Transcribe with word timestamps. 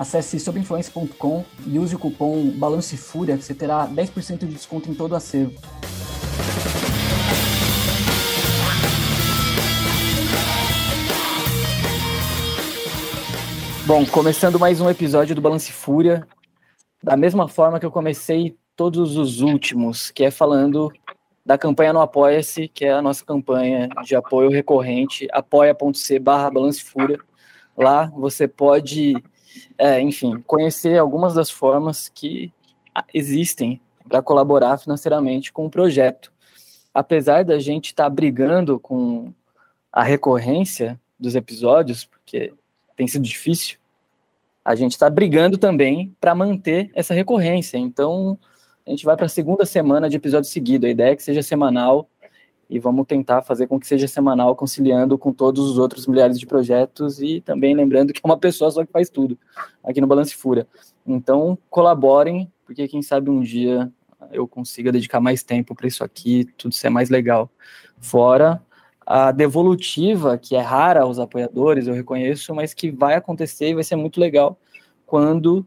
Acesse 0.00 0.40
sobinfluência.com 0.40 1.44
e 1.66 1.78
use 1.78 1.94
o 1.94 1.98
cupom 1.98 2.50
BALANCEFúria 2.52 3.36
que 3.36 3.44
você 3.44 3.54
terá 3.54 3.86
10% 3.86 4.38
de 4.38 4.46
desconto 4.46 4.90
em 4.90 4.94
todo 4.94 5.12
o 5.12 5.14
acervo. 5.14 5.60
Bom, 13.86 14.06
começando 14.06 14.58
mais 14.58 14.80
um 14.80 14.88
episódio 14.88 15.34
do 15.34 15.42
Balance 15.42 15.70
Fúria, 15.70 16.26
da 17.04 17.14
mesma 17.14 17.46
forma 17.46 17.78
que 17.78 17.84
eu 17.84 17.90
comecei 17.90 18.56
todos 18.74 19.18
os 19.18 19.42
últimos, 19.42 20.10
que 20.10 20.24
é 20.24 20.30
falando 20.30 20.90
da 21.44 21.58
campanha 21.58 21.92
no 21.92 22.00
Apoia-se, 22.00 22.68
que 22.68 22.86
é 22.86 22.92
a 22.94 23.02
nossa 23.02 23.22
campanha 23.22 23.86
de 24.02 24.16
apoio 24.16 24.48
recorrente, 24.48 25.28
apoia.c 25.30 26.18
barra 26.18 26.50
Balance 26.50 26.82
Fúria. 26.82 27.20
Lá 27.76 28.06
você 28.06 28.48
pode 28.48 29.22
é, 29.76 30.00
enfim, 30.00 30.42
conhecer 30.46 30.98
algumas 30.98 31.34
das 31.34 31.50
formas 31.50 32.08
que 32.08 32.52
existem 33.12 33.80
para 34.08 34.22
colaborar 34.22 34.78
financeiramente 34.78 35.52
com 35.52 35.66
o 35.66 35.70
projeto. 35.70 36.32
Apesar 36.92 37.44
da 37.44 37.58
gente 37.58 37.86
estar 37.86 38.04
tá 38.04 38.10
brigando 38.10 38.78
com 38.78 39.32
a 39.92 40.02
recorrência 40.02 41.00
dos 41.18 41.34
episódios, 41.34 42.04
porque 42.04 42.52
tem 42.96 43.06
sido 43.06 43.22
difícil, 43.22 43.78
a 44.64 44.74
gente 44.74 44.92
está 44.92 45.08
brigando 45.08 45.56
também 45.56 46.14
para 46.20 46.34
manter 46.34 46.90
essa 46.94 47.14
recorrência. 47.14 47.78
Então, 47.78 48.38
a 48.86 48.90
gente 48.90 49.04
vai 49.04 49.16
para 49.16 49.26
a 49.26 49.28
segunda 49.28 49.64
semana 49.64 50.08
de 50.08 50.16
episódio 50.16 50.50
seguido. 50.50 50.86
A 50.86 50.90
ideia 50.90 51.12
é 51.12 51.16
que 51.16 51.22
seja 51.22 51.42
semanal 51.42 52.08
e 52.70 52.78
vamos 52.78 53.04
tentar 53.04 53.42
fazer 53.42 53.66
com 53.66 53.80
que 53.80 53.86
seja 53.86 54.06
semanal, 54.06 54.54
conciliando 54.54 55.18
com 55.18 55.32
todos 55.32 55.68
os 55.68 55.76
outros 55.76 56.06
milhares 56.06 56.38
de 56.38 56.46
projetos 56.46 57.20
e 57.20 57.40
também 57.40 57.74
lembrando 57.74 58.12
que 58.12 58.20
é 58.22 58.26
uma 58.26 58.38
pessoa 58.38 58.70
só 58.70 58.84
que 58.86 58.92
faz 58.92 59.10
tudo 59.10 59.36
aqui 59.82 60.00
no 60.00 60.06
Balance 60.06 60.34
Fura. 60.36 60.68
Então, 61.04 61.58
colaborem, 61.68 62.50
porque 62.64 62.86
quem 62.86 63.02
sabe 63.02 63.28
um 63.28 63.40
dia 63.40 63.90
eu 64.30 64.46
consiga 64.46 64.92
dedicar 64.92 65.20
mais 65.20 65.42
tempo 65.42 65.74
para 65.74 65.88
isso 65.88 66.04
aqui, 66.04 66.44
tudo 66.56 66.72
ser 66.72 66.90
mais 66.90 67.10
legal. 67.10 67.50
Fora 67.98 68.62
a 69.04 69.32
devolutiva, 69.32 70.38
que 70.38 70.54
é 70.54 70.60
rara 70.60 71.02
aos 71.02 71.18
apoiadores, 71.18 71.88
eu 71.88 71.94
reconheço, 71.94 72.54
mas 72.54 72.72
que 72.72 72.92
vai 72.92 73.14
acontecer 73.14 73.70
e 73.70 73.74
vai 73.74 73.82
ser 73.82 73.96
muito 73.96 74.20
legal 74.20 74.56
quando 75.04 75.66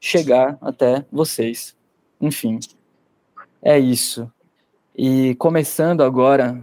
chegar 0.00 0.56
até 0.62 1.04
vocês. 1.12 1.76
Enfim, 2.18 2.58
é 3.60 3.78
isso. 3.78 4.32
E 4.98 5.34
começando 5.34 6.02
agora, 6.02 6.58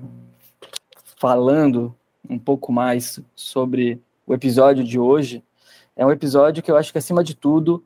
falando 1.20 1.95
um 2.28 2.40
pouco 2.40 2.72
mais 2.72 3.19
sobre 3.35 4.02
o 4.25 4.34
episódio 4.34 4.84
de 4.84 4.97
hoje, 4.97 5.44
é 5.96 6.03
um 6.03 6.12
episódio 6.12 6.63
que 6.63 6.72
eu 6.72 6.75
acho 6.75 6.91
que, 6.91 6.97
acima 6.97 7.24
de 7.24 7.35
tudo, 7.35 7.85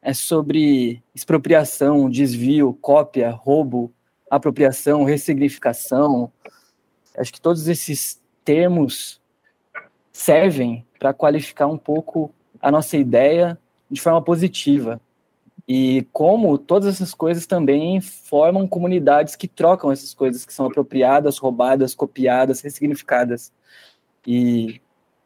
é 0.00 0.14
sobre 0.14 1.02
expropriação, 1.12 2.08
desvio, 2.08 2.72
cópia, 2.80 3.32
roubo, 3.32 3.92
apropriação, 4.30 5.02
ressignificação. 5.02 6.30
Acho 7.18 7.32
que 7.32 7.40
todos 7.40 7.66
esses 7.66 8.22
termos 8.44 9.20
servem 10.12 10.86
para 11.00 11.12
qualificar 11.12 11.66
um 11.66 11.76
pouco 11.76 12.32
a 12.62 12.70
nossa 12.70 12.96
ideia 12.96 13.58
de 13.90 14.00
forma 14.00 14.22
positiva. 14.22 15.00
E 15.72 16.04
como 16.12 16.58
todas 16.58 16.96
essas 16.96 17.14
coisas 17.14 17.46
também 17.46 18.00
formam 18.00 18.66
comunidades 18.66 19.36
que 19.36 19.46
trocam 19.46 19.92
essas 19.92 20.12
coisas 20.12 20.44
que 20.44 20.52
são 20.52 20.66
apropriadas, 20.66 21.38
roubadas, 21.38 21.94
copiadas, 21.94 22.60
ressignificadas. 22.60 23.52
E 24.26 24.80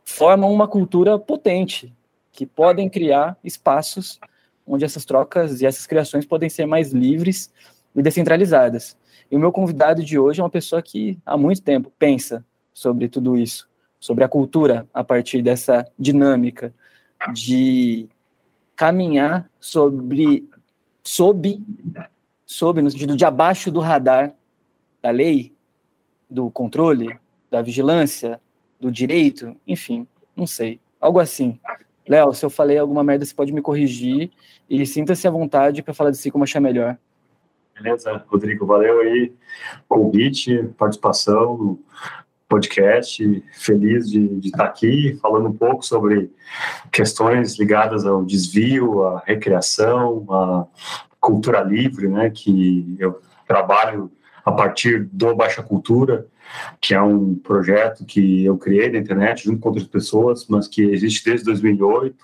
formam 0.04 0.52
uma 0.52 0.68
cultura 0.68 1.18
potente, 1.18 1.96
que 2.30 2.44
podem 2.44 2.90
criar 2.90 3.38
espaços 3.42 4.20
onde 4.66 4.84
essas 4.84 5.06
trocas 5.06 5.62
e 5.62 5.66
essas 5.66 5.86
criações 5.86 6.26
podem 6.26 6.50
ser 6.50 6.66
mais 6.66 6.92
livres 6.92 7.50
e 7.96 8.02
descentralizadas. 8.02 8.98
E 9.30 9.36
o 9.36 9.40
meu 9.40 9.50
convidado 9.50 10.04
de 10.04 10.18
hoje 10.18 10.42
é 10.42 10.44
uma 10.44 10.50
pessoa 10.50 10.82
que 10.82 11.18
há 11.24 11.38
muito 11.38 11.62
tempo 11.62 11.90
pensa 11.98 12.44
sobre 12.74 13.08
tudo 13.08 13.38
isso, 13.38 13.66
sobre 13.98 14.24
a 14.24 14.28
cultura 14.28 14.86
a 14.92 15.02
partir 15.02 15.40
dessa 15.40 15.90
dinâmica 15.98 16.74
de 17.32 18.10
caminhar 18.76 19.50
sobre, 19.60 20.48
sob, 21.02 21.62
sob, 22.44 22.82
no 22.82 22.90
sentido 22.90 23.16
de 23.16 23.24
abaixo 23.24 23.70
do 23.70 23.80
radar 23.80 24.34
da 25.02 25.10
lei, 25.10 25.52
do 26.28 26.50
controle, 26.50 27.18
da 27.50 27.62
vigilância, 27.62 28.40
do 28.80 28.90
direito, 28.90 29.54
enfim, 29.66 30.06
não 30.36 30.46
sei, 30.46 30.80
algo 31.00 31.20
assim. 31.20 31.58
Léo, 32.08 32.32
se 32.34 32.44
eu 32.44 32.50
falei 32.50 32.78
alguma 32.78 33.04
merda, 33.04 33.24
você 33.24 33.34
pode 33.34 33.52
me 33.52 33.62
corrigir 33.62 34.30
e 34.68 34.84
sinta-se 34.84 35.26
à 35.26 35.30
vontade 35.30 35.82
para 35.82 35.94
falar 35.94 36.10
de 36.10 36.18
si 36.18 36.30
como 36.30 36.44
achar 36.44 36.60
melhor. 36.60 36.98
Beleza, 37.74 38.24
Rodrigo, 38.28 38.66
valeu 38.66 39.00
aí, 39.00 39.32
convite, 39.88 40.62
participação, 40.78 41.78
podcast. 42.54 43.42
Feliz 43.52 44.08
de, 44.08 44.28
de, 44.38 44.48
estar 44.48 44.64
aqui 44.64 45.18
falando 45.20 45.48
um 45.48 45.52
pouco 45.52 45.84
sobre 45.84 46.30
questões 46.92 47.58
ligadas 47.58 48.06
ao 48.06 48.24
desvio, 48.24 49.02
à 49.02 49.22
recreação, 49.26 50.24
à 50.30 50.66
cultura 51.20 51.62
livre, 51.62 52.06
né? 52.08 52.30
Que 52.30 52.94
eu 52.98 53.20
trabalho 53.46 54.10
a 54.44 54.52
partir 54.52 55.08
do 55.12 55.34
Baixa 55.34 55.62
Cultura, 55.62 56.26
que 56.80 56.94
é 56.94 57.02
um 57.02 57.34
projeto 57.34 58.04
que 58.04 58.44
eu 58.44 58.56
criei 58.56 58.88
na 58.90 58.98
internet 58.98 59.44
junto 59.44 59.58
com 59.58 59.70
outras 59.70 59.88
pessoas, 59.88 60.46
mas 60.48 60.68
que 60.68 60.82
existe 60.82 61.24
desde 61.24 61.46
2008. 61.46 62.16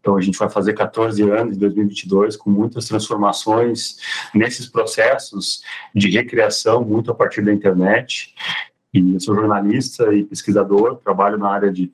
Então, 0.00 0.16
a 0.16 0.20
gente 0.20 0.36
vai 0.36 0.50
fazer 0.50 0.72
14 0.72 1.22
anos 1.30 1.56
em 1.56 1.60
2022 1.60 2.36
com 2.36 2.50
muitas 2.50 2.86
transformações 2.86 3.98
nesses 4.34 4.66
processos 4.66 5.62
de 5.94 6.10
recriação, 6.10 6.84
muito 6.84 7.12
a 7.12 7.14
partir 7.14 7.42
da 7.42 7.52
internet. 7.52 8.34
E 8.92 9.14
eu 9.14 9.20
sou 9.20 9.34
jornalista 9.34 10.12
e 10.12 10.22
pesquisador, 10.22 10.96
trabalho 10.96 11.38
na 11.38 11.48
área 11.48 11.72
de 11.72 11.90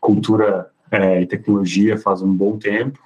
cultura 0.00 0.70
é, 0.90 1.22
e 1.22 1.26
tecnologia 1.26 1.96
faz 1.96 2.20
um 2.20 2.34
bom 2.34 2.58
tempo. 2.58 2.98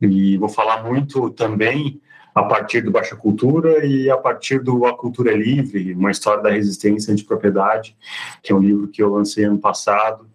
E 0.00 0.36
vou 0.36 0.48
falar 0.48 0.84
muito 0.84 1.30
também 1.30 2.00
a 2.34 2.42
partir 2.42 2.82
do 2.82 2.90
Baixa 2.90 3.16
Cultura 3.16 3.84
e 3.86 4.10
a 4.10 4.16
partir 4.16 4.58
do 4.58 4.84
A 4.84 4.96
Cultura 4.96 5.32
é 5.32 5.36
Livre, 5.36 5.94
uma 5.94 6.10
história 6.10 6.42
da 6.42 6.50
resistência 6.50 7.12
antipropriedade, 7.12 7.96
que 8.42 8.52
é 8.52 8.54
um 8.54 8.60
livro 8.60 8.88
que 8.88 9.02
eu 9.02 9.10
lancei 9.10 9.44
ano 9.44 9.58
passado, 9.58 10.26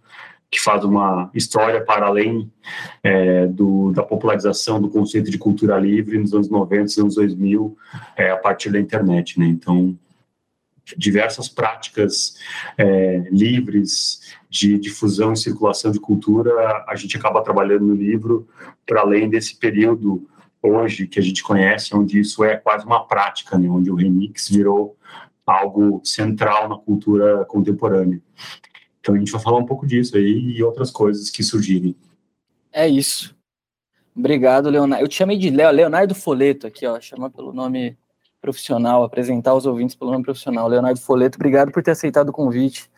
que 0.50 0.60
faz 0.60 0.84
uma 0.84 1.30
história 1.34 1.84
para 1.84 2.08
além 2.08 2.52
é, 3.04 3.46
do, 3.48 3.92
da 3.92 4.02
popularização 4.02 4.82
do 4.82 4.90
conceito 4.90 5.30
de 5.30 5.38
cultura 5.38 5.78
livre 5.78 6.18
nos 6.18 6.34
anos 6.34 6.50
90, 6.50 6.84
nos 6.84 6.98
anos 6.98 7.16
2000, 7.16 7.78
é, 8.16 8.32
a 8.32 8.38
partir 8.38 8.72
da 8.72 8.80
internet. 8.80 9.40
Né? 9.40 9.48
Então, 9.48 9.98
diversas 10.96 11.50
práticas 11.50 12.38
é, 12.78 13.28
livres 13.32 14.22
de 14.50 14.78
difusão 14.78 15.34
e 15.34 15.38
circulação 15.38 15.92
de 15.92 16.00
cultura, 16.00 16.86
a 16.88 16.96
gente 16.96 17.18
acaba 17.18 17.44
trabalhando 17.44 17.86
no 17.86 17.96
livro 17.96 18.48
para 18.86 19.02
além 19.02 19.30
desse 19.30 19.56
período 19.56 20.28
hoje 20.62 21.08
que 21.08 21.20
a 21.20 21.24
gente 21.24 21.44
conhece, 21.44 21.96
onde 21.96 22.20
isso 22.20 22.44
é 22.44 22.58
quase 22.58 22.86
uma 22.86 23.06
prática, 23.06 23.58
né, 23.58 23.68
onde 23.70 23.92
o 23.92 23.96
remix 23.96 24.50
virou 24.50 24.98
algo 25.46 26.02
central 26.04 26.68
na 26.68 26.78
cultura 26.78 27.46
contemporânea. 27.46 28.22
Então 29.00 29.16
a 29.16 29.18
gente 29.18 29.32
vai 29.32 29.42
falar 29.42 29.58
um 29.58 29.66
pouco 29.66 29.88
disso 29.88 30.18
aí 30.18 30.56
e 30.56 30.64
outras 30.64 30.92
coisas 30.92 31.30
que 31.30 31.42
surgirem. 31.42 31.96
É 32.72 32.88
isso. 32.88 33.36
Obrigado, 34.16 34.70
Leonardo. 34.70 35.04
Eu 35.04 35.08
te 35.08 35.16
chamei 35.16 35.38
de 35.38 35.50
Leonardo 35.50 36.16
Foleto 36.16 36.68
aqui, 36.68 36.86
ó, 36.86 37.00
chama 37.00 37.30
pelo 37.30 37.54
nome 37.54 37.98
profissional, 38.48 39.04
apresentar 39.04 39.54
os 39.54 39.66
ouvintes 39.66 39.94
pelo 39.94 40.12
nome 40.12 40.24
profissional. 40.24 40.70
Leonardo 40.70 41.02
Foleto, 41.02 41.38
obrigado 41.38 41.70
por 41.70 41.84
ter 41.84 41.92
aceitado 41.92 42.30
o 42.30 42.32
convite. 42.32 42.90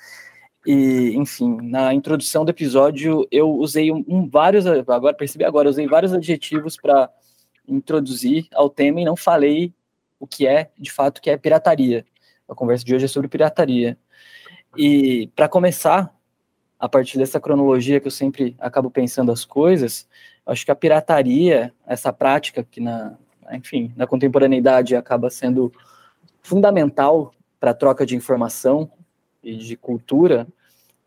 E, 0.63 1.15
enfim, 1.15 1.57
na 1.59 1.91
introdução 1.91 2.45
do 2.45 2.51
episódio 2.51 3.27
eu 3.31 3.49
usei 3.49 3.91
um, 3.91 4.05
um 4.07 4.29
vários, 4.29 4.67
agora 4.67 5.15
percebi 5.15 5.43
agora, 5.43 5.67
usei 5.67 5.87
vários 5.87 6.13
adjetivos 6.13 6.77
para 6.77 7.09
introduzir 7.67 8.47
ao 8.53 8.69
tema 8.69 9.01
e 9.01 9.05
não 9.05 9.15
falei 9.15 9.73
o 10.19 10.27
que 10.27 10.45
é, 10.45 10.69
de 10.77 10.91
fato, 10.91 11.19
que 11.19 11.31
é 11.31 11.37
pirataria. 11.37 12.05
A 12.47 12.53
conversa 12.53 12.85
de 12.85 12.93
hoje 12.93 13.05
é 13.05 13.07
sobre 13.07 13.27
pirataria. 13.27 13.97
E 14.77 15.31
para 15.35 15.49
começar, 15.49 16.13
a 16.77 16.87
partir 16.87 17.17
dessa 17.17 17.39
cronologia 17.39 17.99
que 17.99 18.07
eu 18.07 18.11
sempre 18.11 18.55
acabo 18.59 18.91
pensando 18.91 19.31
as 19.31 19.43
coisas, 19.43 20.07
acho 20.45 20.63
que 20.63 20.71
a 20.71 20.75
pirataria, 20.75 21.73
essa 21.87 22.13
prática 22.13 22.63
que 22.63 22.79
na 22.79 23.17
enfim, 23.51 23.93
na 23.95 24.07
contemporaneidade 24.07 24.95
acaba 24.95 25.29
sendo 25.29 25.71
fundamental 26.41 27.33
para 27.59 27.71
a 27.71 27.73
troca 27.73 28.05
de 28.05 28.15
informação 28.15 28.89
e 29.43 29.55
de 29.55 29.75
cultura, 29.75 30.47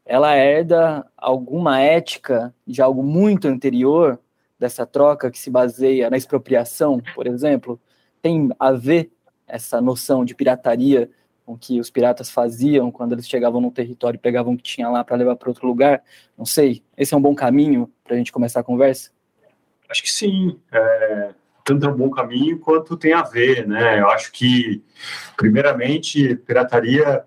ela 0.04 0.34
herda 0.34 1.06
alguma 1.16 1.80
ética 1.80 2.54
de 2.66 2.82
algo 2.82 3.02
muito 3.02 3.48
anterior 3.48 4.18
dessa 4.58 4.86
troca 4.86 5.30
que 5.30 5.38
se 5.38 5.50
baseia 5.50 6.10
na 6.10 6.16
expropriação, 6.16 7.00
por 7.14 7.26
exemplo, 7.26 7.80
tem 8.20 8.50
a 8.58 8.72
ver 8.72 9.10
essa 9.46 9.80
noção 9.80 10.24
de 10.24 10.34
pirataria 10.34 11.10
com 11.44 11.58
que 11.58 11.80
os 11.80 11.90
piratas 11.90 12.30
faziam 12.30 12.90
quando 12.90 13.12
eles 13.12 13.28
chegavam 13.28 13.60
no 13.60 13.70
território 13.70 14.16
e 14.16 14.20
pegavam 14.20 14.54
o 14.54 14.56
que 14.56 14.62
tinha 14.62 14.88
lá 14.88 15.02
para 15.02 15.16
levar 15.16 15.36
para 15.36 15.48
outro 15.48 15.66
lugar? 15.66 16.02
Não 16.38 16.46
sei. 16.46 16.82
Esse 16.96 17.14
é 17.14 17.16
um 17.16 17.20
bom 17.20 17.34
caminho 17.34 17.90
para 18.04 18.14
a 18.14 18.16
gente 18.16 18.32
começar 18.32 18.60
a 18.60 18.64
conversa? 18.64 19.10
Acho 19.88 20.02
que 20.02 20.10
sim. 20.10 20.58
É, 20.70 21.34
tanto 21.64 21.86
é 21.86 21.88
um 21.88 21.96
bom 21.96 22.10
caminho 22.10 22.58
quanto 22.58 22.96
tem 22.96 23.12
a 23.12 23.22
ver, 23.22 23.66
né? 23.66 24.00
Eu 24.00 24.08
acho 24.10 24.32
que, 24.32 24.82
primeiramente, 25.36 26.34
pirataria 26.36 27.22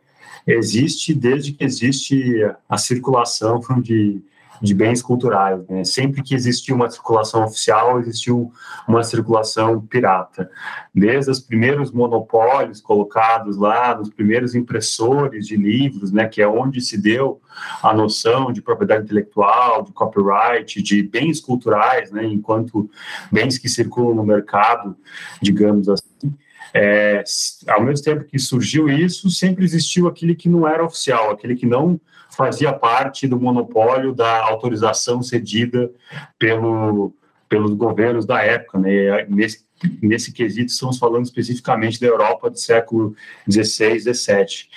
existe 0.47 1.13
desde 1.13 1.53
que 1.53 1.63
existe 1.63 2.41
a 2.69 2.77
circulação 2.77 3.59
de 3.81 4.21
de 4.61 4.73
bens 4.73 5.01
culturais. 5.01 5.59
Né? 5.67 5.83
Sempre 5.83 6.21
que 6.21 6.35
existiu 6.35 6.75
uma 6.75 6.89
circulação 6.89 7.43
oficial, 7.43 7.99
existiu 7.99 8.51
uma 8.87 9.03
circulação 9.03 9.81
pirata. 9.81 10.49
Desde 10.93 11.31
os 11.31 11.39
primeiros 11.39 11.91
monopólios 11.91 12.81
colocados 12.81 13.57
lá, 13.57 13.95
nos 13.95 14.09
primeiros 14.09 14.55
impressores 14.55 15.45
de 15.47 15.55
livros, 15.55 16.11
né, 16.11 16.27
que 16.27 16.41
é 16.41 16.47
onde 16.47 16.81
se 16.81 16.97
deu 16.97 17.41
a 17.81 17.93
noção 17.93 18.51
de 18.51 18.61
propriedade 18.61 19.03
intelectual, 19.03 19.83
de 19.83 19.91
copyright, 19.91 20.81
de 20.81 21.03
bens 21.03 21.39
culturais, 21.39 22.11
né, 22.11 22.25
enquanto 22.25 22.89
bens 23.31 23.57
que 23.57 23.69
circulam 23.69 24.15
no 24.15 24.23
mercado, 24.23 24.95
digamos 25.41 25.89
assim. 25.89 26.33
É, 26.73 27.23
ao 27.69 27.81
mesmo 27.81 28.03
tempo 28.03 28.25
que 28.25 28.37
surgiu 28.37 28.89
isso, 28.89 29.29
sempre 29.29 29.63
existiu 29.63 30.07
aquele 30.07 30.35
que 30.35 30.49
não 30.49 30.67
era 30.67 30.83
oficial, 30.83 31.31
aquele 31.31 31.55
que 31.55 31.65
não 31.65 31.99
fazia 32.35 32.73
parte 32.73 33.27
do 33.27 33.39
monopólio 33.39 34.13
da 34.13 34.43
autorização 34.43 35.23
cedida 35.23 35.89
pelo, 36.37 37.13
pelos 37.47 37.73
governos 37.73 38.25
da 38.25 38.41
época. 38.41 38.77
Né? 38.77 39.25
Nesse, 39.29 39.65
nesse 40.01 40.31
quesito, 40.31 40.71
estamos 40.71 40.97
falando 40.97 41.25
especificamente 41.25 41.99
da 41.99 42.07
Europa 42.07 42.49
do 42.49 42.59
século 42.59 43.15
XVI, 43.49 43.99
XVII. 43.99 44.67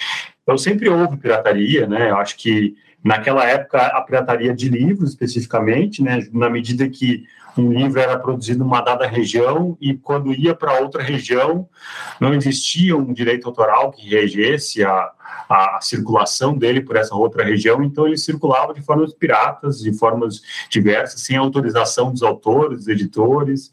Então, 0.42 0.56
sempre 0.56 0.88
houve 0.88 1.16
pirataria, 1.16 1.86
né? 1.86 2.10
Eu 2.10 2.16
acho 2.16 2.36
que 2.36 2.76
naquela 3.04 3.44
época 3.44 3.78
a 3.78 4.00
pirataria 4.02 4.54
de 4.54 4.68
livros, 4.68 5.10
especificamente, 5.10 6.02
né? 6.02 6.26
Na 6.32 6.48
medida 6.48 6.88
que 6.88 7.24
um 7.56 7.72
livro 7.72 8.00
era 8.00 8.18
produzido 8.18 8.60
numa 8.60 8.80
dada 8.80 9.06
região 9.06 9.76
e 9.80 9.94
quando 9.94 10.32
ia 10.32 10.54
para 10.54 10.80
outra 10.80 11.02
região 11.02 11.68
não 12.20 12.32
existia 12.32 12.96
um 12.96 13.12
direito 13.12 13.48
autoral 13.48 13.90
que 13.90 14.08
regesse 14.08 14.84
a, 14.84 15.10
a, 15.48 15.78
circulação 15.80 16.56
dele 16.56 16.80
por 16.80 16.96
essa 16.96 17.14
outra 17.14 17.44
região, 17.44 17.82
então 17.82 18.06
ele 18.06 18.16
circulava 18.16 18.74
de 18.74 18.82
formas 18.82 19.12
piratas, 19.12 19.80
de 19.80 19.92
formas 19.92 20.42
diversas, 20.68 21.22
sem 21.22 21.36
autorização 21.36 22.12
dos 22.12 22.22
autores, 22.22 22.78
dos 22.78 22.88
editores. 22.88 23.72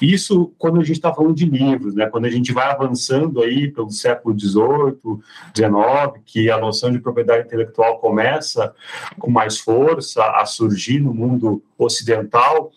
Isso 0.00 0.52
quando 0.58 0.80
a 0.80 0.84
gente 0.84 0.96
está 0.96 1.12
falando 1.12 1.34
de 1.34 1.46
livros, 1.46 1.94
né? 1.94 2.06
Quando 2.06 2.26
a 2.26 2.30
gente 2.30 2.52
vai 2.52 2.70
avançando 2.70 3.42
aí 3.42 3.70
pelo 3.70 3.90
século 3.90 4.38
XVIII, 4.38 5.20
XIX, 5.54 6.22
que 6.24 6.50
a 6.50 6.58
noção 6.58 6.90
de 6.90 6.98
propriedade 6.98 7.46
intelectual 7.46 7.98
começa 7.98 8.74
com 9.18 9.30
mais 9.30 9.58
força 9.58 10.22
a 10.22 10.44
surgir 10.44 11.00
no 11.00 11.14
mundo 11.14 11.62
ocidental, 11.78 12.70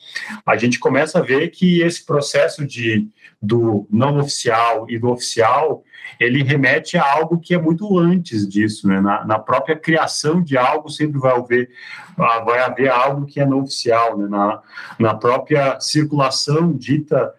a 0.45 0.57
gente 0.57 0.79
começa 0.79 1.19
a 1.19 1.21
ver 1.21 1.49
que 1.49 1.81
esse 1.81 2.05
processo 2.05 2.65
de 2.65 3.07
do 3.41 3.87
não 3.89 4.19
oficial 4.19 4.85
e 4.89 4.99
do 4.99 5.09
oficial 5.09 5.83
ele 6.19 6.43
remete 6.43 6.97
a 6.97 7.13
algo 7.13 7.39
que 7.39 7.53
é 7.53 7.57
muito 7.57 7.97
antes 7.97 8.47
disso, 8.47 8.87
né? 8.87 8.99
Na, 8.99 9.25
na 9.25 9.39
própria 9.39 9.75
criação 9.77 10.41
de 10.41 10.57
algo 10.57 10.89
sempre 10.89 11.19
vai 11.19 11.35
haver, 11.35 11.69
ah, 12.17 12.39
vai 12.39 12.59
haver 12.59 12.89
algo 12.89 13.25
que 13.25 13.39
é 13.39 13.45
não 13.45 13.61
oficial, 13.61 14.17
né? 14.17 14.27
Na, 14.27 14.61
na 14.99 15.13
própria 15.15 15.79
circulação 15.79 16.73
dita 16.73 17.33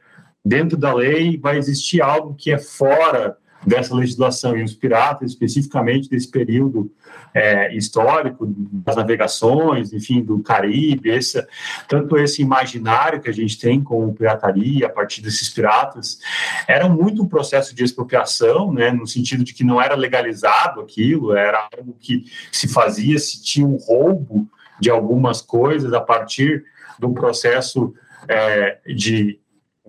dentro 0.44 0.78
da 0.78 0.94
lei 0.94 1.38
vai 1.38 1.58
existir 1.58 2.00
algo 2.00 2.34
que 2.34 2.50
é 2.50 2.58
fora 2.58 3.36
dessa 3.66 3.94
legislação 3.94 4.56
e 4.56 4.62
os 4.62 4.74
piratas, 4.74 5.32
especificamente 5.32 6.08
desse 6.08 6.28
período 6.28 6.90
é, 7.34 7.74
histórico 7.74 8.46
das 8.46 8.96
navegações, 8.96 9.92
enfim, 9.92 10.22
do 10.22 10.40
Caribe, 10.40 11.10
esse, 11.10 11.44
tanto 11.86 12.16
esse 12.16 12.42
imaginário 12.42 13.20
que 13.20 13.28
a 13.28 13.32
gente 13.32 13.58
tem 13.58 13.82
com 13.82 14.12
pirataria 14.14 14.86
a 14.86 14.90
partir 14.90 15.20
desses 15.20 15.48
piratas, 15.48 16.18
era 16.66 16.88
muito 16.88 17.22
um 17.22 17.28
processo 17.28 17.74
de 17.74 17.84
expropriação, 17.84 18.72
né, 18.72 18.90
no 18.90 19.06
sentido 19.06 19.44
de 19.44 19.52
que 19.52 19.64
não 19.64 19.80
era 19.80 19.94
legalizado 19.94 20.80
aquilo, 20.80 21.34
era 21.34 21.68
algo 21.76 21.94
que 21.98 22.24
se 22.50 22.66
fazia 22.66 23.18
se 23.18 23.42
tinha 23.42 23.66
um 23.66 23.76
roubo 23.76 24.48
de 24.80 24.90
algumas 24.90 25.42
coisas 25.42 25.92
a 25.92 26.00
partir 26.00 26.64
do 26.98 27.12
processo 27.12 27.92
é, 28.26 28.78
de 28.86 29.38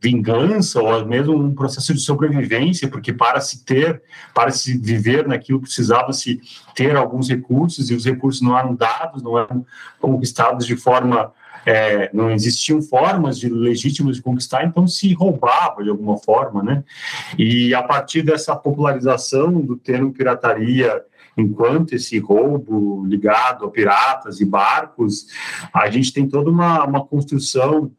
vingança 0.01 0.81
ou 0.81 1.06
mesmo 1.06 1.36
um 1.36 1.53
processo 1.53 1.94
de 1.94 2.00
sobrevivência, 2.00 2.88
porque 2.88 3.13
para 3.13 3.39
se 3.39 3.63
ter, 3.63 4.01
para 4.33 4.50
se 4.50 4.75
viver 4.75 5.27
naquilo 5.27 5.62
precisava 5.62 6.12
se 6.12 6.42
ter 6.74 6.95
alguns 6.95 7.30
recursos 7.30 7.92
e 7.92 7.94
os 7.94 8.03
recursos 8.03 8.42
não 8.42 8.57
eram 8.57 8.74
dados, 8.74 9.21
não 9.21 9.38
eram 9.38 9.63
conquistados 10.00 10.65
de 10.65 10.75
forma 10.75 11.31
é, 11.63 12.09
não 12.12 12.31
existiam 12.31 12.81
formas 12.81 13.38
de 13.38 13.48
legítimas 13.48 14.15
de 14.15 14.24
conquistar, 14.24 14.65
então 14.65 14.88
se 14.88 15.13
roubava 15.13 15.83
de 15.83 15.92
alguma 15.92 16.18
forma, 16.18 16.63
né? 16.63 16.83
E 17.38 17.71
a 17.75 17.83
partir 17.83 18.24
dessa 18.24 18.56
popularização 18.56 19.62
do 19.62 19.77
termo 19.77 20.12
pirataria 20.12 21.04
enquanto 21.38 21.94
esse 21.94 22.18
roubo 22.19 23.06
ligado 23.06 23.65
a 23.65 23.69
piratas 23.69 24.42
e 24.42 24.45
barcos, 24.45 25.27
a 25.74 25.89
gente 25.89 26.12
tem 26.12 26.27
toda 26.27 26.50
uma, 26.50 26.83
uma 26.83 27.06
construção 27.06 27.92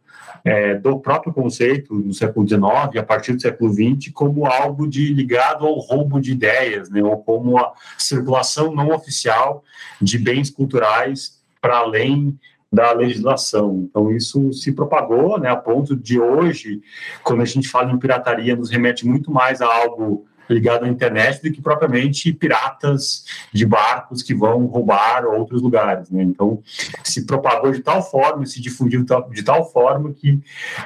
é, 0.45 0.75
do 0.75 0.99
próprio 0.99 1.33
conceito 1.33 1.95
no 1.95 2.13
século 2.13 2.47
XIX 2.47 2.63
a 2.99 3.03
partir 3.03 3.33
do 3.33 3.43
século 3.43 3.73
XX 3.73 4.13
como 4.13 4.47
algo 4.47 4.89
de 4.89 5.13
ligado 5.13 5.67
ao 5.67 5.79
roubo 5.79 6.21
de 6.21 6.33
ideias, 6.33 6.91
né, 6.91 7.03
ou 7.03 7.17
como 7.19 7.59
a 7.59 7.73
circulação 7.97 8.75
não 8.75 8.89
oficial 8.89 9.63
de 10.01 10.19
bens 10.19 10.51
culturais 10.51 11.41
para 11.61 11.79
além 11.79 12.39
da 12.73 12.93
legislação. 12.93 13.87
Então 13.89 14.11
isso 14.11 14.53
se 14.53 14.73
propagou, 14.73 15.39
né, 15.39 15.51
a 15.51 15.57
ponto 15.57 15.95
de 15.95 16.19
hoje, 16.19 16.81
quando 17.23 17.43
a 17.43 17.45
gente 17.45 17.69
fala 17.69 17.93
em 17.93 17.99
pirataria, 17.99 18.57
nos 18.57 18.71
remete 18.71 19.07
muito 19.07 19.31
mais 19.31 19.61
a 19.61 19.67
algo 19.67 20.27
ligado 20.53 20.85
à 20.85 20.89
internet 20.89 21.43
do 21.43 21.51
que 21.51 21.61
propriamente 21.61 22.33
piratas 22.33 23.25
de 23.53 23.67
barcos 23.67 24.23
que 24.23 24.35
vão 24.35 24.67
roubar 24.67 25.25
outros 25.25 25.63
lugares. 25.63 26.11
Né? 26.11 26.23
Então, 26.23 26.63
se 27.03 27.27
propagou 27.27 27.73
de 27.73 27.81
tal 27.81 28.03
forma, 28.03 28.47
se 28.47 28.61
difundiu 28.61 29.05
de 29.31 29.43
tal, 29.43 29.71
forma 29.71 30.13
que 30.13 30.41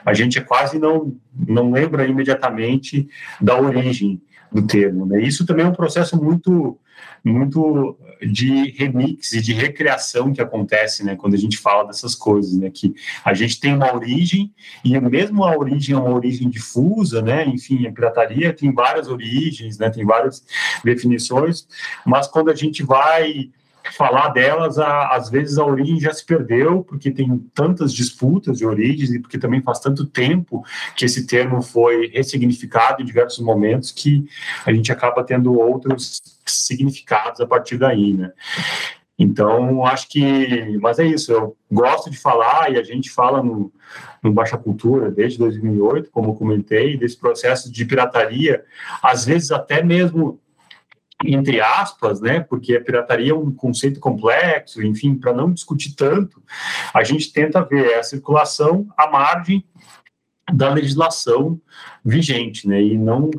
a 0.04 0.14
gente 0.14 0.40
quase 0.40 0.78
não, 0.78 1.14
não 1.34 1.70
lembra 1.70 2.06
imediatamente 2.06 3.08
da 3.40 3.60
origem 3.60 4.20
do 4.50 4.62
termo. 4.62 5.06
Né? 5.06 5.22
Isso 5.22 5.44
também 5.44 5.64
é 5.64 5.68
um 5.68 5.74
processo 5.74 6.22
muito 6.22 6.78
muito 7.24 7.96
de 8.20 8.70
remix 8.70 9.32
e 9.32 9.40
de 9.40 9.52
recriação 9.52 10.32
que 10.32 10.40
acontece, 10.40 11.04
né, 11.04 11.16
quando 11.16 11.34
a 11.34 11.38
gente 11.38 11.58
fala 11.58 11.84
dessas 11.84 12.14
coisas, 12.14 12.56
né, 12.56 12.70
que 12.70 12.94
a 13.24 13.34
gente 13.34 13.60
tem 13.60 13.74
uma 13.74 13.94
origem 13.94 14.52
e 14.84 14.98
mesmo 15.00 15.44
a 15.44 15.56
origem 15.56 15.94
é 15.94 15.98
uma 15.98 16.14
origem 16.14 16.48
difusa, 16.48 17.20
né, 17.20 17.46
enfim, 17.46 17.86
a 17.86 17.92
pirataria 17.92 18.52
tem 18.52 18.72
várias 18.72 19.08
origens, 19.08 19.78
né, 19.78 19.90
tem 19.90 20.04
várias 20.04 20.44
definições, 20.84 21.66
mas 22.04 22.26
quando 22.26 22.50
a 22.50 22.54
gente 22.54 22.82
vai 22.82 23.50
falar 23.92 24.28
delas, 24.28 24.78
a, 24.78 25.08
às 25.08 25.30
vezes 25.30 25.58
a 25.58 25.64
origem 25.64 26.00
já 26.00 26.12
se 26.12 26.24
perdeu, 26.24 26.82
porque 26.82 27.10
tem 27.10 27.38
tantas 27.54 27.92
disputas 27.92 28.58
de 28.58 28.66
origens 28.66 29.10
e 29.10 29.18
porque 29.18 29.38
também 29.38 29.62
faz 29.62 29.80
tanto 29.80 30.06
tempo 30.06 30.64
que 30.96 31.04
esse 31.04 31.26
termo 31.26 31.62
foi 31.62 32.08
ressignificado 32.08 33.02
em 33.02 33.04
diversos 33.04 33.40
momentos 33.40 33.92
que 33.92 34.24
a 34.64 34.72
gente 34.72 34.90
acaba 34.92 35.24
tendo 35.24 35.54
outros 35.58 36.20
significados 36.44 37.40
a 37.40 37.46
partir 37.46 37.78
daí, 37.78 38.12
né? 38.12 38.32
Então, 39.18 39.84
acho 39.86 40.08
que. 40.08 40.78
Mas 40.78 40.98
é 40.98 41.06
isso, 41.06 41.32
eu 41.32 41.56
gosto 41.72 42.10
de 42.10 42.18
falar, 42.18 42.70
e 42.70 42.78
a 42.78 42.82
gente 42.82 43.10
fala 43.10 43.42
no, 43.42 43.72
no 44.22 44.32
Baixa 44.32 44.58
Cultura 44.58 45.10
desde 45.10 45.38
2008, 45.38 46.10
como 46.10 46.30
eu 46.30 46.34
comentei, 46.34 46.98
desse 46.98 47.16
processo 47.16 47.72
de 47.72 47.84
pirataria, 47.84 48.62
às 49.02 49.24
vezes 49.24 49.50
até 49.50 49.82
mesmo 49.82 50.38
entre 51.24 51.60
aspas, 51.60 52.20
né, 52.20 52.40
porque 52.40 52.76
a 52.76 52.80
pirataria 52.80 53.32
é 53.32 53.34
um 53.34 53.50
conceito 53.50 53.98
complexo, 53.98 54.82
enfim, 54.82 55.14
para 55.14 55.32
não 55.32 55.52
discutir 55.52 55.94
tanto, 55.94 56.42
a 56.92 57.02
gente 57.02 57.32
tenta 57.32 57.64
ver 57.64 57.94
a 57.94 58.02
circulação 58.02 58.86
à 58.96 59.10
margem 59.10 59.64
da 60.52 60.72
legislação 60.72 61.60
vigente, 62.04 62.68
né, 62.68 62.82
e 62.82 62.98
não 62.98 63.30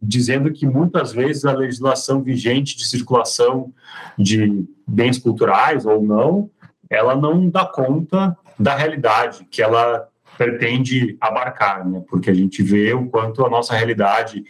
dizendo 0.00 0.52
que 0.52 0.66
muitas 0.66 1.12
vezes 1.12 1.44
a 1.44 1.52
legislação 1.52 2.22
vigente 2.22 2.76
de 2.76 2.86
circulação 2.86 3.72
de 4.16 4.64
bens 4.86 5.18
culturais 5.18 5.84
ou 5.84 6.00
não, 6.02 6.50
ela 6.88 7.16
não 7.16 7.48
dá 7.48 7.66
conta 7.66 8.36
da 8.58 8.76
realidade, 8.76 9.44
que 9.50 9.60
ela 9.60 10.08
pretende 10.38 11.16
abarcar, 11.20 11.86
né? 11.86 12.00
Porque 12.08 12.30
a 12.30 12.34
gente 12.34 12.62
vê 12.62 12.94
o 12.94 13.06
quanto 13.10 13.44
a 13.44 13.50
nossa 13.50 13.74
realidade 13.74 14.44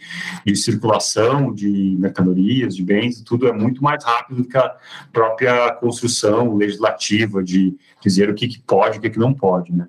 de 0.45 0.55
circulação 0.55 1.51
de 1.51 1.97
mercadorias, 1.99 2.75
de 2.75 2.83
bens, 2.83 3.21
tudo 3.21 3.47
é 3.47 3.51
muito 3.51 3.83
mais 3.83 4.03
rápido 4.03 4.43
do 4.43 4.47
que 4.47 4.55
a 4.55 4.75
própria 5.11 5.73
construção 5.73 6.55
legislativa 6.55 7.43
de 7.43 7.75
dizer 7.99 8.29
o 8.29 8.35
que, 8.35 8.47
que 8.47 8.61
pode 8.61 8.97
e 8.97 8.99
o 8.99 9.01
que, 9.01 9.09
que 9.09 9.19
não 9.19 9.33
pode, 9.33 9.73
né? 9.73 9.87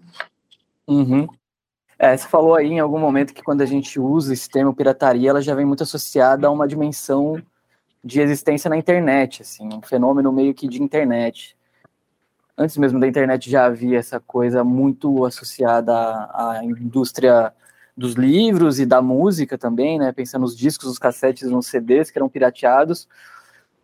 Uhum. 0.89 1.29
É, 1.99 2.17
você 2.17 2.27
falou 2.27 2.55
aí 2.55 2.69
em 2.69 2.81
algum 2.81 2.99
momento 2.99 3.35
que 3.35 3.43
quando 3.43 3.61
a 3.61 3.67
gente 3.67 4.01
usa 4.01 4.33
esse 4.33 4.49
termo 4.49 4.75
pirataria, 4.75 5.29
ela 5.29 5.43
já 5.43 5.55
vem 5.55 5.67
muito 5.67 5.83
associada 5.83 6.47
a 6.47 6.51
uma 6.51 6.67
dimensão 6.67 7.41
de 8.03 8.23
existência 8.23 8.71
na 8.71 8.77
internet, 8.79 9.43
assim, 9.43 9.69
um 9.71 9.83
fenômeno 9.83 10.33
meio 10.33 10.55
que 10.55 10.67
de 10.67 10.83
internet 10.83 11.55
antes 12.61 12.77
mesmo 12.77 13.01
da 13.01 13.09
internet 13.09 13.51
já 13.51 13.65
havia 13.65 13.99
essa 13.99 14.21
coisa 14.21 14.63
muito 14.63 15.25
associada 15.25 15.95
à, 15.95 16.59
à, 16.59 16.65
indústria 16.65 17.55
dos 17.97 18.13
livros 18.13 18.79
e 18.79 18.85
da 18.85 19.01
música 19.01 19.57
também, 19.57 19.99
né? 19.99 20.13
Pensando 20.13 20.43
nos 20.43 20.55
discos, 20.55 20.87
nos 20.87 20.99
cassetes, 20.99 21.51
nos 21.51 21.69
CDs 21.69 22.11
que 22.11 22.19
eram 22.19 22.29
pirateados. 22.29 23.09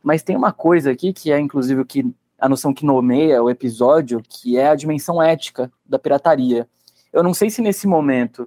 Mas 0.02 0.22
tem 0.22 0.36
uma 0.36 0.52
coisa 0.52 0.90
aqui 0.90 1.10
que 1.14 1.32
é 1.32 1.40
inclusive 1.40 1.86
que 1.86 2.14
a 2.38 2.50
noção 2.50 2.74
que 2.74 2.84
nomeia 2.84 3.42
o 3.42 3.48
episódio, 3.48 4.22
que 4.22 4.58
é 4.58 4.68
a 4.68 4.74
dimensão 4.74 5.22
ética 5.22 5.72
da 5.86 5.98
pirataria. 5.98 6.68
Eu 7.10 7.22
não 7.22 7.32
sei 7.32 7.48
se 7.48 7.62
nesse 7.62 7.86
momento 7.86 8.46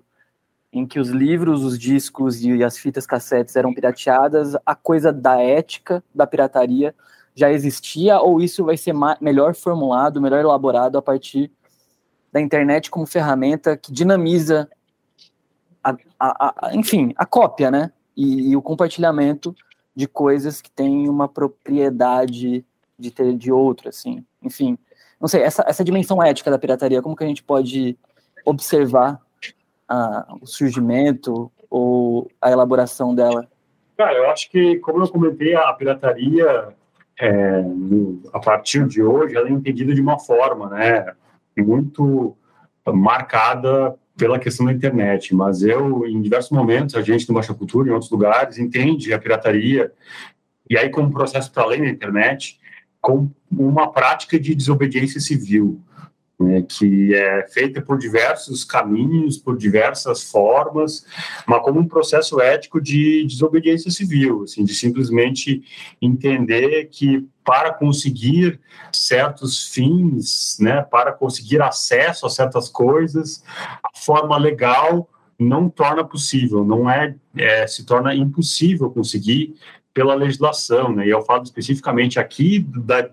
em 0.71 0.85
que 0.85 0.99
os 0.99 1.09
livros, 1.09 1.63
os 1.63 1.79
discos 1.79 2.43
e 2.43 2.63
as 2.63 2.77
fitas 2.77 3.07
cassetes 3.07 3.55
eram 3.55 3.73
pirateadas, 3.73 4.55
a 4.63 4.75
coisa 4.75 5.11
da 5.11 5.41
ética 5.41 6.03
da 6.13 6.27
pirataria 6.27 6.93
já 7.35 7.51
existia 7.51 8.19
ou 8.19 8.41
isso 8.41 8.65
vai 8.65 8.77
ser 8.77 8.93
melhor 9.21 9.55
formulado, 9.55 10.21
melhor 10.21 10.39
elaborado 10.39 10.97
a 10.97 11.01
partir 11.01 11.51
da 12.31 12.39
internet 12.39 12.89
como 12.89 13.05
ferramenta 13.05 13.75
que 13.77 13.91
dinamiza, 13.91 14.69
a, 15.83 15.95
a, 16.19 16.67
a, 16.67 16.75
enfim, 16.75 17.13
a 17.17 17.25
cópia, 17.25 17.71
né? 17.71 17.91
E, 18.15 18.51
e, 18.51 18.55
o 18.55 18.61
compartilhamento 18.61 19.55
de 19.95 20.07
coisas 20.07 20.61
que 20.61 20.69
têm 20.69 21.07
uma 21.07 21.27
propriedade 21.27 22.65
de 22.97 23.11
ter 23.11 23.35
de 23.35 23.51
outro, 23.51 23.89
assim. 23.89 24.25
Enfim, 24.43 24.77
não 25.19 25.27
sei, 25.27 25.41
essa, 25.41 25.63
essa 25.67 25.83
dimensão 25.83 26.21
ética 26.21 26.51
da 26.51 26.59
pirataria, 26.59 27.01
como 27.01 27.15
que 27.15 27.23
a 27.23 27.27
gente 27.27 27.43
pode 27.43 27.97
observar 28.45 29.19
o 30.41 30.45
surgimento 30.45 31.51
ou 31.69 32.29
a 32.41 32.51
elaboração 32.51 33.15
dela? 33.15 33.47
Cara, 33.97 34.13
eu 34.13 34.29
acho 34.29 34.49
que, 34.49 34.77
como 34.77 35.03
eu 35.03 35.09
comentei, 35.09 35.55
a 35.55 35.73
pirataria 35.73 36.73
é, 37.19 37.63
a 38.33 38.39
partir 38.39 38.87
de 38.87 39.03
hoje, 39.03 39.35
ela 39.35 39.49
é 39.49 39.51
entendida 39.51 39.93
de 39.93 40.01
uma 40.01 40.17
forma, 40.17 40.69
né, 40.69 41.05
muito 41.57 42.35
marcada 42.87 43.93
pela 44.15 44.39
questão 44.39 44.65
da 44.65 44.73
internet, 44.73 45.35
mas 45.35 45.61
eu, 45.61 46.05
em 46.07 46.21
diversos 46.21 46.51
momentos, 46.51 46.95
a 46.95 47.01
gente 47.01 47.27
no 47.27 47.35
Baixa 47.35 47.53
Cultura, 47.53 47.89
em 47.89 47.91
outros 47.91 48.09
lugares, 48.09 48.57
entende 48.57 49.13
a 49.13 49.19
pirataria, 49.19 49.91
e 50.69 50.77
aí 50.77 50.89
como 50.89 51.11
processo 51.11 51.51
para 51.51 51.63
além 51.63 51.81
da 51.81 51.89
internet, 51.89 52.57
como 53.01 53.33
uma 53.51 53.91
prática 53.91 54.39
de 54.39 54.55
desobediência 54.55 55.19
civil 55.19 55.81
né, 56.39 56.61
que 56.61 57.13
é 57.13 57.45
feita 57.49 57.81
por 57.81 57.97
diversos 57.97 58.63
caminhos, 58.63 59.37
por 59.37 59.57
diversas 59.57 60.23
formas, 60.23 61.05
mas 61.45 61.61
como 61.61 61.79
um 61.79 61.87
processo 61.87 62.39
ético 62.39 62.79
de 62.79 63.25
desobediência 63.25 63.91
civil, 63.91 64.43
assim, 64.43 64.63
de 64.63 64.73
simplesmente 64.73 65.61
entender 66.01 66.85
que 66.85 67.27
para 67.43 67.73
conseguir 67.73 68.59
certos 68.93 69.67
fins, 69.67 70.57
né, 70.61 70.81
para 70.81 71.11
conseguir 71.11 71.61
acesso 71.61 72.25
a 72.25 72.29
certas 72.29 72.69
coisas, 72.69 73.43
a 73.83 73.89
forma 73.97 74.37
legal 74.37 75.09
não 75.37 75.69
torna 75.69 76.03
possível, 76.03 76.65
não 76.65 76.89
é, 76.89 77.15
é 77.35 77.65
se 77.65 77.85
torna 77.85 78.13
impossível 78.13 78.89
conseguir 78.91 79.55
pela 79.99 80.15
legislação, 80.15 80.93
né? 80.93 81.05
E 81.05 81.09
eu 81.09 81.21
falo 81.23 81.43
especificamente 81.43 82.17
aqui 82.21 82.59
da, 82.59 83.09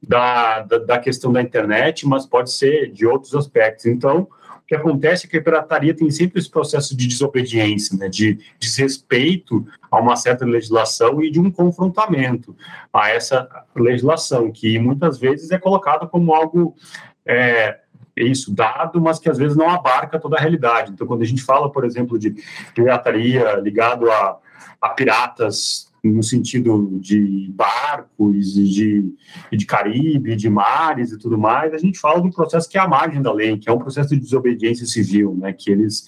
da, 0.00 0.60
da, 0.62 0.98
questão 1.00 1.32
da 1.32 1.42
internet, 1.42 2.06
mas 2.06 2.24
pode 2.24 2.52
ser 2.52 2.92
de 2.92 3.04
outros 3.04 3.34
aspectos. 3.34 3.86
Então, 3.86 4.20
o 4.20 4.60
que 4.64 4.76
acontece 4.76 5.26
é 5.26 5.28
que 5.28 5.36
a 5.36 5.42
pirataria 5.42 5.92
tem 5.92 6.08
sempre 6.12 6.38
esse 6.38 6.48
processo 6.48 6.96
de 6.96 7.08
desobediência, 7.08 7.98
né? 7.98 8.08
De 8.08 8.38
desrespeito 8.56 9.66
a 9.90 9.98
uma 9.98 10.14
certa 10.14 10.44
legislação 10.44 11.20
e 11.20 11.28
de 11.28 11.40
um 11.40 11.50
confrontamento 11.50 12.54
a 12.92 13.10
essa 13.10 13.48
legislação, 13.74 14.52
que 14.52 14.78
muitas 14.78 15.18
vezes 15.18 15.50
é 15.50 15.58
colocada 15.58 16.06
como 16.06 16.32
algo 16.32 16.76
é, 17.26 17.80
isso 18.16 18.54
dado, 18.54 19.00
mas 19.00 19.18
que 19.18 19.28
às 19.28 19.38
vezes 19.38 19.56
não 19.56 19.68
abarca 19.68 20.20
toda 20.20 20.36
a 20.36 20.40
realidade. 20.40 20.92
Então, 20.92 21.04
quando 21.04 21.22
a 21.22 21.26
gente 21.26 21.42
fala, 21.42 21.68
por 21.68 21.84
exemplo, 21.84 22.16
de 22.16 22.36
pirataria 22.76 23.56
ligado 23.56 24.08
a, 24.08 24.38
a 24.80 24.90
piratas 24.90 25.88
no 26.12 26.22
sentido 26.22 26.98
de 27.00 27.50
barcos 27.54 28.54
de, 28.54 29.14
de 29.52 29.66
Caribe, 29.66 30.36
de 30.36 30.48
mares 30.48 31.12
e 31.12 31.18
tudo 31.18 31.38
mais, 31.38 31.72
a 31.72 31.78
gente 31.78 31.98
fala 31.98 32.20
um 32.20 32.30
processo 32.30 32.68
que 32.68 32.78
é 32.78 32.80
a 32.80 32.88
margem 32.88 33.22
da 33.22 33.32
lei, 33.32 33.58
que 33.58 33.68
é 33.68 33.72
um 33.72 33.78
processo 33.78 34.10
de 34.10 34.20
desobediência 34.20 34.86
civil, 34.86 35.36
né, 35.38 35.52
que 35.52 35.70
eles, 35.70 36.06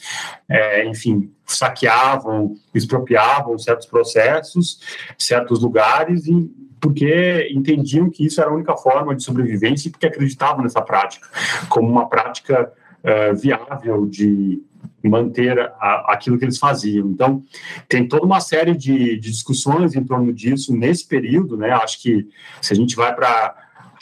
é, 0.48 0.86
enfim, 0.86 1.30
saqueavam, 1.46 2.54
expropriavam 2.74 3.58
certos 3.58 3.86
processos, 3.86 4.80
certos 5.18 5.60
lugares, 5.60 6.26
e, 6.26 6.50
porque 6.80 7.48
entendiam 7.52 8.08
que 8.08 8.24
isso 8.24 8.40
era 8.40 8.50
a 8.50 8.54
única 8.54 8.76
forma 8.76 9.14
de 9.14 9.22
sobrevivência 9.22 9.88
e 9.88 9.90
porque 9.90 10.06
acreditavam 10.06 10.62
nessa 10.62 10.80
prática 10.80 11.28
como 11.68 11.88
uma 11.88 12.08
prática 12.08 12.72
uh, 13.04 13.36
viável 13.36 14.06
de 14.06 14.62
manter 15.08 15.58
a, 15.58 16.12
aquilo 16.12 16.38
que 16.38 16.44
eles 16.44 16.58
faziam. 16.58 17.08
Então, 17.08 17.42
tem 17.88 18.06
toda 18.06 18.26
uma 18.26 18.40
série 18.40 18.76
de, 18.76 19.18
de, 19.18 19.30
discussões 19.30 19.94
em 19.94 20.04
torno 20.04 20.32
disso 20.32 20.74
nesse 20.74 21.06
período, 21.06 21.56
né? 21.56 21.70
Acho 21.70 22.00
que 22.02 22.28
se 22.60 22.72
a 22.72 22.76
gente 22.76 22.96
vai 22.96 23.14
para 23.14 23.56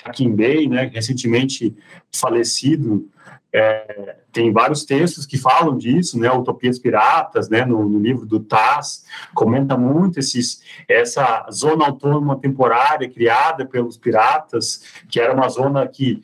Hakim 0.04 0.34
Bey, 0.34 0.68
né, 0.68 0.90
recentemente 0.92 1.76
falecido, 2.12 3.08
é, 3.52 4.16
tem 4.32 4.52
vários 4.52 4.84
textos 4.84 5.24
que 5.24 5.38
falam 5.38 5.76
disso, 5.76 6.18
né, 6.18 6.30
Utopias 6.30 6.78
Piratas, 6.78 7.48
né, 7.48 7.64
no, 7.64 7.88
no 7.88 7.98
livro 7.98 8.26
do 8.26 8.40
Taz, 8.40 9.04
comenta 9.34 9.76
muito 9.76 10.18
esses, 10.18 10.62
essa 10.86 11.46
zona 11.50 11.86
autônoma 11.86 12.38
temporária 12.38 13.08
criada 13.08 13.64
pelos 13.64 13.96
piratas, 13.96 14.84
que 15.08 15.18
era 15.18 15.32
uma 15.32 15.48
zona 15.48 15.86
que 15.86 16.22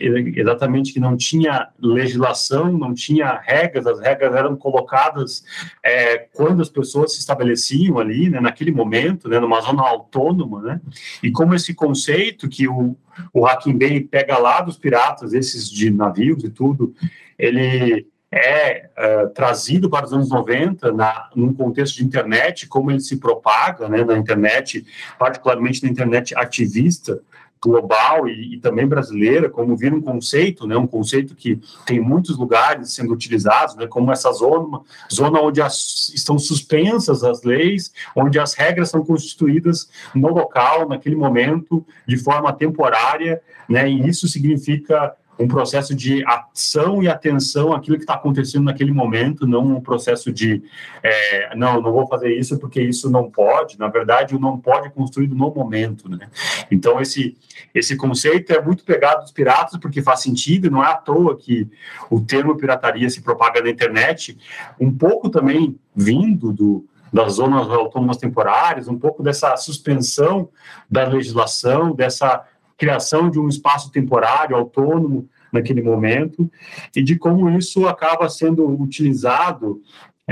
exatamente 0.00 0.92
que 0.92 1.00
não 1.00 1.16
tinha 1.16 1.68
legislação, 1.78 2.72
não 2.72 2.94
tinha 2.94 3.38
regras, 3.44 3.86
as 3.86 4.00
regras 4.00 4.34
eram 4.34 4.56
colocadas 4.56 5.44
é, 5.84 6.18
quando 6.18 6.62
as 6.62 6.70
pessoas 6.70 7.12
se 7.12 7.20
estabeleciam 7.20 7.98
ali, 7.98 8.30
né, 8.30 8.40
naquele 8.40 8.72
momento, 8.72 9.28
né, 9.28 9.38
numa 9.38 9.60
zona 9.60 9.82
autônoma, 9.82 10.62
né, 10.62 10.80
e 11.22 11.30
como 11.30 11.54
esse 11.54 11.74
conceito 11.74 12.48
que 12.48 12.66
o, 12.66 12.96
o 13.32 13.44
Hacking 13.44 13.76
Bay 13.76 14.00
pega 14.00 14.38
lá 14.38 14.62
dos 14.62 14.78
piratas, 14.78 15.34
esses 15.34 15.70
de 15.70 15.90
navios 15.90 16.42
e 16.42 16.48
tudo, 16.48 16.94
ele 17.38 18.06
é 18.32 18.88
uh, 18.96 19.28
trazido 19.30 19.90
para 19.90 20.06
os 20.06 20.12
anos 20.12 20.30
90 20.30 20.92
na, 20.92 21.28
num 21.34 21.52
contexto 21.52 21.96
de 21.96 22.04
internet, 22.04 22.68
como 22.68 22.90
ele 22.90 23.00
se 23.00 23.16
propaga 23.18 23.88
né, 23.88 24.04
na 24.04 24.16
internet, 24.16 24.86
particularmente 25.18 25.82
na 25.82 25.88
internet 25.88 26.34
ativista, 26.36 27.20
global 27.62 28.26
e, 28.26 28.54
e, 28.54 28.58
também 28.58 28.86
brasileira, 28.86 29.50
como 29.50 29.76
vir 29.76 29.92
um 29.92 30.00
conceito, 30.00 30.66
né, 30.66 30.76
um 30.76 30.86
conceito 30.86 31.34
que 31.34 31.60
tem 31.84 32.00
muitos 32.00 32.38
lugares 32.38 32.92
sendo 32.92 33.12
utilizados, 33.12 33.76
né, 33.76 33.86
como 33.86 34.10
essa 34.10 34.32
zona, 34.32 34.80
zona 35.12 35.40
onde 35.40 35.60
as, 35.60 36.10
estão 36.14 36.38
suspensas 36.38 37.22
as 37.22 37.42
leis, 37.42 37.92
onde 38.16 38.38
as 38.38 38.54
regras 38.54 38.88
são 38.88 39.04
constituídas 39.04 39.90
no 40.14 40.28
local, 40.28 40.88
naquele 40.88 41.16
momento, 41.16 41.84
de 42.06 42.16
forma 42.16 42.52
temporária, 42.52 43.42
né, 43.68 43.88
e 43.88 44.08
isso 44.08 44.26
significa 44.26 45.14
um 45.40 45.48
processo 45.48 45.94
de 45.94 46.22
ação 46.26 47.02
e 47.02 47.08
atenção 47.08 47.72
àquilo 47.72 47.96
que 47.96 48.02
está 48.02 48.14
acontecendo 48.14 48.64
naquele 48.64 48.92
momento, 48.92 49.46
não 49.46 49.62
um 49.62 49.80
processo 49.80 50.30
de 50.30 50.62
é, 51.02 51.56
não, 51.56 51.80
não 51.80 51.90
vou 51.92 52.06
fazer 52.06 52.36
isso 52.36 52.58
porque 52.58 52.80
isso 52.82 53.10
não 53.10 53.30
pode. 53.30 53.78
Na 53.78 53.88
verdade, 53.88 54.36
o 54.36 54.38
não 54.38 54.58
pode 54.58 54.88
é 54.88 54.90
construído 54.90 55.34
no 55.34 55.52
momento, 55.52 56.10
né? 56.10 56.28
Então 56.70 57.00
esse 57.00 57.36
esse 57.74 57.96
conceito 57.96 58.52
é 58.52 58.60
muito 58.60 58.84
pegado 58.84 59.22
dos 59.22 59.32
piratas 59.32 59.80
porque 59.80 60.02
faz 60.02 60.20
sentido. 60.20 60.70
Não 60.70 60.84
é 60.84 60.88
à 60.88 60.94
toa 60.94 61.36
que 61.36 61.66
o 62.10 62.20
termo 62.20 62.56
pirataria 62.56 63.08
se 63.08 63.22
propaga 63.22 63.62
na 63.62 63.70
internet, 63.70 64.36
um 64.78 64.92
pouco 64.92 65.30
também 65.30 65.78
vindo 65.96 66.52
do 66.52 66.84
das 67.12 67.34
zonas 67.34 67.68
autônomas 67.68 68.18
temporárias, 68.18 68.86
um 68.86 68.96
pouco 68.96 69.20
dessa 69.20 69.56
suspensão 69.56 70.48
da 70.88 71.04
legislação, 71.08 71.92
dessa 71.92 72.44
criação 72.80 73.28
de 73.28 73.38
um 73.38 73.46
espaço 73.46 73.92
temporário, 73.92 74.56
autônomo, 74.56 75.28
naquele 75.52 75.82
momento, 75.82 76.50
e 76.96 77.02
de 77.02 77.14
como 77.16 77.50
isso 77.50 77.86
acaba 77.86 78.26
sendo 78.30 78.66
utilizado 78.80 79.82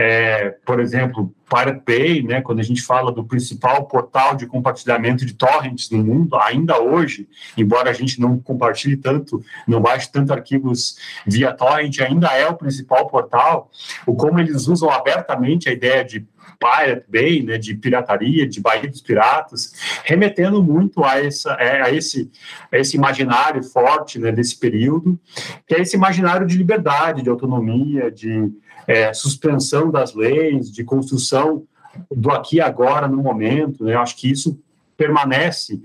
é, 0.00 0.50
por 0.64 0.78
exemplo, 0.78 1.34
Pirate 1.50 1.82
Bay, 1.84 2.22
né, 2.22 2.40
quando 2.40 2.60
a 2.60 2.62
gente 2.62 2.80
fala 2.82 3.10
do 3.10 3.24
principal 3.24 3.84
portal 3.86 4.36
de 4.36 4.46
compartilhamento 4.46 5.26
de 5.26 5.34
torrents 5.34 5.90
no 5.90 5.98
mundo, 6.04 6.36
ainda 6.36 6.80
hoje, 6.80 7.28
embora 7.56 7.90
a 7.90 7.92
gente 7.92 8.20
não 8.20 8.38
compartilhe 8.38 8.96
tanto, 8.96 9.42
não 9.66 9.80
baixe 9.80 10.08
tanto 10.12 10.32
arquivos 10.32 10.96
via 11.26 11.52
torrent, 11.52 11.98
ainda 11.98 12.28
é 12.28 12.46
o 12.46 12.54
principal 12.54 13.08
portal, 13.08 13.72
o 14.06 14.14
como 14.14 14.38
eles 14.38 14.68
usam 14.68 14.88
abertamente 14.88 15.68
a 15.68 15.72
ideia 15.72 16.04
de 16.04 16.24
Pirate 16.60 17.04
Bay, 17.08 17.42
né, 17.42 17.58
de 17.58 17.74
pirataria, 17.74 18.46
de 18.46 18.60
Baía 18.60 18.88
dos 18.88 19.00
Piratas, 19.00 19.72
remetendo 20.04 20.62
muito 20.62 21.02
a, 21.02 21.18
essa, 21.18 21.54
é, 21.54 21.82
a, 21.82 21.90
esse, 21.90 22.30
a 22.70 22.78
esse 22.78 22.96
imaginário 22.96 23.64
forte 23.64 24.18
né, 24.18 24.30
desse 24.30 24.56
período, 24.56 25.18
que 25.66 25.74
é 25.74 25.80
esse 25.80 25.96
imaginário 25.96 26.46
de 26.46 26.56
liberdade, 26.56 27.22
de 27.22 27.28
autonomia, 27.28 28.12
de 28.12 28.48
é, 28.88 29.12
suspensão 29.12 29.90
das 29.90 30.14
leis, 30.14 30.72
de 30.72 30.82
construção 30.82 31.64
do 32.10 32.30
aqui 32.30 32.56
e 32.56 32.60
agora, 32.60 33.06
no 33.06 33.22
momento. 33.22 33.84
Né? 33.84 33.94
Eu 33.94 34.00
acho 34.00 34.16
que 34.16 34.30
isso 34.30 34.58
permanece 34.96 35.80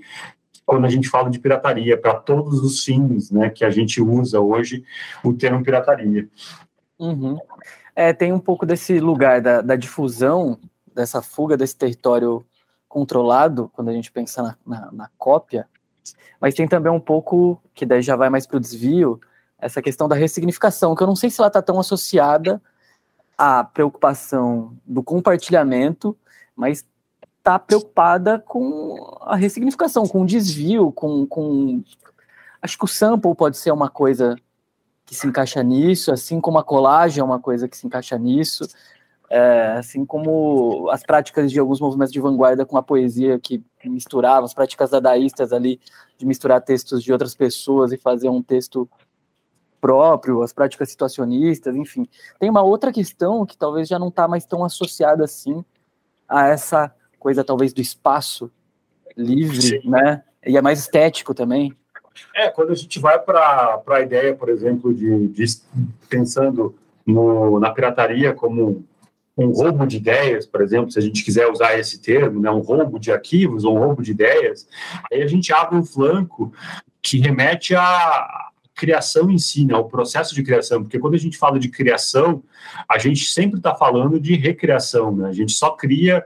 quando 0.65 0.85
a 0.85 0.89
gente 0.89 1.09
fala 1.09 1.29
de 1.29 1.37
pirataria, 1.37 1.97
para 1.97 2.15
todos 2.15 2.61
os 2.61 2.81
fins 2.85 3.29
né, 3.29 3.49
que 3.49 3.65
a 3.65 3.69
gente 3.69 4.01
usa 4.01 4.39
hoje 4.39 4.85
o 5.21 5.33
termo 5.33 5.61
pirataria. 5.61 6.29
Uhum. 6.97 7.37
É, 7.93 8.13
tem 8.13 8.31
um 8.31 8.39
pouco 8.39 8.65
desse 8.65 8.97
lugar 9.01 9.41
da, 9.41 9.59
da, 9.59 9.75
difusão, 9.75 10.57
dessa 10.95 11.21
fuga 11.21 11.57
desse 11.57 11.75
território 11.75 12.45
controlado, 12.87 13.69
quando 13.73 13.89
a 13.89 13.93
gente 13.93 14.09
pensa 14.09 14.41
na, 14.41 14.57
na, 14.65 14.91
na 14.93 15.09
cópia, 15.17 15.67
mas 16.39 16.53
tem 16.53 16.65
também 16.65 16.91
um 16.91 16.99
pouco, 16.99 17.61
que 17.73 17.85
daí 17.85 18.01
já 18.01 18.15
vai 18.15 18.29
mais 18.29 18.47
para 18.47 18.57
o 18.57 18.61
desvio, 18.61 19.19
essa 19.59 19.81
questão 19.81 20.07
da 20.07 20.15
ressignificação, 20.15 20.95
que 20.95 21.03
eu 21.03 21.07
não 21.07 21.15
sei 21.15 21.29
se 21.29 21.41
ela 21.41 21.47
está 21.47 21.61
tão 21.61 21.77
associada 21.77 22.61
a 23.43 23.61
preocupação 23.61 24.77
do 24.85 25.03
compartilhamento, 25.03 26.17
mas 26.55 26.85
está 27.37 27.59
preocupada 27.59 28.39
com 28.39 29.17
a 29.19 29.35
ressignificação, 29.35 30.07
com 30.07 30.21
o 30.21 30.25
desvio, 30.25 30.93
com, 30.93 31.27
com. 31.27 31.83
Acho 32.61 32.77
que 32.77 32.85
o 32.85 32.87
sample 32.87 33.35
pode 33.35 33.57
ser 33.57 33.71
uma 33.71 33.89
coisa 33.89 34.37
que 35.05 35.13
se 35.13 35.27
encaixa 35.27 35.61
nisso, 35.61 36.09
assim 36.09 36.39
como 36.39 36.57
a 36.57 36.63
colagem 36.63 37.19
é 37.19 37.23
uma 37.23 37.37
coisa 37.37 37.67
que 37.67 37.75
se 37.75 37.85
encaixa 37.85 38.17
nisso, 38.17 38.65
é, 39.29 39.73
assim 39.77 40.05
como 40.05 40.89
as 40.89 41.03
práticas 41.03 41.51
de 41.51 41.59
alguns 41.59 41.81
movimentos 41.81 42.13
de 42.13 42.21
vanguarda 42.21 42.65
com 42.65 42.77
a 42.77 42.83
poesia 42.83 43.37
que 43.37 43.61
misturavam, 43.83 44.45
as 44.45 44.53
práticas 44.53 44.89
dadaístas 44.89 45.51
ali, 45.51 45.81
de 46.17 46.25
misturar 46.25 46.61
textos 46.61 47.03
de 47.03 47.11
outras 47.11 47.35
pessoas 47.35 47.91
e 47.91 47.97
fazer 47.97 48.29
um 48.29 48.41
texto 48.41 48.89
próprio, 49.83 50.41
as 50.41 50.53
práticas 50.53 50.89
situacionistas, 50.89 51.75
enfim. 51.75 52.07
Tem 52.39 52.49
uma 52.49 52.61
outra 52.61 52.89
questão 52.89 53.45
que 53.45 53.57
talvez 53.57 53.89
já 53.89 53.99
não 53.99 54.07
está 54.07 54.29
mais 54.29 54.45
tão 54.45 54.63
associada 54.63 55.25
assim 55.25 55.61
a 56.25 56.47
essa 56.47 56.95
coisa 57.19 57.43
talvez 57.43 57.73
do 57.73 57.81
espaço 57.81 58.49
livre, 59.17 59.61
Sim. 59.61 59.89
né? 59.89 60.23
E 60.47 60.55
é 60.55 60.61
mais 60.61 60.79
estético 60.79 61.33
também. 61.33 61.75
É, 62.33 62.47
quando 62.49 62.71
a 62.71 62.75
gente 62.75 62.97
vai 62.97 63.19
para 63.19 63.83
a 63.85 63.99
ideia, 63.99 64.33
por 64.33 64.47
exemplo, 64.47 64.93
de, 64.93 65.27
de 65.27 65.45
pensando 66.07 66.73
no, 67.05 67.59
na 67.59 67.69
pirataria 67.71 68.33
como 68.33 68.85
um 69.37 69.49
roubo 69.49 69.85
de 69.85 69.97
ideias, 69.97 70.45
por 70.45 70.61
exemplo, 70.61 70.91
se 70.91 70.99
a 70.99 71.01
gente 71.01 71.25
quiser 71.25 71.51
usar 71.51 71.77
esse 71.77 71.99
termo, 71.99 72.39
né, 72.39 72.49
um 72.49 72.59
roubo 72.59 72.97
de 72.97 73.11
arquivos 73.11 73.65
ou 73.65 73.75
um 73.75 73.79
roubo 73.79 74.01
de 74.01 74.11
ideias, 74.11 74.65
aí 75.11 75.21
a 75.21 75.27
gente 75.27 75.51
abre 75.51 75.75
um 75.75 75.83
flanco 75.83 76.53
que 77.01 77.19
remete 77.19 77.75
a, 77.75 78.51
criação 78.75 79.29
em 79.29 79.37
si, 79.37 79.65
né, 79.65 79.75
o 79.75 79.85
processo 79.85 80.33
de 80.33 80.43
criação, 80.43 80.81
porque 80.81 80.99
quando 80.99 81.13
a 81.13 81.19
gente 81.19 81.37
fala 81.37 81.59
de 81.59 81.69
criação, 81.69 82.43
a 82.89 82.97
gente 82.97 83.25
sempre 83.25 83.57
está 83.57 83.75
falando 83.75 84.19
de 84.19 84.35
recriação, 84.35 85.15
né, 85.15 85.29
a 85.29 85.33
gente 85.33 85.51
só 85.53 85.71
cria 85.71 86.25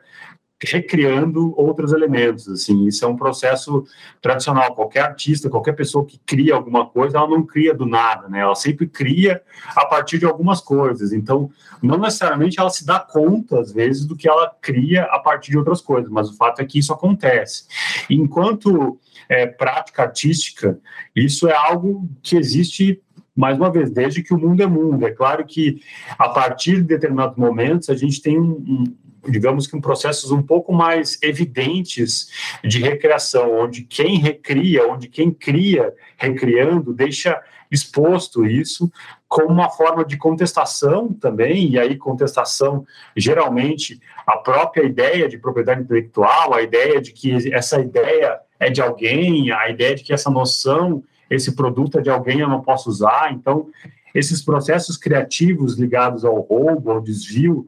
recriando 0.60 1.54
outros 1.56 1.94
elementos, 1.94 2.48
assim, 2.50 2.88
isso 2.88 3.06
é 3.06 3.08
um 3.08 3.16
processo 3.16 3.84
tradicional, 4.20 4.74
qualquer 4.74 5.02
artista, 5.02 5.52
qualquer 5.52 5.74
pessoa 5.74 6.04
que 6.04 6.20
cria 6.26 6.56
alguma 6.56 6.88
coisa, 6.88 7.18
ela 7.18 7.28
não 7.28 7.46
cria 7.46 7.76
do 7.76 7.86
nada, 7.86 8.28
né, 8.28 8.40
ela 8.40 8.56
sempre 8.56 8.88
cria 8.88 9.42
a 9.76 9.86
partir 9.86 10.18
de 10.18 10.26
algumas 10.26 10.60
coisas, 10.60 11.14
então, 11.14 11.52
não 11.80 12.00
necessariamente 12.00 12.60
ela 12.60 12.72
se 12.72 12.86
dá 12.86 13.00
conta, 13.00 13.60
às 13.60 13.72
vezes, 13.72 14.06
do 14.06 14.16
que 14.16 14.28
ela 14.28 14.52
cria 14.60 15.04
a 15.04 15.20
partir 15.20 15.52
de 15.52 15.60
outras 15.60 15.80
coisas, 15.80 16.10
mas 16.10 16.30
o 16.30 16.36
fato 16.36 16.60
é 16.60 16.66
que 16.66 16.80
isso 16.80 16.92
acontece. 16.92 17.66
Enquanto 18.10 19.00
é, 19.30 19.46
prática 19.46 20.04
artística, 20.04 20.80
isso 21.16 21.48
é 21.48 21.56
algo 21.56 22.10
que 22.22 22.36
existe 22.38 23.02
mais 23.36 23.56
uma 23.56 23.72
vez, 23.72 23.92
desde 23.92 24.24
que 24.24 24.34
o 24.34 24.38
mundo 24.38 24.64
é 24.64 24.66
mundo. 24.66 25.06
É 25.06 25.12
claro 25.12 25.46
que 25.46 25.80
a 26.18 26.28
partir 26.28 26.78
de 26.78 26.84
determinados 26.84 27.38
momentos 27.38 27.88
a 27.90 27.96
gente 27.96 28.20
tem 28.20 28.40
um, 28.40 28.84
digamos 29.30 29.68
que 29.68 29.76
um 29.76 29.82
processos 29.82 30.32
um 30.32 30.42
pouco 30.42 30.74
mais 30.74 31.18
evidentes 31.22 32.30
de 32.64 32.80
recriação, 32.80 33.60
onde 33.60 33.84
quem 33.84 34.18
recria, 34.18 34.88
onde 34.88 35.08
quem 35.08 35.32
cria 35.32 35.94
recriando, 36.18 36.94
deixa 36.94 37.42
exposto 37.70 38.46
isso 38.46 38.92
como 39.28 39.50
uma 39.50 39.70
forma 39.70 40.06
de 40.06 40.18
contestação 40.18 41.12
também, 41.12 41.72
e 41.72 41.80
aí 41.80 41.98
contestação, 41.98 42.86
geralmente, 43.16 44.00
a 44.26 44.38
própria 44.38 44.84
ideia 44.84 45.28
de 45.28 45.38
propriedade 45.38 45.82
intelectual, 45.82 46.54
a 46.54 46.62
ideia 46.62 47.02
de 47.02 47.12
que 47.12 47.54
essa 47.54 47.80
ideia 47.80 48.40
é 48.60 48.70
de 48.70 48.82
alguém, 48.82 49.52
a 49.52 49.70
ideia 49.70 49.96
de 49.96 50.04
que 50.04 50.14
essa 50.14 50.30
noção, 50.30 51.04
esse 51.30 51.56
produto 51.56 52.00
é 52.00 52.02
de 52.02 52.10
alguém, 52.10 52.40
eu 52.40 52.48
não 52.48 52.62
posso 52.62 52.90
usar, 52.90 53.34
então 53.34 53.68
esses 54.16 54.42
processos 54.42 54.98
criativos 54.98 55.78
ligados 55.78 56.24
ao 56.24 56.40
roubo, 56.40 56.90
ao 56.90 57.02
desvio, 57.02 57.68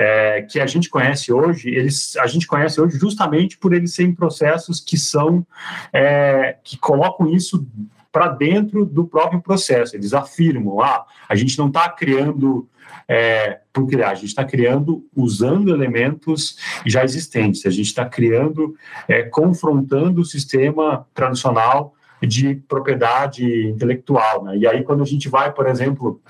é, 0.00 0.40
que 0.40 0.58
a 0.58 0.66
gente 0.66 0.88
conhece 0.88 1.30
hoje, 1.30 1.68
eles, 1.68 2.16
a 2.16 2.26
gente 2.26 2.46
conhece 2.46 2.80
hoje 2.80 2.98
justamente 2.98 3.58
por 3.58 3.74
eles 3.74 3.94
serem 3.94 4.14
processos 4.14 4.80
que 4.80 4.96
são, 4.96 5.46
é, 5.92 6.56
que 6.64 6.78
colocam 6.78 7.28
isso 7.28 7.68
para 8.10 8.28
dentro 8.28 8.86
do 8.86 9.06
próprio 9.06 9.42
processo. 9.42 9.94
Eles 9.94 10.14
afirmam, 10.14 10.80
ah, 10.80 11.04
a 11.28 11.34
gente 11.34 11.58
não 11.58 11.66
está 11.68 11.86
criando 11.90 12.66
é, 13.06 13.60
por 13.74 13.86
criar, 13.86 14.12
a 14.12 14.14
gente 14.14 14.28
está 14.28 14.42
criando 14.42 15.04
usando 15.14 15.68
elementos 15.68 16.56
já 16.86 17.04
existentes, 17.04 17.66
a 17.66 17.70
gente 17.70 17.88
está 17.88 18.06
criando, 18.06 18.74
é, 19.06 19.24
confrontando 19.24 20.22
o 20.22 20.24
sistema 20.24 21.06
tradicional 21.12 21.94
de 22.22 22.54
propriedade 22.54 23.68
intelectual. 23.68 24.44
Né? 24.44 24.56
E 24.56 24.66
aí, 24.66 24.82
quando 24.82 25.02
a 25.02 25.06
gente 25.06 25.28
vai, 25.28 25.52
por 25.52 25.66
exemplo, 25.66 26.22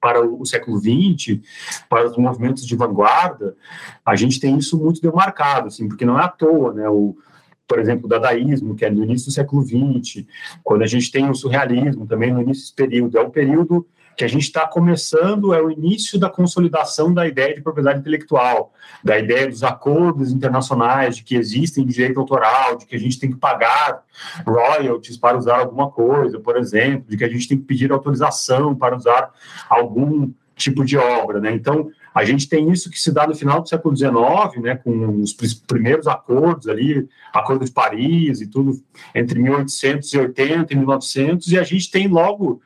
para 0.00 0.20
o 0.24 0.44
século 0.44 0.78
XX, 0.78 1.40
para 1.88 2.06
os 2.06 2.16
movimentos 2.16 2.66
de 2.66 2.76
vanguarda, 2.76 3.56
a 4.04 4.14
gente 4.16 4.40
tem 4.40 4.56
isso 4.58 4.78
muito 4.78 5.00
demarcado, 5.00 5.68
assim, 5.68 5.88
porque 5.88 6.04
não 6.04 6.18
é 6.18 6.24
à 6.24 6.28
toa, 6.28 6.72
né? 6.72 6.88
O, 6.88 7.16
por 7.66 7.78
exemplo, 7.78 8.06
o 8.06 8.08
dadaísmo, 8.08 8.74
que 8.74 8.84
é 8.84 8.90
no 8.90 9.02
início 9.02 9.28
do 9.28 9.32
século 9.32 9.62
XX, 9.62 10.24
quando 10.62 10.82
a 10.82 10.86
gente 10.86 11.10
tem 11.10 11.28
o 11.30 11.34
surrealismo 11.34 12.06
também 12.06 12.32
no 12.32 12.42
início 12.42 12.62
desse 12.64 12.74
período, 12.74 13.18
é 13.18 13.22
um 13.22 13.30
período 13.30 13.86
que 14.16 14.24
a 14.24 14.28
gente 14.28 14.44
está 14.44 14.66
começando 14.66 15.52
é 15.52 15.60
o 15.60 15.70
início 15.70 16.18
da 16.18 16.30
consolidação 16.30 17.12
da 17.12 17.26
ideia 17.26 17.54
de 17.54 17.62
propriedade 17.62 18.00
intelectual, 18.00 18.72
da 19.02 19.18
ideia 19.18 19.48
dos 19.48 19.62
acordos 19.62 20.32
internacionais, 20.32 21.16
de 21.16 21.24
que 21.24 21.36
existem 21.36 21.84
direito 21.84 22.20
autoral, 22.20 22.76
de 22.76 22.86
que 22.86 22.94
a 22.94 22.98
gente 22.98 23.18
tem 23.18 23.30
que 23.30 23.38
pagar 23.38 24.02
royalties 24.46 25.16
para 25.16 25.36
usar 25.36 25.58
alguma 25.58 25.90
coisa, 25.90 26.38
por 26.38 26.56
exemplo, 26.56 27.08
de 27.08 27.16
que 27.16 27.24
a 27.24 27.28
gente 27.28 27.48
tem 27.48 27.58
que 27.58 27.64
pedir 27.64 27.92
autorização 27.92 28.74
para 28.74 28.96
usar 28.96 29.30
algum 29.68 30.32
tipo 30.56 30.84
de 30.84 30.96
obra, 30.96 31.40
né? 31.40 31.52
Então, 31.52 31.90
a 32.14 32.24
gente 32.24 32.48
tem 32.48 32.70
isso 32.70 32.88
que 32.88 32.98
se 32.98 33.10
dá 33.10 33.26
no 33.26 33.34
final 33.34 33.60
do 33.60 33.68
século 33.68 33.96
XIX, 33.96 34.62
né, 34.62 34.76
com 34.76 35.20
os 35.20 35.34
primeiros 35.66 36.06
acordos 36.06 36.68
ali, 36.68 37.08
Acordo 37.32 37.64
de 37.64 37.72
Paris 37.72 38.40
e 38.40 38.46
tudo, 38.46 38.80
entre 39.12 39.42
1880 39.42 40.72
e 40.72 40.76
1900, 40.76 41.48
e 41.48 41.58
a 41.58 41.64
gente 41.64 41.90
tem 41.90 42.06
logo 42.06 42.62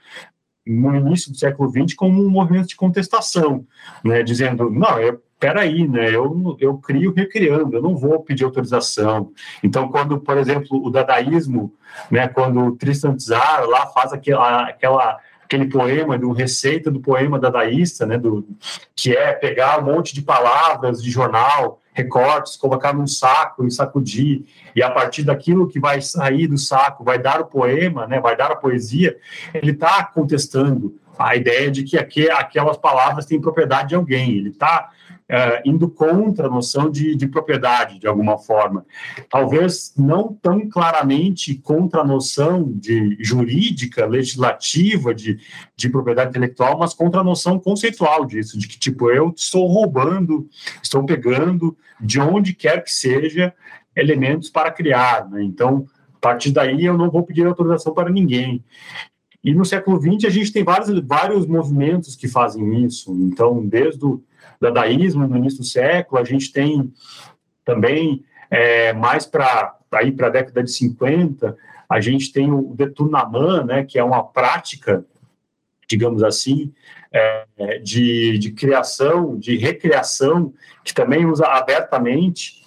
no 0.69 0.95
início 0.95 1.33
do 1.33 1.39
século 1.39 1.71
XX 1.71 1.95
como 1.95 2.23
um 2.23 2.31
movimento 2.31 2.69
de 2.69 2.77
contestação, 2.77 3.65
né, 4.05 4.23
dizendo, 4.23 4.71
não, 4.71 5.01
eu, 5.01 5.21
peraí, 5.41 5.89
né, 5.89 6.15
eu, 6.15 6.57
eu 6.61 6.77
crio 6.79 7.13
recriando, 7.13 7.77
eu 7.77 7.83
não 7.83 7.97
vou 7.97 8.21
pedir 8.21 8.45
autorização. 8.45 9.33
Então, 9.63 9.89
quando, 9.89 10.21
por 10.21 10.37
exemplo, 10.37 10.85
o 10.85 10.91
dadaísmo, 10.91 11.73
né, 12.11 12.29
quando 12.29 12.61
o 12.61 12.77
Tristan 12.77 13.17
Tzar 13.17 13.67
lá 13.67 13.87
faz 13.87 14.13
aquela, 14.13 14.69
aquela 14.69 15.19
aquele 15.49 15.65
poema, 15.65 16.19
do 16.19 16.31
receita 16.31 16.91
do 16.91 17.01
poema 17.01 17.39
dadaísta, 17.39 18.05
né, 18.05 18.19
do, 18.19 18.47
que 18.95 19.17
é 19.17 19.33
pegar 19.33 19.81
um 19.81 19.87
monte 19.87 20.15
de 20.15 20.21
palavras 20.21 21.03
de 21.03 21.11
jornal, 21.11 21.81
recortes, 21.99 22.57
colocar 22.57 22.95
num 22.95 23.07
saco 23.07 23.67
e 23.67 23.71
sacudir, 23.71 24.45
e 24.75 24.83
a 24.83 24.91
partir 24.91 25.25
daquilo 25.25 25.69
que 25.69 25.81
vai 25.81 26.01
sair 26.01 26.47
do 26.47 26.57
saco, 26.57 27.03
vai 27.03 27.19
dar 27.19 27.41
o 27.41 27.47
poema, 27.47 28.07
né, 28.07 28.21
vai 28.21 28.37
dar 28.37 28.53
a 28.53 28.57
poesia, 28.57 29.17
ele 29.53 29.73
está 29.73 30.05
contestando 30.05 30.95
a 31.19 31.35
ideia 31.35 31.71
de 31.71 31.83
que 31.83 31.99
aqui, 31.99 32.31
aquelas 32.31 32.77
palavras 32.77 33.27
têm 33.27 33.41
propriedade 33.41 33.89
de 33.89 33.95
alguém. 33.97 34.37
Ele 34.37 34.51
está 34.51 34.91
é, 35.29 35.62
indo 35.64 35.91
contra 35.91 36.47
a 36.47 36.51
noção 36.51 36.91
de, 36.91 37.14
de, 37.14 37.29
propriedade, 37.29 37.99
de 37.99 38.07
alguma 38.07 38.38
forma. 38.38 38.87
Talvez 39.29 39.93
não 39.97 40.33
tão 40.33 40.69
claramente 40.69 41.55
contra 41.55 42.01
a 42.01 42.05
noção 42.05 42.73
de 42.73 43.17
jurídica, 43.21 44.07
legislativa, 44.07 45.14
de, 45.14 45.38
de 45.77 45.88
propriedade 45.91 46.31
intelectual, 46.31 46.79
mas 46.79 46.95
contra 46.95 47.21
a 47.21 47.25
noção 47.25 47.59
conceitual 47.59 48.25
disso, 48.25 48.59
de 48.59 48.67
que, 48.67 48.79
tipo, 48.79 49.11
eu 49.11 49.35
estou 49.37 49.67
roubando, 49.67 50.49
estou 50.83 51.05
pegando, 51.05 51.77
de 52.01 52.19
onde 52.19 52.55
quer 52.55 52.83
que 52.83 52.93
seja, 52.93 53.53
elementos 53.95 54.49
para 54.49 54.71
criar. 54.71 55.29
Né? 55.29 55.43
Então, 55.43 55.87
a 56.14 56.21
partir 56.21 56.53
daí, 56.53 56.87
eu 56.87 56.97
não 56.97 57.11
vou 57.11 57.23
pedir 57.23 57.47
autorização 57.47 57.93
para 57.93 58.09
ninguém. 58.09 58.64
E 59.49 59.55
no 59.55 59.65
século 59.65 59.99
XX, 59.99 60.27
a 60.27 60.31
gente 60.31 60.53
tem 60.53 60.63
vários, 60.63 61.01
vários 61.01 61.47
movimentos 61.47 62.15
que 62.15 62.29
fazem 62.29 62.85
isso. 62.85 63.17
Então, 63.23 63.67
desde 63.67 64.05
o 64.05 64.23
dadaísmo, 64.61 65.27
no 65.27 65.39
início 65.39 65.61
do 65.61 65.65
século, 65.65 66.21
a 66.21 66.25
gente 66.25 66.53
tem 66.53 66.93
também, 67.65 68.23
é, 68.51 68.93
mais 68.93 69.25
para 69.25 69.75
aí 69.91 70.13
para 70.13 70.27
a 70.27 70.31
década 70.31 70.63
de 70.63 70.71
50, 70.71 71.57
a 71.89 71.99
gente 71.99 72.31
tem 72.31 72.53
o 72.53 72.75
Deturnaman, 72.77 73.65
né, 73.65 73.85
que 73.85 73.99
é 73.99 74.05
uma 74.05 74.23
prática, 74.23 75.03
digamos 75.89 76.23
assim, 76.23 76.71
é, 77.11 77.79
de, 77.79 78.37
de 78.37 78.53
criação, 78.53 79.39
de 79.39 79.57
recriação, 79.57 80.53
que 80.85 80.93
também 80.93 81.25
usa 81.25 81.47
abertamente 81.47 82.58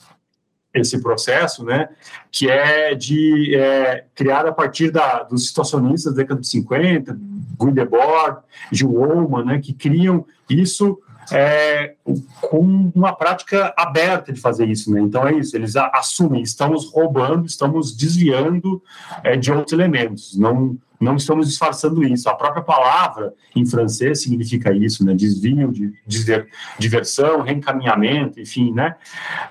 esse 0.74 1.02
processo, 1.02 1.64
né, 1.66 1.90
que 2.32 2.50
é 2.50 2.96
de 2.96 3.56
é, 3.56 4.06
criar 4.16 4.46
a 4.46 4.52
partir 4.52 4.90
da, 4.90 5.24
dos 5.24 5.48
situacionistas 5.48 6.14
da 6.14 6.22
década 6.22 6.42
de 6.42 6.48
50, 6.48 7.18
Guy 7.58 7.72
Debord, 7.72 8.40
Gil 8.72 9.28
né, 9.46 9.60
que 9.60 9.74
criam 9.74 10.26
isso 10.50 10.98
é, 11.32 11.94
com 12.42 12.92
uma 12.96 13.14
prática 13.14 13.74
aberta 13.78 14.34
de 14.34 14.40
fazer 14.40 14.68
isso, 14.68 14.92
né? 14.92 15.02
Então 15.02 15.28
é 15.28 15.34
isso, 15.34 15.56
eles 15.56 15.76
assumem, 15.76 16.42
estamos 16.42 16.92
roubando, 16.92 17.46
estamos 17.46 17.96
desviando 17.96 18.82
é, 19.24 19.38
de 19.38 19.52
outros 19.52 19.72
elementos, 19.72 20.38
não 20.38 20.78
não 21.02 21.16
estamos 21.16 21.50
disfarçando 21.50 22.04
isso. 22.04 22.30
A 22.30 22.36
própria 22.36 22.62
palavra 22.62 23.34
em 23.56 23.66
francês 23.66 24.22
significa 24.22 24.72
isso, 24.72 25.04
né? 25.04 25.14
Desvio, 25.14 25.72
de, 25.72 25.92
de 26.06 26.46
diversão, 26.78 27.42
reencaminhamento, 27.42 28.40
enfim, 28.40 28.72
né? 28.72 28.96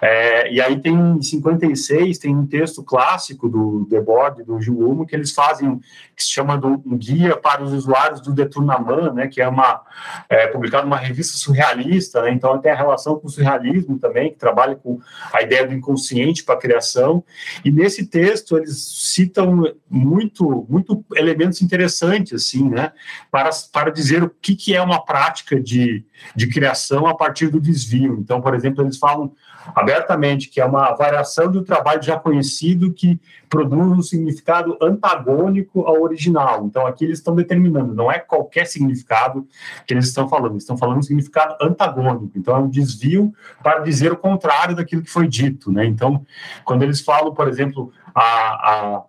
É, 0.01 0.53
e 0.53 0.61
aí 0.61 0.81
tem 0.81 0.95
em 0.95 1.21
56 1.21 2.19
tem 2.19 2.35
um 2.35 2.47
texto 2.47 2.83
clássico 2.83 3.49
do 3.49 3.87
Debord, 3.91 4.45
do 4.45 4.61
Gil 4.61 5.05
que 5.07 5.15
eles 5.15 5.33
fazem 5.33 5.81
que 6.17 6.23
se 6.23 6.31
chama 6.31 6.57
do, 6.57 6.69
um 6.69 6.97
guia 6.97 7.37
para 7.37 7.63
os 7.63 7.73
usuários 7.73 8.21
do 8.21 8.33
Deturnaman, 8.33 9.13
né? 9.13 9.27
Que 9.27 9.41
é 9.41 9.49
uma 9.49 9.83
é, 10.29 10.47
publicado 10.47 10.85
numa 10.85 10.97
revista 10.97 11.37
surrealista, 11.37 12.23
né? 12.23 12.31
Então 12.31 12.59
tem 12.59 12.71
a 12.71 12.77
relação 12.77 13.19
com 13.19 13.27
o 13.27 13.31
surrealismo 13.31 13.99
também, 13.99 14.31
que 14.31 14.39
trabalha 14.39 14.77
com 14.77 15.01
a 15.33 15.43
ideia 15.43 15.67
do 15.67 15.75
inconsciente 15.75 16.45
para 16.45 16.55
a 16.55 16.59
criação. 16.59 17.25
E 17.65 17.71
nesse 17.71 18.07
texto 18.07 18.57
eles 18.57 18.79
citam 19.13 19.65
muito 19.89 20.67
muito 20.69 21.05
elementos 21.41 21.63
interessantes, 21.63 22.33
assim, 22.33 22.69
né, 22.69 22.93
para, 23.31 23.51
para 23.73 23.91
dizer 23.91 24.23
o 24.23 24.31
que, 24.31 24.55
que 24.55 24.75
é 24.75 24.83
uma 24.83 25.05
prática 25.05 25.59
de, 25.59 26.05
de 26.37 26.47
criação 26.49 27.07
a 27.07 27.15
partir 27.15 27.49
do 27.49 27.61
desvio. 27.61 28.19
Então, 28.21 28.41
por 28.41 28.55
exemplo, 28.55 28.85
eles 28.85 28.99
falam 28.99 29.33
abertamente 29.75 30.49
que 30.49 30.61
é 30.61 30.65
uma 30.65 30.93
variação 30.95 31.51
um 31.51 31.65
trabalho 31.65 32.03
já 32.03 32.19
conhecido 32.19 32.93
que 32.93 33.21
produz 33.49 33.99
um 33.99 34.03
significado 34.03 34.77
antagônico 34.81 35.83
ao 35.83 36.01
original. 36.01 36.65
Então, 36.65 36.87
aqui 36.87 37.05
eles 37.05 37.19
estão 37.19 37.35
determinando, 37.35 37.95
não 37.95 38.11
é 38.11 38.19
qualquer 38.19 38.67
significado 38.67 39.47
que 39.87 39.93
eles 39.93 40.07
estão 40.07 40.29
falando, 40.29 40.53
eles 40.53 40.63
estão 40.63 40.77
falando 40.77 40.99
um 40.99 41.03
significado 41.03 41.57
antagônico. 41.61 42.31
Então, 42.37 42.57
é 42.57 42.59
um 42.59 42.69
desvio 42.69 43.33
para 43.63 43.81
dizer 43.81 44.13
o 44.13 44.17
contrário 44.17 44.75
daquilo 44.75 45.03
que 45.03 45.11
foi 45.11 45.27
dito, 45.27 45.73
né? 45.73 45.85
Então, 45.85 46.25
quando 46.65 46.83
eles 46.83 47.01
falam, 47.01 47.35
por 47.35 47.49
exemplo, 47.49 47.93
a, 48.15 48.23
a 48.23 49.03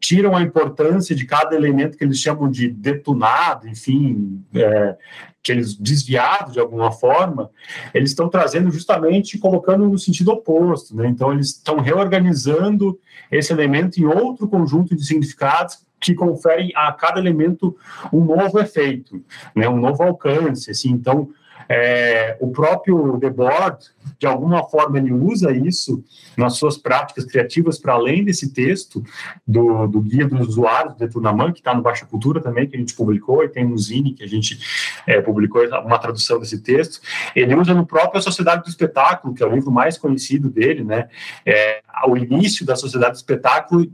tiram 0.00 0.34
a 0.34 0.40
importância 0.40 1.14
de 1.14 1.26
cada 1.26 1.54
elemento 1.54 1.96
que 1.96 2.02
eles 2.02 2.18
chamam 2.18 2.50
de 2.50 2.68
detonado, 2.68 3.68
enfim, 3.68 4.42
é, 4.54 4.96
que 5.42 5.52
eles 5.52 5.74
desviado 5.76 6.52
de 6.52 6.58
alguma 6.58 6.90
forma, 6.90 7.50
eles 7.92 8.10
estão 8.10 8.28
trazendo 8.28 8.70
justamente 8.70 9.38
colocando 9.38 9.86
no 9.86 9.98
sentido 9.98 10.32
oposto, 10.32 10.96
né? 10.96 11.06
Então 11.06 11.32
eles 11.32 11.48
estão 11.48 11.80
reorganizando 11.80 12.98
esse 13.30 13.52
elemento 13.52 14.00
em 14.00 14.06
outro 14.06 14.48
conjunto 14.48 14.96
de 14.96 15.04
significados 15.04 15.84
que 16.00 16.14
conferem 16.14 16.72
a 16.74 16.90
cada 16.92 17.20
elemento 17.20 17.76
um 18.10 18.24
novo 18.24 18.58
efeito, 18.58 19.22
né? 19.54 19.68
Um 19.68 19.78
novo 19.78 20.02
alcance, 20.02 20.70
assim. 20.70 20.90
Então 20.90 21.28
é, 21.72 22.36
o 22.40 22.50
próprio 22.50 23.16
Debord, 23.16 23.78
de 24.18 24.26
alguma 24.26 24.68
forma, 24.68 24.98
ele 24.98 25.12
usa 25.12 25.52
isso 25.52 26.02
nas 26.36 26.54
suas 26.56 26.76
práticas 26.76 27.24
criativas 27.24 27.78
para 27.78 27.92
além 27.92 28.24
desse 28.24 28.52
texto 28.52 29.00
do, 29.46 29.86
do 29.86 30.00
Guia 30.00 30.26
dos 30.26 30.48
Usuários, 30.48 30.94
do 30.94 30.98
Deturnaman, 30.98 31.52
que 31.52 31.60
está 31.60 31.72
no 31.72 31.80
Baixa 31.80 32.04
Cultura 32.04 32.40
também, 32.40 32.68
que 32.68 32.74
a 32.74 32.78
gente 32.78 32.92
publicou, 32.96 33.44
e 33.44 33.48
tem 33.48 33.64
no 33.64 33.78
Zine, 33.78 34.14
que 34.14 34.24
a 34.24 34.26
gente 34.26 34.58
é, 35.06 35.20
publicou 35.20 35.64
uma 35.84 35.96
tradução 36.00 36.40
desse 36.40 36.60
texto. 36.60 37.00
Ele 37.36 37.54
usa 37.54 37.72
no 37.72 37.86
próprio 37.86 38.18
A 38.18 38.22
Sociedade 38.22 38.64
do 38.64 38.68
Espetáculo, 38.68 39.32
que 39.32 39.40
é 39.40 39.46
o 39.46 39.54
livro 39.54 39.70
mais 39.70 39.96
conhecido 39.96 40.50
dele, 40.50 40.82
né? 40.82 41.08
É, 41.46 41.82
o 42.08 42.16
início 42.16 42.66
da 42.66 42.74
Sociedade 42.74 43.12
do 43.12 43.18
Espetáculo 43.18 43.86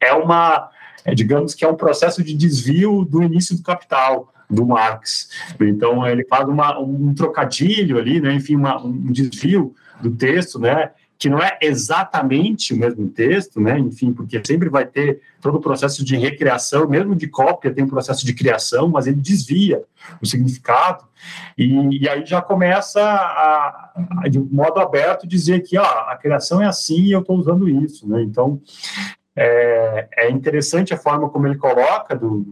é 0.00 0.12
uma, 0.12 0.70
é, 1.04 1.16
digamos 1.16 1.52
que 1.52 1.64
é 1.64 1.68
um 1.68 1.74
processo 1.74 2.22
de 2.22 2.32
desvio 2.32 3.04
do 3.04 3.24
início 3.24 3.56
do 3.56 3.62
Capital, 3.64 4.32
do 4.50 4.66
Marx. 4.66 5.28
Então, 5.60 6.06
ele 6.06 6.24
faz 6.24 6.48
uma, 6.48 6.78
um 6.78 7.14
trocadilho 7.14 7.98
ali, 7.98 8.20
né, 8.20 8.34
enfim, 8.34 8.56
uma, 8.56 8.82
um 8.82 9.12
desvio 9.12 9.74
do 10.00 10.10
texto, 10.10 10.58
né, 10.58 10.90
que 11.18 11.28
não 11.28 11.42
é 11.42 11.58
exatamente 11.60 12.72
o 12.72 12.76
mesmo 12.76 13.08
texto, 13.08 13.60
né, 13.60 13.76
enfim, 13.78 14.12
porque 14.12 14.40
sempre 14.44 14.68
vai 14.68 14.86
ter 14.86 15.20
todo 15.40 15.56
o 15.56 15.60
processo 15.60 16.04
de 16.04 16.16
recriação, 16.16 16.88
mesmo 16.88 17.14
de 17.14 17.26
cópia 17.26 17.72
tem 17.72 17.84
um 17.84 17.88
processo 17.88 18.24
de 18.24 18.32
criação, 18.32 18.88
mas 18.88 19.06
ele 19.08 19.20
desvia 19.20 19.82
o 20.22 20.26
significado, 20.26 21.04
e, 21.56 22.02
e 22.02 22.08
aí 22.08 22.24
já 22.24 22.40
começa 22.40 23.02
a, 23.02 23.92
a, 24.22 24.28
de 24.28 24.38
modo 24.38 24.78
aberto, 24.78 25.26
dizer 25.26 25.60
que 25.62 25.76
ó, 25.76 25.84
a 25.84 26.16
criação 26.16 26.62
é 26.62 26.66
assim 26.66 27.02
e 27.02 27.12
eu 27.12 27.20
estou 27.20 27.36
usando 27.36 27.68
isso, 27.68 28.08
né, 28.08 28.22
então 28.22 28.60
é, 29.40 30.08
é, 30.16 30.30
interessante 30.30 30.92
a 30.92 30.98
forma 30.98 31.28
como 31.30 31.46
ele 31.46 31.56
coloca, 31.56 32.16
do, 32.16 32.44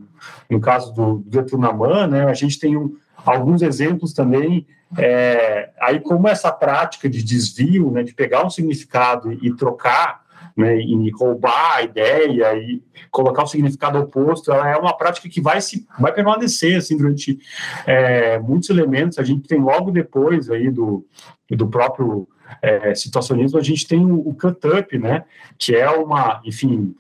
no 0.49 0.61
caso 0.61 0.95
do, 0.95 1.19
Deturnaman, 1.27 2.07
né, 2.07 2.25
a 2.27 2.35
gente 2.35 2.61
tem 2.61 2.77
um, 2.77 2.97
alguns 3.25 3.61
exemplos 3.61 4.13
também, 4.13 4.65
é, 4.97 5.71
aí 5.81 5.99
como 5.99 6.29
essa 6.29 6.53
prática 6.53 7.09
de 7.09 7.25
desvio, 7.25 7.91
né, 7.91 8.05
de 8.05 8.15
pegar 8.15 8.47
um 8.47 8.51
significado 8.51 9.33
e 9.33 9.53
trocar, 9.57 10.25
né, 10.57 10.79
e 10.79 11.11
roubar 11.11 11.79
a 11.79 11.83
ideia 11.83 12.55
e 12.55 12.81
colocar 13.11 13.43
o 13.43 13.49
significado 13.49 13.99
oposto, 13.99 14.53
ela 14.53 14.71
é 14.71 14.77
uma 14.77 14.97
prática 14.97 15.29
que 15.29 15.41
vai 15.41 15.61
se 15.61 15.87
vai 15.99 16.13
permanecer 16.13 16.79
assim 16.79 16.97
durante 16.97 17.39
é, 17.85 18.39
muitos 18.39 18.71
elementos. 18.71 19.19
A 19.19 19.25
gente 19.25 19.49
tem 19.49 19.61
logo 19.61 19.91
depois 19.91 20.49
aí 20.49 20.71
do, 20.71 21.05
do 21.51 21.69
próprio 21.69 22.27
é, 22.63 22.95
situacionismo, 22.95 23.59
a 23.59 23.63
gente 23.63 23.87
tem 23.87 24.05
o, 24.05 24.29
o 24.29 24.35
cut-up, 24.35 24.99
né, 24.99 25.25
que 25.59 25.75
é 25.75 25.89
uma, 25.91 26.41
enfim, 26.45 26.95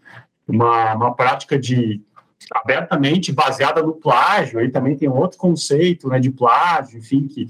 uma, 0.47 0.95
uma 0.95 1.15
prática 1.15 1.59
de 1.59 2.01
abertamente 2.53 3.33
baseada 3.33 3.83
no 3.83 3.95
plágio, 3.95 4.59
aí 4.59 4.71
também 4.71 4.97
tem 4.97 5.09
outro 5.09 5.39
conceito, 5.39 6.09
né, 6.09 6.21
de 6.21 6.31
plágio, 6.31 6.99
enfim, 6.99 7.27
que 7.27 7.49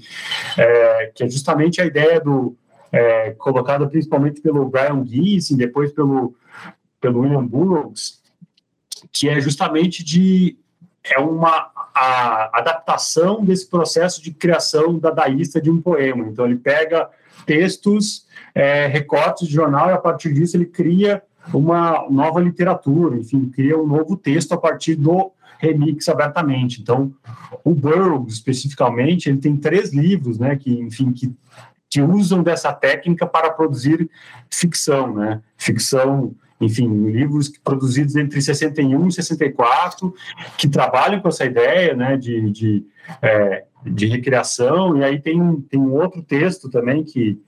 é, 0.57 1.11
que 1.13 1.23
é 1.23 1.29
justamente 1.29 1.81
a 1.81 1.85
ideia 1.85 2.19
do, 2.19 2.55
é, 2.91 3.31
colocada 3.31 3.87
principalmente 3.87 4.41
pelo 4.41 4.69
Brian 4.69 5.03
e 5.05 5.55
depois 5.55 5.91
pelo, 5.91 6.35
pelo 6.99 7.21
William 7.21 7.45
Burroughs, 7.45 8.21
que 9.11 9.29
é 9.29 9.39
justamente 9.39 10.03
de 10.03 10.57
é 11.03 11.19
uma 11.19 11.71
adaptação 12.53 13.43
desse 13.43 13.67
processo 13.69 14.21
de 14.21 14.31
criação 14.31 14.99
dadaísta 14.99 15.61
de 15.61 15.69
um 15.69 15.81
poema. 15.81 16.27
Então 16.27 16.45
ele 16.45 16.57
pega 16.57 17.09
textos, 17.45 18.25
é, 18.53 18.87
recortes 18.87 19.47
de 19.47 19.53
jornal, 19.53 19.89
e 19.89 19.93
a 19.93 19.97
partir 19.97 20.33
disso 20.33 20.57
ele 20.57 20.65
cria 20.65 21.21
uma 21.53 22.07
nova 22.09 22.39
literatura, 22.39 23.17
enfim, 23.17 23.49
cria 23.49 23.77
um 23.77 23.87
novo 23.87 24.17
texto 24.17 24.53
a 24.53 24.57
partir 24.57 24.95
do 24.95 25.31
remix 25.59 26.07
abertamente. 26.09 26.81
Então, 26.81 27.13
o 27.63 27.73
Burroughs, 27.73 28.33
especificamente, 28.33 29.29
ele 29.29 29.37
tem 29.37 29.55
três 29.55 29.93
livros, 29.93 30.37
né, 30.37 30.55
que, 30.55 30.71
enfim, 30.71 31.11
que, 31.11 31.33
que 31.89 32.01
usam 32.01 32.43
dessa 32.43 32.71
técnica 32.73 33.25
para 33.25 33.49
produzir 33.49 34.09
ficção, 34.49 35.13
né, 35.15 35.41
ficção 35.57 36.35
enfim, 36.59 37.11
livros 37.11 37.49
produzidos 37.63 38.15
entre 38.15 38.41
61 38.41 39.07
e 39.07 39.11
64, 39.11 40.13
que 40.57 40.67
trabalham 40.67 41.19
com 41.19 41.27
essa 41.27 41.45
ideia, 41.45 41.95
né, 41.95 42.17
de, 42.17 42.49
de, 42.49 42.85
é, 43.21 43.65
de 43.85 44.05
recriação, 44.07 44.97
e 44.97 45.03
aí 45.03 45.19
tem, 45.19 45.61
tem 45.61 45.79
um 45.79 45.93
outro 45.93 46.21
texto 46.21 46.69
também 46.69 47.03
que, 47.03 47.39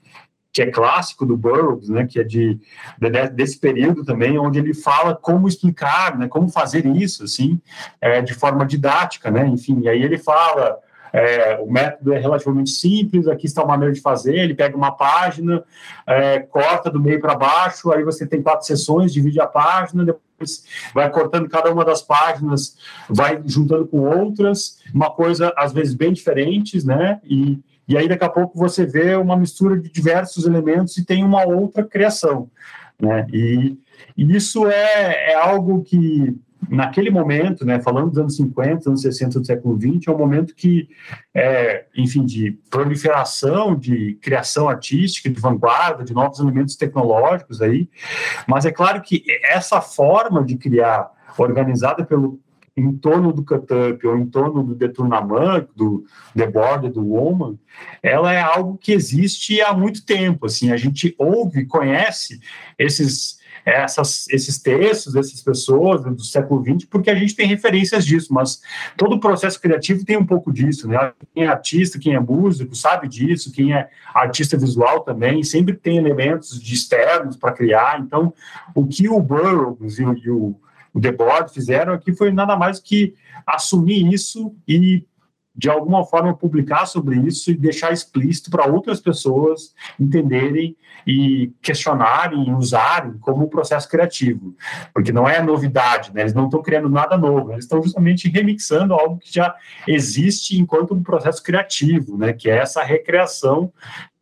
que 0.52 0.62
é 0.62 0.70
clássico 0.70 1.26
do 1.26 1.36
Burroughs, 1.36 1.88
né, 1.88 2.06
que 2.06 2.18
é 2.20 2.24
de, 2.24 2.58
de, 2.98 3.28
desse 3.30 3.58
período 3.58 4.04
também, 4.04 4.38
onde 4.38 4.58
ele 4.58 4.74
fala 4.74 5.14
como 5.14 5.48
explicar, 5.48 6.18
né, 6.18 6.28
como 6.28 6.48
fazer 6.48 6.86
isso, 6.86 7.24
assim, 7.24 7.60
é, 8.00 8.20
de 8.20 8.34
forma 8.34 8.64
didática, 8.64 9.30
né, 9.30 9.46
enfim, 9.46 9.80
e 9.82 9.88
aí 9.88 10.02
ele 10.02 10.18
fala 10.18 10.78
é, 11.12 11.58
o 11.60 11.70
método 11.70 12.12
é 12.12 12.18
relativamente 12.18 12.70
simples, 12.70 13.26
aqui 13.26 13.46
está 13.46 13.62
uma 13.62 13.72
maneira 13.72 13.92
de 13.92 14.00
fazer, 14.00 14.36
ele 14.36 14.54
pega 14.54 14.76
uma 14.76 14.92
página, 14.92 15.62
é, 16.06 16.38
corta 16.38 16.90
do 16.90 17.00
meio 17.00 17.20
para 17.20 17.34
baixo, 17.34 17.90
aí 17.92 18.04
você 18.04 18.26
tem 18.26 18.42
quatro 18.42 18.66
sessões, 18.66 19.12
divide 19.12 19.40
a 19.40 19.46
página, 19.46 20.04
depois 20.04 20.29
vai 20.94 21.10
cortando 21.10 21.48
cada 21.48 21.72
uma 21.72 21.84
das 21.84 22.02
páginas, 22.02 22.76
vai 23.08 23.40
juntando 23.44 23.86
com 23.86 24.00
outras, 24.00 24.78
uma 24.94 25.10
coisa 25.10 25.52
às 25.56 25.72
vezes 25.72 25.94
bem 25.94 26.12
diferentes, 26.12 26.84
né, 26.84 27.20
e, 27.24 27.58
e 27.86 27.96
aí 27.96 28.08
daqui 28.08 28.24
a 28.24 28.28
pouco 28.28 28.58
você 28.58 28.86
vê 28.86 29.14
uma 29.16 29.36
mistura 29.36 29.78
de 29.78 29.90
diversos 29.90 30.46
elementos 30.46 30.96
e 30.96 31.04
tem 31.04 31.24
uma 31.24 31.44
outra 31.44 31.84
criação, 31.84 32.50
né, 33.00 33.26
e, 33.32 33.78
e 34.16 34.36
isso 34.36 34.66
é, 34.66 35.32
é 35.32 35.34
algo 35.34 35.82
que 35.82 36.36
naquele 36.68 37.10
momento, 37.10 37.64
né, 37.64 37.80
falando 37.80 38.10
dos 38.10 38.18
anos 38.18 38.36
50, 38.36 38.88
anos 38.88 39.02
60 39.02 39.40
do 39.40 39.46
século 39.46 39.76
20, 39.76 40.08
é 40.08 40.12
um 40.12 40.18
momento 40.18 40.54
que, 40.54 40.88
é, 41.34 41.86
enfim, 41.96 42.24
de 42.24 42.52
proliferação, 42.68 43.76
de 43.76 44.18
criação 44.20 44.68
artística, 44.68 45.30
de 45.30 45.40
vanguarda, 45.40 46.04
de 46.04 46.12
novos 46.12 46.38
elementos 46.38 46.76
tecnológicos 46.76 47.62
aí, 47.62 47.88
mas 48.46 48.64
é 48.64 48.70
claro 48.70 49.00
que 49.00 49.24
essa 49.42 49.80
forma 49.80 50.44
de 50.44 50.56
criar, 50.56 51.10
organizada 51.38 52.04
pelo 52.04 52.40
em 52.76 52.96
torno 52.96 53.32
do 53.32 53.44
cut-up 53.44 54.06
ou 54.06 54.16
em 54.16 54.26
torno 54.26 54.62
do 54.62 54.74
detournement, 54.74 55.66
do 55.76 56.04
The 56.36 56.46
Border, 56.46 56.90
do 56.90 57.04
Woman, 57.04 57.58
ela 58.02 58.32
é 58.32 58.40
algo 58.40 58.78
que 58.78 58.92
existe 58.92 59.60
há 59.60 59.74
muito 59.74 60.04
tempo, 60.04 60.46
assim, 60.46 60.70
a 60.70 60.76
gente 60.76 61.14
ouve, 61.18 61.66
conhece 61.66 62.40
esses 62.78 63.39
essas, 63.64 64.28
esses 64.28 64.58
textos 64.58 65.12
dessas 65.12 65.40
pessoas 65.42 66.02
do 66.02 66.24
século 66.24 66.62
XX, 66.62 66.88
porque 66.88 67.10
a 67.10 67.14
gente 67.14 67.34
tem 67.34 67.46
referências 67.46 68.04
disso, 68.04 68.32
mas 68.32 68.60
todo 68.96 69.14
o 69.14 69.20
processo 69.20 69.60
criativo 69.60 70.04
tem 70.04 70.16
um 70.16 70.26
pouco 70.26 70.52
disso, 70.52 70.88
né? 70.88 71.12
Quem 71.34 71.44
é 71.44 71.48
artista, 71.48 71.98
quem 71.98 72.14
é 72.14 72.20
músico, 72.20 72.74
sabe 72.74 73.08
disso, 73.08 73.52
quem 73.52 73.74
é 73.74 73.88
artista 74.14 74.56
visual 74.56 75.00
também, 75.00 75.42
sempre 75.42 75.74
tem 75.74 75.96
elementos 75.96 76.60
de 76.60 76.74
externos 76.74 77.36
para 77.36 77.52
criar. 77.52 78.00
Então, 78.00 78.32
o 78.74 78.86
que 78.86 79.08
o 79.08 79.20
Burroughs 79.20 79.98
e 79.98 80.04
o, 80.04 80.14
e 80.16 80.30
o, 80.30 80.56
o 80.92 81.00
Debord 81.00 81.52
fizeram 81.52 81.92
aqui 81.92 82.14
foi 82.14 82.32
nada 82.32 82.56
mais 82.56 82.80
que 82.80 83.14
assumir 83.46 84.12
isso 84.12 84.54
e 84.66 85.04
de 85.54 85.68
alguma 85.68 86.04
forma 86.04 86.36
publicar 86.36 86.86
sobre 86.86 87.16
isso 87.18 87.50
e 87.50 87.56
deixar 87.56 87.92
explícito 87.92 88.50
para 88.50 88.66
outras 88.66 89.00
pessoas 89.00 89.74
entenderem 89.98 90.76
e 91.06 91.52
questionarem 91.60 92.48
e 92.48 92.52
usarem 92.52 93.18
como 93.18 93.44
um 93.44 93.48
processo 93.48 93.88
criativo, 93.88 94.54
porque 94.94 95.12
não 95.12 95.28
é 95.28 95.42
novidade, 95.42 96.12
né? 96.14 96.22
eles 96.22 96.34
não 96.34 96.44
estão 96.44 96.62
criando 96.62 96.88
nada 96.88 97.16
novo, 97.16 97.52
eles 97.52 97.64
estão 97.64 97.82
justamente 97.82 98.28
remixando 98.28 98.94
algo 98.94 99.18
que 99.18 99.32
já 99.32 99.54
existe 99.86 100.58
enquanto 100.58 100.94
um 100.94 101.02
processo 101.02 101.42
criativo, 101.42 102.16
né? 102.16 102.32
que 102.32 102.48
é 102.48 102.58
essa 102.58 102.82
recriação 102.82 103.72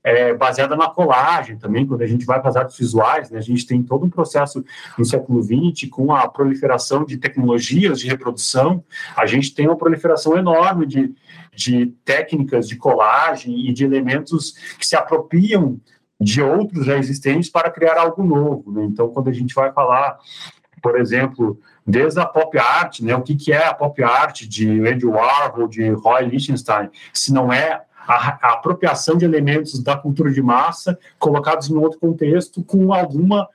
é, 0.09 0.35
baseada 0.35 0.75
na 0.75 0.89
colagem 0.89 1.59
também, 1.59 1.87
quando 1.87 2.03
a 2.03 2.07
gente 2.07 2.25
vai 2.25 2.41
para 2.41 2.49
as 2.49 2.57
artes 2.57 2.79
visuais, 2.79 3.31
né, 3.31 3.39
a 3.39 3.43
gente 3.43 3.67
tem 3.67 3.83
todo 3.83 4.07
um 4.07 4.11
processo 4.11 4.65
no 4.97 5.05
século 5.05 5.43
XX 5.43 5.89
com 5.91 6.15
a 6.15 6.27
proliferação 6.27 7.05
de 7.05 7.19
tecnologias 7.19 8.01
de 8.01 8.09
reprodução, 8.09 8.83
a 9.15 9.27
gente 9.27 9.55
tem 9.55 9.67
uma 9.67 9.77
proliferação 9.77 10.37
enorme 10.37 10.87
de, 10.87 11.15
de 11.55 11.87
técnicas 12.05 12.67
de 12.67 12.77
colagem 12.77 13.69
e 13.69 13.73
de 13.73 13.85
elementos 13.85 14.53
que 14.79 14.87
se 14.87 14.97
apropriam 14.97 15.79
de 16.21 16.43
outros 16.43 16.87
já 16.87 16.97
existentes 16.97 17.51
para 17.51 17.71
criar 17.71 17.99
algo 17.99 18.25
novo. 18.25 18.73
Né? 18.73 18.85
Então, 18.85 19.09
quando 19.09 19.29
a 19.29 19.33
gente 19.33 19.55
vai 19.55 19.71
falar, 19.73 20.19
por 20.83 20.99
exemplo, 20.99 21.61
desde 21.87 22.19
a 22.19 22.27
pop 22.27 22.59
art, 22.59 23.01
né, 23.01 23.15
o 23.15 23.23
que, 23.23 23.37
que 23.37 23.53
é 23.53 23.67
a 23.67 23.75
pop 23.75 24.03
art 24.03 24.43
de 24.43 24.81
Andy 24.89 25.07
Warhol, 25.07 25.69
de 25.69 25.91
Roy 25.91 26.25
Lichtenstein, 26.25 26.91
se 27.13 27.33
não 27.33 27.53
é 27.53 27.83
a, 28.09 28.39
a, 28.43 28.53
apropriação 28.55 29.17
de 29.17 29.25
elementos 29.25 29.79
da 29.83 29.97
cultura 29.97 30.33
de 30.33 30.41
massa 30.41 30.99
colocados 31.19 31.69
em 31.69 31.77
outro 31.77 32.01
contexto 32.01 32.65
com 32.65 32.93
alguma 32.93 33.49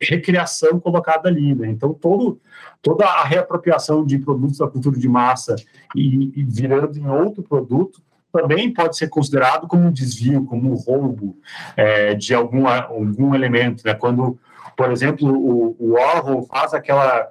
recriação 0.00 0.78
colocada 0.78 1.28
ali, 1.28 1.54
né? 1.54 1.68
Então 1.68 1.92
todo 1.94 2.40
toda 2.82 3.06
a 3.06 3.24
reapropriação 3.24 4.04
de 4.04 4.18
produtos 4.18 4.58
da 4.58 4.68
cultura 4.68 4.98
de 4.98 5.08
massa 5.08 5.56
e, 5.96 6.38
e 6.38 6.44
virando 6.44 6.98
em 6.98 7.08
outro 7.08 7.42
produto 7.42 8.02
também 8.30 8.72
pode 8.72 8.96
ser 8.96 9.08
considerado 9.08 9.66
como 9.66 9.86
um 9.86 9.92
desvio, 9.92 10.44
como 10.44 10.70
um 10.70 10.74
roubo 10.74 11.38
é, 11.76 12.14
de 12.14 12.34
alguma, 12.34 12.82
algum 12.82 13.34
elemento, 13.34 13.82
né? 13.86 13.94
Quando, 13.94 14.38
por 14.76 14.90
exemplo, 14.90 15.28
o, 15.28 15.76
o 15.78 15.92
Warhol 15.92 16.42
faz 16.42 16.74
aquela 16.74 17.30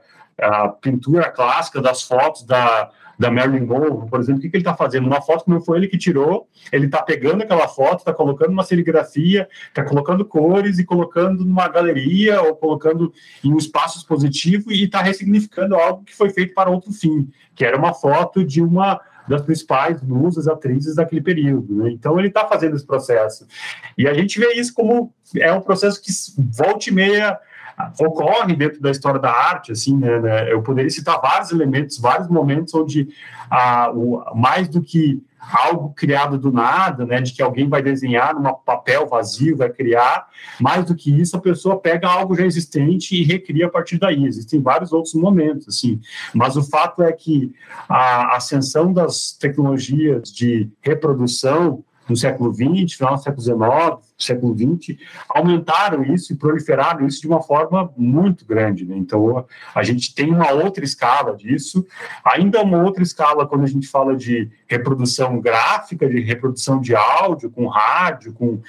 pintura 0.81 1.29
clássica 1.29 1.81
das 1.81 2.01
fotos 2.01 2.43
da 2.43 2.89
da 3.17 3.30
Marilyn 3.32 3.65
Monroe, 3.65 4.10
por 4.10 4.19
exemplo, 4.19 4.39
o 4.39 4.41
que, 4.41 4.49
que 4.49 4.58
ele 4.58 4.62
está 4.62 4.76
fazendo? 4.76 5.06
Uma 5.06 5.21
foto 5.21 5.45
que 5.45 5.52
não 5.52 5.62
foi 5.62 5.78
ele 5.78 5.88
que 5.88 5.97
tirou, 5.97 6.47
ele 6.71 6.86
está 6.86 7.02
pegando 7.02 7.43
aquela 7.43 7.67
foto, 7.67 7.99
está 7.99 8.13
colocando 8.13 8.52
uma 8.52 8.63
serigrafia, 8.63 9.47
está 9.67 9.84
colocando 9.84 10.26
cores 10.26 10.80
e 10.80 10.84
colocando 10.84 11.45
numa 11.45 11.67
galeria 11.67 12.41
ou 12.41 12.56
colocando 12.56 13.13
em 13.43 13.54
um 13.54 13.58
espaço 13.58 13.97
expositivo 13.97 14.71
e 14.71 14.84
está 14.84 15.02
ressignificando 15.02 15.76
algo 15.76 16.04
que 16.04 16.15
foi 16.15 16.30
feito 16.30 16.54
para 16.54 16.69
outro 16.69 16.91
fim, 16.91 17.30
que 17.56 17.63
era 17.63 17.78
uma 17.78 17.93
foto 17.93 18.43
de 18.43 18.62
uma 18.62 18.99
das 19.28 19.41
principais 19.41 20.02
musas, 20.02 20.47
atrizes 20.47 20.95
daquele 20.95 21.21
período. 21.21 21.76
Né? 21.76 21.91
Então, 21.91 22.19
ele 22.19 22.28
está 22.28 22.45
fazendo 22.45 22.76
esse 22.76 22.86
processo. 22.86 23.47
E 23.97 24.08
a 24.08 24.13
gente 24.13 24.39
vê 24.39 24.54
isso 24.54 24.73
como 24.73 25.13
é 25.38 25.52
um 25.54 25.62
processo 25.62 26.02
que 26.02 26.12
volta 26.38 26.89
e 26.89 26.93
meia 26.93 27.39
ocorre 27.99 28.55
dentro 28.55 28.81
da 28.81 28.91
história 28.91 29.19
da 29.19 29.31
arte, 29.31 29.71
assim, 29.71 29.97
né, 29.97 30.19
né, 30.19 30.51
eu 30.51 30.62
poderia 30.62 30.89
citar 30.89 31.19
vários 31.21 31.51
elementos, 31.51 31.99
vários 31.99 32.27
momentos 32.27 32.73
onde 32.73 33.09
ah, 33.49 33.91
o, 33.93 34.23
mais 34.36 34.67
do 34.67 34.81
que 34.81 35.21
algo 35.51 35.93
criado 35.93 36.38
do 36.38 36.51
nada, 36.51 37.05
né, 37.05 37.19
de 37.19 37.33
que 37.33 37.41
alguém 37.41 37.67
vai 37.67 37.81
desenhar 37.81 38.33
num 38.33 38.53
papel 38.65 39.07
vazio, 39.07 39.57
vai 39.57 39.69
criar, 39.69 40.27
mais 40.59 40.86
do 40.86 40.95
que 40.95 41.12
isso, 41.19 41.36
a 41.36 41.41
pessoa 41.41 41.79
pega 41.79 42.07
algo 42.07 42.36
já 42.36 42.45
existente 42.45 43.15
e 43.15 43.23
recria 43.23 43.65
a 43.65 43.69
partir 43.69 43.97
daí. 43.97 44.25
Existem 44.25 44.62
vários 44.62 44.93
outros 44.93 45.13
momentos, 45.13 45.67
assim, 45.67 45.99
mas 46.33 46.55
o 46.55 46.63
fato 46.63 47.03
é 47.03 47.12
que 47.12 47.53
a 47.89 48.38
ascensão 48.38 48.93
das 48.93 49.33
tecnologias 49.33 50.31
de 50.31 50.71
reprodução 50.81 51.83
no 52.07 52.15
século 52.15 52.53
XX, 52.53 52.93
final 52.93 53.15
do 53.15 53.21
século 53.21 53.41
XIX, 53.41 54.13
século 54.17 54.55
XX, 54.55 54.97
aumentaram 55.29 56.03
isso 56.03 56.33
e 56.33 56.35
proliferaram 56.35 57.05
isso 57.05 57.21
de 57.21 57.27
uma 57.27 57.41
forma 57.41 57.91
muito 57.97 58.45
grande. 58.45 58.85
Né? 58.85 58.95
Então, 58.97 59.45
a 59.73 59.83
gente 59.83 60.13
tem 60.13 60.31
uma 60.31 60.51
outra 60.51 60.83
escala 60.83 61.35
disso, 61.35 61.85
ainda 62.23 62.61
uma 62.61 62.81
outra 62.81 63.03
escala 63.03 63.47
quando 63.47 63.63
a 63.63 63.67
gente 63.67 63.87
fala 63.87 64.15
de 64.15 64.49
reprodução 64.67 65.39
gráfica, 65.39 66.07
de 66.07 66.19
reprodução 66.21 66.79
de 66.79 66.95
áudio, 66.95 67.49
com 67.49 67.67
rádio, 67.67 68.33
com 68.33 68.59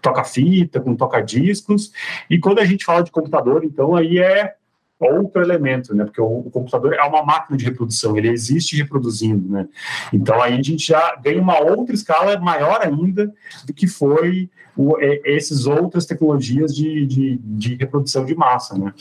toca-fita, 0.00 0.80
com 0.80 0.94
toca-discos, 0.94 1.92
e 2.28 2.38
quando 2.38 2.58
a 2.60 2.64
gente 2.64 2.84
fala 2.84 3.02
de 3.02 3.10
computador, 3.10 3.64
então, 3.64 3.94
aí 3.94 4.18
é 4.18 4.54
outro 5.00 5.40
elemento, 5.40 5.94
né? 5.94 6.04
Porque 6.04 6.20
o, 6.20 6.40
o, 6.40 6.50
computador 6.50 6.92
é 6.94 7.02
uma 7.02 7.24
máquina 7.24 7.56
de 7.56 7.64
reprodução, 7.64 8.16
ele 8.16 8.28
existe 8.28 8.76
reproduzindo, 8.76 9.50
né? 9.50 9.68
Então 10.12 10.40
aí 10.42 10.52
a 10.52 10.62
gente 10.62 10.86
já 10.86 11.16
ganha 11.16 11.40
uma 11.40 11.58
outra 11.58 11.94
escala 11.94 12.38
maior 12.38 12.80
ainda 12.82 13.32
do 13.64 13.72
que 13.72 13.86
foi 13.86 14.50
o, 14.76 14.98
é, 14.98 15.20
esses 15.24 15.66
outras 15.66 16.06
tecnologias 16.06 16.74
de, 16.74 17.06
de, 17.06 17.36
de, 17.42 17.74
reprodução 17.74 18.24
de 18.24 18.34
massa, 18.34 18.78
né? 18.78 18.92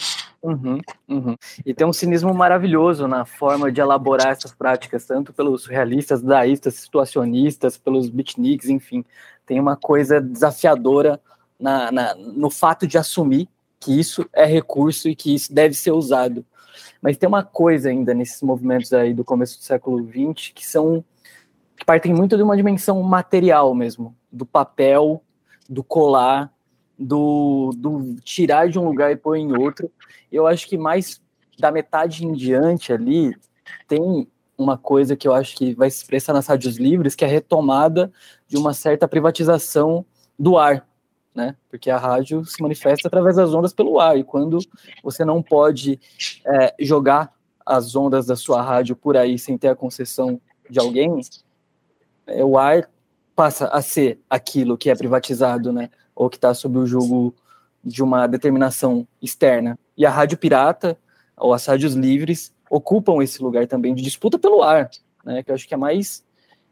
Uhum, 0.41 0.79
uhum. 1.07 1.35
E 1.65 1.73
tem 1.73 1.85
um 1.85 1.93
cinismo 1.93 2.33
maravilhoso 2.33 3.07
na 3.07 3.25
forma 3.25 3.71
de 3.71 3.81
elaborar 3.81 4.29
essas 4.29 4.53
práticas, 4.53 5.05
tanto 5.05 5.33
pelos 5.33 5.65
realistas, 5.65 6.21
daístas, 6.21 6.75
situacionistas, 6.75 7.77
pelos 7.77 8.09
beatniks, 8.09 8.69
enfim. 8.69 9.03
Tem 9.45 9.59
uma 9.59 9.75
coisa 9.75 10.21
desafiadora 10.21 11.19
na, 11.59 11.91
na, 11.91 12.15
no 12.15 12.49
fato 12.49 12.87
de 12.87 12.97
assumir 12.97 13.49
que 13.79 13.97
isso 13.97 14.27
é 14.33 14.45
recurso 14.45 15.07
e 15.07 15.15
que 15.15 15.33
isso 15.33 15.53
deve 15.53 15.73
ser 15.73 15.91
usado. 15.91 16.45
Mas 17.01 17.17
tem 17.17 17.27
uma 17.27 17.43
coisa 17.43 17.89
ainda 17.89 18.13
nesses 18.13 18.41
movimentos 18.41 18.91
aí 18.93 19.13
do 19.13 19.23
começo 19.23 19.57
do 19.57 19.63
século 19.63 20.05
XX 20.05 20.51
que 20.53 20.65
são 20.65 21.03
que 21.75 21.85
partem 21.85 22.13
muito 22.13 22.35
de 22.35 22.43
uma 22.43 22.57
dimensão 22.57 23.01
material 23.01 23.73
mesmo, 23.73 24.13
do 24.29 24.45
papel, 24.45 25.23
do 25.69 25.81
colar, 25.81 26.51
do, 26.97 27.71
do 27.77 28.15
tirar 28.21 28.67
de 28.67 28.77
um 28.77 28.83
lugar 28.83 29.11
e 29.11 29.15
pôr 29.15 29.37
em 29.37 29.57
outro. 29.57 29.89
Eu 30.29 30.45
acho 30.45 30.67
que 30.67 30.77
mais 30.77 31.21
da 31.57 31.71
metade 31.71 32.25
em 32.25 32.33
diante 32.33 32.91
ali 32.91 33.33
tem 33.87 34.27
uma 34.57 34.77
coisa 34.77 35.15
que 35.15 35.25
eu 35.25 35.33
acho 35.33 35.55
que 35.55 35.73
vai 35.73 35.89
se 35.89 35.97
expressar 35.97 36.33
nas 36.33 36.47
rádios 36.47 36.77
livres, 36.77 37.15
que 37.15 37.23
é 37.23 37.27
a 37.27 37.31
retomada 37.31 38.11
de 38.45 38.57
uma 38.57 38.73
certa 38.73 39.07
privatização 39.07 40.05
do 40.37 40.57
ar, 40.57 40.85
né? 41.39 41.55
Porque 41.69 41.89
a 41.89 41.97
rádio 41.97 42.43
se 42.43 42.61
manifesta 42.61 43.07
através 43.07 43.37
das 43.37 43.53
ondas 43.53 43.71
pelo 43.71 43.97
ar, 43.97 44.17
e 44.17 44.25
quando 44.25 44.59
você 45.01 45.23
não 45.23 45.41
pode 45.41 45.97
é, 46.45 46.75
jogar 46.77 47.33
as 47.65 47.95
ondas 47.95 48.25
da 48.25 48.35
sua 48.35 48.61
rádio 48.61 48.93
por 48.93 49.15
aí 49.15 49.39
sem 49.39 49.57
ter 49.57 49.69
a 49.69 49.75
concessão 49.75 50.41
de 50.69 50.77
alguém, 50.79 51.21
é, 52.27 52.43
o 52.43 52.57
ar 52.57 52.89
passa 53.33 53.67
a 53.67 53.81
ser 53.81 54.19
aquilo 54.29 54.77
que 54.77 54.89
é 54.89 54.95
privatizado, 54.95 55.71
né? 55.71 55.89
Ou 56.13 56.29
que 56.29 56.35
está 56.35 56.53
sob 56.53 56.77
o 56.77 56.85
julgo 56.85 57.33
de 57.81 58.03
uma 58.03 58.27
determinação 58.27 59.07
externa. 59.21 59.79
E 59.95 60.05
a 60.05 60.09
rádio 60.09 60.37
pirata, 60.37 60.97
ou 61.37 61.53
as 61.53 61.65
rádios 61.65 61.93
livres, 61.93 62.53
ocupam 62.69 63.23
esse 63.23 63.41
lugar 63.41 63.65
também 63.65 63.95
de 63.95 64.03
disputa 64.03 64.37
pelo 64.37 64.61
ar, 64.61 64.89
né? 65.23 65.41
Que 65.41 65.51
eu 65.51 65.55
acho 65.55 65.65
que 65.65 65.73
é 65.73 65.77
mais 65.77 66.21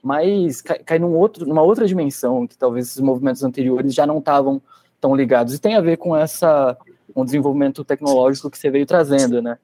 mais 0.08 0.62
cai, 0.62 0.80
cai 0.80 1.00
num 1.00 1.14
outro, 1.14 1.46
numa 1.46 1.62
outra 1.62 1.86
dimensão 1.86 2.48
que 2.48 2.58
talvez 2.58 2.88
esses 2.88 3.02
movimentos 3.02 3.44
anteriores 3.44 3.94
já 3.94 4.08
não 4.08 4.20
estavam 4.20 4.62
tão 5.02 5.14
ligados. 5.14 5.54
E 5.54 5.60
tem 5.60 5.76
a 5.76 5.82
ver 5.82 5.98
com 5.98 6.16
essa 6.16 6.78
com 7.14 7.22
o 7.22 7.26
desenvolvimento 7.26 7.84
tecnológico 7.84 8.50
que 8.50 8.58
você 8.58 8.70
veio 8.70 8.86
trazendo, 8.86 9.42
né? 9.42 9.58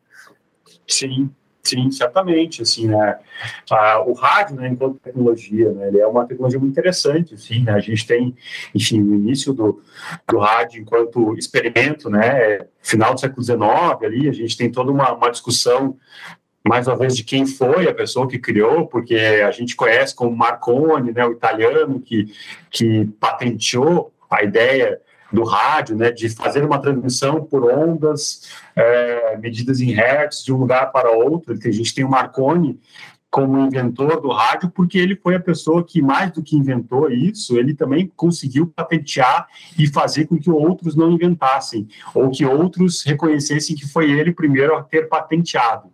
Sim, 0.87 1.29
sim, 1.61 1.91
certamente, 1.91 2.61
assim, 2.61 2.87
né, 2.87 3.19
ah, 3.69 4.03
o 4.05 4.13
rádio, 4.13 4.55
né, 4.55 4.69
enquanto 4.69 4.99
tecnologia, 4.99 5.71
né, 5.71 5.87
ele 5.87 5.99
é 5.99 6.07
uma 6.07 6.25
tecnologia 6.25 6.59
muito 6.59 6.71
interessante, 6.71 7.35
assim, 7.35 7.63
né, 7.63 7.73
a 7.73 7.79
gente 7.79 8.07
tem, 8.07 8.35
enfim, 8.73 9.01
o 9.01 9.13
início 9.13 9.53
do, 9.53 9.81
do 10.27 10.39
rádio 10.39 10.81
enquanto 10.81 11.37
experimento, 11.37 12.09
né, 12.09 12.65
final 12.81 13.13
do 13.13 13.19
século 13.19 13.43
XIX, 13.43 13.61
ali, 14.03 14.27
a 14.27 14.33
gente 14.33 14.57
tem 14.57 14.71
toda 14.71 14.91
uma, 14.91 15.13
uma 15.13 15.29
discussão 15.29 15.95
mais 16.63 16.87
uma 16.87 16.95
vez 16.95 17.15
de 17.15 17.23
quem 17.23 17.45
foi 17.45 17.87
a 17.87 17.93
pessoa 17.93 18.27
que 18.27 18.39
criou, 18.39 18.87
porque 18.87 19.15
a 19.15 19.51
gente 19.51 19.75
conhece 19.75 20.15
como 20.15 20.35
Marconi, 20.35 21.11
né, 21.11 21.25
o 21.25 21.33
italiano 21.33 21.99
que, 21.99 22.33
que 22.69 23.05
patenteou 23.19 24.13
a 24.29 24.43
ideia 24.43 24.99
do 25.31 25.43
rádio, 25.43 25.95
né, 25.97 26.11
de 26.11 26.29
fazer 26.29 26.63
uma 26.63 26.79
transmissão 26.79 27.43
por 27.43 27.65
ondas 27.65 28.49
é, 28.75 29.35
medidas 29.37 29.81
em 29.81 29.91
hertz 29.91 30.43
de 30.43 30.53
um 30.53 30.57
lugar 30.57 30.91
para 30.91 31.11
outro. 31.11 31.53
A 31.53 31.71
gente 31.71 31.93
tem 31.93 32.05
o 32.05 32.09
Marconi 32.09 32.79
como 33.33 33.59
inventor 33.59 34.21
do 34.21 34.29
rádio, 34.29 34.69
porque 34.69 34.95
ele 34.95 35.15
foi 35.15 35.33
a 35.33 35.39
pessoa 35.39 35.83
que, 35.83 36.03
mais 36.03 36.29
do 36.29 36.43
que 36.43 36.55
inventou 36.55 37.09
isso, 37.09 37.57
ele 37.57 37.73
também 37.73 38.11
conseguiu 38.15 38.67
patentear 38.67 39.47
e 39.75 39.87
fazer 39.87 40.27
com 40.27 40.37
que 40.37 40.51
outros 40.51 40.95
não 40.95 41.11
inventassem, 41.11 41.87
ou 42.13 42.29
que 42.29 42.45
outros 42.45 43.01
reconhecessem 43.01 43.75
que 43.75 43.91
foi 43.91 44.11
ele 44.11 44.31
primeiro 44.31 44.75
a 44.75 44.83
ter 44.83 45.09
patenteado. 45.09 45.89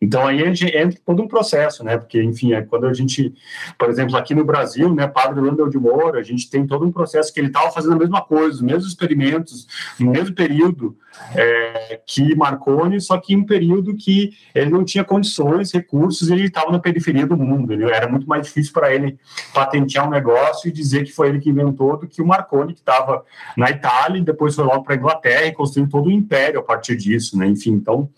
Então 0.00 0.26
aí 0.26 0.42
entra 0.42 0.98
todo 1.04 1.22
um 1.22 1.28
processo, 1.28 1.84
né? 1.84 1.98
Porque, 1.98 2.22
enfim, 2.22 2.54
é 2.54 2.62
quando 2.62 2.86
a 2.86 2.94
gente, 2.94 3.34
por 3.78 3.90
exemplo, 3.90 4.16
aqui 4.16 4.34
no 4.34 4.42
Brasil, 4.42 4.94
né, 4.94 5.06
Padre 5.06 5.42
Landel 5.42 5.68
de 5.68 5.76
Moura, 5.76 6.18
a 6.18 6.22
gente 6.22 6.48
tem 6.48 6.66
todo 6.66 6.86
um 6.86 6.90
processo 6.90 7.34
que 7.34 7.38
ele 7.38 7.48
estava 7.48 7.70
fazendo 7.70 7.96
a 7.96 7.98
mesma 7.98 8.22
coisa, 8.22 8.54
os 8.54 8.62
mesmos 8.62 8.86
experimentos, 8.86 9.66
no 10.00 10.10
mesmo 10.10 10.34
período 10.34 10.96
é, 11.34 12.00
que 12.06 12.34
Marconi, 12.34 13.00
só 13.00 13.18
que 13.18 13.34
em 13.34 13.38
um 13.38 13.44
período 13.44 13.96
que 13.96 14.32
ele 14.54 14.70
não 14.70 14.84
tinha 14.84 15.04
condições, 15.04 15.72
recursos, 15.72 16.30
ele 16.30 16.44
estava 16.44 16.70
na 16.70 16.78
periferia 16.78 17.26
do 17.26 17.36
mundo. 17.36 17.72
Ele, 17.72 17.84
era 17.84 18.08
muito 18.08 18.28
mais 18.28 18.46
difícil 18.46 18.72
para 18.72 18.94
ele 18.94 19.18
patentear 19.52 20.06
um 20.06 20.10
negócio 20.10 20.68
e 20.68 20.72
dizer 20.72 21.04
que 21.04 21.12
foi 21.12 21.28
ele 21.28 21.40
que 21.40 21.50
inventou 21.50 21.96
do 21.96 22.06
que 22.06 22.22
o 22.22 22.26
Marconi, 22.26 22.74
que 22.74 22.80
estava 22.80 23.24
na 23.56 23.70
Itália 23.70 24.18
e 24.18 24.24
depois 24.24 24.54
foi 24.54 24.64
logo 24.64 24.82
para 24.84 24.94
a 24.94 24.96
Inglaterra 24.96 25.46
e 25.46 25.52
construiu 25.52 25.88
todo 25.88 26.06
o 26.08 26.12
império 26.12 26.60
a 26.60 26.62
partir 26.62 26.96
disso, 26.96 27.36
né? 27.38 27.46
Enfim, 27.46 27.72
então 27.72 28.08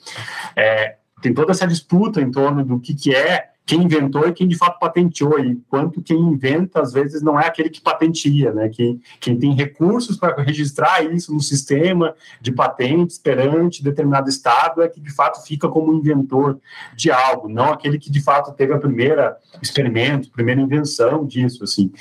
é, 0.57 0.97
tem 1.21 1.35
toda 1.35 1.53
essa 1.53 1.67
disputa 1.67 2.21
em 2.21 2.31
torno 2.31 2.65
do 2.65 2.81
que, 2.81 2.95
que 2.95 3.15
é 3.15 3.51
quem 3.71 3.85
inventou 3.85 4.27
e 4.27 4.33
quem 4.33 4.49
de 4.49 4.57
fato 4.57 4.81
patenteou, 4.81 5.39
e 5.39 5.55
quanto 5.69 6.03
quem 6.03 6.19
inventa, 6.19 6.83
às 6.83 6.93
vezes, 6.93 7.23
não 7.23 7.39
é 7.39 7.47
aquele 7.47 7.71
que 7.71 7.81
patentia, 7.81 8.53
né? 8.53 8.69
Quem, 8.69 9.01
quem 9.21 9.39
tem 9.39 9.55
recursos 9.55 10.17
para 10.17 10.43
registrar 10.43 11.05
isso 11.05 11.33
no 11.33 11.41
sistema 11.41 12.13
de 12.41 12.51
patentes 12.51 13.17
perante 13.17 13.85
determinado 13.85 14.29
estado 14.29 14.83
é 14.83 14.89
que 14.89 15.01
de 15.01 15.13
fato 15.15 15.47
fica 15.47 15.69
como 15.69 15.95
inventor 15.95 16.59
de 16.97 17.13
algo, 17.13 17.49
não 17.49 17.73
aquele 17.73 17.97
que 17.97 18.11
de 18.11 18.21
fato 18.21 18.53
teve 18.55 18.73
a 18.73 18.79
primeira 18.79 19.37
experimento, 19.63 20.33
primeira 20.33 20.61
invenção 20.61 21.25
disso, 21.25 21.63
assim. 21.63 21.93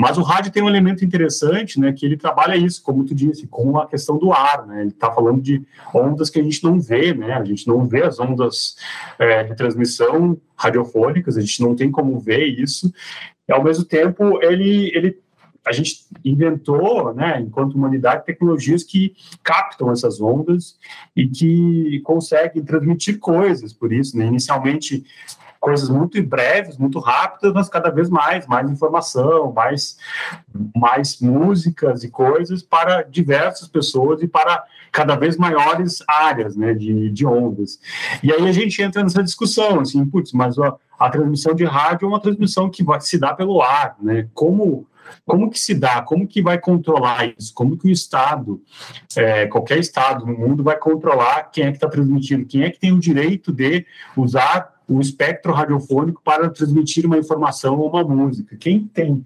Mas 0.00 0.18
o 0.18 0.22
rádio 0.22 0.50
tem 0.50 0.60
um 0.60 0.68
elemento 0.68 1.04
interessante, 1.04 1.78
né? 1.78 1.92
Que 1.92 2.04
ele 2.04 2.16
trabalha 2.16 2.56
isso, 2.56 2.82
como 2.82 3.04
tu 3.04 3.14
disse, 3.14 3.46
com 3.46 3.78
a 3.78 3.86
questão 3.86 4.18
do 4.18 4.32
ar, 4.32 4.66
né? 4.66 4.80
Ele 4.80 4.90
está 4.90 5.12
falando 5.12 5.40
de 5.40 5.62
ondas 5.94 6.28
que 6.28 6.40
a 6.40 6.42
gente 6.42 6.64
não 6.64 6.80
vê, 6.80 7.14
né? 7.14 7.34
A 7.34 7.44
gente 7.44 7.68
não 7.68 7.84
vê 7.84 8.02
as 8.02 8.18
ondas 8.18 8.74
é, 9.20 9.44
de 9.44 9.54
transmissão 9.54 10.36
radiofônicas, 10.62 11.36
a 11.36 11.40
gente 11.40 11.60
não 11.60 11.74
tem 11.74 11.90
como 11.90 12.18
ver 12.18 12.46
isso, 12.46 12.92
e 13.48 13.52
ao 13.52 13.62
mesmo 13.62 13.84
tempo 13.84 14.42
ele, 14.42 14.90
ele 14.94 15.18
a 15.64 15.72
gente 15.72 16.04
inventou, 16.24 17.14
né, 17.14 17.40
enquanto 17.40 17.74
humanidade, 17.74 18.24
tecnologias 18.24 18.82
que 18.82 19.14
captam 19.44 19.92
essas 19.92 20.20
ondas 20.20 20.76
e 21.14 21.28
que 21.28 22.00
conseguem 22.00 22.64
transmitir 22.64 23.18
coisas 23.20 23.72
por 23.72 23.92
isso, 23.92 24.18
né? 24.18 24.26
Inicialmente 24.26 25.04
coisas 25.60 25.88
muito 25.88 26.20
breves, 26.20 26.76
muito 26.76 26.98
rápidas, 26.98 27.52
mas 27.54 27.68
cada 27.68 27.90
vez 27.90 28.10
mais, 28.10 28.44
mais 28.48 28.68
informação, 28.68 29.52
mais, 29.52 29.96
mais 30.74 31.20
músicas 31.20 32.02
e 32.02 32.10
coisas 32.10 32.64
para 32.64 33.02
diversas 33.02 33.68
pessoas 33.68 34.20
e 34.20 34.26
para 34.26 34.64
cada 34.92 35.16
vez 35.16 35.36
maiores 35.36 36.02
áreas 36.06 36.54
né, 36.54 36.74
de, 36.74 37.10
de 37.10 37.26
ondas. 37.26 37.80
E 38.22 38.30
aí 38.30 38.46
a 38.46 38.52
gente 38.52 38.80
entra 38.82 39.02
nessa 39.02 39.22
discussão, 39.22 39.80
assim, 39.80 40.04
putz, 40.04 40.32
mas 40.32 40.58
a, 40.58 40.76
a 40.98 41.10
transmissão 41.10 41.54
de 41.54 41.64
rádio 41.64 42.04
é 42.04 42.08
uma 42.08 42.20
transmissão 42.20 42.70
que 42.70 42.84
vai 42.84 43.00
se 43.00 43.18
dá 43.18 43.34
pelo 43.34 43.62
ar, 43.62 43.96
né? 44.00 44.28
Como 44.34 44.86
como 45.26 45.50
que 45.50 45.58
se 45.58 45.74
dá? 45.74 46.00
Como 46.00 46.26
que 46.26 46.40
vai 46.40 46.58
controlar 46.58 47.34
isso? 47.36 47.52
Como 47.52 47.76
que 47.76 47.86
o 47.86 47.90
Estado, 47.90 48.62
é, 49.16 49.46
qualquer 49.46 49.78
Estado 49.78 50.24
no 50.24 50.32
mundo, 50.32 50.62
vai 50.62 50.78
controlar 50.78 51.50
quem 51.50 51.64
é 51.64 51.70
que 51.70 51.76
está 51.76 51.88
transmitindo? 51.88 52.46
Quem 52.46 52.62
é 52.62 52.70
que 52.70 52.78
tem 52.78 52.92
o 52.92 53.00
direito 53.00 53.52
de 53.52 53.84
usar 54.16 54.72
o 54.88 55.00
espectro 55.00 55.52
radiofônico 55.52 56.20
para 56.22 56.50
transmitir 56.50 57.06
uma 57.06 57.18
informação 57.18 57.78
ou 57.78 57.88
uma 57.88 58.04
música. 58.04 58.56
Quem 58.56 58.80
tem? 58.80 59.24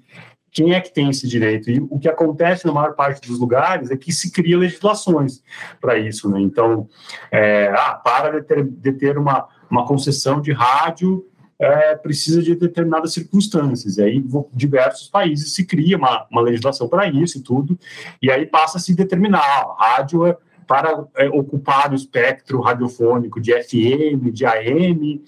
Quem 0.57 0.73
é 0.73 0.81
que 0.81 0.91
tem 0.91 1.11
esse 1.11 1.29
direito? 1.29 1.71
E 1.71 1.79
o 1.79 1.99
que 1.99 2.09
acontece 2.09 2.65
na 2.65 2.73
maior 2.73 2.95
parte 2.95 3.29
dos 3.29 3.39
lugares 3.39 3.91
é 3.91 3.97
que 3.97 4.11
se 4.11 4.33
cria 4.33 4.57
legislações 4.57 5.43
para 5.83 5.99
isso. 5.99 6.31
Né? 6.31 6.41
Então, 6.41 6.89
é, 7.31 7.71
ah, 7.77 8.01
para 8.03 8.41
de 8.41 8.47
ter, 8.47 8.65
de 8.65 8.93
ter 8.93 9.19
uma, 9.19 9.47
uma 9.71 9.87
concessão 9.87 10.41
de 10.41 10.53
rádio 10.53 11.27
é, 11.59 11.95
precisa 11.97 12.43
de 12.43 12.55
determinadas 12.55 13.13
circunstâncias. 13.13 13.99
E 13.99 14.03
aí, 14.03 14.25
diversos 14.51 15.09
países 15.09 15.55
se 15.55 15.67
cria 15.67 15.99
uma, 15.99 16.27
uma 16.31 16.41
legislação 16.41 16.89
para 16.89 17.07
isso 17.07 17.37
e 17.37 17.43
tudo, 17.43 17.79
e 18.23 18.31
aí 18.31 18.47
passa 18.47 18.79
a 18.79 18.81
se 18.81 18.95
determinar: 18.95 19.41
ah, 19.41 19.77
rádio 19.79 20.25
é, 20.25 20.39
para 20.67 21.07
é, 21.17 21.29
ocupar 21.29 21.93
o 21.93 21.95
espectro 21.95 22.63
radiofônico 22.63 23.43
de 23.43 23.53
FM, 23.53 24.33
de 24.33 24.47
AM, 24.47 25.23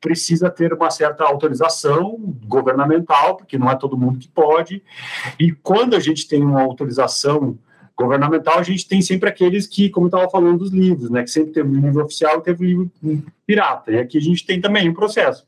precisa 0.00 0.50
ter 0.50 0.72
uma 0.72 0.90
certa 0.90 1.24
autorização 1.24 2.16
governamental, 2.46 3.36
porque 3.36 3.58
não 3.58 3.70
é 3.70 3.76
todo 3.76 3.96
mundo 3.96 4.18
que 4.18 4.28
pode. 4.28 4.82
E 5.38 5.52
quando 5.52 5.94
a 5.94 6.00
gente 6.00 6.26
tem 6.26 6.42
uma 6.42 6.62
autorização 6.62 7.58
governamental, 7.96 8.58
a 8.58 8.62
gente 8.62 8.86
tem 8.86 9.02
sempre 9.02 9.28
aqueles 9.28 9.66
que, 9.66 9.90
como 9.90 10.06
eu 10.06 10.08
estava 10.08 10.30
falando 10.30 10.58
dos 10.58 10.70
livros, 10.70 11.10
né, 11.10 11.24
que 11.24 11.30
sempre 11.30 11.52
teve 11.52 11.68
o 11.68 11.80
livro 11.80 12.04
oficial 12.04 12.38
e 12.38 12.42
teve 12.42 12.64
o 12.64 12.66
livro 12.66 12.92
pirata. 13.44 13.90
E 13.90 13.98
aqui 13.98 14.16
a 14.18 14.20
gente 14.20 14.46
tem 14.46 14.60
também 14.60 14.88
um 14.88 14.94
processo. 14.94 15.44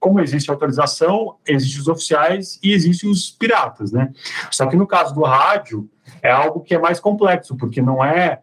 Como 0.00 0.20
existe 0.20 0.50
autorização, 0.50 1.36
existem 1.46 1.80
os 1.80 1.88
oficiais 1.88 2.58
e 2.62 2.72
existem 2.72 3.10
os 3.10 3.30
piratas, 3.30 3.90
né? 3.90 4.12
Só 4.50 4.66
que 4.66 4.76
no 4.76 4.86
caso 4.86 5.12
do 5.12 5.22
rádio, 5.22 5.88
é 6.22 6.30
algo 6.30 6.60
que 6.60 6.74
é 6.74 6.78
mais 6.78 7.00
complexo, 7.00 7.56
porque 7.56 7.82
não 7.82 8.04
é 8.04 8.40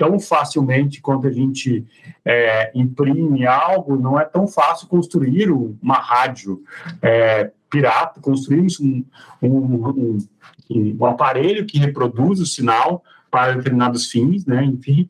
tão 0.00 0.18
facilmente 0.18 1.02
quanto 1.02 1.26
a 1.26 1.30
gente 1.30 1.86
é, 2.24 2.72
imprime 2.74 3.46
algo, 3.46 3.98
não 3.98 4.18
é 4.18 4.24
tão 4.24 4.48
fácil 4.48 4.88
construir 4.88 5.50
uma 5.50 5.96
rádio 5.96 6.62
é, 7.02 7.50
pirata, 7.68 8.18
construirmos 8.18 8.80
um, 8.80 9.04
um, 9.42 9.88
um, 9.90 10.18
um, 10.70 11.04
aparelho 11.04 11.66
que 11.66 11.78
reproduz 11.78 12.40
o 12.40 12.46
sinal 12.46 13.04
para 13.30 13.52
determinados 13.52 14.10
fins, 14.10 14.46
né, 14.46 14.64
enfim, 14.64 15.06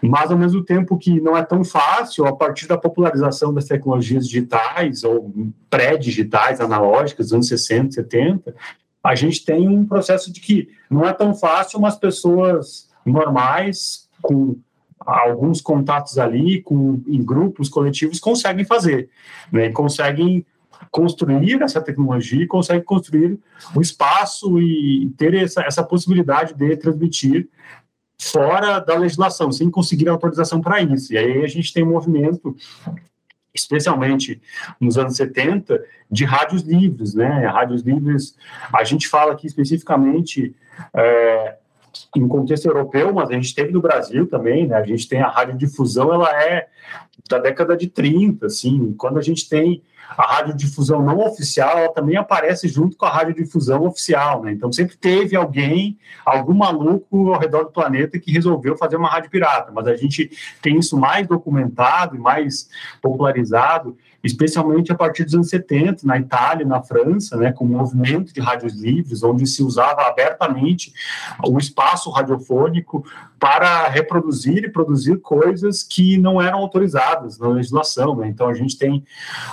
mas 0.00 0.30
ao 0.30 0.38
mesmo 0.38 0.62
tempo 0.62 0.96
que 0.96 1.20
não 1.20 1.36
é 1.36 1.44
tão 1.44 1.64
fácil, 1.64 2.24
a 2.24 2.34
partir 2.34 2.68
da 2.68 2.78
popularização 2.78 3.52
das 3.52 3.64
tecnologias 3.64 4.24
digitais 4.24 5.02
ou 5.02 5.34
pré-digitais, 5.68 6.60
analógicas, 6.60 7.26
dos 7.26 7.34
anos 7.34 7.48
60, 7.48 7.90
70, 7.90 8.54
a 9.02 9.16
gente 9.16 9.44
tem 9.44 9.68
um 9.68 9.84
processo 9.84 10.32
de 10.32 10.40
que 10.40 10.68
não 10.88 11.04
é 11.04 11.12
tão 11.12 11.34
fácil, 11.34 11.80
mas 11.80 11.96
pessoas 11.96 12.88
normais, 13.04 14.07
com 14.22 14.56
alguns 15.00 15.60
contatos 15.60 16.18
ali, 16.18 16.62
com, 16.62 17.02
em 17.06 17.22
grupos 17.22 17.68
coletivos, 17.68 18.20
conseguem 18.20 18.64
fazer, 18.64 19.08
né? 19.50 19.70
conseguem 19.70 20.44
construir 20.90 21.60
essa 21.62 21.80
tecnologia, 21.80 22.46
conseguem 22.46 22.84
construir 22.84 23.38
o 23.74 23.78
um 23.78 23.80
espaço 23.80 24.60
e 24.60 25.12
ter 25.16 25.34
essa, 25.34 25.62
essa 25.62 25.82
possibilidade 25.82 26.54
de 26.54 26.76
transmitir 26.76 27.48
fora 28.20 28.80
da 28.80 28.96
legislação, 28.96 29.50
sem 29.52 29.70
conseguir 29.70 30.08
autorização 30.08 30.60
para 30.60 30.80
isso. 30.80 31.12
E 31.12 31.18
aí 31.18 31.44
a 31.44 31.48
gente 31.48 31.72
tem 31.72 31.84
um 31.84 31.90
movimento 31.90 32.56
especialmente 33.54 34.40
nos 34.80 34.96
anos 34.96 35.16
70, 35.16 35.82
de 36.10 36.24
rádios 36.24 36.62
livres, 36.62 37.14
né? 37.14 37.46
Rádios 37.46 37.82
livres, 37.82 38.36
a 38.72 38.84
gente 38.84 39.08
fala 39.08 39.32
aqui 39.32 39.46
especificamente 39.46 40.54
é, 40.94 41.57
em 42.16 42.26
contexto 42.26 42.66
europeu, 42.66 43.12
mas 43.12 43.30
a 43.30 43.34
gente 43.34 43.54
teve 43.54 43.72
no 43.72 43.80
Brasil 43.80 44.26
também, 44.26 44.66
né? 44.66 44.76
A 44.76 44.84
gente 44.84 45.08
tem 45.08 45.20
a 45.20 45.28
radiodifusão, 45.28 46.12
ela 46.12 46.30
é 46.42 46.68
da 47.28 47.38
década 47.38 47.76
de 47.76 47.88
30, 47.88 48.46
assim, 48.46 48.94
quando 48.96 49.18
a 49.18 49.22
gente 49.22 49.48
tem 49.48 49.82
a 50.16 50.36
radiodifusão 50.36 51.02
não 51.02 51.18
oficial, 51.20 51.78
ela 51.78 51.92
também 51.92 52.16
aparece 52.16 52.66
junto 52.66 52.96
com 52.96 53.04
a 53.04 53.10
radiodifusão 53.10 53.84
oficial, 53.84 54.42
né? 54.42 54.52
Então 54.52 54.72
sempre 54.72 54.96
teve 54.96 55.36
alguém, 55.36 55.98
algum 56.24 56.54
maluco 56.54 57.32
ao 57.32 57.38
redor 57.38 57.64
do 57.64 57.70
planeta 57.70 58.18
que 58.18 58.32
resolveu 58.32 58.76
fazer 58.76 58.96
uma 58.96 59.08
rádio 59.08 59.30
pirata, 59.30 59.70
mas 59.70 59.86
a 59.86 59.96
gente 59.96 60.30
tem 60.62 60.78
isso 60.78 60.96
mais 60.96 61.26
documentado 61.26 62.16
e 62.16 62.18
mais 62.18 62.68
popularizado 63.02 63.96
especialmente 64.22 64.90
a 64.90 64.94
partir 64.94 65.24
dos 65.24 65.34
anos 65.34 65.48
70, 65.48 66.06
na 66.06 66.18
Itália, 66.18 66.66
na 66.66 66.82
França, 66.82 67.36
né, 67.36 67.52
com 67.52 67.64
o 67.64 67.68
movimento 67.68 68.32
de 68.32 68.40
rádios 68.40 68.74
livres, 68.74 69.22
onde 69.22 69.46
se 69.46 69.62
usava 69.62 70.02
abertamente 70.02 70.92
o 71.46 71.58
espaço 71.58 72.10
radiofônico 72.10 73.04
para 73.38 73.88
reproduzir 73.88 74.64
e 74.64 74.70
produzir 74.70 75.18
coisas 75.18 75.82
que 75.82 76.18
não 76.18 76.42
eram 76.42 76.58
autorizadas 76.58 77.38
na 77.38 77.48
legislação. 77.48 78.16
Né? 78.16 78.28
Então 78.28 78.48
a 78.48 78.54
gente 78.54 78.76
tem 78.76 79.04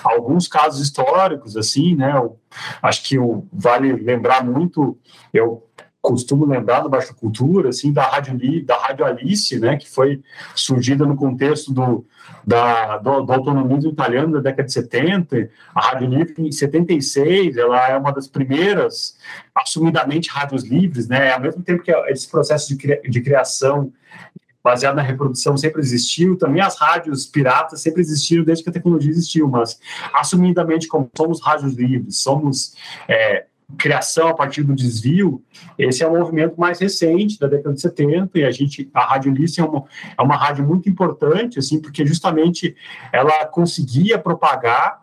alguns 0.03 0.47
casos 0.47 0.81
históricos 0.81 1.55
assim, 1.55 1.95
né? 1.95 2.13
Eu, 2.15 2.39
acho 2.81 3.03
que 3.03 3.15
eu, 3.15 3.47
vale 3.51 3.93
lembrar 3.93 4.43
muito. 4.43 4.97
Eu 5.33 5.63
costumo 6.01 6.45
lembrar 6.45 6.81
do 6.81 6.89
Baixa 6.89 7.13
Cultura, 7.13 7.69
assim, 7.69 7.91
da 7.91 8.03
Rádio, 8.03 8.63
da 8.63 8.77
Rádio 8.77 9.05
Alice, 9.05 9.59
né, 9.59 9.75
que 9.75 9.89
foi 9.89 10.21
surgida 10.53 11.03
no 11.03 11.15
contexto 11.15 11.73
do, 11.73 12.05
da, 12.45 12.97
do, 12.97 13.21
do 13.21 13.33
autonomismo 13.33 13.91
italiano 13.91 14.33
da 14.33 14.39
década 14.39 14.67
de 14.67 14.73
70, 14.73 15.49
a 15.73 15.81
Rádio 15.81 16.07
Livre 16.07 16.33
em 16.37 16.51
76, 16.51 17.57
ela 17.57 17.89
é 17.89 17.97
uma 17.97 18.11
das 18.11 18.27
primeiras 18.27 19.17
assumidamente 19.53 20.29
rádios 20.29 20.63
livres, 20.63 21.07
né, 21.07 21.31
ao 21.31 21.39
mesmo 21.39 21.63
tempo 21.63 21.83
que 21.83 21.91
esse 22.07 22.29
processo 22.29 22.67
de, 22.69 22.77
cria, 22.77 23.01
de 23.01 23.21
criação 23.21 23.91
baseado 24.63 24.95
na 24.95 25.03
reprodução 25.03 25.55
sempre 25.55 25.79
existiu, 25.79 26.35
também 26.35 26.59
as 26.59 26.75
rádios 26.75 27.27
piratas 27.27 27.81
sempre 27.81 28.01
existiram 28.01 28.43
desde 28.43 28.63
que 28.63 28.69
a 28.71 28.73
tecnologia 28.73 29.11
existiu, 29.11 29.47
mas 29.47 29.79
assumidamente 30.11 30.87
como 30.87 31.07
somos 31.15 31.39
rádios 31.39 31.75
livres, 31.75 32.17
somos 32.17 32.75
é, 33.07 33.45
criação 33.77 34.27
a 34.27 34.33
partir 34.33 34.63
do 34.63 34.75
desvio, 34.75 35.43
esse 35.77 36.03
é 36.03 36.07
um 36.07 36.17
movimento 36.17 36.59
mais 36.59 36.79
recente, 36.79 37.39
da 37.39 37.47
década 37.47 37.73
de 37.73 37.81
70, 37.81 38.39
e 38.39 38.43
a 38.43 38.51
gente, 38.51 38.89
a 38.93 39.05
Rádio 39.05 39.33
Lice 39.33 39.59
é 39.59 39.63
uma, 39.63 39.83
é 40.17 40.21
uma 40.21 40.35
rádio 40.35 40.65
muito 40.65 40.87
importante, 40.87 41.59
assim, 41.59 41.81
porque 41.81 42.05
justamente 42.05 42.75
ela 43.11 43.45
conseguia 43.45 44.19
propagar 44.19 45.01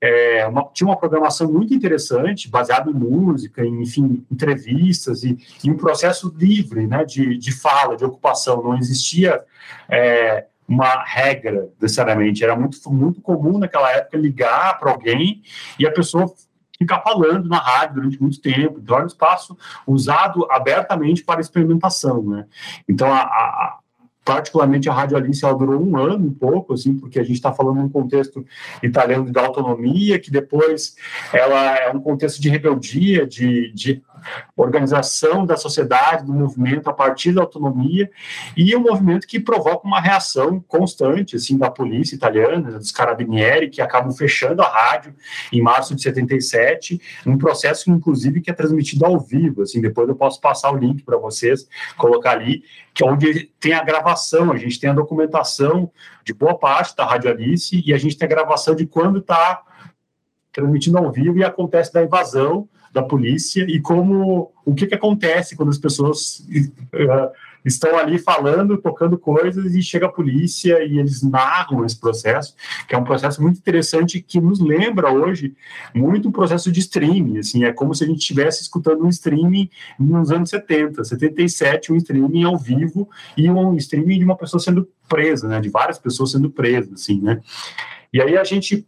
é, 0.00 0.46
uma, 0.46 0.68
tinha 0.74 0.86
uma 0.86 0.98
programação 0.98 1.50
muito 1.50 1.72
interessante, 1.72 2.50
baseada 2.50 2.90
em 2.90 2.94
música, 2.94 3.64
em, 3.64 3.80
enfim, 3.82 4.24
entrevistas 4.30 5.24
e, 5.24 5.38
e, 5.64 5.70
um 5.70 5.76
processo 5.78 6.32
livre, 6.36 6.86
né, 6.86 7.06
de, 7.06 7.38
de 7.38 7.52
fala, 7.52 7.96
de 7.96 8.04
ocupação, 8.04 8.62
não 8.62 8.76
existia 8.76 9.42
é, 9.88 10.44
uma 10.68 11.02
regra, 11.04 11.70
necessariamente, 11.80 12.44
era 12.44 12.54
muito, 12.54 12.78
muito 12.92 13.22
comum 13.22 13.58
naquela 13.58 13.90
época 13.92 14.18
ligar 14.18 14.78
para 14.78 14.90
alguém 14.90 15.42
e 15.78 15.86
a 15.86 15.90
pessoa 15.90 16.30
ficar 16.78 17.00
falando 17.00 17.48
na 17.48 17.58
rádio 17.58 17.96
durante 17.96 18.20
muito 18.20 18.40
tempo. 18.40 18.78
Então, 18.82 18.96
era 18.96 19.04
um 19.04 19.08
espaço 19.08 19.56
usado 19.86 20.46
abertamente 20.50 21.24
para 21.24 21.40
experimentação, 21.40 22.22
né? 22.22 22.46
Então, 22.88 23.12
a, 23.12 23.20
a 23.22 23.78
particularmente 24.24 24.88
a 24.88 24.92
Rádio 24.92 25.16
Alice 25.16 25.44
ela 25.44 25.54
durou 25.54 25.80
um 25.84 25.98
ano, 25.98 26.26
um 26.26 26.32
pouco, 26.32 26.72
assim, 26.72 26.96
porque 26.96 27.18
a 27.18 27.22
gente 27.22 27.34
está 27.34 27.52
falando 27.52 27.76
num 27.76 27.90
contexto 27.90 28.44
italiano 28.82 29.30
da 29.30 29.42
autonomia, 29.42 30.18
que 30.18 30.30
depois 30.30 30.96
ela 31.32 31.76
é 31.76 31.90
um 31.90 32.00
contexto 32.00 32.40
de 32.40 32.48
rebeldia, 32.48 33.26
de, 33.26 33.70
de 33.72 34.02
organização 34.56 35.44
da 35.44 35.56
sociedade, 35.56 36.24
do 36.24 36.32
movimento 36.32 36.88
a 36.88 36.92
partir 36.92 37.32
da 37.32 37.40
autonomia, 37.40 38.10
e 38.56 38.74
um 38.76 38.80
movimento 38.80 39.26
que 39.26 39.40
provoca 39.40 39.86
uma 39.86 40.00
reação 40.00 40.60
constante, 40.60 41.36
assim, 41.36 41.56
da 41.56 41.70
polícia 41.70 42.14
italiana, 42.14 42.72
dos 42.72 42.92
carabinieri, 42.92 43.68
que 43.68 43.80
acabam 43.80 44.12
fechando 44.12 44.62
a 44.62 44.68
rádio 44.68 45.14
em 45.52 45.60
março 45.60 45.94
de 45.94 46.02
77, 46.02 47.00
um 47.26 47.38
processo, 47.38 47.90
inclusive, 47.90 48.40
que 48.40 48.50
é 48.50 48.54
transmitido 48.54 49.04
ao 49.04 49.18
vivo, 49.18 49.62
assim, 49.62 49.80
depois 49.80 50.08
eu 50.08 50.16
posso 50.16 50.40
passar 50.40 50.70
o 50.72 50.76
link 50.76 51.02
para 51.02 51.16
vocês, 51.16 51.68
colocar 51.96 52.32
ali, 52.32 52.64
que 52.92 53.02
é 53.02 53.06
onde 53.06 53.50
tem 53.58 53.72
a 53.72 53.82
gravação, 53.82 54.52
a 54.52 54.56
gente 54.56 54.78
tem 54.78 54.90
a 54.90 54.94
documentação 54.94 55.90
de 56.24 56.32
boa 56.32 56.56
parte 56.56 56.96
da 56.96 57.04
Rádio 57.04 57.30
Alice, 57.30 57.82
e 57.84 57.92
a 57.92 57.98
gente 57.98 58.16
tem 58.16 58.26
a 58.26 58.28
gravação 58.28 58.74
de 58.74 58.86
quando 58.86 59.18
está 59.18 59.62
transmitindo 60.52 60.96
ao 60.96 61.10
vivo 61.10 61.36
e 61.36 61.44
acontece 61.44 61.92
da 61.92 62.02
invasão 62.02 62.68
da 62.94 63.02
polícia 63.02 63.66
e 63.68 63.80
como 63.80 64.52
o 64.64 64.72
que, 64.72 64.86
que 64.86 64.94
acontece 64.94 65.56
quando 65.56 65.70
as 65.70 65.78
pessoas 65.78 66.46
uh, 66.94 67.32
estão 67.64 67.98
ali 67.98 68.18
falando, 68.18 68.78
tocando 68.78 69.18
coisas 69.18 69.74
e 69.74 69.82
chega 69.82 70.06
a 70.06 70.12
polícia 70.12 70.84
e 70.84 71.00
eles 71.00 71.22
narram 71.22 71.84
esse 71.84 71.98
processo, 71.98 72.54
que 72.86 72.94
é 72.94 72.98
um 72.98 73.02
processo 73.02 73.42
muito 73.42 73.58
interessante 73.58 74.22
que 74.22 74.40
nos 74.40 74.60
lembra 74.60 75.12
hoje 75.12 75.56
muito 75.92 76.28
o 76.28 76.32
processo 76.32 76.70
de 76.70 76.78
streaming, 76.78 77.38
assim, 77.38 77.64
é 77.64 77.72
como 77.72 77.94
se 77.94 78.04
a 78.04 78.06
gente 78.06 78.20
estivesse 78.20 78.62
escutando 78.62 79.04
um 79.04 79.08
streaming 79.08 79.68
nos 79.98 80.30
anos 80.30 80.50
70, 80.50 81.02
77, 81.02 81.92
um 81.92 81.96
streaming 81.96 82.44
ao 82.44 82.56
vivo 82.56 83.08
e 83.36 83.50
um 83.50 83.74
streaming 83.74 84.20
de 84.20 84.24
uma 84.24 84.36
pessoa 84.36 84.60
sendo 84.60 84.88
presa, 85.08 85.48
né, 85.48 85.60
de 85.60 85.68
várias 85.68 85.98
pessoas 85.98 86.30
sendo 86.30 86.48
presas, 86.48 86.92
assim, 86.92 87.20
né. 87.20 87.40
E 88.12 88.22
aí 88.22 88.36
a 88.36 88.44
gente 88.44 88.86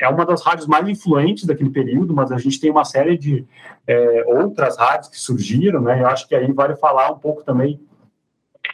é 0.00 0.08
uma 0.08 0.26
das 0.26 0.42
rádios 0.42 0.66
mais 0.66 0.88
influentes 0.88 1.44
daquele 1.44 1.70
período, 1.70 2.12
mas 2.12 2.32
a 2.32 2.38
gente 2.38 2.60
tem 2.60 2.70
uma 2.70 2.84
série 2.84 3.16
de 3.16 3.46
é, 3.86 4.24
outras 4.26 4.76
rádios 4.76 5.08
que 5.08 5.18
surgiram, 5.18 5.80
né? 5.80 6.02
Eu 6.02 6.08
acho 6.08 6.26
que 6.26 6.34
aí 6.34 6.50
vale 6.52 6.74
falar 6.76 7.12
um 7.12 7.18
pouco 7.18 7.44
também 7.44 7.80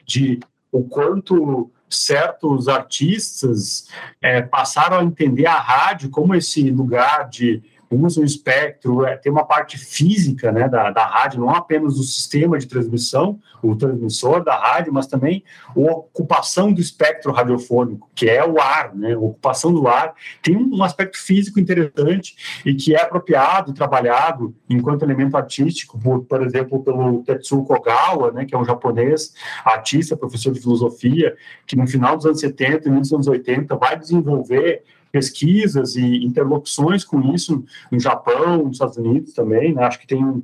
de 0.06 0.40
o 0.72 0.82
quanto 0.84 1.70
certos 1.88 2.68
artistas 2.68 3.88
é, 4.22 4.40
passaram 4.40 4.98
a 4.98 5.04
entender 5.04 5.46
a 5.46 5.58
rádio 5.58 6.08
como 6.08 6.34
esse 6.34 6.70
lugar 6.70 7.28
de 7.28 7.62
usa 7.90 8.24
espectro, 8.24 9.04
é, 9.04 9.16
tem 9.16 9.32
uma 9.32 9.44
parte 9.44 9.76
física 9.76 10.52
né, 10.52 10.68
da, 10.68 10.90
da 10.90 11.04
rádio, 11.04 11.40
não 11.40 11.50
apenas 11.50 11.98
o 11.98 12.04
sistema 12.04 12.56
de 12.56 12.66
transmissão, 12.66 13.40
o 13.60 13.74
transmissor 13.74 14.44
da 14.44 14.56
rádio, 14.56 14.92
mas 14.92 15.08
também 15.08 15.42
a 15.68 15.80
ocupação 15.80 16.72
do 16.72 16.80
espectro 16.80 17.32
radiofônico, 17.32 18.08
que 18.14 18.28
é 18.28 18.46
o 18.46 18.60
ar, 18.60 18.94
né, 18.94 19.14
a 19.14 19.18
ocupação 19.18 19.72
do 19.72 19.88
ar, 19.88 20.14
tem 20.40 20.56
um 20.56 20.82
aspecto 20.84 21.18
físico 21.18 21.58
interessante 21.58 22.62
e 22.64 22.74
que 22.74 22.94
é 22.94 23.02
apropriado 23.02 23.72
trabalhado 23.72 24.54
enquanto 24.68 25.02
elemento 25.02 25.36
artístico, 25.36 25.98
por, 25.98 26.24
por 26.24 26.42
exemplo, 26.42 26.82
pelo 26.84 27.24
Tetsuo 27.24 27.64
Kogawa, 27.64 28.30
né, 28.30 28.44
que 28.44 28.54
é 28.54 28.58
um 28.58 28.64
japonês, 28.64 29.34
artista, 29.64 30.16
professor 30.16 30.52
de 30.52 30.60
filosofia, 30.60 31.36
que 31.66 31.76
no 31.76 31.86
final 31.86 32.16
dos 32.16 32.26
anos 32.26 32.40
70 32.40 32.88
e 32.88 32.92
dos 32.92 33.12
anos 33.12 33.26
80 33.26 33.76
vai 33.76 33.98
desenvolver 33.98 34.84
pesquisas 35.10 35.96
e 35.96 36.24
interlocuções 36.24 37.04
com 37.04 37.34
isso 37.34 37.64
no 37.90 37.98
Japão, 37.98 38.64
nos 38.64 38.72
Estados 38.72 38.96
Unidos 38.96 39.32
também, 39.32 39.74
né? 39.74 39.84
Acho 39.84 39.98
que 39.98 40.06
tem 40.06 40.24
um, 40.24 40.42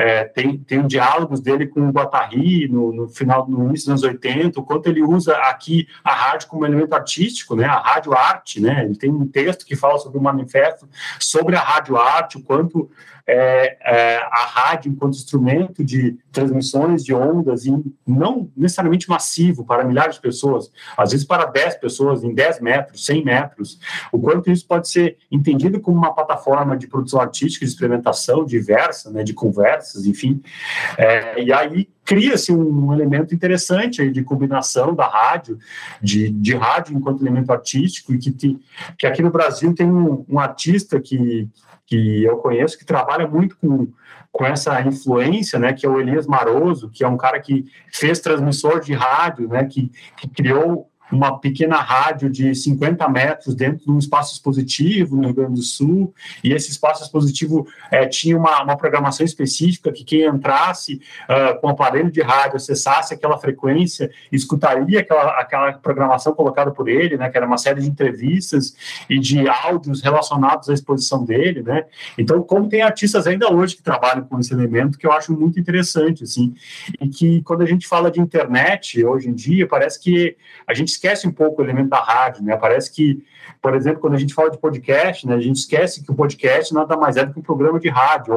é, 0.00 0.24
tem, 0.24 0.56
tem 0.58 0.78
um 0.78 0.86
diálogos 0.86 1.40
dele 1.40 1.66
com 1.66 1.88
o 1.88 1.90
Guattari 1.90 2.68
no, 2.68 2.92
no, 2.92 3.08
final, 3.08 3.48
no 3.48 3.68
início 3.68 3.92
dos 3.92 4.02
anos 4.02 4.02
80, 4.02 4.58
o 4.58 4.62
quanto 4.62 4.86
ele 4.86 5.02
usa 5.02 5.34
aqui 5.36 5.86
a 6.02 6.14
rádio 6.14 6.48
como 6.48 6.64
elemento 6.64 6.94
artístico, 6.94 7.56
né, 7.56 7.64
a 7.64 7.78
rádio 7.78 8.14
arte, 8.14 8.60
né, 8.60 8.84
ele 8.84 8.96
tem 8.96 9.10
um 9.10 9.26
texto 9.26 9.66
que 9.66 9.76
fala 9.76 9.98
sobre 9.98 10.18
o 10.18 10.22
manifesto, 10.22 10.88
sobre 11.18 11.56
a 11.56 11.60
rádio 11.60 11.96
arte, 11.96 12.38
o 12.38 12.42
quanto 12.42 12.90
é, 13.32 13.76
é, 13.80 14.16
a 14.16 14.44
rádio 14.44 14.90
enquanto 14.90 15.14
instrumento 15.14 15.84
de 15.84 16.18
transmissões 16.32 17.04
de 17.04 17.14
ondas, 17.14 17.64
e 17.64 17.72
não 18.04 18.50
necessariamente 18.56 19.08
massivo 19.08 19.64
para 19.64 19.84
milhares 19.84 20.16
de 20.16 20.20
pessoas, 20.20 20.72
às 20.96 21.12
vezes 21.12 21.24
para 21.24 21.44
10 21.44 21.76
pessoas, 21.76 22.24
em 22.24 22.34
10 22.34 22.60
metros, 22.60 23.06
100 23.06 23.24
metros, 23.24 23.78
o 24.10 24.18
quanto 24.18 24.50
isso 24.50 24.66
pode 24.66 24.88
ser 24.88 25.16
entendido 25.30 25.80
como 25.80 25.96
uma 25.96 26.12
plataforma 26.12 26.76
de 26.76 26.88
produção 26.88 27.20
artística, 27.20 27.64
de 27.64 27.70
experimentação 27.70 28.44
diversa, 28.44 29.10
né, 29.10 29.22
de 29.22 29.32
conversas, 29.32 30.06
enfim, 30.06 30.42
é, 30.98 31.40
e 31.40 31.52
aí 31.52 31.88
cria-se 32.04 32.52
um 32.52 32.92
elemento 32.92 33.32
interessante 33.32 34.02
aí 34.02 34.10
de 34.10 34.24
combinação 34.24 34.92
da 34.92 35.06
rádio, 35.06 35.56
de, 36.02 36.28
de 36.30 36.56
rádio 36.56 36.96
enquanto 36.96 37.22
elemento 37.22 37.52
artístico, 37.52 38.12
e 38.12 38.18
que, 38.18 38.58
que 38.98 39.06
aqui 39.06 39.22
no 39.22 39.30
Brasil 39.30 39.72
tem 39.72 39.88
um, 39.88 40.24
um 40.28 40.40
artista 40.40 41.00
que, 41.00 41.48
que 41.90 42.22
eu 42.24 42.36
conheço 42.36 42.78
que 42.78 42.84
trabalha 42.84 43.26
muito 43.26 43.58
com, 43.58 43.88
com 44.30 44.44
essa 44.44 44.80
influência, 44.82 45.58
né, 45.58 45.72
que 45.72 45.84
é 45.84 45.88
o 45.88 46.00
Elias 46.00 46.24
Maroso, 46.24 46.88
que 46.88 47.02
é 47.02 47.08
um 47.08 47.16
cara 47.16 47.40
que 47.40 47.66
fez 47.92 48.20
transmissor 48.20 48.78
de 48.78 48.94
rádio, 48.94 49.48
né, 49.48 49.64
que, 49.64 49.90
que 50.16 50.28
criou 50.28 50.88
uma 51.12 51.38
pequena 51.38 51.76
rádio 51.76 52.30
de 52.30 52.54
50 52.54 53.08
metros 53.08 53.54
dentro 53.54 53.84
de 53.84 53.90
um 53.90 53.98
espaço 53.98 54.34
expositivo 54.34 55.16
no 55.16 55.24
Rio 55.24 55.34
Grande 55.34 55.54
do 55.54 55.62
Sul, 55.62 56.14
e 56.42 56.52
esse 56.52 56.70
espaço 56.70 57.02
expositivo 57.02 57.66
é, 57.90 58.06
tinha 58.06 58.36
uma, 58.36 58.62
uma 58.62 58.76
programação 58.76 59.24
específica 59.24 59.92
que 59.92 60.04
quem 60.04 60.24
entrasse 60.24 61.00
uh, 61.28 61.60
com 61.60 61.68
o 61.68 61.70
aparelho 61.70 62.10
de 62.10 62.20
rádio, 62.20 62.56
acessasse 62.56 63.14
aquela 63.14 63.38
frequência, 63.38 64.10
escutaria 64.30 65.00
aquela, 65.00 65.40
aquela 65.40 65.72
programação 65.72 66.32
colocada 66.32 66.70
por 66.70 66.88
ele, 66.88 67.16
né, 67.16 67.28
que 67.28 67.36
era 67.36 67.46
uma 67.46 67.58
série 67.58 67.80
de 67.80 67.88
entrevistas 67.88 68.74
e 69.08 69.18
de 69.18 69.48
áudios 69.48 70.00
relacionados 70.02 70.68
à 70.68 70.74
exposição 70.74 71.24
dele, 71.24 71.62
né, 71.62 71.84
então 72.16 72.42
como 72.42 72.68
tem 72.68 72.82
artistas 72.82 73.26
ainda 73.26 73.52
hoje 73.52 73.76
que 73.76 73.82
trabalham 73.82 74.24
com 74.24 74.38
esse 74.38 74.52
elemento, 74.52 74.98
que 74.98 75.06
eu 75.06 75.12
acho 75.12 75.32
muito 75.32 75.58
interessante, 75.58 76.24
assim, 76.24 76.54
e 77.00 77.08
que 77.08 77.42
quando 77.42 77.62
a 77.62 77.66
gente 77.66 77.86
fala 77.86 78.10
de 78.10 78.20
internet, 78.20 79.04
hoje 79.04 79.28
em 79.28 79.34
dia, 79.34 79.66
parece 79.66 80.00
que 80.00 80.36
a 80.66 80.74
gente 80.74 80.99
esquece 81.00 81.26
um 81.26 81.32
pouco 81.32 81.62
o 81.62 81.64
elemento 81.64 81.88
da 81.88 82.00
rádio, 82.00 82.44
né? 82.44 82.56
Parece 82.56 82.92
que, 82.92 83.24
por 83.62 83.74
exemplo, 83.74 84.00
quando 84.00 84.14
a 84.14 84.18
gente 84.18 84.34
fala 84.34 84.50
de 84.50 84.58
podcast, 84.58 85.26
né, 85.26 85.34
a 85.34 85.40
gente 85.40 85.56
esquece 85.56 86.04
que 86.04 86.10
o 86.10 86.14
podcast 86.14 86.74
nada 86.74 86.96
mais 86.96 87.16
é 87.16 87.24
do 87.24 87.32
que 87.32 87.40
um 87.40 87.42
programa 87.42 87.80
de 87.80 87.88
rádio, 87.88 88.34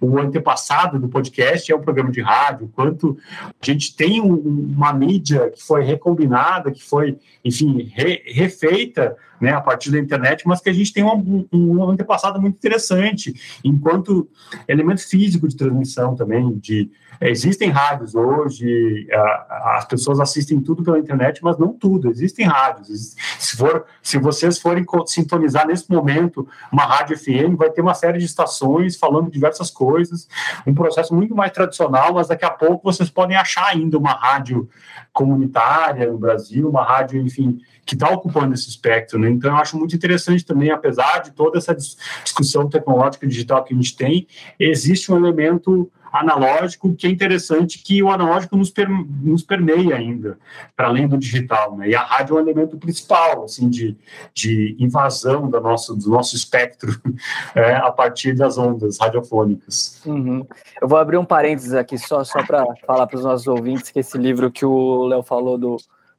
o 0.00 0.18
antepassado 0.18 0.98
do 0.98 1.08
podcast 1.08 1.70
é 1.70 1.76
um 1.76 1.80
programa 1.80 2.10
de 2.10 2.22
rádio, 2.22 2.70
quanto 2.74 3.18
a 3.60 3.64
gente 3.64 3.94
tem 3.94 4.20
um, 4.20 4.34
uma 4.74 4.92
mídia 4.92 5.50
que 5.50 5.62
foi 5.62 5.84
recombinada, 5.84 6.72
que 6.72 6.82
foi, 6.82 7.18
enfim, 7.44 7.92
re, 7.94 8.22
refeita 8.26 9.14
né, 9.38 9.52
a 9.52 9.60
partir 9.60 9.90
da 9.90 9.98
internet, 9.98 10.46
mas 10.46 10.60
que 10.60 10.70
a 10.70 10.72
gente 10.72 10.92
tem 10.92 11.04
um, 11.04 11.46
um, 11.52 11.84
antepassado 11.84 12.40
muito 12.40 12.56
interessante, 12.56 13.60
enquanto 13.62 14.28
elemento 14.66 15.06
físico 15.06 15.46
de 15.46 15.56
transmissão 15.56 16.16
também, 16.16 16.58
de 16.58 16.90
Existem 17.22 17.68
rádios 17.68 18.14
hoje, 18.14 19.06
as 19.50 19.84
pessoas 19.84 20.18
assistem 20.20 20.58
tudo 20.58 20.82
pela 20.82 20.98
internet, 20.98 21.44
mas 21.44 21.58
não 21.58 21.74
tudo. 21.74 22.08
Existem 22.10 22.46
rádios. 22.46 23.14
Se, 23.38 23.56
for, 23.58 23.84
se 24.02 24.16
vocês 24.16 24.58
forem 24.58 24.86
sintonizar 25.06 25.66
nesse 25.66 25.90
momento 25.90 26.48
uma 26.72 26.84
rádio 26.84 27.18
FM, 27.18 27.56
vai 27.58 27.68
ter 27.70 27.82
uma 27.82 27.92
série 27.92 28.18
de 28.18 28.24
estações 28.24 28.96
falando 28.96 29.30
diversas 29.30 29.70
coisas, 29.70 30.26
um 30.66 30.72
processo 30.72 31.14
muito 31.14 31.34
mais 31.34 31.52
tradicional, 31.52 32.14
mas 32.14 32.28
daqui 32.28 32.44
a 32.46 32.50
pouco 32.50 32.90
vocês 32.90 33.10
podem 33.10 33.36
achar 33.36 33.66
ainda 33.66 33.98
uma 33.98 34.12
rádio 34.12 34.66
comunitária 35.12 36.10
no 36.10 36.16
Brasil, 36.16 36.70
uma 36.70 36.82
rádio, 36.82 37.20
enfim, 37.20 37.60
que 37.90 37.96
está 37.96 38.08
ocupando 38.08 38.54
esse 38.54 38.68
espectro. 38.68 39.18
Né? 39.18 39.28
Então, 39.28 39.50
eu 39.50 39.56
acho 39.56 39.76
muito 39.76 39.96
interessante 39.96 40.46
também, 40.46 40.70
apesar 40.70 41.22
de 41.22 41.32
toda 41.32 41.58
essa 41.58 41.74
discussão 41.74 42.68
tecnológica 42.68 43.26
digital 43.26 43.64
que 43.64 43.74
a 43.74 43.76
gente 43.76 43.96
tem, 43.96 44.28
existe 44.60 45.10
um 45.10 45.16
elemento 45.16 45.90
analógico, 46.12 46.94
que 46.94 47.08
é 47.08 47.10
interessante 47.10 47.82
que 47.82 48.00
o 48.00 48.08
analógico 48.08 48.56
nos, 48.56 48.70
per, 48.70 48.88
nos 48.88 49.42
permeia 49.42 49.96
ainda, 49.96 50.38
para 50.76 50.86
além 50.86 51.08
do 51.08 51.18
digital, 51.18 51.76
né? 51.76 51.88
E 51.88 51.94
a 51.96 52.02
rádio 52.02 52.36
é 52.36 52.40
um 52.40 52.42
elemento 52.42 52.78
principal, 52.78 53.42
assim, 53.42 53.68
de, 53.68 53.96
de 54.32 54.76
invasão 54.78 55.50
da 55.50 55.60
nossa, 55.60 55.92
do 55.92 56.10
nosso 56.10 56.36
espectro 56.36 56.92
é, 57.56 57.74
a 57.74 57.90
partir 57.90 58.36
das 58.36 58.56
ondas 58.56 58.98
radiofônicas. 59.00 60.00
Uhum. 60.06 60.46
Eu 60.80 60.86
vou 60.86 60.98
abrir 60.98 61.18
um 61.18 61.24
parênteses 61.24 61.74
aqui 61.74 61.98
só, 61.98 62.22
só 62.22 62.44
para 62.44 62.64
falar 62.86 63.08
para 63.08 63.16
os 63.16 63.24
nossos 63.24 63.48
ouvintes 63.48 63.90
que 63.90 63.98
esse 63.98 64.16
livro 64.16 64.48
que 64.48 64.64
o 64.64 65.06
Léo 65.06 65.24
falou 65.24 65.58
do 65.58 65.76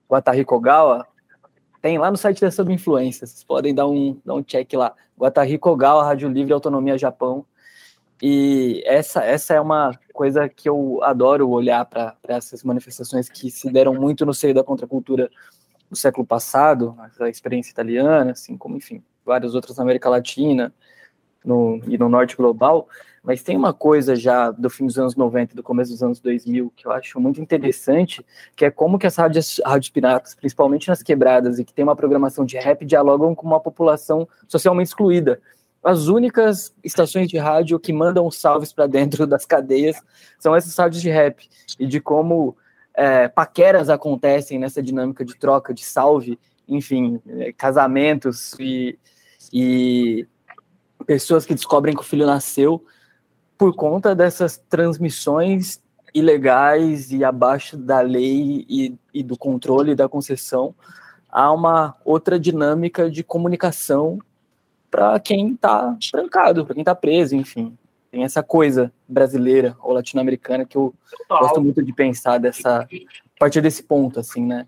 Guatari 0.09 0.43
Kogawa, 0.43 1.07
tem 1.81 1.97
lá 1.97 2.11
no 2.11 2.17
site 2.17 2.41
da 2.41 2.51
Subinfluência, 2.51 3.25
vocês 3.25 3.43
podem 3.43 3.73
dar 3.73 3.87
um, 3.87 4.19
dar 4.23 4.35
um 4.35 4.43
check 4.43 4.71
lá. 4.73 4.93
Guatari 5.17 5.57
Kogawa, 5.57 6.03
Rádio 6.03 6.29
Livre 6.29 6.53
Autonomia 6.53 6.97
Japão, 6.97 7.45
e 8.21 8.83
essa, 8.85 9.23
essa 9.23 9.55
é 9.55 9.59
uma 9.59 9.97
coisa 10.13 10.47
que 10.47 10.69
eu 10.69 10.99
adoro 11.01 11.49
olhar 11.49 11.83
para 11.85 12.15
essas 12.27 12.63
manifestações 12.63 13.27
que 13.27 13.49
se 13.49 13.71
deram 13.71 13.95
muito 13.95 14.25
no 14.25 14.33
seio 14.33 14.53
da 14.53 14.63
contracultura 14.63 15.29
do 15.89 15.95
século 15.95 16.25
passado, 16.25 16.95
a 17.19 17.27
experiência 17.27 17.71
italiana, 17.71 18.31
assim 18.31 18.55
como, 18.55 18.77
enfim, 18.77 19.03
várias 19.25 19.55
outras 19.55 19.77
na 19.77 19.83
América 19.83 20.07
Latina 20.07 20.71
no, 21.43 21.81
e 21.87 21.97
no 21.97 22.07
norte 22.07 22.37
global, 22.37 22.87
mas 23.23 23.43
tem 23.43 23.55
uma 23.55 23.73
coisa 23.73 24.15
já 24.15 24.49
do 24.49 24.69
fim 24.69 24.87
dos 24.87 24.97
anos 24.97 25.15
90 25.15 25.53
e 25.53 25.55
do 25.55 25.61
começo 25.61 25.91
dos 25.91 26.01
anos 26.01 26.19
2000 26.19 26.73
que 26.75 26.87
eu 26.87 26.91
acho 26.91 27.19
muito 27.19 27.39
interessante, 27.39 28.25
que 28.55 28.65
é 28.65 28.71
como 28.71 28.97
que 28.97 29.05
as 29.05 29.15
rádios, 29.15 29.61
rádios 29.63 29.89
piratas, 29.89 30.33
principalmente 30.33 30.87
nas 30.87 31.03
quebradas 31.03 31.59
e 31.59 31.63
que 31.63 31.73
tem 31.73 31.83
uma 31.83 31.95
programação 31.95 32.45
de 32.45 32.57
rap, 32.57 32.83
dialogam 32.83 33.35
com 33.35 33.45
uma 33.45 33.59
população 33.59 34.27
socialmente 34.47 34.89
excluída. 34.89 35.39
As 35.83 36.07
únicas 36.07 36.73
estações 36.83 37.27
de 37.27 37.37
rádio 37.37 37.79
que 37.79 37.93
mandam 37.93 38.29
salves 38.31 38.73
para 38.73 38.87
dentro 38.87 39.25
das 39.27 39.45
cadeias 39.45 39.97
são 40.39 40.55
essas 40.55 40.75
rádios 40.75 41.01
de 41.01 41.09
rap 41.09 41.47
e 41.79 41.85
de 41.85 41.99
como 41.99 42.55
é, 42.95 43.27
paqueras 43.27 43.89
acontecem 43.89 44.57
nessa 44.57 44.81
dinâmica 44.81 45.23
de 45.23 45.35
troca 45.35 45.73
de 45.73 45.83
salve, 45.85 46.39
enfim, 46.67 47.21
é, 47.27 47.53
casamentos 47.53 48.55
e, 48.59 48.97
e 49.53 50.27
pessoas 51.05 51.45
que 51.45 51.53
descobrem 51.53 51.95
que 51.95 52.01
o 52.01 52.05
filho 52.05 52.25
nasceu 52.25 52.83
por 53.61 53.75
conta 53.75 54.15
dessas 54.15 54.57
transmissões 54.57 55.79
ilegais 56.15 57.11
e 57.11 57.23
abaixo 57.23 57.77
da 57.77 58.01
lei 58.01 58.65
e, 58.67 58.95
e 59.13 59.21
do 59.21 59.37
controle 59.37 59.93
da 59.93 60.09
concessão 60.09 60.73
há 61.29 61.51
uma 61.51 61.95
outra 62.03 62.39
dinâmica 62.39 63.07
de 63.07 63.23
comunicação 63.23 64.17
para 64.89 65.19
quem 65.19 65.51
está 65.51 65.95
trancado, 66.11 66.65
para 66.65 66.73
quem 66.73 66.81
está 66.81 66.95
preso, 66.95 67.35
enfim. 67.35 67.77
Tem 68.09 68.23
essa 68.23 68.41
coisa 68.41 68.91
brasileira 69.07 69.77
ou 69.79 69.93
latino-americana 69.93 70.65
que 70.65 70.75
eu 70.75 70.91
Total. 71.27 71.41
gosto 71.41 71.61
muito 71.61 71.83
de 71.83 71.93
pensar 71.93 72.39
dessa 72.39 72.79
a 72.79 73.39
partir 73.39 73.61
desse 73.61 73.83
ponto, 73.83 74.19
assim, 74.19 74.43
né? 74.43 74.65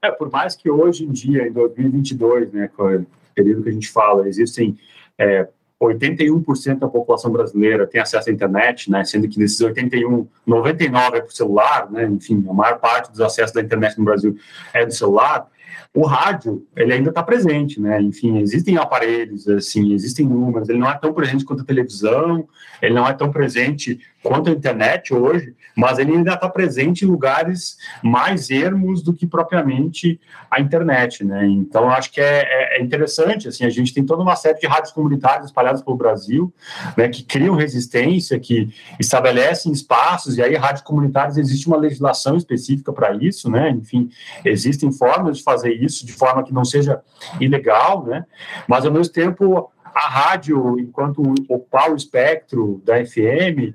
É, 0.00 0.08
por 0.08 0.30
mais 0.30 0.54
que 0.54 0.70
hoje 0.70 1.04
em 1.04 1.10
dia, 1.10 1.48
em 1.48 1.52
2022, 1.52 2.52
né, 2.52 2.68
com 2.68 2.94
o 2.94 3.06
período 3.34 3.64
que 3.64 3.70
a 3.70 3.72
gente 3.72 3.90
fala, 3.90 4.28
existem 4.28 4.78
é, 5.18 5.48
81% 5.80 6.78
da 6.78 6.88
população 6.88 7.30
brasileira 7.30 7.86
tem 7.86 8.00
acesso 8.00 8.28
à 8.28 8.32
internet, 8.32 8.90
né, 8.90 9.04
sendo 9.04 9.28
que 9.28 9.38
desses 9.38 9.60
81, 9.60 10.26
99 10.46 11.16
é 11.16 11.20
por 11.20 11.32
celular, 11.32 11.90
né, 11.90 12.04
enfim, 12.04 12.44
a 12.48 12.52
maior 12.52 12.78
parte 12.78 13.10
dos 13.10 13.20
acessos 13.20 13.52
da 13.52 13.62
internet 13.62 13.98
no 13.98 14.04
Brasil 14.04 14.36
é 14.74 14.84
do 14.84 14.92
celular 14.92 15.48
o 15.94 16.06
rádio, 16.06 16.66
ele 16.76 16.92
ainda 16.92 17.10
está 17.10 17.22
presente, 17.22 17.80
né? 17.80 18.00
Enfim, 18.00 18.38
existem 18.38 18.76
aparelhos, 18.76 19.48
assim, 19.48 19.92
existem 19.92 20.26
números, 20.26 20.68
ele 20.68 20.78
não 20.78 20.90
é 20.90 20.98
tão 20.98 21.12
presente 21.12 21.44
quanto 21.44 21.62
a 21.62 21.66
televisão, 21.66 22.48
ele 22.80 22.94
não 22.94 23.06
é 23.06 23.12
tão 23.12 23.30
presente 23.30 23.98
quanto 24.22 24.50
a 24.50 24.52
internet 24.52 25.14
hoje, 25.14 25.54
mas 25.76 25.98
ele 25.98 26.12
ainda 26.12 26.34
está 26.34 26.48
presente 26.48 27.04
em 27.04 27.08
lugares 27.08 27.78
mais 28.02 28.50
ermos 28.50 29.02
do 29.02 29.14
que 29.14 29.26
propriamente 29.26 30.20
a 30.50 30.60
internet, 30.60 31.24
né? 31.24 31.46
Então, 31.46 31.84
eu 31.84 31.90
acho 31.90 32.12
que 32.12 32.20
é, 32.20 32.42
é, 32.42 32.78
é 32.78 32.82
interessante, 32.82 33.48
assim, 33.48 33.64
a 33.64 33.70
gente 33.70 33.94
tem 33.94 34.04
toda 34.04 34.22
uma 34.22 34.36
série 34.36 34.58
de 34.58 34.66
rádios 34.66 34.92
comunitárias 34.92 35.46
espalhadas 35.46 35.82
pelo 35.82 35.96
Brasil, 35.96 36.52
né, 36.96 37.08
que 37.08 37.22
criam 37.22 37.54
resistência, 37.54 38.38
que 38.38 38.68
estabelecem 38.98 39.72
espaços, 39.72 40.36
e 40.36 40.42
aí 40.42 40.54
rádios 40.54 40.82
comunitárias 40.82 41.36
existe 41.36 41.66
uma 41.66 41.76
legislação 41.76 42.36
específica 42.36 42.92
para 42.92 43.14
isso, 43.14 43.50
né? 43.50 43.70
Enfim, 43.70 44.10
existem 44.44 44.92
formas 44.92 45.38
de 45.38 45.42
fazer 45.42 45.59
isso 45.68 46.06
de 46.06 46.12
forma 46.12 46.42
que 46.42 46.52
não 46.52 46.64
seja 46.64 47.00
ilegal, 47.40 48.04
né? 48.04 48.24
Mas, 48.66 48.86
ao 48.86 48.92
mesmo 48.92 49.12
tempo, 49.12 49.70
a 49.84 50.08
rádio, 50.08 50.78
enquanto 50.78 51.22
ocupar 51.48 51.90
o 51.90 51.96
espectro 51.96 52.80
da 52.84 53.04
FM, 53.04 53.74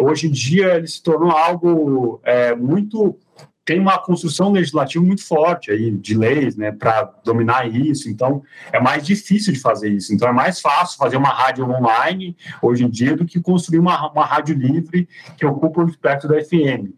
hoje 0.00 0.26
em 0.26 0.30
dia 0.30 0.74
ele 0.74 0.86
se 0.86 1.02
tornou 1.02 1.30
algo 1.30 2.20
é, 2.24 2.54
muito 2.54 3.18
tem 3.64 3.80
uma 3.80 3.98
construção 3.98 4.52
legislativa 4.52 5.02
muito 5.02 5.26
forte 5.26 5.70
aí 5.70 5.90
de 5.90 6.14
leis, 6.14 6.54
né, 6.54 6.70
para 6.70 7.04
dominar 7.24 7.66
isso. 7.66 8.10
Então 8.10 8.42
é 8.70 8.78
mais 8.78 9.06
difícil 9.06 9.52
de 9.52 9.58
fazer 9.58 9.88
isso. 9.88 10.12
Então 10.12 10.28
é 10.28 10.32
mais 10.32 10.60
fácil 10.60 10.98
fazer 10.98 11.16
uma 11.16 11.30
rádio 11.30 11.64
online 11.64 12.36
hoje 12.60 12.84
em 12.84 12.90
dia 12.90 13.16
do 13.16 13.24
que 13.24 13.40
construir 13.40 13.78
uma, 13.78 14.12
uma 14.12 14.26
rádio 14.26 14.54
livre 14.54 15.08
que 15.36 15.46
ocupa 15.46 15.82
o 15.82 15.88
espectro 15.88 16.28
da 16.28 16.44
FM. 16.44 16.92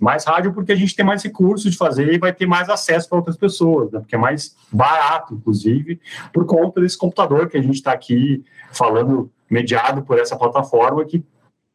Mais 0.00 0.24
rádio 0.24 0.54
porque 0.54 0.72
a 0.72 0.76
gente 0.76 0.96
tem 0.96 1.04
mais 1.04 1.22
recursos 1.22 1.70
de 1.70 1.76
fazer 1.76 2.12
e 2.12 2.18
vai 2.18 2.32
ter 2.32 2.46
mais 2.46 2.70
acesso 2.70 3.08
para 3.08 3.18
outras 3.18 3.36
pessoas, 3.36 3.92
né? 3.92 4.00
Porque 4.00 4.14
é 4.14 4.18
mais 4.18 4.56
barato, 4.72 5.34
inclusive, 5.34 6.00
por 6.32 6.46
conta 6.46 6.80
desse 6.80 6.96
computador 6.96 7.48
que 7.48 7.58
a 7.58 7.62
gente 7.62 7.74
está 7.74 7.92
aqui 7.92 8.42
falando, 8.72 9.30
mediado 9.48 10.02
por 10.02 10.18
essa 10.18 10.36
plataforma 10.36 11.04
que 11.04 11.22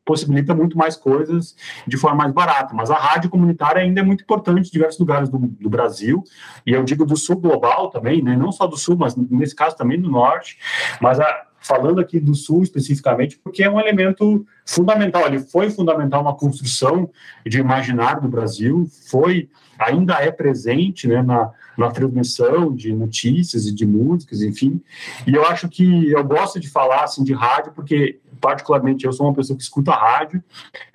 possibilita 0.05 0.53
muito 0.53 0.77
mais 0.77 0.95
coisas 0.95 1.55
de 1.85 1.97
forma 1.97 2.17
mais 2.17 2.31
barata. 2.31 2.73
Mas 2.73 2.91
a 2.91 2.95
rádio 2.95 3.29
comunitária 3.29 3.81
ainda 3.81 4.01
é 4.01 4.03
muito 4.03 4.23
importante 4.23 4.69
em 4.69 4.71
diversos 4.71 4.99
lugares 4.99 5.29
do, 5.29 5.39
do, 5.39 5.69
Brasil, 5.69 6.23
e 6.65 6.71
eu 6.71 6.83
digo 6.83 7.05
do 7.05 7.17
sul 7.17 7.37
global 7.37 7.89
também, 7.89 8.21
né? 8.21 8.37
não 8.37 8.51
só 8.51 8.67
do 8.67 8.77
sul, 8.77 8.95
mas 8.95 9.15
nesse 9.15 9.55
caso 9.55 9.75
também 9.75 9.99
do 9.99 10.09
norte. 10.09 10.59
Mas 11.01 11.19
a, 11.19 11.47
falando 11.65 11.99
aqui 11.99 12.19
do 12.19 12.35
Sul 12.35 12.61
especificamente, 12.61 13.39
porque 13.43 13.63
é 13.63 13.69
um 13.69 13.79
elemento 13.79 14.45
fundamental. 14.63 15.25
Ele 15.25 15.39
foi 15.39 15.71
fundamental 15.71 16.23
na 16.23 16.31
construção 16.31 17.09
de 17.43 17.59
imaginário 17.59 18.21
do 18.21 18.27
Brasil, 18.27 18.87
foi, 19.09 19.49
ainda 19.79 20.13
é 20.21 20.31
presente 20.31 21.07
né, 21.07 21.23
na, 21.23 21.51
na 21.75 21.89
transmissão 21.89 22.71
de 22.73 22.93
notícias 22.93 23.65
e 23.65 23.73
de 23.73 23.83
músicas, 23.83 24.43
enfim. 24.43 24.79
E 25.25 25.33
eu 25.33 25.43
acho 25.43 25.67
que 25.67 26.11
eu 26.11 26.23
gosto 26.23 26.59
de 26.59 26.69
falar 26.69 27.03
assim 27.03 27.23
de 27.23 27.33
rádio, 27.33 27.71
porque 27.73 28.19
particularmente 28.39 29.03
eu 29.03 29.11
sou 29.11 29.25
uma 29.25 29.33
pessoa 29.33 29.57
que 29.57 29.63
escuta 29.63 29.91
rádio, 29.91 30.43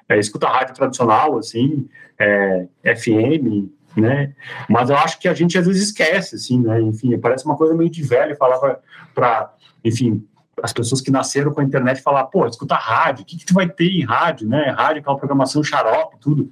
é, 0.08 0.20
escuta 0.20 0.46
rádio 0.46 0.74
tradicional, 0.74 1.36
assim, 1.36 1.88
é, 2.16 2.68
FM, 2.94 3.68
né? 3.96 4.34
Mas 4.68 4.88
eu 4.88 4.96
acho 4.96 5.18
que 5.18 5.26
a 5.26 5.34
gente 5.34 5.58
às 5.58 5.66
vezes 5.66 5.88
esquece, 5.88 6.36
assim, 6.36 6.60
né? 6.60 6.80
Enfim, 6.80 7.18
parece 7.18 7.44
uma 7.44 7.56
coisa 7.56 7.74
meio 7.74 7.90
de 7.90 8.04
velho 8.04 8.36
falar 8.36 8.78
para, 9.12 9.52
enfim, 9.84 10.24
as 10.62 10.72
pessoas 10.72 11.00
que 11.00 11.10
nasceram 11.10 11.52
com 11.52 11.60
a 11.60 11.64
internet 11.64 12.02
falar, 12.02 12.24
pô, 12.24 12.46
escuta 12.46 12.74
rádio, 12.74 13.22
o 13.22 13.26
que, 13.26 13.36
que 13.36 13.44
tu 13.44 13.54
vai 13.54 13.68
ter 13.68 13.88
em 13.88 14.04
rádio, 14.04 14.48
né? 14.48 14.70
Rádio, 14.70 15.00
aquela 15.00 15.16
programação 15.16 15.62
xarope, 15.62 16.16
tudo. 16.20 16.50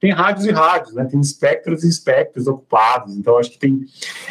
Tem 0.00 0.12
rádios 0.12 0.46
e 0.46 0.50
rádios, 0.50 0.94
né? 0.94 1.04
Tem 1.04 1.20
espectros 1.20 1.84
e 1.84 1.88
espectros 1.88 2.46
ocupados. 2.46 3.16
Então, 3.16 3.38
acho 3.38 3.50
que 3.50 3.58
tem. 3.58 3.84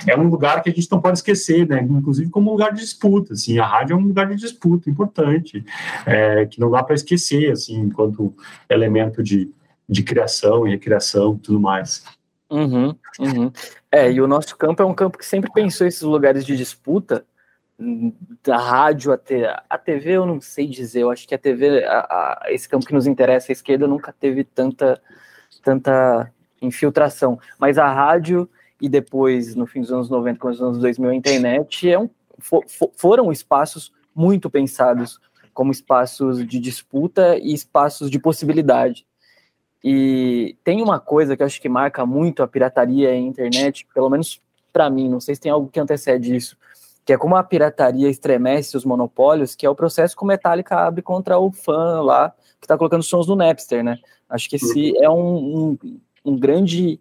É 0.08 0.18
um 0.18 0.28
lugar 0.28 0.62
que 0.62 0.70
a 0.70 0.74
gente 0.74 0.92
não 0.92 1.02
pode 1.02 1.18
esquecer, 1.18 1.68
né? 1.68 1.82
Inclusive 1.82 2.30
como 2.30 2.52
lugar 2.52 2.74
de 2.74 2.82
disputa, 2.82 3.34
assim. 3.34 3.60
A 3.60 3.66
rádio 3.66 3.94
é 3.94 3.98
um 3.98 4.08
lugar 4.08 4.28
de 4.28 4.36
disputa 4.36 4.90
importante, 4.90 5.64
é, 6.06 6.46
que 6.46 6.60
não 6.60 6.70
dá 6.70 6.84
para 6.84 6.96
esquecer, 6.96 7.52
assim, 7.52 7.80
enquanto 7.80 8.34
elemento 8.70 9.24
de, 9.24 9.52
de 9.88 10.04
criação 10.04 10.68
e 10.68 10.72
recreação 10.72 11.36
e 11.36 11.40
tudo 11.40 11.60
mais. 11.60 12.04
Uhum, 12.50 12.96
uhum. 13.20 13.52
É, 13.92 14.12
e 14.12 14.22
o 14.22 14.28
nosso 14.28 14.56
campo 14.56 14.82
é 14.82 14.86
um 14.86 14.94
campo 14.94 15.18
que 15.18 15.26
sempre 15.26 15.52
pensou 15.52 15.88
esses 15.88 16.02
lugares 16.04 16.46
de 16.46 16.56
disputa, 16.56 17.26
da 17.78 18.58
rádio 18.58 19.12
até 19.12 19.62
a 19.70 19.78
TV 19.78 20.12
eu 20.12 20.26
não 20.26 20.40
sei 20.40 20.66
dizer, 20.66 21.02
eu 21.02 21.12
acho 21.12 21.28
que 21.28 21.36
a 21.36 21.38
TV, 21.38 21.84
a, 21.84 22.00
a, 22.00 22.44
esse 22.48 22.70
campo 22.70 22.86
que 22.86 22.94
nos 22.94 23.06
interessa, 23.06 23.52
a 23.52 23.54
esquerda 23.54 23.86
nunca 23.86 24.14
teve 24.14 24.46
tanta, 24.46 25.02
tanta 25.62 26.32
infiltração, 26.62 27.38
mas 27.60 27.78
a 27.78 27.92
rádio 27.92 28.50
e 28.80 28.88
depois, 28.88 29.56
no 29.56 29.66
fim 29.66 29.82
dos 29.82 29.92
anos 29.92 30.10
90, 30.10 30.40
com 30.40 30.48
os 30.50 30.62
anos 30.62 30.78
2000, 30.80 31.10
a 31.10 31.16
internet 31.16 31.90
é 31.90 32.00
um, 32.00 32.10
for, 32.40 32.64
foram 32.96 33.32
espaços 33.32 33.92
muito 34.14 34.50
pensados 34.50 35.20
como 35.54 35.72
espaços 35.72 36.46
de 36.46 36.60
disputa 36.60 37.38
e 37.38 37.54
espaços 37.54 38.10
de 38.10 38.20
possibilidade. 38.20 39.06
E 39.84 40.58
tem 40.64 40.82
uma 40.82 41.00
coisa 41.00 41.36
que 41.36 41.44
eu 41.44 41.46
acho 41.46 41.62
que 41.62 41.70
marca 41.70 42.06
muito 42.06 42.42
a 42.42 42.48
pirataria 42.48 43.10
e 43.10 43.14
a 43.14 43.18
internet, 43.18 43.88
pelo 43.94 44.10
menos 44.10 44.42
para 44.74 44.90
mim, 44.90 45.08
não 45.08 45.22
sei 45.22 45.36
se 45.36 45.42
tem 45.42 45.52
algo 45.52 45.70
que 45.70 45.80
antecede 45.80 46.36
isso, 46.36 46.58
que 47.06 47.14
é 47.14 47.18
como 47.18 47.36
a 47.36 47.44
pirataria 47.44 48.10
estremece 48.10 48.76
os 48.76 48.84
monopólios, 48.84 49.56
que 49.56 49.66
é 49.66 49.70
o 49.70 49.76
processo 49.76 50.18
que 50.18 50.24
o 50.24 50.26
Metallica 50.26 50.76
abre 50.76 51.04
contra 51.04 51.38
o 51.38 51.52
fã 51.52 52.02
lá, 52.02 52.32
que 52.60 52.66
está 52.66 52.76
colocando 52.76 53.04
sons 53.04 53.28
no 53.28 53.36
Napster, 53.36 53.84
né? 53.84 54.00
Acho 54.28 54.50
que 54.50 54.56
esse 54.56 54.92
uhum. 54.92 55.04
é 55.04 55.10
um, 55.10 55.38
um, 55.38 55.78
um 56.26 56.38
grande 56.38 57.00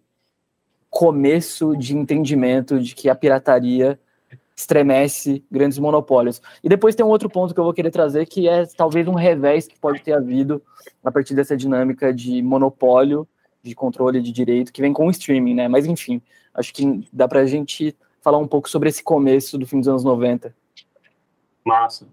começo 0.91 1.75
de 1.75 1.97
entendimento 1.97 2.79
de 2.79 2.93
que 2.93 3.09
a 3.09 3.15
pirataria 3.15 3.99
estremece 4.55 5.43
grandes 5.51 5.79
monopólios. 5.79 6.41
E 6.63 6.69
depois 6.69 6.95
tem 6.95 7.05
um 7.05 7.09
outro 7.09 7.29
ponto 7.29 7.53
que 7.53 7.59
eu 7.59 7.63
vou 7.63 7.73
querer 7.73 7.89
trazer, 7.89 8.27
que 8.27 8.47
é 8.47 8.65
talvez 8.65 9.07
um 9.07 9.15
revés 9.15 9.67
que 9.67 9.77
pode 9.77 10.01
ter 10.01 10.13
havido 10.13 10.61
a 11.03 11.11
partir 11.11 11.33
dessa 11.33 11.57
dinâmica 11.57 12.13
de 12.13 12.41
monopólio, 12.41 13.27
de 13.61 13.73
controle 13.73 14.21
de 14.21 14.31
direito, 14.31 14.71
que 14.71 14.81
vem 14.81 14.93
com 14.93 15.07
o 15.07 15.11
streaming, 15.11 15.55
né? 15.55 15.67
Mas 15.67 15.85
enfim, 15.87 16.21
acho 16.53 16.71
que 16.73 17.05
dá 17.11 17.27
para 17.27 17.41
a 17.41 17.45
gente 17.45 17.95
falar 18.25 18.39
um 18.39 18.47
pouco 18.47 18.67
sobre 18.67 18.89
esse 18.89 19.03
começo 19.03 19.55
do 19.55 19.67
fim 19.67 19.77
dos 19.77 19.87
anos 19.87 20.03
90. 20.03 20.51
Massa. 21.63 22.07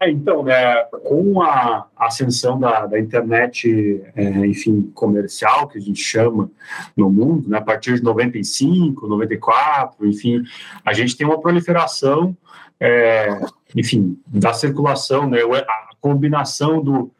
É, 0.00 0.10
então, 0.10 0.42
né, 0.42 0.84
com 1.06 1.42
a 1.42 1.86
ascensão 1.98 2.58
da, 2.58 2.86
da 2.86 2.98
internet, 2.98 4.02
é, 4.16 4.46
enfim, 4.46 4.90
comercial, 4.94 5.68
que 5.68 5.76
a 5.76 5.80
gente 5.80 6.00
chama 6.00 6.50
no 6.96 7.10
mundo, 7.10 7.50
né, 7.50 7.58
a 7.58 7.60
partir 7.60 7.96
de 7.96 8.02
95, 8.02 9.06
94, 9.06 10.06
enfim, 10.06 10.42
a 10.82 10.94
gente 10.94 11.14
tem 11.14 11.26
uma 11.26 11.40
proliferação, 11.40 12.34
é, 12.80 13.38
enfim, 13.76 14.18
da 14.26 14.54
circulação, 14.54 15.28
né, 15.28 15.40
a 15.42 15.90
combinação 16.00 16.82
do, 16.82 17.10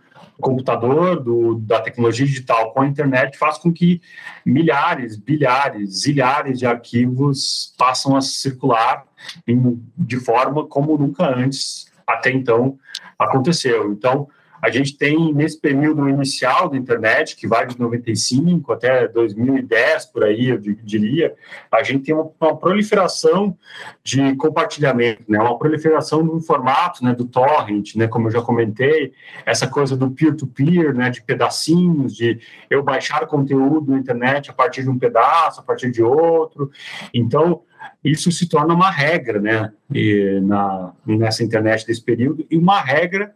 computador, 0.40 1.22
do, 1.22 1.56
da 1.56 1.80
tecnologia 1.80 2.26
digital 2.26 2.72
com 2.72 2.80
a 2.80 2.86
internet 2.86 3.36
faz 3.36 3.58
com 3.58 3.72
que 3.72 4.00
milhares, 4.44 5.16
bilhares, 5.16 6.00
zilhares 6.00 6.58
de 6.58 6.66
arquivos 6.66 7.74
passam 7.76 8.16
a 8.16 8.20
circular 8.20 9.04
em, 9.46 9.82
de 9.96 10.18
forma 10.18 10.66
como 10.66 10.96
nunca 10.96 11.28
antes 11.28 11.90
até 12.06 12.30
então 12.30 12.78
aconteceu. 13.18 13.92
Então, 13.92 14.28
a 14.60 14.70
gente 14.70 14.96
tem, 14.96 15.32
nesse 15.32 15.60
período 15.60 16.08
inicial 16.08 16.68
da 16.68 16.76
internet, 16.76 17.36
que 17.36 17.46
vai 17.46 17.66
de 17.66 17.78
95 17.78 18.72
até 18.72 19.06
2010, 19.08 20.06
por 20.06 20.24
aí, 20.24 20.48
eu 20.48 20.58
diria, 20.58 21.34
a 21.70 21.82
gente 21.82 22.04
tem 22.04 22.14
uma, 22.14 22.56
proliferação 22.56 23.56
de 24.02 24.34
compartilhamento, 24.36 25.22
né? 25.28 25.38
uma 25.38 25.58
proliferação 25.58 26.26
do 26.26 26.40
formato 26.40 27.04
né? 27.04 27.14
do 27.14 27.24
torrent, 27.24 27.94
né? 27.94 28.08
como 28.08 28.28
eu 28.28 28.32
já 28.32 28.42
comentei, 28.42 29.12
essa 29.46 29.66
coisa 29.66 29.96
do 29.96 30.10
peer-to-peer, 30.10 30.68
-peer, 30.68 30.94
né? 30.94 31.10
de 31.10 31.22
pedacinhos, 31.22 32.16
de 32.16 32.40
eu 32.68 32.82
baixar 32.82 33.26
conteúdo 33.26 33.92
na 33.92 33.98
internet 33.98 34.50
a 34.50 34.54
partir 34.54 34.82
de 34.82 34.90
um 34.90 34.98
pedaço, 34.98 35.60
a 35.60 35.62
partir 35.62 35.90
de 35.90 36.02
outro. 36.02 36.70
Então, 37.14 37.62
isso 38.02 38.30
se 38.30 38.48
torna 38.48 38.74
uma 38.74 38.90
regra, 38.90 39.40
né, 39.40 39.72
e 39.92 40.40
na, 40.42 40.92
nessa 41.06 41.42
internet 41.42 41.86
desse 41.86 42.02
período, 42.02 42.46
e 42.50 42.56
uma 42.56 42.80
regra 42.80 43.34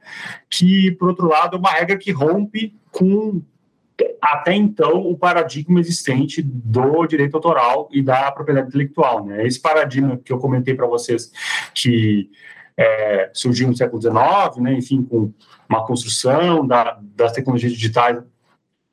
que, 0.49 0.91
por 0.93 1.09
outro 1.09 1.29
lado, 1.29 1.57
é 1.57 1.59
uma 1.59 1.71
regra 1.71 1.97
que 1.97 2.11
rompe 2.11 2.75
com 2.91 3.43
até 4.21 4.55
então 4.55 5.07
o 5.07 5.17
paradigma 5.17 5.81
existente 5.81 6.43
do 6.43 7.07
direito 7.07 7.35
autoral 7.35 7.89
e 7.93 8.03
da 8.03 8.31
propriedade 8.33 8.69
intelectual, 8.69 9.25
né? 9.25 9.47
Esse 9.47 9.61
paradigma 9.61 10.17
que 10.17 10.33
eu 10.33 10.39
comentei 10.39 10.75
para 10.75 10.87
vocês 10.87 11.31
que 11.75 12.31
é, 12.77 13.31
surgiu 13.33 13.69
no 13.69 13.77
século 13.77 14.01
XIX, 14.01 14.57
né? 14.59 14.73
Enfim, 14.75 15.03
com 15.03 15.33
uma 15.69 15.87
construção 15.87 16.67
da, 16.67 16.99
das 17.15 17.33
tecnologias 17.33 17.73
digitais 17.73 18.19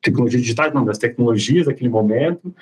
tecnologias 0.02 0.42
digitais, 0.42 0.72
não, 0.72 0.84
das 0.84 0.98
tecnologias 0.98 1.66
daquele 1.66 1.90
momento. 1.90 2.54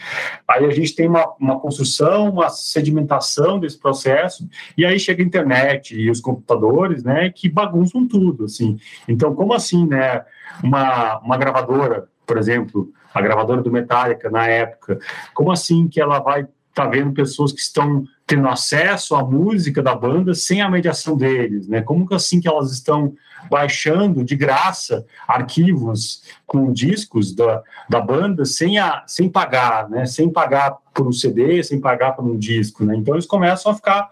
Aí 0.47 0.65
a 0.65 0.71
gente 0.71 0.95
tem 0.95 1.09
uma, 1.09 1.35
uma 1.39 1.59
construção, 1.59 2.31
uma 2.31 2.49
sedimentação 2.51 3.59
desse 3.59 3.79
processo, 3.79 4.49
e 4.77 4.85
aí 4.85 4.99
chega 4.99 5.23
a 5.23 5.27
internet 5.27 5.95
e 5.95 6.11
os 6.11 6.21
computadores, 6.21 7.03
né, 7.03 7.31
que 7.31 7.49
bagunçam 7.49 8.07
tudo, 8.07 8.45
assim. 8.45 8.79
Então, 9.07 9.35
como 9.35 9.53
assim, 9.53 9.87
né, 9.87 10.25
uma, 10.63 11.19
uma 11.21 11.37
gravadora, 11.37 12.09
por 12.27 12.37
exemplo, 12.37 12.93
a 13.15 13.23
gravadora 13.23 13.63
do 13.63 13.71
Metallica 13.71 14.31
na 14.31 14.47
época, 14.47 14.99
como 15.33 15.51
assim 15.51 15.89
que 15.89 16.01
ela 16.01 16.19
vai 16.19 16.47
estar 16.79 16.85
tá 16.85 16.91
vendo 16.91 17.13
pessoas 17.13 17.53
que 17.53 17.61
estão 17.61 18.05
tendo 18.27 18.47
acesso 18.47 19.17
à 19.17 19.25
música 19.25 19.83
da 19.83 19.95
banda 19.95 20.35
sem 20.35 20.61
a 20.61 20.71
mediação 20.71 21.17
deles, 21.17 21.67
né? 21.67 21.81
Como 21.81 22.07
que 22.07 22.15
assim 22.15 22.41
que 22.41 22.49
elas 22.49 22.71
estão 22.71 23.15
baixando 23.51 24.25
de 24.25 24.37
graça 24.37 25.07
arquivos 25.27 26.23
com 26.47 26.73
discos 26.73 27.35
da, 27.35 27.63
da 27.89 28.01
banda 28.01 28.45
sem, 28.45 28.79
a, 28.79 29.03
sem 29.07 29.29
pagar, 29.29 29.89
né? 29.89 30.07
Sem 30.07 30.31
pagar 30.31 30.77
por 30.95 31.07
um 31.07 31.13
CD, 31.13 31.63
sem 31.63 31.81
pagar 31.81 32.13
por 32.13 32.25
um 32.25 32.37
disco, 32.37 32.85
né? 32.85 32.97
Então 32.97 33.15
eles 33.15 33.27
começam 33.27 33.73
a 33.73 33.75
ficar 33.75 34.11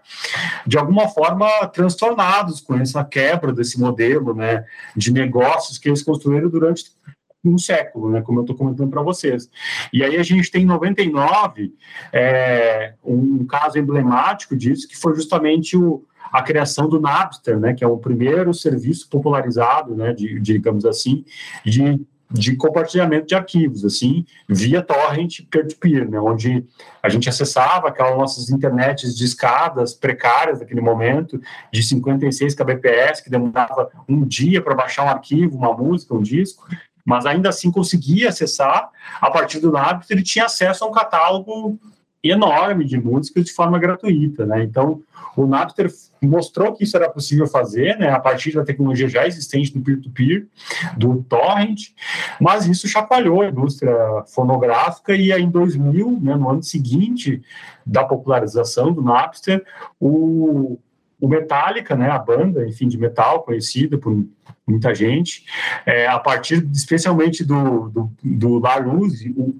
de 0.65 0.77
alguma 0.77 1.07
forma 1.07 1.47
transtornados 1.67 2.59
com 2.59 2.75
essa 2.75 3.03
quebra 3.03 3.53
desse 3.53 3.79
modelo, 3.79 4.33
né? 4.33 4.65
De 4.95 5.11
negócios 5.11 5.77
que 5.77 5.89
eles 5.89 6.01
construíram 6.01 6.49
durante 6.49 6.85
um 7.43 7.57
século, 7.57 8.09
né, 8.09 8.21
como 8.21 8.39
eu 8.39 8.41
estou 8.41 8.55
comentando 8.55 8.89
para 8.89 9.01
vocês. 9.01 9.49
E 9.93 10.03
aí 10.03 10.17
a 10.17 10.23
gente 10.23 10.51
tem 10.51 10.63
em 10.63 10.65
99 10.65 11.73
é, 12.11 12.93
um 13.03 13.45
caso 13.45 13.77
emblemático 13.77 14.55
disso, 14.55 14.87
que 14.87 14.97
foi 14.97 15.15
justamente 15.15 15.77
o, 15.77 16.03
a 16.31 16.41
criação 16.41 16.89
do 16.89 16.99
Napster, 16.99 17.59
né, 17.59 17.73
que 17.73 17.83
é 17.83 17.87
o 17.87 17.97
primeiro 17.97 18.53
serviço 18.53 19.09
popularizado, 19.09 19.95
né, 19.95 20.13
de, 20.13 20.39
digamos 20.39 20.85
assim, 20.85 21.23
de 21.63 21.99
de 22.29 22.55
compartilhamento 22.55 23.27
de 23.27 23.35
arquivos, 23.35 23.85
assim, 23.85 24.25
via 24.49 24.81
torrent 24.81 25.41
peer-to-peer, 25.49 26.09
né, 26.09 26.19
onde 26.19 26.65
a 27.01 27.07
gente 27.07 27.29
acessava 27.29 27.87
aquelas 27.87 28.17
nossas 28.17 28.49
internets 28.49 29.15
de 29.15 29.23
escadas 29.23 29.93
precárias 29.93 30.59
daquele 30.59 30.81
momento, 30.81 31.39
de 31.71 31.81
56 31.81 32.53
kbps, 32.53 33.21
que 33.21 33.29
demorava 33.29 33.89
um 34.09 34.25
dia 34.25 34.61
para 34.61 34.75
baixar 34.75 35.05
um 35.05 35.09
arquivo, 35.09 35.57
uma 35.57 35.73
música, 35.73 36.13
um 36.13 36.21
disco, 36.21 36.67
mas 37.07 37.25
ainda 37.25 37.47
assim 37.47 37.71
conseguia 37.71 38.27
acessar. 38.27 38.89
A 39.21 39.31
partir 39.31 39.61
do 39.61 39.71
Napster 39.71 40.17
ele 40.17 40.25
tinha 40.25 40.43
acesso 40.43 40.83
a 40.83 40.87
um 40.87 40.91
catálogo 40.91 41.79
enorme 42.21 42.83
de 42.83 42.99
músicas 42.99 43.45
de 43.45 43.53
forma 43.53 43.79
gratuita, 43.79 44.45
né? 44.45 44.61
Então, 44.61 45.01
o 45.33 45.45
Napster 45.45 45.89
mostrou 46.21 46.73
que 46.73 46.83
isso 46.83 46.97
era 46.97 47.09
possível 47.09 47.47
fazer, 47.47 47.97
né, 47.97 48.09
a 48.09 48.19
partir 48.19 48.51
da 48.51 48.65
tecnologia 48.65 49.07
já 49.07 49.25
existente 49.25 49.71
do 49.71 49.79
peer-to-peer, 49.81 50.41
-peer, 50.41 50.97
do 50.97 51.23
torrent, 51.23 51.91
mas 52.41 52.67
isso 52.67 52.89
chacoalhou 52.89 53.41
a 53.41 53.47
indústria 53.47 53.95
fonográfica 54.25 55.15
e 55.15 55.31
aí 55.31 55.43
em 55.43 55.49
2000, 55.49 56.19
né, 56.21 56.35
no 56.35 56.49
ano 56.49 56.63
seguinte 56.63 57.41
da 57.85 58.03
popularização 58.03 58.91
do 58.91 59.01
Napster, 59.01 59.63
o, 59.97 60.77
o 61.21 61.27
Metallica, 61.27 61.95
né, 61.95 62.09
a 62.09 62.19
banda, 62.19 62.67
enfim, 62.67 62.87
de 62.89 62.97
metal 62.97 63.43
conhecida 63.43 63.97
por 63.97 64.25
muita 64.67 64.93
gente, 64.93 65.45
é, 65.85 66.07
a 66.07 66.19
partir 66.19 66.67
especialmente 66.73 67.45
do, 67.45 67.89
do, 67.89 68.11
do 68.21 68.59
Larus, 68.59 69.21
o 69.35 69.55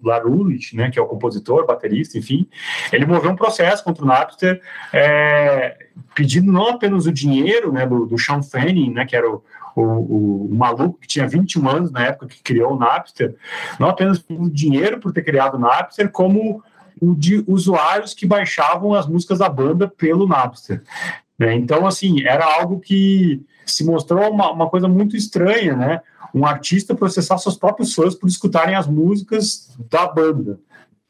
né, 0.73 0.91
que 0.91 0.99
é 0.99 1.01
o 1.01 1.07
compositor, 1.07 1.65
baterista, 1.65 2.17
enfim, 2.17 2.45
ele 2.91 3.05
moveu 3.05 3.31
um 3.31 3.35
processo 3.35 3.83
contra 3.83 4.03
o 4.03 4.07
Napster, 4.07 4.61
é, 4.91 5.77
pedindo 6.13 6.51
não 6.51 6.67
apenas 6.67 7.05
o 7.05 7.11
dinheiro 7.11 7.71
né, 7.71 7.85
do, 7.85 8.05
do 8.05 8.17
Sean 8.17 8.43
Fanning, 8.43 8.91
né, 8.91 9.05
que 9.05 9.15
era 9.15 9.29
o, 9.31 9.41
o, 9.75 10.51
o, 10.51 10.55
maluco 10.55 10.99
que 10.99 11.07
tinha 11.07 11.27
21 11.27 11.69
anos 11.69 11.91
na 11.91 12.07
época 12.07 12.27
que 12.27 12.43
criou 12.43 12.73
o 12.73 12.79
Napster, 12.79 13.33
não 13.79 13.87
apenas 13.87 14.23
o 14.29 14.49
dinheiro 14.49 14.99
por 14.99 15.13
ter 15.13 15.23
criado 15.23 15.55
o 15.55 15.59
Napster, 15.59 16.11
como 16.11 16.61
o 16.99 17.15
de 17.15 17.43
usuários 17.47 18.13
que 18.13 18.25
baixavam 18.25 18.93
as 18.93 19.07
músicas 19.07 19.39
da 19.39 19.47
banda 19.47 19.87
pelo 19.87 20.27
Napster. 20.27 20.81
Né? 21.37 21.53
Então, 21.53 21.85
assim, 21.85 22.25
era 22.25 22.43
algo 22.43 22.79
que 22.79 23.45
se 23.71 23.85
mostrou 23.85 24.31
uma, 24.31 24.51
uma 24.51 24.69
coisa 24.69 24.87
muito 24.87 25.15
estranha, 25.15 25.75
né? 25.75 26.01
Um 26.33 26.45
artista 26.45 26.95
processar 26.95 27.37
seus 27.37 27.57
próprios 27.57 27.93
fãs 27.93 28.15
por 28.15 28.27
escutarem 28.27 28.75
as 28.75 28.87
músicas 28.87 29.75
da 29.89 30.07
banda. 30.07 30.59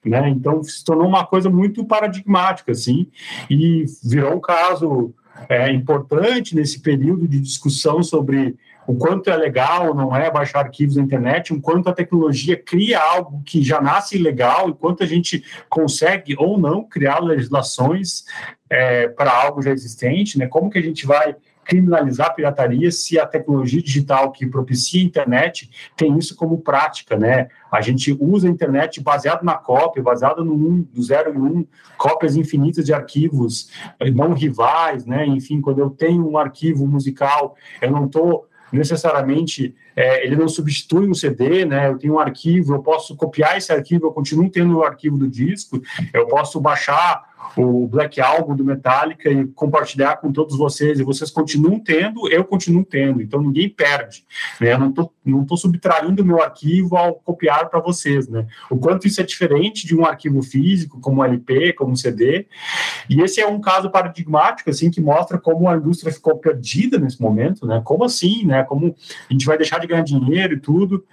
Né? 0.05 0.29
Então 0.29 0.63
se 0.63 0.83
tornou 0.83 1.07
uma 1.07 1.25
coisa 1.25 1.49
muito 1.49 1.83
paradigmática, 1.85 2.71
assim, 2.71 3.07
e 3.49 3.85
virou 4.03 4.35
um 4.35 4.39
caso 4.39 5.13
é, 5.49 5.71
importante 5.71 6.55
nesse 6.55 6.79
período 6.79 7.27
de 7.27 7.39
discussão 7.39 8.01
sobre 8.01 8.55
o 8.87 8.95
quanto 8.95 9.29
é 9.29 9.35
legal 9.35 9.89
ou 9.89 9.93
não 9.93 10.15
é 10.15 10.31
baixar 10.31 10.59
arquivos 10.59 10.95
na 10.95 11.03
internet, 11.03 11.53
o 11.53 11.59
quanto 11.59 11.89
a 11.89 11.93
tecnologia 11.93 12.55
cria 12.55 13.01
algo 13.01 13.43
que 13.45 13.61
já 13.61 13.81
nasce 13.81 14.15
ilegal, 14.15 14.69
e 14.69 14.73
quanto 14.73 15.03
a 15.03 15.05
gente 15.05 15.43
consegue 15.69 16.35
ou 16.37 16.57
não 16.57 16.85
criar 16.85 17.19
legislações 17.19 18.23
é, 18.69 19.09
para 19.09 19.29
algo 19.29 19.61
já 19.61 19.71
existente, 19.71 20.37
né? 20.37 20.47
Como 20.47 20.69
que 20.69 20.77
a 20.77 20.81
gente 20.81 21.05
vai 21.05 21.35
criminalizar 21.67 22.27
a 22.27 22.33
pirataria 22.33 22.89
se 22.91 23.19
a 23.19 23.27
tecnologia 23.27 23.81
digital 23.81 24.31
que 24.31 24.47
propicia 24.47 25.01
a 25.01 25.05
internet 25.05 25.69
tem 25.97 26.17
isso 26.17 26.35
como 26.35 26.61
prática, 26.61 27.17
né? 27.17 27.49
A 27.69 27.81
gente 27.81 28.15
usa 28.17 28.47
a 28.47 28.51
internet 28.51 29.01
baseado 29.01 29.43
na 29.43 29.55
cópia, 29.55 30.01
baseado 30.01 30.45
no 30.45 30.53
1, 30.53 30.81
do 30.93 31.03
0 31.03 31.33
e 31.33 31.37
1, 31.37 31.45
um, 31.45 31.67
cópias 31.97 32.37
infinitas 32.37 32.85
de 32.85 32.93
arquivos 32.93 33.69
não 34.15 34.33
rivais, 34.33 35.05
né? 35.05 35.25
Enfim, 35.25 35.59
quando 35.59 35.79
eu 35.79 35.89
tenho 35.89 36.25
um 36.25 36.37
arquivo 36.37 36.87
musical, 36.87 37.55
eu 37.81 37.91
não 37.91 38.05
estou 38.05 38.47
necessariamente 38.71 39.75
é, 39.95 40.23
ele 40.23 40.35
não 40.35 40.47
substitui 40.47 41.09
um 41.09 41.13
CD, 41.13 41.65
né? 41.65 41.87
Eu 41.89 41.97
tenho 41.97 42.13
um 42.13 42.19
arquivo, 42.19 42.75
eu 42.75 42.83
posso 42.83 43.15
copiar 43.15 43.57
esse 43.57 43.73
arquivo, 43.73 44.05
eu 44.05 44.11
continuo 44.11 44.47
tendo 44.47 44.77
o 44.77 44.83
arquivo 44.83 45.17
do 45.17 45.27
disco, 45.27 45.81
eu 46.13 46.27
posso 46.27 46.61
baixar 46.61 47.35
o 47.57 47.87
Black 47.87 48.21
Album 48.21 48.55
do 48.55 48.63
Metallica 48.63 49.29
e 49.29 49.47
compartilhar 49.47 50.17
com 50.17 50.31
todos 50.31 50.57
vocês, 50.57 50.99
e 50.99 51.03
vocês 51.03 51.31
continuam 51.31 51.79
tendo, 51.79 52.29
eu 52.29 52.43
continuo 52.43 52.85
tendo, 52.85 53.21
então 53.21 53.41
ninguém 53.41 53.69
perde, 53.69 54.25
né? 54.59 54.73
Eu 54.73 54.79
não 54.79 54.91
tô, 54.91 55.11
não 55.25 55.45
tô 55.45 55.57
subtraindo 55.57 56.23
meu 56.23 56.41
arquivo 56.41 56.95
ao 56.95 57.15
copiar 57.15 57.69
para 57.69 57.79
vocês, 57.79 58.27
né? 58.27 58.45
O 58.69 58.77
quanto 58.77 59.07
isso 59.07 59.21
é 59.21 59.23
diferente 59.23 59.85
de 59.87 59.95
um 59.95 60.05
arquivo 60.05 60.41
físico, 60.41 60.99
como 60.99 61.21
um 61.21 61.23
LP, 61.23 61.73
como 61.73 61.91
um 61.91 61.95
CD, 61.95 62.45
e 63.09 63.21
esse 63.21 63.41
é 63.41 63.47
um 63.47 63.59
caso 63.59 63.89
paradigmático, 63.89 64.69
assim, 64.69 64.91
que 64.91 65.01
mostra 65.01 65.37
como 65.37 65.69
a 65.69 65.77
indústria 65.77 66.11
ficou 66.11 66.37
perdida 66.37 66.97
nesse 66.99 67.21
momento, 67.21 67.65
né? 67.65 67.81
Como 67.83 68.03
assim, 68.03 68.45
né? 68.45 68.63
Como 68.63 68.95
a 69.29 69.33
gente 69.33 69.45
vai 69.45 69.57
deixar 69.57 69.79
de 69.79 69.87
ganhar 69.87 70.03
dinheiro 70.03 70.53
e 70.53 70.59
tudo. 70.59 71.05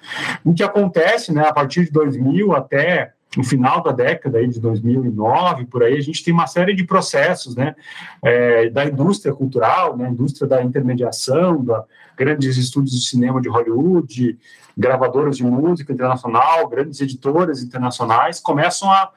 O 0.44 0.52
que 0.52 0.62
acontece, 0.62 1.32
né, 1.32 1.46
a 1.46 1.52
partir 1.52 1.84
de 1.84 1.90
2000 1.90 2.52
até 2.54 3.12
no 3.36 3.44
final 3.44 3.82
da 3.82 3.92
década 3.92 4.38
aí 4.38 4.48
de 4.48 4.60
2009, 4.60 5.66
por 5.66 5.82
aí, 5.82 5.96
a 5.96 6.00
gente 6.00 6.22
tem 6.22 6.32
uma 6.32 6.46
série 6.46 6.74
de 6.74 6.84
processos, 6.84 7.56
né, 7.56 7.74
é, 8.22 8.70
da 8.70 8.84
indústria 8.84 9.34
cultural, 9.34 9.96
né, 9.96 10.08
indústria 10.08 10.48
da 10.48 10.62
intermediação, 10.62 11.64
da 11.64 11.84
grandes 12.16 12.56
estúdios 12.56 13.00
de 13.00 13.08
cinema 13.08 13.40
de 13.40 13.48
Hollywood, 13.48 14.38
gravadoras 14.76 15.36
de 15.36 15.44
música 15.44 15.92
internacional, 15.92 16.68
grandes 16.68 17.00
editoras 17.00 17.62
internacionais 17.62 18.40
começam 18.40 18.90
a, 18.90 19.10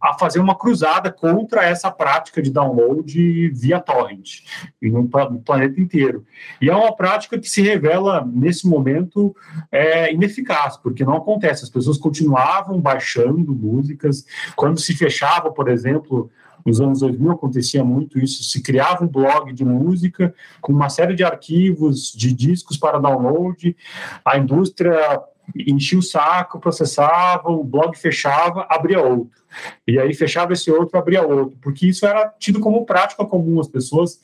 a 0.00 0.14
fazer 0.14 0.40
uma 0.40 0.56
cruzada 0.56 1.10
contra 1.10 1.64
essa 1.64 1.90
prática 1.90 2.42
de 2.42 2.50
download 2.50 3.48
via 3.50 3.80
torrent 3.80 4.40
no, 4.82 5.02
no 5.02 5.40
planeta 5.40 5.80
inteiro. 5.80 6.24
E 6.60 6.68
é 6.68 6.74
uma 6.74 6.94
prática 6.94 7.38
que 7.38 7.48
se 7.48 7.62
revela, 7.62 8.26
nesse 8.26 8.66
momento, 8.66 9.34
é, 9.70 10.12
ineficaz, 10.12 10.76
porque 10.76 11.04
não 11.04 11.16
acontece. 11.16 11.64
As 11.64 11.70
pessoas 11.70 11.96
continuavam 11.96 12.80
baixando 12.80 13.54
músicas. 13.64 14.24
Quando 14.54 14.78
se 14.78 14.94
fechava, 14.94 15.50
por 15.50 15.68
exemplo, 15.68 16.30
nos 16.64 16.80
anos 16.80 17.00
2000 17.00 17.32
acontecia 17.32 17.84
muito 17.84 18.18
isso, 18.18 18.42
se 18.44 18.62
criava 18.62 19.04
um 19.04 19.08
blog 19.08 19.52
de 19.52 19.64
música 19.64 20.34
com 20.60 20.72
uma 20.72 20.88
série 20.88 21.14
de 21.14 21.24
arquivos 21.24 22.12
de 22.12 22.32
discos 22.32 22.76
para 22.76 22.98
download, 22.98 23.76
a 24.24 24.38
indústria 24.38 25.20
enchia 25.54 25.98
o 25.98 26.02
saco, 26.02 26.58
processava, 26.58 27.50
o 27.50 27.62
blog 27.62 27.96
fechava, 27.98 28.66
abria 28.70 29.00
outro. 29.02 29.42
E 29.86 29.98
aí 29.98 30.14
fechava 30.14 30.52
esse 30.52 30.70
outro, 30.70 30.98
abria 30.98 31.22
outro, 31.22 31.58
porque 31.60 31.86
isso 31.86 32.06
era 32.06 32.32
tido 32.38 32.60
como 32.60 32.86
prática 32.86 33.24
comum, 33.24 33.60
as 33.60 33.68
pessoas 33.68 34.20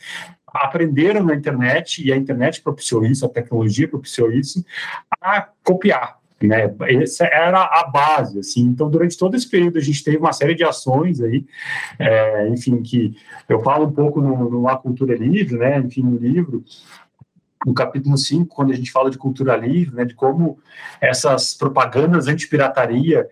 aprenderam 0.47 1.23
na 1.25 1.35
internet, 1.35 2.05
e 2.05 2.13
a 2.13 2.17
internet 2.17 2.63
propiciou 2.63 3.05
isso, 3.05 3.25
a 3.25 3.29
tecnologia 3.29 3.87
propiciou 3.87 4.33
isso, 4.33 4.65
a 5.21 5.47
copiar 5.63 6.20
né? 6.43 6.75
Essa 7.03 7.27
era 7.27 7.63
a 7.63 7.85
base, 7.85 8.39
assim. 8.39 8.63
Então, 8.63 8.89
durante 8.89 9.17
todo 9.17 9.37
esse 9.37 9.49
período, 9.49 9.79
a 9.79 9.83
gente 9.83 10.03
teve 10.03 10.17
uma 10.17 10.33
série 10.33 10.55
de 10.55 10.65
ações 10.65 11.21
aí, 11.21 11.45
é, 11.99 12.49
enfim, 12.49 12.83
que 12.83 13.15
eu 13.49 13.61
falo 13.63 13.87
um 13.87 13.93
pouco 13.93 14.21
no, 14.21 14.49
no 14.49 14.69
A 14.69 14.77
Cultura 14.77 15.15
Livre, 15.15 15.57
né? 15.57 15.79
Enfim, 15.79 16.03
no 16.03 16.17
livro, 16.17 16.65
no 17.67 17.75
capítulo 17.75 18.17
5, 18.17 18.47
quando 18.55 18.73
a 18.73 18.77
gente 18.77 18.91
fala 18.91 19.11
de 19.11 19.19
cultura 19.19 19.55
livre, 19.57 19.95
né, 19.95 20.05
de 20.05 20.15
como 20.15 20.59
essas 21.01 21.53
propagandas 21.53 22.27
anti-pirataria 22.27 23.29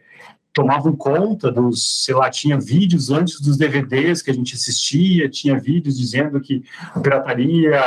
tomavam 0.52 0.94
conta 0.94 1.50
dos, 1.50 2.04
sei 2.04 2.14
lá, 2.14 2.28
tinha 2.28 2.58
vídeos 2.58 3.10
antes 3.10 3.40
dos 3.40 3.56
DVDs 3.56 4.20
que 4.22 4.30
a 4.30 4.34
gente 4.34 4.54
assistia, 4.54 5.28
tinha 5.28 5.58
vídeos 5.58 5.96
dizendo 5.96 6.40
que 6.40 6.64
pirataria 7.02 7.80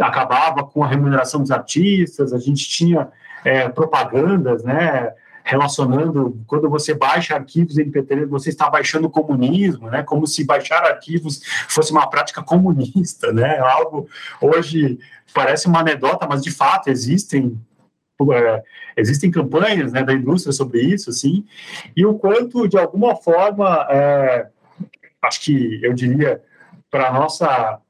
acabava 0.00 0.64
com 0.64 0.82
a 0.82 0.88
remuneração 0.88 1.40
dos 1.40 1.50
artistas, 1.50 2.32
a 2.32 2.38
gente 2.38 2.66
tinha 2.68 3.10
é, 3.44 3.68
propagandas, 3.68 4.62
né? 4.62 5.12
relacionando 5.44 6.40
quando 6.46 6.70
você 6.70 6.94
baixa 6.94 7.34
arquivos 7.34 7.76
MP3, 7.76 8.26
você 8.26 8.48
está 8.48 8.70
baixando 8.70 9.08
o 9.08 9.10
comunismo, 9.10 9.90
né? 9.90 10.02
Como 10.02 10.26
se 10.26 10.44
baixar 10.44 10.84
arquivos 10.84 11.42
fosse 11.68 11.90
uma 11.90 12.08
prática 12.08 12.42
comunista, 12.42 13.32
né? 13.32 13.58
Algo 13.58 14.08
hoje 14.40 14.98
parece 15.34 15.66
uma 15.66 15.80
anedota, 15.80 16.26
mas 16.28 16.42
de 16.42 16.50
fato 16.50 16.88
existem 16.88 17.60
é, 18.32 18.62
existem 18.96 19.32
campanhas 19.32 19.92
né, 19.92 20.04
da 20.04 20.12
indústria 20.12 20.52
sobre 20.52 20.80
isso, 20.80 21.10
assim, 21.10 21.44
e 21.96 22.06
o 22.06 22.14
quanto 22.14 22.68
de 22.68 22.78
alguma 22.78 23.16
forma, 23.16 23.84
é, 23.90 24.46
acho 25.22 25.40
que 25.40 25.80
eu 25.82 25.92
diria 25.92 26.40
para 26.88 27.12
nossa 27.12 27.80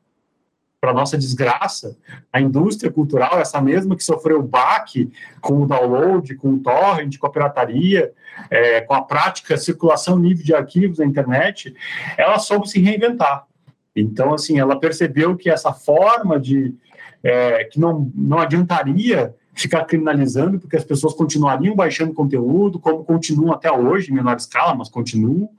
para 0.82 0.92
nossa 0.92 1.16
desgraça, 1.16 1.96
a 2.32 2.40
indústria 2.40 2.90
cultural, 2.90 3.38
essa 3.38 3.60
mesma 3.60 3.94
que 3.94 4.02
sofreu 4.02 4.40
o 4.40 4.42
baque 4.42 5.12
com 5.40 5.62
o 5.62 5.66
download, 5.66 6.34
com 6.34 6.54
o 6.54 6.58
torrent, 6.58 7.18
com 7.18 7.26
a 7.28 7.30
pirataria, 7.30 8.12
é, 8.50 8.80
com 8.80 8.92
a 8.92 9.00
prática 9.00 9.56
circulação 9.56 10.18
livre 10.18 10.42
de 10.42 10.52
arquivos 10.52 10.98
na 10.98 11.06
internet, 11.06 11.72
ela 12.18 12.36
soube 12.40 12.68
se 12.68 12.80
reinventar. 12.80 13.46
Então, 13.94 14.34
assim, 14.34 14.58
ela 14.58 14.74
percebeu 14.74 15.36
que 15.36 15.48
essa 15.48 15.72
forma 15.72 16.40
de 16.40 16.74
é, 17.22 17.62
que 17.62 17.78
não, 17.78 18.10
não 18.12 18.40
adiantaria 18.40 19.32
ficar 19.54 19.84
criminalizando, 19.84 20.58
porque 20.58 20.76
as 20.76 20.84
pessoas 20.84 21.14
continuariam 21.14 21.74
baixando 21.74 22.14
conteúdo, 22.14 22.78
como 22.78 23.04
continuam 23.04 23.52
até 23.52 23.70
hoje, 23.70 24.10
em 24.10 24.14
menor 24.14 24.36
escala, 24.36 24.74
mas 24.74 24.88
continuam. 24.88 25.50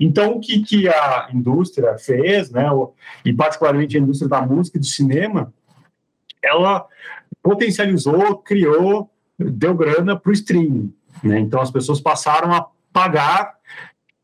Então, 0.00 0.32
o 0.32 0.40
que, 0.40 0.62
que 0.62 0.88
a 0.88 1.28
indústria 1.32 1.96
fez, 1.96 2.50
né, 2.50 2.66
e 3.24 3.32
particularmente 3.32 3.96
a 3.96 4.00
indústria 4.00 4.28
da 4.28 4.42
música 4.42 4.76
e 4.76 4.80
do 4.80 4.86
cinema, 4.86 5.52
ela 6.42 6.86
potencializou, 7.42 8.38
criou, 8.38 9.10
deu 9.38 9.74
grana 9.74 10.16
para 10.16 10.30
o 10.30 10.32
streaming. 10.32 10.92
Né? 11.22 11.38
Então, 11.38 11.60
as 11.60 11.70
pessoas 11.70 12.00
passaram 12.00 12.52
a 12.52 12.66
pagar 12.92 13.55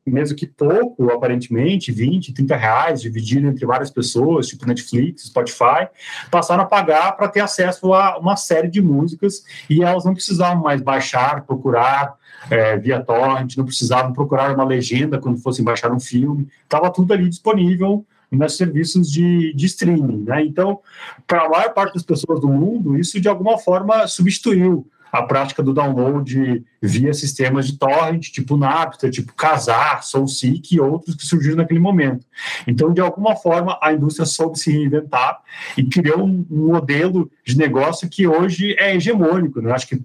mesmo 0.04 0.36
que 0.36 0.46
pouco, 0.46 1.10
aparentemente, 1.10 1.92
20, 1.92 2.32
30 2.32 2.56
reais, 2.56 3.00
dividido 3.00 3.46
entre 3.46 3.64
várias 3.64 3.90
pessoas, 3.90 4.48
tipo 4.48 4.66
Netflix, 4.66 5.24
Spotify, 5.24 5.88
passaram 6.30 6.62
a 6.62 6.66
pagar 6.66 7.12
para 7.12 7.28
ter 7.28 7.40
acesso 7.40 7.92
a 7.94 8.18
uma 8.18 8.36
série 8.36 8.68
de 8.68 8.82
músicas 8.82 9.44
e 9.70 9.82
elas 9.82 10.04
não 10.04 10.14
precisavam 10.14 10.62
mais 10.62 10.82
baixar, 10.82 11.44
procurar 11.44 12.14
é, 12.50 12.76
via 12.76 13.00
torrent, 13.00 13.56
não 13.56 13.64
precisavam 13.64 14.12
procurar 14.12 14.54
uma 14.54 14.64
legenda 14.64 15.20
quando 15.20 15.38
fossem 15.38 15.64
baixar 15.64 15.92
um 15.92 16.00
filme, 16.00 16.48
estava 16.64 16.90
tudo 16.90 17.12
ali 17.12 17.28
disponível 17.28 18.04
nos 18.30 18.56
serviços 18.56 19.10
de, 19.10 19.52
de 19.54 19.66
streaming. 19.66 20.24
Né? 20.24 20.44
Então, 20.44 20.80
para 21.26 21.42
a 21.42 21.48
maior 21.48 21.72
parte 21.74 21.94
das 21.94 22.02
pessoas 22.02 22.40
do 22.40 22.48
mundo, 22.48 22.98
isso 22.98 23.20
de 23.20 23.28
alguma 23.28 23.58
forma 23.58 24.06
substituiu 24.06 24.86
a 25.12 25.22
prática 25.22 25.62
do 25.62 25.74
download 25.74 26.64
via 26.80 27.12
sistemas 27.12 27.66
de 27.66 27.78
torrent, 27.78 28.30
tipo 28.30 28.56
Napster, 28.56 29.10
tipo 29.10 29.34
Kazaa, 29.34 30.00
SoulSeek 30.00 30.74
e 30.74 30.80
outros 30.80 31.14
que 31.14 31.26
surgiram 31.26 31.58
naquele 31.58 31.78
momento. 31.78 32.24
Então, 32.66 32.94
de 32.94 33.00
alguma 33.02 33.36
forma, 33.36 33.78
a 33.82 33.92
indústria 33.92 34.24
soube 34.24 34.58
se 34.58 34.72
reinventar 34.72 35.40
e 35.76 35.84
criou 35.84 36.24
um, 36.24 36.46
modelo 36.48 37.30
de 37.44 37.58
negócio 37.58 38.08
que 38.08 38.26
hoje 38.26 38.74
é 38.78 38.96
hegemônico. 38.96 39.60
Né? 39.60 39.70
Acho 39.70 39.88
que 39.88 40.00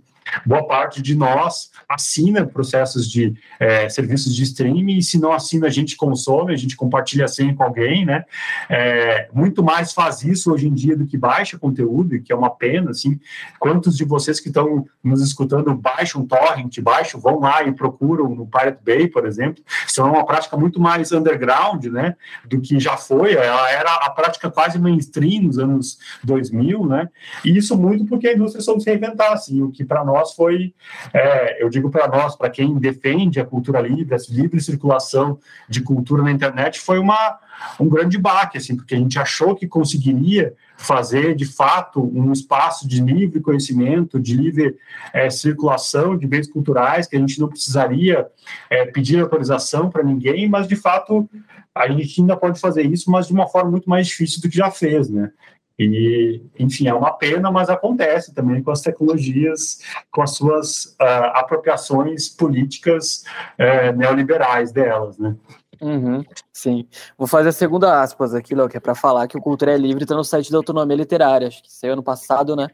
boa 0.45 0.67
parte 0.67 1.01
de 1.01 1.15
nós 1.15 1.71
assina 1.87 2.45
processos 2.45 3.09
de 3.09 3.35
é, 3.59 3.87
serviços 3.89 4.35
de 4.35 4.43
streaming, 4.43 4.97
e 4.97 5.03
se 5.03 5.19
não 5.19 5.31
assina, 5.31 5.67
a 5.67 5.71
gente 5.71 5.95
consome, 5.95 6.53
a 6.53 6.57
gente 6.57 6.75
compartilha 6.75 7.25
a 7.25 7.27
senha 7.27 7.55
com 7.55 7.63
alguém, 7.63 8.05
né? 8.05 8.25
É, 8.69 9.29
muito 9.33 9.63
mais 9.63 9.93
faz 9.93 10.23
isso 10.23 10.51
hoje 10.51 10.67
em 10.67 10.73
dia 10.73 10.95
do 10.95 11.05
que 11.05 11.17
baixa 11.17 11.57
conteúdo, 11.57 12.19
que 12.21 12.31
é 12.31 12.35
uma 12.35 12.49
pena, 12.49 12.91
assim. 12.91 13.19
Quantos 13.59 13.95
de 13.95 14.03
vocês 14.03 14.39
que 14.39 14.47
estão 14.47 14.85
nos 15.03 15.21
escutando 15.21 15.73
baixam 15.75 16.25
torrent, 16.25 16.79
baixam, 16.81 17.19
vão 17.19 17.39
lá 17.39 17.63
e 17.63 17.71
procuram 17.71 18.29
no 18.29 18.45
Pirate 18.45 18.79
Bay, 18.83 19.07
por 19.07 19.25
exemplo, 19.25 19.63
isso 19.87 20.01
é 20.01 20.03
uma 20.03 20.25
prática 20.25 20.57
muito 20.57 20.79
mais 20.79 21.11
underground, 21.11 21.85
né, 21.85 22.15
do 22.45 22.59
que 22.59 22.79
já 22.79 22.97
foi, 22.97 23.33
ela 23.33 23.69
era 23.71 23.93
a 23.93 24.09
prática 24.09 24.49
quase 24.49 24.79
mainstream 24.79 25.43
nos 25.43 25.57
anos 25.57 25.99
2000, 26.23 26.85
né, 26.85 27.09
e 27.43 27.57
isso 27.57 27.77
muito 27.77 28.05
porque 28.05 28.27
a 28.27 28.33
indústria 28.33 28.63
soube 28.63 28.81
se 28.81 28.89
reinventar, 28.89 29.31
assim, 29.31 29.61
o 29.61 29.71
que 29.71 29.85
para 29.85 30.03
nós 30.03 30.16
foi, 30.25 30.73
é, 31.13 31.63
eu 31.63 31.69
digo 31.69 31.89
para 31.89 32.07
nós, 32.07 32.35
para 32.35 32.49
quem 32.49 32.75
defende 32.75 33.39
a 33.39 33.45
cultura 33.45 33.79
livre, 33.79 34.15
a 34.15 34.17
livre 34.29 34.59
circulação 34.61 35.39
de 35.67 35.81
cultura 35.81 36.23
na 36.23 36.31
internet, 36.31 36.79
foi 36.79 36.99
uma, 36.99 37.39
um 37.79 37.87
grande 37.87 38.17
baque, 38.17 38.57
assim, 38.57 38.75
porque 38.75 38.95
a 38.95 38.97
gente 38.97 39.19
achou 39.19 39.55
que 39.55 39.67
conseguiria 39.67 40.53
fazer, 40.77 41.35
de 41.35 41.45
fato, 41.45 42.01
um 42.01 42.31
espaço 42.31 42.87
de 42.87 43.01
livre 43.01 43.41
conhecimento, 43.41 44.19
de 44.19 44.35
livre 44.35 44.77
é, 45.11 45.29
circulação 45.29 46.15
de 46.15 46.27
bens 46.27 46.47
culturais, 46.47 47.07
que 47.07 47.15
a 47.15 47.19
gente 47.19 47.39
não 47.39 47.47
precisaria 47.47 48.27
é, 48.69 48.85
pedir 48.85 49.19
autorização 49.19 49.89
para 49.89 50.03
ninguém, 50.03 50.47
mas, 50.47 50.67
de 50.67 50.75
fato, 50.75 51.27
a 51.73 51.87
gente 51.87 52.21
ainda 52.21 52.37
pode 52.37 52.59
fazer 52.59 52.83
isso, 52.83 53.09
mas 53.09 53.27
de 53.27 53.33
uma 53.33 53.47
forma 53.47 53.71
muito 53.71 53.89
mais 53.89 54.07
difícil 54.07 54.41
do 54.41 54.49
que 54.49 54.57
já 54.57 54.69
fez, 54.69 55.09
né? 55.09 55.31
E, 55.79 56.41
enfim, 56.57 56.87
é 56.87 56.93
uma 56.93 57.13
pena, 57.13 57.51
mas 57.51 57.69
acontece 57.69 58.33
também 58.33 58.63
com 58.63 58.71
as 58.71 58.81
tecnologias, 58.81 59.79
com 60.11 60.23
as 60.23 60.31
suas 60.35 60.95
uh, 60.99 61.33
apropriações 61.35 62.29
políticas 62.29 63.23
uh, 63.59 63.95
neoliberais 63.95 64.71
delas, 64.71 65.19
né? 65.19 65.35
Uhum, 65.79 66.23
sim. 66.51 66.87
Vou 67.15 67.27
fazer 67.27 67.49
a 67.49 67.51
segunda 67.51 68.01
aspas 68.01 68.33
aqui, 68.33 68.55
Léo, 68.55 68.67
que 68.67 68.77
é 68.77 68.79
para 68.79 68.95
falar 68.95 69.27
que 69.27 69.37
o 69.37 69.41
Cultura 69.41 69.73
é 69.73 69.77
Livre 69.77 70.03
está 70.03 70.15
no 70.15 70.23
site 70.23 70.51
da 70.51 70.57
Autonomia 70.57 70.95
Literária. 70.95 71.47
Acho 71.47 71.61
que 71.61 71.71
saiu 71.71 71.93
ano 71.93 72.01
passado, 72.01 72.55
né? 72.55 72.67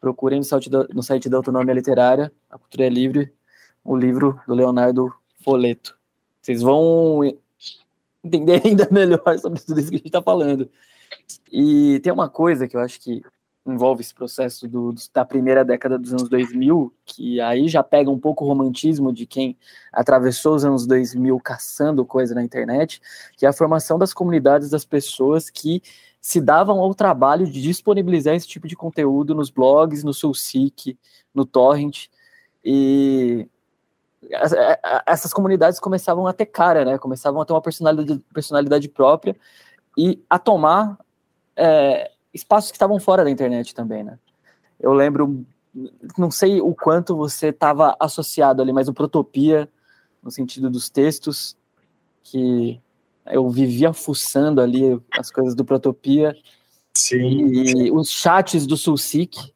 Procurem 0.00 0.40
no 0.40 0.44
site, 0.44 0.68
da, 0.68 0.84
no 0.92 1.02
site 1.02 1.28
da 1.28 1.36
Autonomia 1.36 1.72
Literária, 1.72 2.32
A 2.50 2.58
Cultura 2.58 2.86
é 2.86 2.88
Livre, 2.88 3.32
o 3.84 3.96
livro 3.96 4.40
do 4.46 4.54
Leonardo 4.54 5.14
Foleto. 5.44 5.96
Vocês 6.42 6.62
vão 6.62 7.20
entender 8.24 8.60
ainda 8.66 8.88
melhor 8.90 9.38
sobre 9.38 9.60
tudo 9.60 9.78
isso 9.78 9.90
que 9.90 9.94
a 9.94 9.98
gente 9.98 10.08
está 10.08 10.22
falando. 10.22 10.68
E 11.50 12.00
tem 12.00 12.12
uma 12.12 12.28
coisa 12.28 12.66
que 12.66 12.76
eu 12.76 12.80
acho 12.80 13.00
que 13.00 13.22
envolve 13.66 14.02
esse 14.02 14.14
processo 14.14 14.68
do, 14.68 14.94
da 15.12 15.24
primeira 15.24 15.64
década 15.64 15.98
dos 15.98 16.12
anos 16.12 16.28
2000, 16.28 16.92
que 17.04 17.40
aí 17.40 17.66
já 17.66 17.82
pega 17.82 18.10
um 18.10 18.18
pouco 18.18 18.44
o 18.44 18.48
romantismo 18.48 19.12
de 19.12 19.24
quem 19.24 19.56
atravessou 19.92 20.54
os 20.54 20.64
anos 20.64 20.86
2000 20.86 21.40
caçando 21.40 22.04
coisa 22.04 22.34
na 22.34 22.42
internet, 22.42 23.00
que 23.36 23.46
é 23.46 23.48
a 23.48 23.54
formação 23.54 23.98
das 23.98 24.12
comunidades 24.12 24.68
das 24.68 24.84
pessoas 24.84 25.48
que 25.48 25.82
se 26.20 26.40
davam 26.40 26.78
ao 26.78 26.94
trabalho 26.94 27.46
de 27.46 27.60
disponibilizar 27.62 28.34
esse 28.34 28.46
tipo 28.46 28.68
de 28.68 28.76
conteúdo 28.76 29.34
nos 29.34 29.50
blogs, 29.50 30.04
no 30.04 30.12
Soulseek, 30.12 30.98
no 31.34 31.46
Torrent, 31.46 32.08
e 32.62 33.48
essas 35.06 35.32
comunidades 35.32 35.78
começavam 35.78 36.26
a 36.26 36.32
ter 36.32 36.46
cara, 36.46 36.84
né? 36.84 36.98
Começavam 36.98 37.40
a 37.40 37.44
ter 37.44 37.52
uma 37.52 37.60
personalidade, 37.60 38.24
personalidade 38.32 38.88
própria 38.88 39.36
e 39.96 40.22
a 40.28 40.38
tomar 40.38 40.98
é, 41.56 42.10
espaços 42.32 42.70
que 42.70 42.76
estavam 42.76 42.98
fora 42.98 43.24
da 43.24 43.30
internet 43.30 43.74
também, 43.74 44.02
né? 44.02 44.18
Eu 44.80 44.92
lembro, 44.92 45.44
não 46.18 46.30
sei 46.30 46.60
o 46.60 46.74
quanto 46.74 47.16
você 47.16 47.48
estava 47.48 47.96
associado 47.98 48.60
ali, 48.60 48.72
mas 48.72 48.88
o 48.88 48.94
Protopia, 48.94 49.68
no 50.22 50.30
sentido 50.30 50.68
dos 50.68 50.90
textos, 50.90 51.56
que 52.22 52.80
eu 53.26 53.48
vivia 53.48 53.92
fuçando 53.92 54.60
ali 54.60 55.00
as 55.12 55.30
coisas 55.30 55.54
do 55.54 55.64
Protopia. 55.64 56.36
Sim. 56.94 57.46
E 57.48 57.90
os 57.90 58.10
chats 58.10 58.66
do 58.66 58.76
Sulcic, 58.76 59.52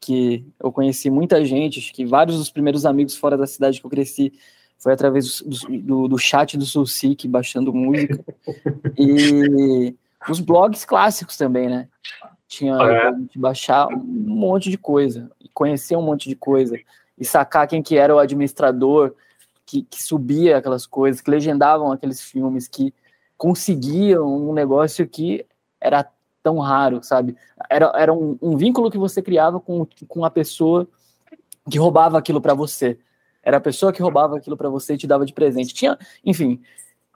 que 0.00 0.44
eu 0.58 0.72
conheci 0.72 1.10
muita 1.10 1.44
gente, 1.44 1.78
acho 1.78 1.92
que 1.92 2.04
vários 2.04 2.38
dos 2.38 2.50
primeiros 2.50 2.84
amigos 2.84 3.16
fora 3.16 3.36
da 3.36 3.46
cidade 3.46 3.80
que 3.80 3.86
eu 3.86 3.90
cresci 3.90 4.32
foi 4.78 4.94
através 4.94 5.42
do, 5.42 5.78
do, 5.78 6.08
do 6.08 6.18
chat 6.18 6.56
do 6.56 6.64
Sulcic, 6.64 7.28
baixando 7.28 7.72
música. 7.72 8.24
e 8.98 9.94
os 10.28 10.40
blogs 10.40 10.84
clássicos 10.84 11.36
também, 11.36 11.68
né? 11.68 11.88
Tinha 12.46 12.74
é. 12.74 13.12
que 13.28 13.38
baixar 13.38 13.86
um 13.88 13.96
monte 13.96 14.70
de 14.70 14.76
coisa, 14.76 15.30
conhecer 15.54 15.96
um 15.96 16.02
monte 16.02 16.28
de 16.28 16.34
coisa, 16.34 16.76
e 17.16 17.24
sacar 17.24 17.68
quem 17.68 17.82
que 17.82 17.96
era 17.96 18.14
o 18.14 18.18
administrador 18.18 19.14
que, 19.66 19.82
que 19.82 20.02
subia 20.02 20.56
aquelas 20.56 20.86
coisas, 20.86 21.20
que 21.20 21.30
legendavam 21.30 21.92
aqueles 21.92 22.20
filmes, 22.20 22.66
que 22.66 22.92
conseguiam 23.36 24.26
um 24.26 24.52
negócio 24.52 25.06
que 25.06 25.46
era 25.80 26.04
tão 26.42 26.58
raro, 26.58 27.02
sabe? 27.02 27.36
Era, 27.68 27.92
era 27.94 28.12
um, 28.12 28.36
um 28.42 28.56
vínculo 28.56 28.90
que 28.90 28.98
você 28.98 29.22
criava 29.22 29.60
com, 29.60 29.86
com 30.08 30.24
a 30.24 30.30
pessoa 30.30 30.88
que 31.70 31.78
roubava 31.78 32.18
aquilo 32.18 32.40
para 32.40 32.54
você. 32.54 32.98
Era 33.42 33.58
a 33.58 33.60
pessoa 33.60 33.92
que 33.92 34.02
roubava 34.02 34.36
aquilo 34.36 34.56
para 34.56 34.68
você 34.68 34.94
e 34.94 34.98
te 34.98 35.06
dava 35.06 35.24
de 35.24 35.32
presente. 35.32 35.72
Tinha, 35.72 35.98
enfim, 36.24 36.60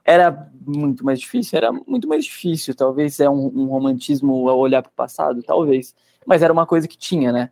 era 0.05 0.49
muito 0.65 1.03
mais 1.03 1.19
difícil, 1.19 1.57
era 1.57 1.71
muito 1.71 2.07
mais 2.07 2.23
difícil. 2.23 2.75
Talvez 2.75 3.19
é 3.19 3.29
um, 3.29 3.47
um 3.47 3.65
romantismo 3.65 4.47
ao 4.47 4.59
olhar 4.59 4.81
para 4.81 4.89
o 4.91 4.95
passado, 4.95 5.41
talvez. 5.43 5.95
Mas 6.25 6.43
era 6.43 6.53
uma 6.53 6.65
coisa 6.65 6.87
que 6.87 6.97
tinha, 6.97 7.31
né? 7.31 7.49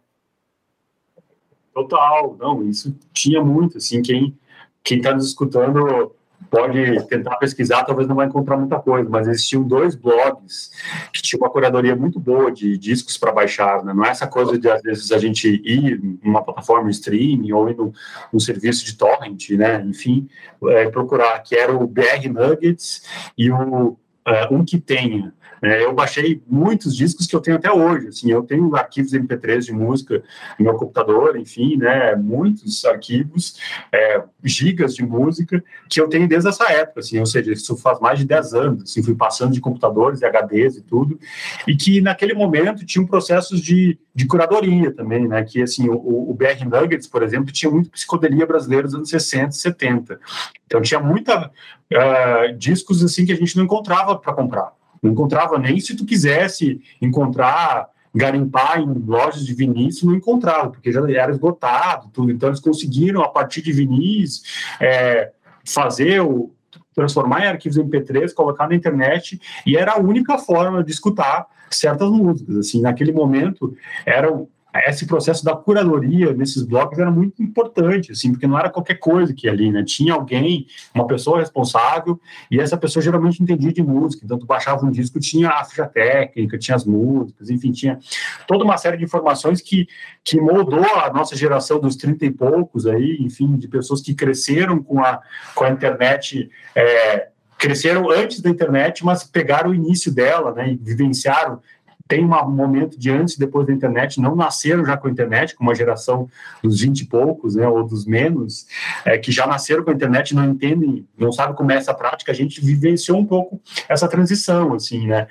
Total, 1.74 2.38
não, 2.40 2.64
isso 2.70 2.96
tinha 3.12 3.44
muito, 3.44 3.80
assim, 3.80 4.02
quem 4.02 4.38
quem 4.84 4.98
está 4.98 5.14
nos 5.14 5.28
escutando 5.28 6.14
pode 6.54 7.08
tentar 7.08 7.36
pesquisar, 7.38 7.84
talvez 7.84 8.08
não 8.08 8.16
vai 8.16 8.28
encontrar 8.28 8.56
muita 8.56 8.78
coisa, 8.78 9.10
mas 9.10 9.28
existiam 9.28 9.64
dois 9.64 9.96
blogs 9.96 10.70
que 11.12 11.20
tinham 11.20 11.42
uma 11.42 11.50
curadoria 11.50 11.96
muito 11.96 12.20
boa 12.20 12.52
de 12.52 12.78
discos 12.78 13.18
para 13.18 13.32
baixar, 13.32 13.84
né? 13.84 13.92
Não 13.92 14.06
é 14.06 14.10
essa 14.10 14.28
coisa 14.28 14.56
de, 14.56 14.70
às 14.70 14.84
vezes, 14.84 15.12
a 15.12 15.18
gente 15.18 15.48
ir 15.48 16.00
numa 16.24 16.44
plataforma 16.44 16.92
streaming 16.92 17.52
ou 17.54 17.70
ir 17.72 17.76
num, 17.76 17.92
num 18.32 18.40
serviço 18.40 18.86
de 18.86 18.96
torrent, 18.96 19.50
né? 19.50 19.84
Enfim, 19.84 20.30
é, 20.68 20.88
procurar, 20.92 21.40
que 21.40 21.56
era 21.56 21.76
o 21.76 21.88
BR 21.88 22.30
Nuggets 22.32 23.02
e 23.36 23.50
o 23.50 23.98
uh, 24.28 24.54
Um 24.54 24.64
Que 24.64 24.80
Tenha. 24.80 25.34
É, 25.64 25.86
eu 25.86 25.94
baixei 25.94 26.42
muitos 26.46 26.94
discos 26.94 27.26
que 27.26 27.34
eu 27.34 27.40
tenho 27.40 27.56
até 27.56 27.72
hoje. 27.72 28.10
Assim, 28.10 28.30
eu 28.30 28.44
tenho 28.44 28.76
arquivos 28.76 29.14
MP3 29.14 29.62
de 29.62 29.72
música 29.72 30.22
no 30.60 30.66
meu 30.66 30.74
computador, 30.76 31.38
enfim, 31.38 31.78
né, 31.78 32.14
muitos 32.16 32.84
arquivos, 32.84 33.58
é, 33.90 34.22
gigas 34.44 34.94
de 34.94 35.06
música 35.06 35.64
que 35.90 36.02
eu 36.02 36.10
tenho 36.10 36.28
desde 36.28 36.50
essa 36.50 36.70
época. 36.70 37.00
Assim, 37.00 37.18
ou 37.18 37.26
seja, 37.26 37.54
isso 37.54 37.78
faz 37.78 37.98
mais 38.02 38.20
de 38.20 38.26
10 38.26 38.54
anos. 38.54 38.84
Assim, 38.84 39.02
fui 39.02 39.16
passando 39.16 39.54
de 39.54 39.62
computadores 39.62 40.22
e 40.22 40.26
HDs 40.26 40.78
e 40.78 40.82
tudo, 40.82 41.18
e 41.66 41.78
que 41.78 42.02
naquele 42.02 42.34
momento 42.34 42.86
tinham 42.86 43.06
processos 43.06 43.62
de, 43.62 43.98
de 44.16 44.28
curadoria 44.28 44.92
também, 44.94 45.28
né? 45.28 45.44
Que 45.44 45.62
assim, 45.62 45.90
o, 45.90 46.30
o 46.30 46.34
BR 46.34 46.66
Nuggets, 46.66 47.08
por 47.08 47.24
exemplo, 47.24 47.52
tinha 47.52 47.72
muito 47.72 47.90
psicodelia 47.90 48.46
brasileira 48.46 48.84
dos 48.84 48.94
anos 48.94 49.10
60 49.10 49.50
e 49.50 49.54
70. 49.54 50.20
Então 50.66 50.82
tinha 50.82 51.00
muita 51.00 51.48
uh, 51.48 52.58
discos 52.58 53.04
assim 53.04 53.26
que 53.26 53.32
a 53.32 53.36
gente 53.36 53.58
não 53.58 53.64
encontrava 53.64 54.18
para 54.18 54.34
comprar. 54.34 54.72
Não 55.02 55.12
encontrava 55.12 55.58
nem 55.58 55.80
se 55.80 55.96
tu 55.96 56.06
quisesse 56.06 56.82
encontrar, 57.02 57.90
garimpar 58.14 58.80
em 58.80 58.94
lojas 59.06 59.44
de 59.44 59.54
vinis, 59.54 60.04
não 60.04 60.16
encontrava, 60.16 60.70
porque 60.70 60.92
já 60.92 61.02
era 61.10 61.32
esgotado, 61.32 62.10
tudo. 62.14 62.32
Então 62.32 62.50
eles 62.50 62.60
conseguiram, 62.60 63.24
a 63.24 63.30
partir 63.30 63.62
de 63.62 63.74
vinis, 63.74 64.44
é, 64.80 65.32
fazer 65.66 66.22
o 66.22 66.52
transformar 66.94 67.44
em 67.44 67.48
arquivos 67.48 67.78
MP3, 67.78 68.34
colocar 68.34 68.68
na 68.68 68.76
internet, 68.76 69.40
e 69.66 69.76
era 69.78 69.94
a 69.94 70.00
única 70.00 70.38
forma 70.38 70.84
de 70.84 70.92
escutar 70.92 71.48
certas 71.70 72.10
músicas. 72.10 72.56
Assim, 72.58 72.82
naquele 72.82 73.12
momento, 73.12 73.76
eram 74.06 74.48
esse 74.88 75.06
processo 75.06 75.46
da 75.46 75.56
curadoria 75.56 76.34
nesses 76.34 76.64
blogs 76.64 76.98
era 76.98 77.12
muito 77.12 77.44
importante, 77.44 78.12
assim, 78.12 78.32
porque 78.32 78.48
não 78.48 78.58
era 78.58 78.72
qualquer 78.72 78.96
coisa 78.96 79.32
que 79.34 79.48
ali, 79.48 79.72
né? 79.72 79.84
Tinha 79.84 80.14
alguém, 80.14 80.66
uma 80.96 81.06
pessoa 81.06 81.40
responsável, 81.40 82.20
e 82.50 82.60
essa 82.60 82.76
pessoa 82.76 83.04
geralmente 83.04 83.42
entendia 83.42 83.72
de 83.72 83.84
música, 83.84 84.26
então 84.26 84.40
tu 84.40 84.48
baixava 84.48 84.84
um 84.84 84.90
disco, 84.90 85.20
tinha 85.20 85.50
a 85.50 85.64
ficha 85.64 85.86
técnica, 85.86 86.58
tinha 86.58 86.76
as 86.76 86.86
músicas, 86.86 87.52
enfim, 87.52 87.72
tinha 87.72 88.00
toda 88.48 88.64
uma 88.64 88.78
série 88.78 88.98
de 88.98 89.04
informações 89.04 89.62
que, 89.62 89.88
que 90.24 90.40
moldou 90.40 90.84
a 90.84 91.12
nossa 91.12 91.36
geração 91.36 91.80
dos 91.80 91.96
30 91.96 92.26
e 92.26 92.32
poucos 92.32 92.86
aí, 92.86 93.18
enfim, 93.20 93.56
de 93.58 93.68
pessoas 93.68 94.02
que 94.02 94.14
cresceram 94.14 94.82
com 94.82 95.00
a, 95.00 95.22
com 95.56 95.64
a 95.64 95.70
internet, 95.70 96.50
é, 96.76 97.30
cresceram 97.58 98.10
antes 98.10 98.42
da 98.42 98.50
internet, 98.50 99.06
mas 99.06 99.24
pegaram 99.24 99.72
o 99.72 99.76
início 99.76 100.14
dela, 100.14 100.54
né, 100.54 100.72
e 100.72 100.76
vivenciaram 100.76 101.62
tem 102.08 102.24
um 102.24 102.50
momento 102.50 103.00
de 103.00 103.10
antes 103.10 103.36
e 103.36 103.40
depois 103.40 103.66
da 103.66 103.74
internet, 103.74 104.20
não 104.20 104.36
nasceram 104.36 104.86
já 104.86 104.98
com 104.98 105.08
a 105.08 105.12
internet, 105.12 105.56
como 105.56 105.72
a 105.72 105.74
geração 105.74 106.30
dos 106.62 106.82
20 106.82 107.00
e 107.02 107.06
poucos, 107.06 107.56
né, 107.56 107.68
ou 107.68 107.84
dos 107.84 108.06
menos, 108.06 108.68
é, 109.06 109.18
que 109.18 109.32
já 109.32 109.48
nasceram 109.48 109.84
com 109.84 109.90
a 109.90 109.94
internet 109.94 110.36
não 110.36 110.46
entendem, 110.46 111.08
não 111.18 111.32
sabem 111.32 111.56
como 111.56 111.72
é 111.72 111.76
essa 111.76 111.94
prática, 111.94 112.32
a 112.32 112.36
gente 112.36 112.64
vivenciou 112.64 113.18
um 113.18 113.26
pouco 113.26 113.60
essa 113.88 114.08
transição, 114.08 114.74
assim, 114.74 115.08
né. 115.08 115.28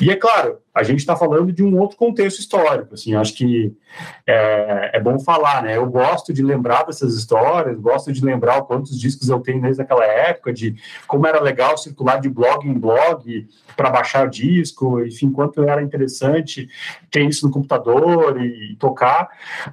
E 0.00 0.10
é 0.10 0.16
claro, 0.16 0.58
a 0.74 0.82
gente 0.82 0.98
está 0.98 1.14
falando 1.14 1.52
de 1.52 1.62
um 1.62 1.78
outro 1.78 1.96
contexto 1.96 2.40
histórico. 2.40 2.94
Assim, 2.94 3.14
acho 3.14 3.32
que 3.34 3.72
é, 4.26 4.90
é, 4.94 5.00
bom 5.00 5.20
falar, 5.20 5.62
né? 5.62 5.76
Eu 5.76 5.86
gosto 5.86 6.32
de 6.32 6.42
lembrar 6.42 6.84
dessas 6.84 7.14
histórias, 7.14 7.78
gosto 7.78 8.12
de 8.12 8.24
lembrar 8.24 8.60
quantos 8.62 8.98
discos 8.98 9.28
eu 9.28 9.38
tenho 9.38 9.62
desde 9.62 9.80
aquela 9.80 10.04
época, 10.04 10.52
de 10.52 10.74
como 11.06 11.26
era 11.28 11.40
legal 11.40 11.78
circular 11.78 12.20
de 12.20 12.28
blog 12.28 12.68
em 12.68 12.74
blog 12.74 13.48
para 13.76 13.88
baixar 13.88 14.28
disco, 14.28 15.00
enfim, 15.04 15.30
quanto 15.30 15.62
era 15.62 15.80
interessante 15.80 16.68
ter 17.08 17.24
isso 17.24 17.46
no 17.46 17.52
computador 17.52 18.40
e, 18.40 18.72
e 18.72 18.76
tocar. 18.76 19.28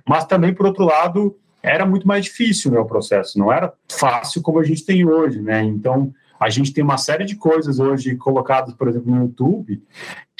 Mas 0.07 0.25
também, 0.25 0.53
por 0.53 0.67
outro 0.67 0.85
lado, 0.85 1.35
era 1.63 1.83
muito 1.83 2.07
mais 2.07 2.25
difícil 2.25 2.71
né, 2.71 2.79
o 2.79 2.85
processo, 2.85 3.39
não 3.39 3.51
era 3.51 3.73
fácil 3.89 4.41
como 4.41 4.59
a 4.59 4.63
gente 4.63 4.85
tem 4.85 5.07
hoje, 5.07 5.41
né? 5.41 5.63
Então, 5.63 6.13
a 6.39 6.49
gente 6.49 6.73
tem 6.73 6.83
uma 6.83 6.97
série 6.97 7.23
de 7.23 7.35
coisas 7.35 7.79
hoje 7.79 8.15
colocadas, 8.15 8.73
por 8.73 8.87
exemplo, 8.87 9.13
no 9.13 9.25
YouTube, 9.25 9.83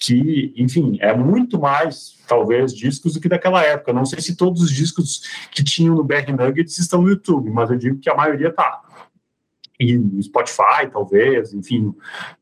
que, 0.02 0.52
enfim, 0.58 0.98
é 1.00 1.16
muito 1.16 1.60
mais, 1.60 2.18
talvez, 2.28 2.74
discos 2.74 3.14
do 3.14 3.22
que 3.22 3.30
daquela 3.30 3.62
época. 3.64 3.94
Não 3.94 4.04
sei 4.04 4.20
se 4.20 4.36
todos 4.36 4.64
os 4.64 4.72
discos 4.72 5.22
que 5.52 5.64
tinham 5.64 5.94
no 5.94 6.04
BR 6.04 6.32
Nuggets 6.36 6.80
estão 6.80 7.04
no 7.04 7.10
YouTube, 7.10 7.52
mas 7.52 7.70
eu 7.70 7.78
digo 7.78 8.00
que 8.00 8.10
a 8.10 8.16
maioria 8.16 8.48
está. 8.48 8.82
E 9.80 9.96
no 9.96 10.22
Spotify, 10.24 10.90
talvez, 10.92 11.54
enfim, 11.54 11.94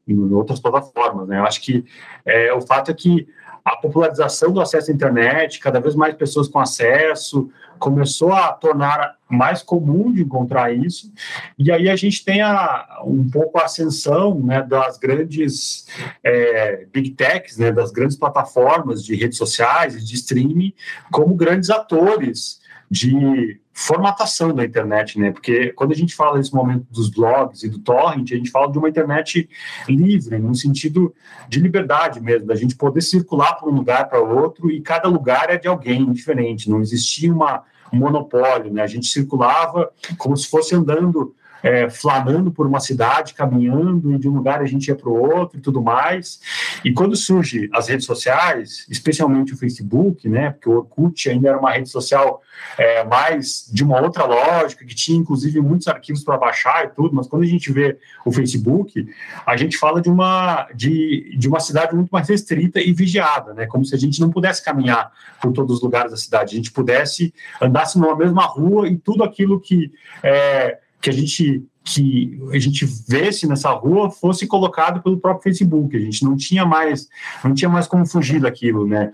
em 0.08 0.18
outras 0.32 0.62
plataformas, 0.62 1.28
né? 1.28 1.40
Eu 1.40 1.44
acho 1.44 1.60
que 1.62 1.84
é, 2.26 2.54
o 2.54 2.62
fato 2.62 2.92
é 2.92 2.94
que 2.94 3.28
a 3.64 3.76
popularização 3.76 4.52
do 4.52 4.62
acesso 4.62 4.92
à 4.92 4.94
internet, 4.94 5.60
cada 5.60 5.80
vez 5.80 5.96
mais 5.96 6.16
pessoas 6.16 6.48
com 6.48 6.60
acesso, 6.60 7.50
começou 7.78 8.34
a 8.34 8.52
tornar 8.52 9.18
mais 9.30 9.62
comum 9.62 10.12
de 10.12 10.24
encontrar 10.24 10.74
isso, 10.74 11.12
e 11.58 11.72
aí 11.72 11.88
a 11.88 11.96
gente 11.96 12.26
tem 12.26 12.42
a, 12.42 13.02
um 13.06 13.30
pouco 13.30 13.60
a 13.60 13.66
ascensão 13.66 14.40
né, 14.40 14.62
das 14.62 14.98
grandes 14.98 15.88
é, 16.24 16.86
big 16.92 17.12
techs, 17.12 17.58
né, 17.58 17.72
das 17.72 17.92
grandes 17.92 18.18
plataformas 18.18 19.04
de 19.04 19.16
redes 19.16 19.38
sociais 19.38 19.96
e 19.96 20.04
de 20.04 20.16
streaming, 20.16 20.74
como 21.12 21.36
grandes 21.36 21.70
atores 21.70 22.60
de 22.90 23.60
formatação 23.80 24.54
da 24.54 24.66
internet, 24.66 25.18
né? 25.18 25.32
Porque 25.32 25.72
quando 25.72 25.94
a 25.94 25.96
gente 25.96 26.14
fala 26.14 26.38
nesse 26.38 26.54
momento 26.54 26.86
dos 26.92 27.10
blogs 27.10 27.64
e 27.64 27.70
do 27.70 27.80
torrent, 27.80 28.30
a 28.32 28.36
gente 28.36 28.52
fala 28.52 28.70
de 28.70 28.78
uma 28.78 28.90
internet 28.90 29.50
livre, 29.88 30.38
no 30.38 30.54
sentido 30.54 31.16
de 31.48 31.62
liberdade 31.62 32.20
mesmo, 32.20 32.46
da 32.46 32.56
gente 32.56 32.76
poder 32.76 33.02
circular 33.02 33.54
para 33.54 33.70
um 33.70 33.74
lugar 33.74 34.10
para 34.10 34.20
outro 34.20 34.70
e 34.70 34.82
cada 34.82 35.08
lugar 35.08 35.50
é 35.50 35.58
de 35.58 35.70
alguém 35.70 36.12
diferente, 36.12 36.70
não 36.70 36.82
existia 36.82 37.34
uma 37.34 37.64
um 37.92 37.98
monopólio, 37.98 38.72
né? 38.72 38.84
A 38.84 38.88
gente 38.88 39.08
circulava 39.08 39.92
como 40.18 40.38
se 40.38 40.48
fosse 40.48 40.76
andando 40.76 41.34
é, 41.64 41.90
flanando 41.90 42.52
por 42.52 42.66
uma 42.66 42.80
cidade, 42.80 43.34
caminhando, 43.34 44.14
e 44.14 44.18
de 44.18 44.28
um 44.28 44.34
lugar 44.34 44.62
a 44.62 44.66
gente 44.66 44.88
ia 44.88 44.96
para 44.96 45.10
o 45.10 45.14
outro 45.14 45.58
e 45.58 45.62
tudo 45.62 45.82
mais. 45.82 46.40
E 46.84 46.92
quando 46.92 47.16
surge 47.16 47.70
as 47.74 47.88
redes 47.88 48.06
sociais, 48.06 48.86
especialmente 48.90 49.54
o 49.54 49.58
Facebook, 49.58 50.28
né, 50.28 50.52
porque 50.52 50.70
o 50.70 50.74
Orkut 50.74 51.30
ainda 51.30 51.50
era 51.50 51.58
uma 51.58 51.72
rede 51.72 51.90
social 51.90 52.42
é, 52.78 53.04
mais 53.04 53.70
de 53.72 53.84
uma 53.84 54.00
outra 54.02 54.26
lógica, 54.26 54.86
que 54.86 54.96
tinha 54.96 55.18
inclusive 55.18 55.62
muitos 55.62 55.88
arquivos 55.88 56.24
para 56.24 56.38
baixar 56.38 56.86
e 56.86 56.90
tudo, 56.90 57.16
mas 57.16 57.28
quando 57.28 57.44
a 57.44 57.48
gente 57.48 57.72
vê 57.72 57.98
o 58.26 58.32
Facebook, 58.32 59.08
a 59.46 59.58
gente 59.58 59.78
fala 59.78 60.02
de 60.02 60.10
uma, 60.10 60.68
de, 60.74 61.36
de 61.38 61.48
uma 61.48 61.60
cidade 61.60 61.96
muito 61.96 62.10
mais 62.10 62.28
restrita 62.28 62.80
e 62.80 62.92
vigiada, 62.94 63.54
né, 63.54 63.66
como 63.66 63.86
se 63.86 63.96
a 63.96 63.98
gente 63.98 64.20
não 64.20 64.30
pudesse 64.30 64.64
caminhar 64.64 65.12
por 65.42 65.52
todos 65.52 65.78
os 65.78 65.82
lugares 65.82 66.12
da 66.12 66.18
cidade, 66.18 66.54
a 66.54 66.58
gente 66.58 66.72
pudesse 66.72 67.34
andasse 67.62 67.98
numa 67.98 68.16
mesma 68.16 68.44
rua 68.46 68.88
e 68.88 68.98
tudo 68.98 69.24
aquilo 69.24 69.60
que 69.60 69.92
é, 70.24 70.80
que 71.02 71.10
a 71.10 71.14
gente 71.14 71.64
que 71.84 72.40
a 72.52 72.60
gente 72.60 72.86
vesse 73.08 73.48
nessa 73.48 73.72
rua 73.72 74.12
fosse 74.12 74.46
colocado 74.46 75.02
pelo 75.02 75.20
próprio 75.20 75.44
Facebook. 75.44 75.96
A 75.96 76.00
gente 76.00 76.24
não 76.24 76.36
tinha 76.36 76.66
mais 76.66 77.08
não 77.44 77.54
tinha 77.54 77.70
mais 77.70 77.88
como 77.88 78.06
fugir 78.06 78.40
daquilo, 78.40 78.88
né? 78.88 79.12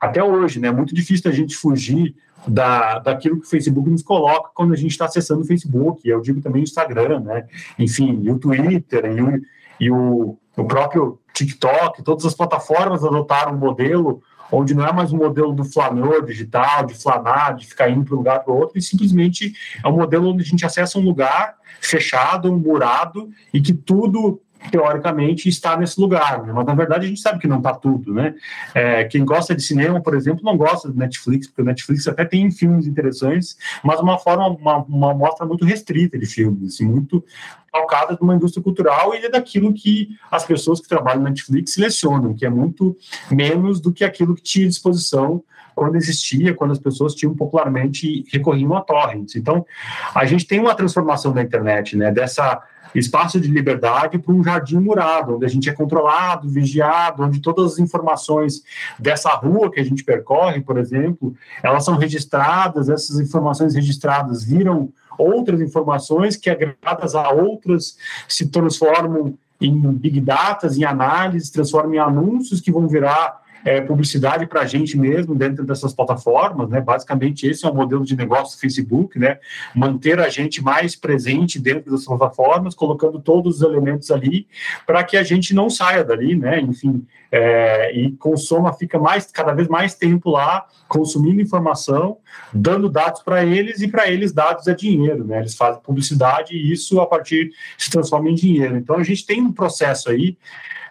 Até 0.00 0.22
hoje, 0.22 0.58
né? 0.58 0.68
É 0.68 0.72
muito 0.72 0.94
difícil 0.94 1.30
a 1.30 1.34
gente 1.34 1.56
fugir 1.56 2.14
da, 2.46 2.98
daquilo 2.98 3.40
que 3.40 3.46
o 3.46 3.50
Facebook 3.50 3.88
nos 3.88 4.02
coloca 4.02 4.50
quando 4.54 4.72
a 4.72 4.76
gente 4.76 4.92
está 4.92 5.04
acessando 5.04 5.42
o 5.42 5.46
Facebook. 5.46 6.08
Eu 6.08 6.20
digo 6.20 6.40
também 6.40 6.62
o 6.62 6.64
Instagram, 6.64 7.20
né? 7.20 7.46
Enfim, 7.78 8.20
e 8.22 8.30
o 8.30 8.38
Twitter 8.38 9.04
e 9.04 9.20
o, 9.20 9.42
e 9.80 9.90
o, 9.90 10.38
o 10.56 10.64
próprio 10.64 11.20
TikTok, 11.34 12.02
todas 12.02 12.24
as 12.24 12.34
plataformas 12.34 13.04
adotaram 13.04 13.54
um 13.54 13.58
modelo 13.58 14.22
onde 14.50 14.74
não 14.74 14.86
é 14.86 14.92
mais 14.92 15.12
um 15.12 15.18
modelo 15.18 15.52
do 15.52 15.64
flanor 15.64 16.24
digital, 16.24 16.86
de 16.86 16.94
flanar, 16.94 17.56
de 17.56 17.66
ficar 17.66 17.88
indo 17.88 18.04
para 18.04 18.14
um 18.14 18.18
lugar 18.18 18.40
para 18.40 18.52
o 18.52 18.56
outro, 18.56 18.78
e 18.78 18.82
simplesmente 18.82 19.52
é 19.84 19.88
um 19.88 19.92
modelo 19.92 20.30
onde 20.30 20.42
a 20.42 20.46
gente 20.46 20.64
acessa 20.64 20.98
um 20.98 21.02
lugar 21.02 21.56
fechado, 21.80 22.52
murado, 22.56 23.30
e 23.52 23.60
que 23.60 23.72
tudo 23.72 24.40
teoricamente 24.70 25.48
está 25.48 25.76
nesse 25.76 26.00
lugar, 26.00 26.44
né? 26.44 26.52
mas 26.52 26.66
na 26.66 26.74
verdade 26.74 27.06
a 27.06 27.08
gente 27.08 27.20
sabe 27.20 27.38
que 27.38 27.46
não 27.46 27.58
está 27.58 27.72
tudo, 27.72 28.12
né? 28.12 28.34
É, 28.74 29.04
quem 29.04 29.24
gosta 29.24 29.54
de 29.54 29.62
cinema, 29.62 30.00
por 30.00 30.14
exemplo, 30.14 30.44
não 30.44 30.56
gosta 30.56 30.88
do 30.88 30.98
Netflix, 30.98 31.46
porque 31.46 31.62
o 31.62 31.64
Netflix 31.64 32.06
até 32.08 32.24
tem 32.24 32.50
filmes 32.50 32.86
interessantes, 32.86 33.56
mas 33.82 34.00
uma 34.00 34.18
forma, 34.18 34.48
uma, 34.48 34.78
uma 34.78 35.14
mostra 35.14 35.46
muito 35.46 35.64
restrita 35.64 36.18
de 36.18 36.26
filmes, 36.26 36.74
assim, 36.74 36.86
muito 36.86 37.24
calcada 37.72 38.16
de 38.16 38.22
uma 38.22 38.34
indústria 38.34 38.62
cultural 38.62 39.14
e 39.14 39.18
é 39.18 39.30
daquilo 39.30 39.72
que 39.72 40.16
as 40.30 40.44
pessoas 40.44 40.80
que 40.80 40.88
trabalham 40.88 41.22
na 41.22 41.30
Netflix 41.30 41.74
selecionam, 41.74 42.34
que 42.34 42.44
é 42.44 42.50
muito 42.50 42.96
menos 43.30 43.80
do 43.80 43.92
que 43.92 44.04
aquilo 44.04 44.34
que 44.34 44.42
tinha 44.42 44.66
à 44.66 44.68
disposição 44.68 45.42
quando 45.78 45.94
existia, 45.94 46.52
quando 46.52 46.72
as 46.72 46.78
pessoas 46.78 47.14
tinham 47.14 47.34
popularmente 47.34 48.24
recorriam 48.32 48.76
a 48.76 48.80
torrents. 48.80 49.36
Então, 49.36 49.64
a 50.12 50.24
gente 50.26 50.44
tem 50.44 50.58
uma 50.58 50.74
transformação 50.74 51.32
da 51.32 51.40
internet, 51.40 51.96
né? 51.96 52.10
Dessa 52.10 52.60
espaço 52.94 53.38
de 53.38 53.48
liberdade 53.48 54.18
para 54.18 54.34
um 54.34 54.42
jardim 54.42 54.78
murado, 54.78 55.36
onde 55.36 55.44
a 55.44 55.48
gente 55.48 55.68
é 55.68 55.72
controlado, 55.74 56.48
vigiado, 56.48 57.22
onde 57.22 57.40
todas 57.40 57.74
as 57.74 57.78
informações 57.78 58.62
dessa 58.98 59.30
rua 59.34 59.70
que 59.70 59.78
a 59.78 59.84
gente 59.84 60.02
percorre, 60.02 60.62
por 60.62 60.78
exemplo, 60.78 61.34
elas 61.62 61.84
são 61.84 61.96
registradas, 61.96 62.88
essas 62.88 63.20
informações 63.20 63.74
registradas 63.74 64.42
viram 64.42 64.90
outras 65.18 65.60
informações 65.60 66.34
que, 66.34 66.48
agregadas 66.48 67.14
a 67.14 67.28
outras, 67.30 67.98
se 68.26 68.48
transformam 68.48 69.36
em 69.60 69.92
big 69.92 70.20
data, 70.20 70.66
em 70.68 70.84
análises, 70.84 71.50
transformam 71.50 71.94
em 71.94 71.98
anúncios 71.98 72.60
que 72.60 72.72
vão 72.72 72.88
virar 72.88 73.46
é, 73.64 73.80
publicidade 73.80 74.46
para 74.46 74.62
a 74.62 74.66
gente 74.66 74.96
mesmo 74.96 75.34
dentro 75.34 75.64
dessas 75.64 75.92
plataformas, 75.92 76.68
né? 76.68 76.80
Basicamente 76.80 77.46
esse 77.46 77.64
é 77.64 77.68
o 77.68 77.74
modelo 77.74 78.04
de 78.04 78.16
negócio 78.16 78.56
do 78.56 78.60
Facebook, 78.60 79.18
né? 79.18 79.38
Manter 79.74 80.20
a 80.20 80.28
gente 80.28 80.62
mais 80.62 80.94
presente 80.94 81.58
dentro 81.58 81.90
das 81.90 82.04
plataformas, 82.04 82.74
colocando 82.74 83.20
todos 83.20 83.56
os 83.56 83.62
elementos 83.62 84.10
ali 84.10 84.46
para 84.86 85.02
que 85.04 85.16
a 85.16 85.22
gente 85.22 85.54
não 85.54 85.68
saia 85.68 86.04
dali, 86.04 86.36
né? 86.36 86.60
Enfim, 86.60 87.06
é, 87.30 87.92
e 87.94 88.12
consoma, 88.12 88.72
fica 88.72 88.98
mais 88.98 89.26
cada 89.30 89.52
vez 89.52 89.68
mais 89.68 89.94
tempo 89.94 90.30
lá 90.30 90.66
consumindo 90.86 91.40
informação, 91.40 92.18
dando 92.52 92.88
dados 92.88 93.22
para 93.22 93.44
eles 93.44 93.82
e 93.82 93.88
para 93.88 94.10
eles 94.10 94.32
dados 94.32 94.66
é 94.66 94.74
dinheiro, 94.74 95.24
né? 95.24 95.40
Eles 95.40 95.54
fazem 95.54 95.82
publicidade 95.82 96.54
e 96.54 96.72
isso 96.72 97.00
a 97.00 97.06
partir 97.06 97.50
se 97.76 97.90
transforma 97.90 98.30
em 98.30 98.34
dinheiro. 98.34 98.76
Então 98.76 98.96
a 98.96 99.02
gente 99.02 99.26
tem 99.26 99.42
um 99.42 99.52
processo 99.52 100.10
aí 100.10 100.36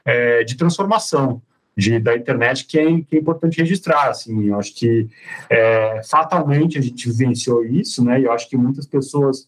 é, 0.06 0.44
de 0.44 0.56
transformação 0.56 1.42
de, 1.78 2.00
da 2.00 2.16
internet 2.18 2.66
que 2.66 2.80
é, 2.80 3.02
que 3.02 3.16
é 3.16 3.20
importante 3.20 3.60
registrar. 3.60 4.10
Assim, 4.10 4.48
eu 4.48 4.60
acho 4.60 4.74
que 4.74 5.08
é, 5.48 6.02
fatalmente 6.04 6.78
a 6.78 6.82
gente 6.82 7.08
vivenciou 7.08 7.64
isso, 7.64 8.04
né? 8.04 8.20
E 8.20 8.24
eu 8.24 8.32
acho 8.32 8.50
que 8.50 8.58
muitas 8.58 8.88
pessoas 8.88 9.48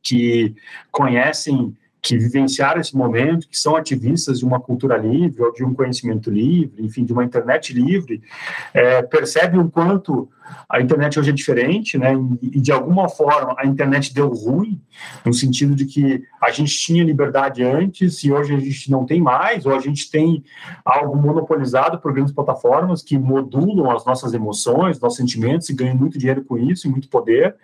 que 0.00 0.54
conhecem 0.92 1.76
que 2.06 2.16
vivenciaram 2.16 2.80
esse 2.80 2.96
momento, 2.96 3.48
que 3.48 3.58
são 3.58 3.74
ativistas 3.74 4.38
de 4.38 4.44
uma 4.44 4.60
cultura 4.60 4.96
livre 4.96 5.42
ou 5.42 5.52
de 5.52 5.64
um 5.64 5.74
conhecimento 5.74 6.30
livre, 6.30 6.84
enfim, 6.84 7.04
de 7.04 7.12
uma 7.12 7.24
internet 7.24 7.72
livre, 7.72 8.22
é, 8.72 9.02
percebem 9.02 9.58
o 9.58 9.68
quanto 9.68 10.28
a 10.68 10.80
internet 10.80 11.18
hoje 11.18 11.30
é 11.30 11.32
diferente, 11.32 11.98
né? 11.98 12.12
E 12.40 12.60
de 12.60 12.70
alguma 12.70 13.08
forma 13.08 13.56
a 13.58 13.66
internet 13.66 14.14
deu 14.14 14.28
ruim, 14.28 14.80
no 15.24 15.34
sentido 15.34 15.74
de 15.74 15.84
que 15.84 16.22
a 16.40 16.52
gente 16.52 16.78
tinha 16.78 17.02
liberdade 17.02 17.64
antes 17.64 18.22
e 18.22 18.30
hoje 18.30 18.54
a 18.54 18.60
gente 18.60 18.88
não 18.88 19.04
tem 19.04 19.20
mais, 19.20 19.66
ou 19.66 19.74
a 19.74 19.80
gente 19.80 20.08
tem 20.08 20.44
algo 20.84 21.16
monopolizado 21.16 21.98
por 21.98 22.12
grandes 22.12 22.32
plataformas 22.32 23.02
que 23.02 23.18
modulam 23.18 23.90
as 23.90 24.04
nossas 24.04 24.32
emoções, 24.32 25.00
nossos 25.00 25.16
sentimentos 25.16 25.68
e 25.68 25.74
ganham 25.74 25.96
muito 25.96 26.18
dinheiro 26.18 26.44
com 26.44 26.56
isso 26.56 26.86
e 26.86 26.90
muito 26.90 27.08
poder, 27.08 27.56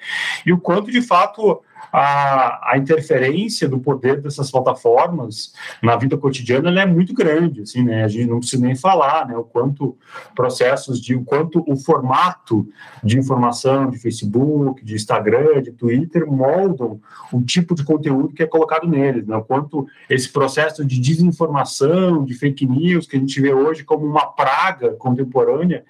e 0.45 0.53
o 0.53 0.59
quanto 0.59 0.90
de 0.90 1.01
fato 1.01 1.62
a, 1.91 2.72
a 2.72 2.78
interferência 2.78 3.68
do 3.68 3.78
poder 3.78 4.20
dessas 4.20 4.51
plataformas 4.51 5.53
na 5.83 5.97
vida 5.97 6.16
cotidiana 6.16 6.80
é 6.80 6.87
muito 6.87 7.12
grande, 7.14 7.62
assim, 7.62 7.83
né? 7.83 8.05
A 8.05 8.09
gente 8.09 8.28
não 8.28 8.39
precisa 8.39 8.64
nem 8.64 8.74
falar, 8.74 9.26
né? 9.26 9.37
O 9.37 9.45
quanto 9.45 9.97
processos 10.35 11.01
de, 11.01 11.14
o 11.14 11.24
quanto 11.24 11.64
o 11.66 11.76
formato 11.76 12.68
de 13.03 13.18
informação 13.18 13.91
de 13.91 13.99
Facebook, 13.99 14.85
de 14.85 14.95
Instagram, 14.95 15.62
de 15.62 15.72
Twitter 15.72 16.26
moldam 16.26 17.01
o 17.33 17.43
tipo 17.43 17.74
de 17.74 17.85
conteúdo 17.85 18.35
que 18.35 18.43
é 18.43 18.47
colocado 18.47 18.87
neles, 18.87 19.26
né? 19.26 19.37
O 19.37 19.43
quanto 19.43 19.87
esse 20.09 20.28
processo 20.30 20.85
de 20.85 21.01
desinformação, 21.01 22.24
de 22.24 22.35
fake 22.35 22.66
news 22.66 23.07
que 23.07 23.16
a 23.16 23.20
gente 23.20 23.41
vê 23.41 23.53
hoje 23.53 23.85
como 23.85 24.07
uma 24.07 24.26
praga 24.26 24.93
contemporânea, 24.93 25.85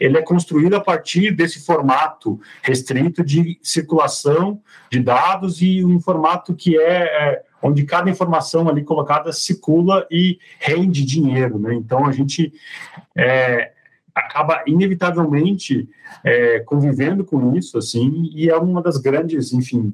ele 0.00 0.18
é 0.18 0.22
construído 0.22 0.74
a 0.74 0.80
partir 0.80 1.32
desse 1.32 1.64
formato 1.64 2.40
restrito 2.62 3.24
de 3.24 3.58
circulação 3.62 4.60
de 4.90 5.00
dados 5.00 5.37
e 5.46 5.84
um 5.84 6.00
formato 6.00 6.54
que 6.54 6.78
é, 6.78 7.02
é 7.02 7.42
onde 7.62 7.84
cada 7.84 8.10
informação 8.10 8.68
ali 8.68 8.84
colocada 8.84 9.32
circula 9.32 10.06
e 10.10 10.38
rende 10.58 11.04
dinheiro, 11.04 11.58
né? 11.58 11.74
Então 11.74 12.06
a 12.06 12.12
gente 12.12 12.52
é, 13.16 13.72
acaba 14.14 14.62
inevitavelmente 14.66 15.88
é, 16.24 16.60
convivendo 16.60 17.24
com 17.24 17.54
isso, 17.54 17.78
assim, 17.78 18.30
e 18.34 18.48
é 18.48 18.56
uma 18.56 18.82
das 18.82 18.96
grandes, 18.96 19.52
enfim, 19.52 19.92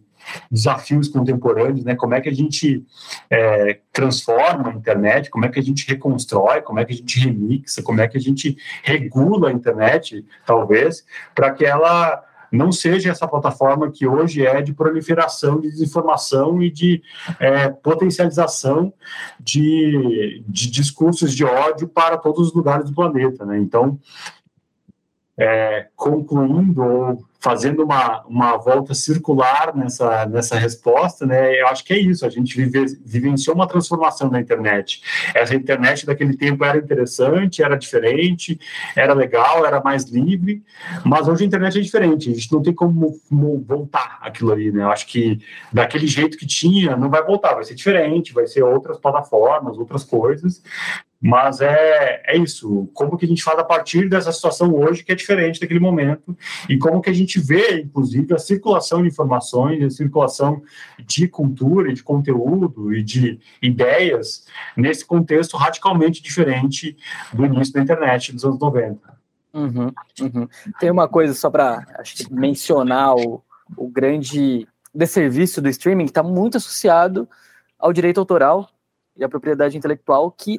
desafios 0.50 1.08
contemporâneos, 1.08 1.84
né? 1.84 1.94
Como 1.94 2.14
é 2.14 2.20
que 2.20 2.28
a 2.28 2.34
gente 2.34 2.84
é, 3.30 3.78
transforma 3.92 4.70
a 4.70 4.74
internet, 4.74 5.30
como 5.30 5.44
é 5.44 5.48
que 5.48 5.58
a 5.58 5.62
gente 5.62 5.86
reconstrói, 5.86 6.62
como 6.62 6.80
é 6.80 6.84
que 6.84 6.92
a 6.92 6.96
gente 6.96 7.20
remixa, 7.20 7.82
como 7.82 8.00
é 8.00 8.08
que 8.08 8.16
a 8.16 8.20
gente 8.20 8.56
regula 8.82 9.50
a 9.50 9.52
internet, 9.52 10.24
talvez, 10.46 11.04
para 11.34 11.50
que 11.50 11.64
ela 11.64 12.22
não 12.54 12.72
seja 12.72 13.10
essa 13.10 13.26
plataforma 13.26 13.90
que 13.90 14.06
hoje 14.06 14.46
é 14.46 14.62
de 14.62 14.72
proliferação 14.72 15.60
de 15.60 15.70
desinformação 15.70 16.62
e 16.62 16.70
de 16.70 17.02
é, 17.38 17.68
potencialização 17.68 18.92
de, 19.40 20.42
de 20.46 20.70
discursos 20.70 21.34
de 21.34 21.44
ódio 21.44 21.88
para 21.88 22.16
todos 22.16 22.48
os 22.48 22.54
lugares 22.54 22.86
do 22.86 22.94
planeta. 22.94 23.44
Né? 23.44 23.58
Então, 23.58 23.98
é, 25.36 25.88
concluindo 25.96 26.82
ou 26.82 27.24
fazendo 27.40 27.84
uma, 27.84 28.24
uma 28.26 28.56
volta 28.56 28.94
circular 28.94 29.76
nessa, 29.76 30.24
nessa 30.24 30.56
resposta, 30.56 31.26
né, 31.26 31.60
eu 31.60 31.66
acho 31.68 31.84
que 31.84 31.92
é 31.92 31.98
isso, 31.98 32.24
a 32.24 32.30
gente 32.30 32.56
vive, 32.56 32.98
vivenciou 33.04 33.54
uma 33.54 33.68
transformação 33.68 34.30
na 34.30 34.40
internet. 34.40 35.02
Essa 35.34 35.54
internet 35.54 36.06
daquele 36.06 36.34
tempo 36.38 36.64
era 36.64 36.78
interessante, 36.78 37.62
era 37.62 37.76
diferente, 37.76 38.58
era 38.96 39.12
legal, 39.12 39.66
era 39.66 39.78
mais 39.82 40.04
livre, 40.04 40.62
mas 41.04 41.28
hoje 41.28 41.44
a 41.44 41.46
internet 41.46 41.78
é 41.78 41.82
diferente, 41.82 42.30
a 42.30 42.34
gente 42.34 42.50
não 42.50 42.62
tem 42.62 42.72
como, 42.72 43.20
como 43.28 43.62
voltar 43.68 44.18
aquilo 44.22 44.50
ali, 44.50 44.72
né, 44.72 44.82
eu 44.82 44.90
acho 44.90 45.06
que 45.06 45.38
daquele 45.70 46.06
jeito 46.06 46.38
que 46.38 46.46
tinha, 46.46 46.96
não 46.96 47.10
vai 47.10 47.22
voltar, 47.22 47.54
vai 47.54 47.64
ser 47.64 47.74
diferente, 47.74 48.32
vai 48.32 48.46
ser 48.46 48.62
outras 48.62 48.96
plataformas, 48.96 49.76
outras 49.76 50.02
coisas, 50.02 50.62
mas 51.26 51.62
é, 51.62 52.22
é 52.26 52.36
isso, 52.36 52.86
como 52.92 53.16
que 53.16 53.24
a 53.24 53.28
gente 53.28 53.42
faz 53.42 53.58
a 53.58 53.64
partir 53.64 54.10
dessa 54.10 54.30
situação 54.30 54.74
hoje 54.74 55.02
que 55.02 55.10
é 55.10 55.14
diferente 55.14 55.58
daquele 55.58 55.80
momento, 55.80 56.36
e 56.68 56.76
como 56.76 57.00
que 57.00 57.08
a 57.08 57.14
gente 57.14 57.40
vê, 57.40 57.80
inclusive, 57.80 58.34
a 58.34 58.38
circulação 58.38 59.00
de 59.00 59.08
informações, 59.08 59.82
a 59.82 59.88
circulação 59.88 60.62
de 61.06 61.26
cultura, 61.26 61.94
de 61.94 62.02
conteúdo 62.02 62.92
e 62.92 63.02
de 63.02 63.40
ideias 63.62 64.44
nesse 64.76 65.02
contexto 65.06 65.56
radicalmente 65.56 66.22
diferente 66.22 66.94
do 67.32 67.46
início 67.46 67.72
da 67.72 67.80
internet 67.80 68.30
dos 68.30 68.44
anos 68.44 68.60
90. 68.60 69.00
Uhum, 69.54 69.92
uhum. 70.20 70.48
Tem 70.78 70.90
uma 70.90 71.08
coisa 71.08 71.32
só 71.32 71.48
para 71.48 71.86
mencionar 72.30 73.16
o, 73.16 73.42
o 73.78 73.88
grande 73.88 74.68
desserviço 74.94 75.62
do 75.62 75.70
streaming 75.70 76.04
que 76.04 76.10
está 76.10 76.22
muito 76.22 76.58
associado 76.58 77.26
ao 77.78 77.94
direito 77.94 78.20
autoral 78.20 78.68
e 79.16 79.24
à 79.24 79.28
propriedade 79.28 79.74
intelectual 79.74 80.30
que 80.30 80.58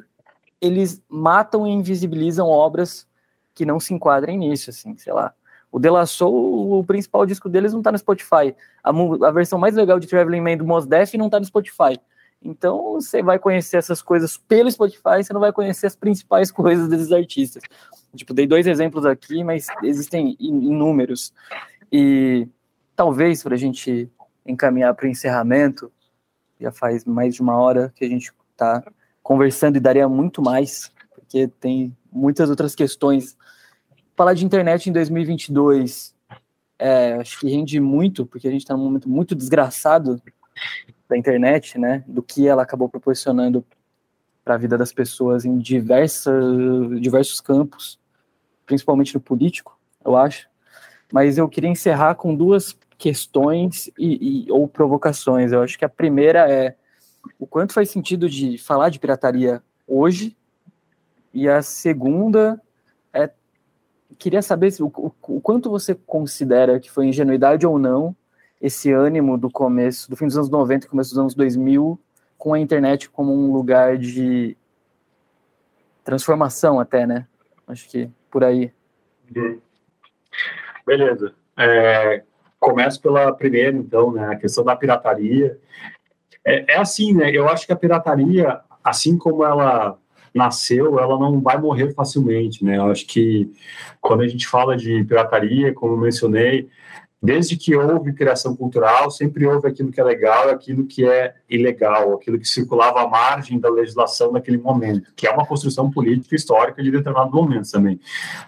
eles 0.60 1.02
matam 1.08 1.66
e 1.66 1.70
invisibilizam 1.70 2.48
obras 2.48 3.06
que 3.54 3.64
não 3.64 3.80
se 3.80 3.94
enquadrem 3.94 4.38
nisso, 4.38 4.70
assim, 4.70 4.96
sei 4.96 5.12
lá. 5.12 5.32
O 5.70 5.80
The 5.80 6.06
Soul, 6.06 6.78
o 6.78 6.84
principal 6.84 7.26
disco 7.26 7.48
deles 7.48 7.72
não 7.72 7.82
tá 7.82 7.92
no 7.92 7.98
Spotify. 7.98 8.54
A, 8.82 8.90
a 8.90 9.30
versão 9.30 9.58
mais 9.58 9.74
legal 9.74 9.98
de 9.98 10.06
Traveling 10.06 10.40
Man 10.40 10.56
do 10.56 10.66
Mos 10.66 10.86
Def 10.86 11.14
não 11.14 11.28
tá 11.28 11.38
no 11.38 11.46
Spotify. 11.46 11.98
Então, 12.42 12.94
você 12.94 13.22
vai 13.22 13.38
conhecer 13.38 13.76
essas 13.76 14.00
coisas 14.00 14.36
pelo 14.36 14.70
Spotify, 14.70 15.22
você 15.22 15.32
não 15.32 15.40
vai 15.40 15.52
conhecer 15.52 15.86
as 15.86 15.96
principais 15.96 16.50
coisas 16.52 16.88
desses 16.88 17.10
artistas. 17.12 17.62
Tipo, 18.14 18.32
dei 18.32 18.46
dois 18.46 18.66
exemplos 18.66 19.04
aqui, 19.04 19.42
mas 19.42 19.66
existem 19.82 20.36
inúmeros. 20.38 21.32
E 21.90 22.48
talvez, 22.94 23.42
para 23.42 23.54
a 23.54 23.58
gente 23.58 24.10
encaminhar 24.44 24.94
para 24.94 25.06
o 25.06 25.08
encerramento, 25.08 25.90
já 26.60 26.70
faz 26.70 27.04
mais 27.04 27.34
de 27.34 27.42
uma 27.42 27.56
hora 27.56 27.92
que 27.94 28.04
a 28.04 28.08
gente 28.08 28.32
está 28.52 28.82
conversando 29.26 29.76
e 29.76 29.80
daria 29.80 30.08
muito 30.08 30.40
mais, 30.40 30.88
porque 31.12 31.48
tem 31.58 31.92
muitas 32.12 32.48
outras 32.48 32.76
questões. 32.76 33.36
Falar 34.14 34.34
de 34.34 34.44
internet 34.44 34.88
em 34.88 34.92
2022, 34.92 36.14
é, 36.78 37.14
acho 37.14 37.40
que 37.40 37.50
rende 37.50 37.80
muito, 37.80 38.24
porque 38.24 38.46
a 38.46 38.52
gente 38.52 38.60
está 38.60 38.76
num 38.76 38.84
momento 38.84 39.08
muito 39.08 39.34
desgraçado 39.34 40.22
da 41.08 41.18
internet, 41.18 41.76
né? 41.76 42.04
Do 42.06 42.22
que 42.22 42.46
ela 42.46 42.62
acabou 42.62 42.88
proporcionando 42.88 43.66
para 44.44 44.54
a 44.54 44.58
vida 44.58 44.78
das 44.78 44.92
pessoas 44.92 45.44
em 45.44 45.58
diversas, 45.58 47.00
diversos 47.00 47.40
campos, 47.40 47.98
principalmente 48.64 49.12
no 49.12 49.20
político, 49.20 49.76
eu 50.04 50.16
acho. 50.16 50.48
Mas 51.12 51.36
eu 51.36 51.48
queria 51.48 51.68
encerrar 51.68 52.14
com 52.14 52.32
duas 52.32 52.78
questões 52.96 53.90
e, 53.98 54.44
e 54.46 54.52
ou 54.52 54.68
provocações. 54.68 55.50
Eu 55.50 55.62
acho 55.62 55.76
que 55.76 55.84
a 55.84 55.88
primeira 55.88 56.48
é 56.48 56.76
o 57.38 57.46
quanto 57.46 57.72
faz 57.72 57.90
sentido 57.90 58.28
de 58.28 58.58
falar 58.58 58.88
de 58.88 58.98
pirataria 58.98 59.62
hoje. 59.86 60.36
E 61.32 61.48
a 61.48 61.62
segunda 61.62 62.60
é 63.12 63.30
queria 64.18 64.42
saber 64.42 64.72
o, 64.80 64.86
o, 64.86 65.12
o, 65.36 65.40
quanto 65.40 65.70
você 65.70 65.94
considera 65.94 66.80
que 66.80 66.90
foi 66.90 67.06
ingenuidade 67.06 67.66
ou 67.66 67.78
não 67.78 68.14
esse 68.60 68.90
ânimo 68.90 69.36
do 69.36 69.50
começo, 69.50 70.08
do 70.08 70.16
fim 70.16 70.26
dos 70.26 70.36
anos 70.36 70.48
90 70.48 70.86
e 70.86 70.88
começo 70.88 71.10
dos 71.10 71.18
anos 71.18 71.34
2000, 71.34 72.00
com 72.38 72.54
a 72.54 72.58
internet 72.58 73.10
como 73.10 73.32
um 73.32 73.52
lugar 73.52 73.98
de 73.98 74.56
transformação 76.02 76.80
até, 76.80 77.06
né? 77.06 77.26
Acho 77.66 77.88
que 77.88 78.10
por 78.30 78.44
aí. 78.44 78.72
Beleza. 80.86 81.34
É, 81.56 82.22
começo 82.58 83.00
pela 83.00 83.32
primeira, 83.32 83.76
então, 83.76 84.12
né? 84.12 84.28
A 84.28 84.36
questão 84.36 84.64
da 84.64 84.76
pirataria. 84.76 85.58
É, 86.46 86.74
é 86.74 86.76
assim, 86.78 87.12
né? 87.12 87.30
Eu 87.30 87.48
acho 87.48 87.66
que 87.66 87.72
a 87.72 87.76
pirataria, 87.76 88.60
assim 88.82 89.18
como 89.18 89.44
ela 89.44 89.98
nasceu, 90.32 90.98
ela 90.98 91.18
não 91.18 91.40
vai 91.40 91.58
morrer 91.58 91.92
facilmente, 91.92 92.64
né? 92.64 92.76
Eu 92.76 92.90
acho 92.90 93.06
que 93.06 93.50
quando 94.00 94.20
a 94.22 94.28
gente 94.28 94.46
fala 94.46 94.76
de 94.76 95.02
pirataria, 95.04 95.74
como 95.74 95.96
mencionei, 95.96 96.68
desde 97.22 97.56
que 97.56 97.74
houve 97.74 98.12
criação 98.12 98.54
cultural, 98.54 99.10
sempre 99.10 99.46
houve 99.46 99.66
aquilo 99.66 99.90
que 99.90 100.00
é 100.00 100.04
legal 100.04 100.48
e 100.48 100.50
aquilo 100.50 100.86
que 100.86 101.08
é 101.08 101.34
ilegal, 101.48 102.14
aquilo 102.14 102.38
que 102.38 102.46
circulava 102.46 103.02
à 103.02 103.08
margem 103.08 103.58
da 103.58 103.70
legislação 103.70 104.32
naquele 104.32 104.58
momento, 104.58 105.10
que 105.16 105.26
é 105.26 105.30
uma 105.30 105.46
construção 105.46 105.90
política 105.90 106.36
histórica 106.36 106.82
de 106.82 106.90
determinados 106.90 107.32
momentos 107.32 107.70
também. 107.70 107.98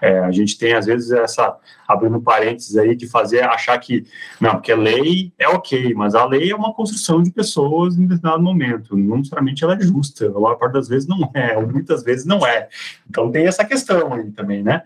É, 0.00 0.18
a 0.18 0.30
gente 0.30 0.58
tem, 0.58 0.74
às 0.74 0.86
vezes, 0.86 1.10
essa, 1.10 1.56
abrindo 1.86 2.20
parênteses 2.20 2.76
aí, 2.76 2.94
de 2.94 3.08
fazer, 3.08 3.42
achar 3.42 3.78
que, 3.78 4.04
não, 4.40 4.52
porque 4.52 4.74
lei 4.74 5.32
é 5.38 5.48
ok, 5.48 5.94
mas 5.94 6.14
a 6.14 6.26
lei 6.26 6.50
é 6.50 6.54
uma 6.54 6.74
construção 6.74 7.22
de 7.22 7.30
pessoas 7.30 7.96
em 7.96 8.06
determinado 8.06 8.42
momento, 8.42 8.96
não 8.96 9.16
necessariamente 9.16 9.64
ela 9.64 9.74
é 9.74 9.80
justa, 9.80 10.26
a 10.26 10.40
maior 10.40 10.56
parte 10.56 10.74
das 10.74 10.88
vezes 10.88 11.08
não 11.08 11.30
é, 11.34 11.56
ou 11.56 11.66
muitas 11.66 12.02
vezes 12.02 12.26
não 12.26 12.46
é. 12.46 12.68
Então 13.08 13.30
tem 13.32 13.46
essa 13.46 13.64
questão 13.64 14.12
aí 14.12 14.30
também, 14.30 14.62
né? 14.62 14.82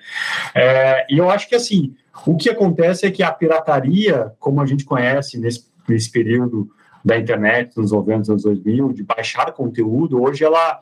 É, 0.54 1.06
e 1.10 1.18
eu 1.18 1.28
acho 1.28 1.48
que, 1.48 1.54
assim, 1.54 1.94
o 2.26 2.36
que 2.36 2.50
acontece 2.50 3.06
é 3.06 3.10
que 3.10 3.22
a 3.22 3.32
pirataria, 3.32 4.32
como 4.38 4.60
a 4.60 4.66
gente 4.66 4.84
conhece 4.84 5.38
nesse, 5.38 5.66
nesse 5.88 6.10
período 6.10 6.70
da 7.04 7.18
internet, 7.18 7.76
nos 7.76 7.90
90, 7.90 8.32
anos 8.32 8.42
2000, 8.44 8.92
de 8.92 9.02
baixar 9.02 9.52
conteúdo, 9.52 10.22
hoje 10.22 10.44
ela, 10.44 10.80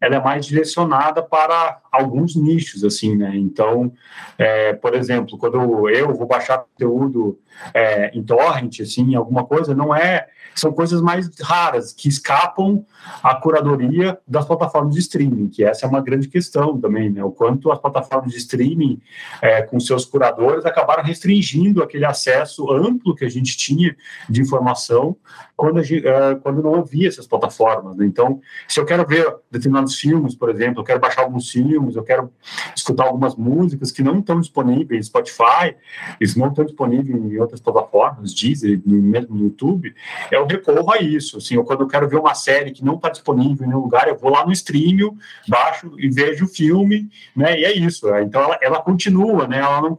ela 0.00 0.16
é 0.16 0.20
mais 0.20 0.46
direcionada 0.46 1.22
para 1.22 1.80
alguns 1.92 2.34
nichos, 2.34 2.84
assim, 2.84 3.16
né? 3.16 3.32
Então, 3.34 3.92
é, 4.38 4.72
por 4.72 4.94
exemplo, 4.94 5.36
quando 5.36 5.88
eu 5.88 6.14
vou 6.14 6.26
baixar 6.26 6.58
conteúdo 6.58 7.38
é, 7.74 8.10
em 8.16 8.22
torrent, 8.22 8.80
assim, 8.80 9.14
alguma 9.14 9.44
coisa, 9.44 9.74
não 9.74 9.94
é 9.94 10.26
são 10.58 10.72
coisas 10.72 11.00
mais 11.00 11.30
raras, 11.40 11.92
que 11.92 12.08
escapam 12.08 12.84
à 13.22 13.34
curadoria 13.34 14.18
das 14.26 14.44
plataformas 14.46 14.94
de 14.94 15.00
streaming, 15.00 15.48
que 15.48 15.64
essa 15.64 15.86
é 15.86 15.88
uma 15.88 16.00
grande 16.00 16.28
questão 16.28 16.78
também, 16.78 17.10
né? 17.10 17.22
O 17.22 17.30
quanto 17.30 17.70
as 17.70 17.78
plataformas 17.78 18.32
de 18.32 18.38
streaming, 18.38 19.00
é, 19.40 19.62
com 19.62 19.78
seus 19.78 20.04
curadores, 20.04 20.64
acabaram 20.64 21.02
restringindo 21.02 21.82
aquele 21.82 22.04
acesso 22.04 22.70
amplo 22.72 23.14
que 23.14 23.24
a 23.24 23.28
gente 23.28 23.56
tinha 23.56 23.96
de 24.28 24.40
informação 24.40 25.16
quando, 25.56 25.82
gente, 25.82 26.06
é, 26.06 26.34
quando 26.36 26.62
não 26.62 26.76
havia 26.76 27.08
essas 27.08 27.26
plataformas. 27.26 27.96
Né? 27.96 28.06
Então, 28.06 28.40
se 28.66 28.78
eu 28.78 28.84
quero 28.84 29.06
ver 29.06 29.34
determinados 29.50 29.96
filmes, 29.96 30.34
por 30.34 30.50
exemplo, 30.50 30.80
eu 30.80 30.84
quero 30.84 31.00
baixar 31.00 31.22
alguns 31.22 31.50
filmes, 31.50 31.96
eu 31.96 32.02
quero 32.02 32.30
escutar 32.74 33.04
algumas 33.04 33.34
músicas 33.34 33.90
que 33.90 34.02
não 34.02 34.18
estão 34.18 34.40
disponíveis 34.40 35.00
no 35.00 35.04
Spotify, 35.04 35.74
eles 36.20 36.36
não 36.36 36.48
estão 36.48 36.64
disponíveis 36.64 37.20
em 37.20 37.38
outras 37.38 37.60
plataformas, 37.60 38.34
Deezer, 38.34 38.80
mesmo 38.86 39.34
no 39.34 39.44
YouTube, 39.44 39.94
eu 40.30 40.46
recorro 40.48 40.92
a 40.92 40.98
isso. 40.98 41.38
Assim, 41.38 41.54
eu, 41.54 41.64
quando 41.64 41.82
eu 41.82 41.86
quero 41.86 42.08
ver 42.08 42.18
uma 42.18 42.34
série 42.34 42.72
que 42.72 42.84
não 42.84 42.96
está 42.96 43.08
disponível 43.08 43.64
em 43.64 43.68
nenhum 43.68 43.82
lugar, 43.82 44.08
eu 44.08 44.16
vou 44.16 44.30
lá 44.30 44.44
no 44.44 44.52
stream, 44.52 45.16
baixo 45.46 45.92
e 45.98 46.08
vejo 46.08 46.46
o 46.46 46.48
filme, 46.48 47.08
né? 47.36 47.60
E 47.60 47.64
é 47.64 47.72
isso. 47.72 48.08
Então, 48.16 48.42
ela, 48.42 48.58
ela 48.60 48.82
continua, 48.82 49.46
né? 49.46 49.58
Ela 49.58 49.80
não, 49.80 49.96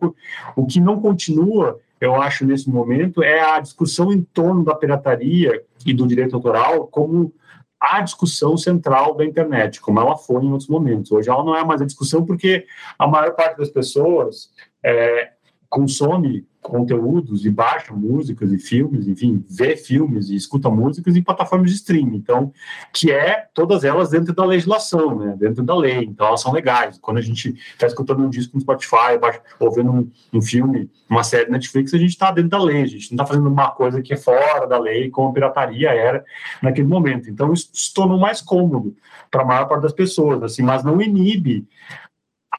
o 0.56 0.66
que 0.66 0.82
não 0.82 1.00
continua 1.00 1.80
eu 2.00 2.16
acho, 2.16 2.45
nesse 2.45 2.70
momento, 2.70 3.22
é 3.22 3.41
a 3.41 3.60
discussão 3.60 4.12
em 4.14 4.22
torno 4.22 4.64
da 4.64 4.74
pirataria 4.74 5.62
e 5.86 5.93
do 5.93 6.08
direito 6.08 6.36
autoral 6.36 6.88
como 6.88 7.34
a 7.80 8.02
discussão 8.02 8.58
central 8.58 9.16
da 9.16 9.26
internet, 9.26 9.80
como 9.80 10.00
ela 10.00 10.18
foi 10.18 10.43
em 10.43 10.52
outros 10.52 10.70
momentos. 10.70 11.12
Hoje 11.12 11.30
ela 11.30 11.43
não 11.43 11.56
é 11.56 11.64
mais 11.64 11.82
a 11.82 11.86
discussão 11.86 12.26
porque 12.26 12.66
a 12.97 13.08
maior 13.08 13.36
parte 13.36 13.58
das 13.58 13.70
pessoas 13.70 14.52
é, 14.84 15.32
consome 15.70 16.45
conteúdos 16.70 17.46
e 17.46 17.50
baixa 17.50 17.94
músicas 17.94 18.52
e 18.52 18.60
filmes, 18.60 19.08
enfim, 19.08 19.44
vê 19.50 19.76
filmes 19.76 20.30
e 20.30 20.36
escuta 20.36 20.70
músicas 20.70 21.16
em 21.16 21.24
plataformas 21.24 21.72
de 21.72 21.78
streaming. 21.78 22.18
Então, 22.18 22.54
que 22.94 23.12
é 23.12 23.48
todas 23.54 23.84
elas 23.84 24.12
dentro 24.12 24.34
da 24.34 24.46
legislação, 24.46 25.18
né? 25.18 25.36
Dentro 25.38 25.64
da 25.64 25.76
lei. 25.76 26.04
Então, 26.04 26.28
elas 26.28 26.41
são 26.41 26.54
legais. 26.54 26.98
Quando 27.00 27.18
a 27.18 27.22
gente 27.22 27.56
está 27.74 27.88
escutando 27.88 28.24
um 28.24 28.30
disco 28.30 28.56
no 28.56 28.62
Spotify, 28.62 29.20
ou 29.60 29.74
vendo 29.74 29.91
um, 29.91 30.12
um 30.34 30.41
filme, 30.41 30.90
uma 31.10 31.24
série 31.24 31.50
Netflix, 31.50 31.94
a 31.94 31.98
gente 31.98 32.12
está 32.12 32.32
dentro 32.32 32.52
da 32.52 32.64
lei. 32.64 32.84
A 32.84 32.88
gente 32.88 33.12
não 33.12 33.16
está 33.16 33.26
fazendo 33.26 33.50
uma 33.50 33.72
coisa 33.72 34.02
que 34.02 34.14
é 34.14 34.18
fora 34.18 34.68
da 34.68 34.80
lei, 34.80 35.10
como 35.10 35.30
a 35.30 35.34
pirataria 35.34 35.90
era 35.90 36.24
naquele 36.62 36.88
momento. 36.88 37.30
Então, 37.30 37.52
isso 37.52 37.70
se 37.74 37.94
tornou 37.94 38.20
mais 38.20 38.41
cômodo 38.41 38.96
para 39.32 39.41
a 39.41 39.46
maior 39.46 39.66
parte 39.66 39.84
das 39.84 39.94
pessoas, 39.94 40.41
assim, 40.44 40.62
mas 40.62 40.84
não 40.84 41.02
inibe 41.02 41.68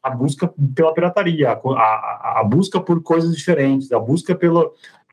a 0.03 0.11
busca 0.11 0.53
pela 0.75 0.95
pirataria, 0.95 1.51
a, 1.53 2.41
a, 2.41 2.45
busca 2.45 2.81
por 2.81 3.03
coisas 3.03 3.37
diferentes, 3.37 3.93
a 3.93 3.99
busca 3.99 4.35
pela 4.35 4.71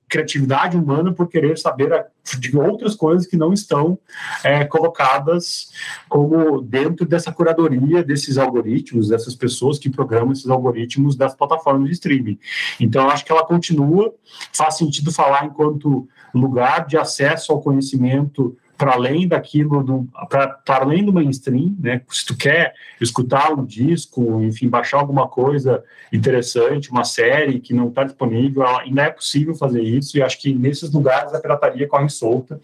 criatividade 0.10 0.78
humana 0.78 1.12
por 1.12 1.28
querer 1.28 1.58
saber 1.58 2.06
de 2.40 2.58
outras 2.58 2.96
coisas 2.96 3.28
que 3.28 3.36
não 3.36 3.52
estão 3.52 4.00
é, 4.44 4.64
colocadas 4.64 5.72
como 6.08 6.62
dentro 6.62 7.06
dessa 7.06 7.32
curadoria 7.32 8.04
desses 8.04 8.38
algoritmos, 8.38 9.10
dessas 9.10 9.36
pessoas 9.36 9.78
que 9.78 9.90
programam 9.90 10.32
esses 10.32 10.50
algoritmos 10.50 11.18
das 11.18 11.36
plataformas 11.36 11.88
de 11.88 11.94
streaming. 11.94 12.40
Então, 12.80 13.10
acho 13.10 13.26
que 13.26 13.32
ela 13.32 13.46
continua, 13.46 14.14
faz 14.54 14.78
sentido 14.78 15.12
falar 15.12 15.46
enquanto 15.46 16.08
lugar 16.34 16.86
de 16.88 16.98
acesso 16.98 17.52
ao 17.52 17.62
conhecimento 17.62 18.58
para 18.78 18.94
além 18.94 19.28
daquilo, 19.28 20.08
para 20.30 20.62
além 20.68 21.04
do 21.04 21.12
mainstream, 21.12 21.76
né? 21.80 22.02
Se 22.10 22.26
tu 22.26 22.38
quer 22.38 22.74
escutar 23.02 23.52
um 23.52 23.66
disco, 23.66 24.42
enfim, 24.44 24.70
baixar 24.70 25.00
alguma 25.00 25.28
coisa 25.28 25.84
interessante, 26.14 26.92
uma 26.92 27.04
série 27.04 27.60
que 27.60 27.74
não 27.74 27.90
está 27.90 28.04
disponível, 28.04 28.66
ainda 28.66 29.04
é 29.04 29.10
possível 29.10 29.56
fazer 29.56 29.82
isso, 29.82 30.18
e 30.18 30.22
acho 30.22 30.40
que 30.40 30.54
nesses 30.54 30.92
lugares 30.92 31.34
a 31.34 31.42
pirataria 31.42 31.88
corre 31.88 32.10
solta. 32.10 32.60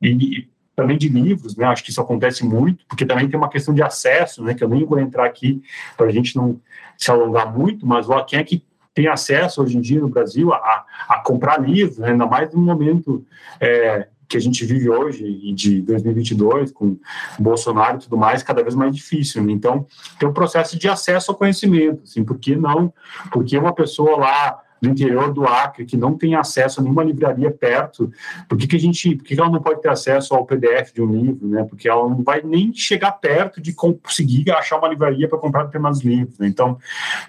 E, 0.00 0.48
também 0.76 0.96
de 0.96 1.08
livros, 1.08 1.56
né? 1.56 1.66
Acho 1.66 1.84
que 1.84 1.90
isso 1.90 2.00
acontece 2.00 2.42
muito, 2.44 2.86
porque 2.86 3.04
também 3.04 3.28
tem 3.28 3.36
uma 3.36 3.50
questão 3.50 3.74
de 3.74 3.82
acesso, 3.82 4.42
né? 4.42 4.54
Que 4.54 4.64
eu 4.64 4.68
nem 4.68 4.84
vou 4.84 4.98
entrar 4.98 5.26
aqui 5.26 5.62
para 5.94 6.06
a 6.06 6.10
gente 6.10 6.34
não 6.36 6.58
se 6.96 7.10
alongar 7.10 7.52
muito, 7.52 7.86
mas 7.86 8.08
ó, 8.08 8.22
quem 8.22 8.38
é 8.38 8.44
que 8.44 8.64
tem 8.94 9.06
acesso 9.06 9.62
hoje 9.62 9.76
em 9.76 9.80
dia 9.80 10.00
no 10.00 10.08
Brasil 10.08 10.52
a, 10.52 10.84
a 11.08 11.18
comprar 11.24 11.60
livros, 11.60 11.98
né? 11.98 12.10
ainda 12.10 12.26
mais 12.26 12.52
no 12.52 12.60
momento 12.60 13.24
é, 13.60 14.08
que 14.30 14.36
a 14.36 14.40
gente 14.40 14.64
vive 14.64 14.88
hoje 14.88 15.26
e 15.26 15.52
de 15.52 15.82
2022 15.82 16.70
com 16.70 16.96
Bolsonaro 17.36 17.96
e 17.96 18.00
tudo 18.00 18.16
mais 18.16 18.44
cada 18.44 18.62
vez 18.62 18.76
mais 18.76 18.94
difícil. 18.94 19.42
Né? 19.42 19.52
Então 19.52 19.84
tem 20.20 20.28
um 20.28 20.32
processo 20.32 20.78
de 20.78 20.88
acesso 20.88 21.32
ao 21.32 21.36
conhecimento, 21.36 22.02
assim, 22.04 22.24
por 22.24 22.38
que 22.38 22.54
não? 22.54 22.94
Porque 23.32 23.58
uma 23.58 23.74
pessoa 23.74 24.16
lá 24.16 24.60
do 24.80 24.88
interior 24.88 25.32
do 25.32 25.46
Acre 25.46 25.84
que 25.84 25.96
não 25.96 26.16
tem 26.16 26.34
acesso 26.34 26.80
a 26.80 26.82
nenhuma 26.82 27.04
livraria 27.04 27.50
perto, 27.50 28.10
por 28.48 28.56
que, 28.56 28.66
que 28.66 28.76
a 28.76 28.80
gente, 28.80 29.16
por 29.16 29.24
que, 29.24 29.34
que 29.34 29.40
ela 29.40 29.50
não 29.50 29.60
pode 29.60 29.82
ter 29.82 29.90
acesso 29.90 30.34
ao 30.34 30.46
PDF 30.46 30.92
de 30.94 31.02
um 31.02 31.12
livro, 31.12 31.46
né? 31.46 31.64
Porque 31.64 31.88
ela 31.88 32.08
não 32.08 32.22
vai 32.22 32.40
nem 32.42 32.72
chegar 32.74 33.12
perto 33.12 33.60
de 33.60 33.72
conseguir 33.72 34.50
achar 34.50 34.78
uma 34.78 34.88
livraria 34.88 35.28
para 35.28 35.38
comprar 35.38 35.64
determinados 35.64 36.00
livros. 36.00 36.38
Né? 36.38 36.46
Então, 36.46 36.78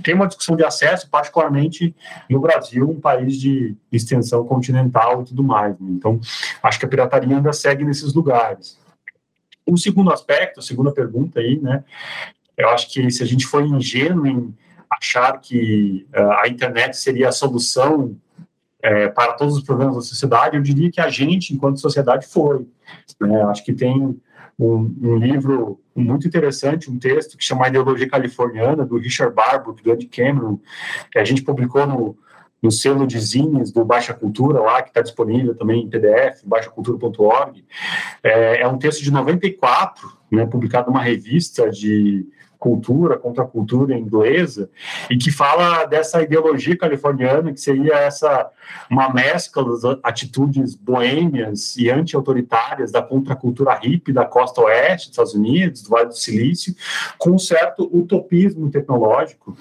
tem 0.01 0.13
uma 0.13 0.27
discussão 0.27 0.55
de 0.55 0.63
acesso, 0.63 1.09
particularmente 1.09 1.93
no 2.29 2.39
Brasil, 2.39 2.89
um 2.89 2.99
país 2.99 3.35
de 3.35 3.75
extensão 3.91 4.45
continental 4.45 5.21
e 5.21 5.25
tudo 5.25 5.43
mais. 5.43 5.77
Né? 5.79 5.91
Então, 5.91 6.19
acho 6.63 6.79
que 6.79 6.85
a 6.85 6.89
pirataria 6.89 7.35
ainda 7.35 7.51
segue 7.51 7.83
nesses 7.83 8.13
lugares. 8.13 8.79
O 9.65 9.77
segundo 9.77 10.11
aspecto, 10.11 10.59
a 10.59 10.63
segunda 10.63 10.91
pergunta 10.91 11.39
aí, 11.39 11.59
né? 11.59 11.83
Eu 12.57 12.69
acho 12.69 12.91
que 12.91 13.09
se 13.09 13.23
a 13.23 13.25
gente 13.25 13.45
for 13.45 13.63
ingênuo 13.63 14.27
em 14.27 14.53
achar 14.99 15.39
que 15.39 16.07
uh, 16.15 16.43
a 16.43 16.47
internet 16.47 16.97
seria 16.97 17.29
a 17.29 17.31
solução 17.31 18.15
é, 18.81 19.07
para 19.09 19.33
todos 19.33 19.57
os 19.57 19.63
problemas 19.63 19.95
da 19.95 20.01
sociedade, 20.01 20.57
eu 20.57 20.63
diria 20.63 20.91
que 20.91 20.99
a 20.99 21.09
gente, 21.09 21.53
enquanto 21.53 21.79
sociedade, 21.79 22.25
foi. 22.27 22.65
Né? 23.19 23.41
Acho 23.43 23.63
que 23.63 23.73
tem 23.73 24.19
um, 24.59 24.95
um, 25.01 25.17
livro 25.17 25.79
muito 25.95 26.27
interessante, 26.27 26.89
um 26.89 26.97
texto 26.97 27.37
que 27.37 27.43
chama 27.43 27.67
Ideologia 27.67 28.09
Californiana, 28.09 28.85
do 28.85 28.97
Richard 28.97 29.35
Barbour, 29.35 29.75
do 29.75 29.91
Ed 29.91 30.07
Cameron, 30.07 30.59
que 31.11 31.19
a 31.19 31.23
gente 31.23 31.43
publicou 31.43 31.85
no, 31.85 32.17
no 32.61 32.71
selo 32.71 33.05
de 33.05 33.19
zines 33.19 33.71
do 33.71 33.85
Baixa 33.85 34.13
Cultura, 34.13 34.59
lá, 34.59 34.81
que 34.81 34.89
está 34.89 35.01
disponível 35.01 35.55
também 35.55 35.83
em 35.83 35.89
PDF, 35.89 36.43
baixacultura.org. 36.45 37.63
É, 38.23 38.61
é 38.61 38.67
um 38.67 38.77
texto 38.77 39.03
de 39.03 39.11
94, 39.11 40.11
né, 40.31 40.45
publicado 40.45 40.89
numa 40.89 41.01
revista 41.01 41.69
de 41.69 42.27
cultura, 42.61 43.17
contra 43.17 43.43
a 43.43 43.47
cultura 43.47 43.97
inglesa, 43.97 44.69
e 45.09 45.17
que 45.17 45.31
fala 45.31 45.83
dessa 45.85 46.21
ideologia 46.21 46.77
californiana, 46.77 47.51
que 47.51 47.59
seria 47.59 47.95
essa 47.95 48.51
uma 48.89 49.11
mescla 49.11 49.65
das 49.65 49.99
atitudes 50.03 50.75
boêmias 50.75 51.75
e 51.75 51.89
anti-autoritárias 51.89 52.91
da 52.91 53.01
contracultura 53.01 53.73
hippie 53.81 54.13
da 54.13 54.25
costa 54.25 54.61
oeste 54.61 55.07
dos 55.07 55.13
Estados 55.13 55.33
Unidos, 55.33 55.81
do 55.81 55.89
Vale 55.89 56.09
do 56.09 56.17
Silício, 56.17 56.75
com 57.17 57.31
um 57.31 57.39
certo 57.39 57.89
utopismo 57.91 58.69
tecnológico, 58.69 59.57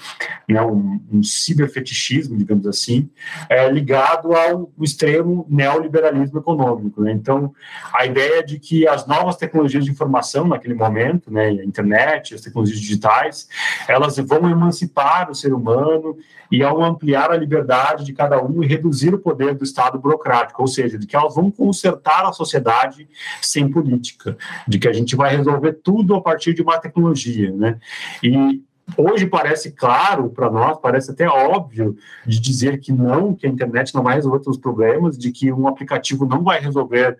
né, 0.47 0.61
um, 0.61 1.01
um 1.11 1.23
ciberfetichismo, 1.23 2.37
digamos 2.37 2.67
assim, 2.67 3.09
é, 3.49 3.67
ligado 3.71 4.35
ao 4.35 4.71
extremo 4.83 5.47
neoliberalismo 5.49 6.39
econômico. 6.39 7.03
Né? 7.03 7.13
Então, 7.13 7.55
a 7.95 8.05
ideia 8.05 8.45
de 8.45 8.59
que 8.59 8.87
as 8.87 9.07
novas 9.07 9.37
tecnologias 9.37 9.87
de 9.87 9.91
informação 9.91 10.47
naquele 10.47 10.75
momento, 10.75 11.33
né, 11.33 11.49
a 11.49 11.65
internet, 11.65 12.35
as 12.35 12.43
tecnologias 12.43 12.90
digitais, 12.91 13.49
elas 13.87 14.17
vão 14.19 14.51
emancipar 14.51 15.31
o 15.31 15.35
ser 15.35 15.53
humano 15.53 16.17
e 16.51 16.63
ao 16.63 16.83
ampliar 16.83 17.31
a 17.31 17.37
liberdade 17.37 18.05
de 18.05 18.13
cada 18.13 18.43
um 18.43 18.63
e 18.63 18.67
reduzir 18.67 19.15
o 19.15 19.19
poder 19.19 19.55
do 19.55 19.65
Estado 19.65 19.99
burocrático, 19.99 20.61
ou 20.61 20.67
seja, 20.67 20.99
de 20.99 21.07
que 21.07 21.15
elas 21.15 21.35
vão 21.35 21.51
consertar 21.51 22.25
a 22.27 22.33
sociedade 22.33 23.09
sem 23.41 23.71
política, 23.71 24.37
de 24.67 24.79
que 24.79 24.89
a 24.89 24.93
gente 24.93 25.15
vai 25.15 25.37
resolver 25.37 25.75
tudo 25.75 26.15
a 26.15 26.21
partir 26.21 26.53
de 26.53 26.63
uma 26.63 26.79
tecnologia, 26.79 27.53
né? 27.53 27.79
E 28.23 28.63
hoje 28.97 29.27
parece 29.27 29.71
claro 29.71 30.31
para 30.31 30.51
nós, 30.51 30.79
parece 30.81 31.13
até 31.13 31.29
óbvio 31.29 31.97
de 32.27 32.41
dizer 32.41 32.81
que 32.81 32.93
não, 32.93 33.35
que 33.35 33.47
a 33.47 33.51
internet 33.51 33.95
não 33.95 34.03
vai 34.03 34.17
resolver 34.17 34.39
todos 34.39 34.57
os 34.57 34.63
problemas, 34.63 35.17
de 35.17 35.31
que 35.31 35.53
um 35.53 35.69
aplicativo 35.69 36.27
não 36.27 36.43
vai 36.43 36.61
resolver, 36.61 37.17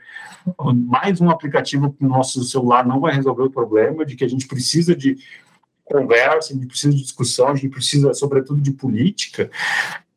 mais 0.75 1.21
um 1.21 1.31
aplicativo 1.31 1.95
no 2.01 2.09
nosso 2.09 2.43
celular 2.43 2.85
não 2.85 2.99
vai 2.99 3.15
resolver 3.15 3.45
o 3.45 3.51
problema, 3.51 4.05
de 4.05 4.17
que 4.17 4.25
a 4.25 4.29
gente 4.29 4.49
precisa 4.49 4.97
de 4.97 5.19
conversa, 5.91 6.53
a 6.53 6.57
gente 6.57 6.67
precisa 6.67 6.95
de 6.95 7.03
discussão, 7.03 7.49
a 7.49 7.55
gente 7.55 7.69
precisa, 7.69 8.15
sobretudo, 8.15 8.61
de 8.61 8.71
política. 8.71 9.51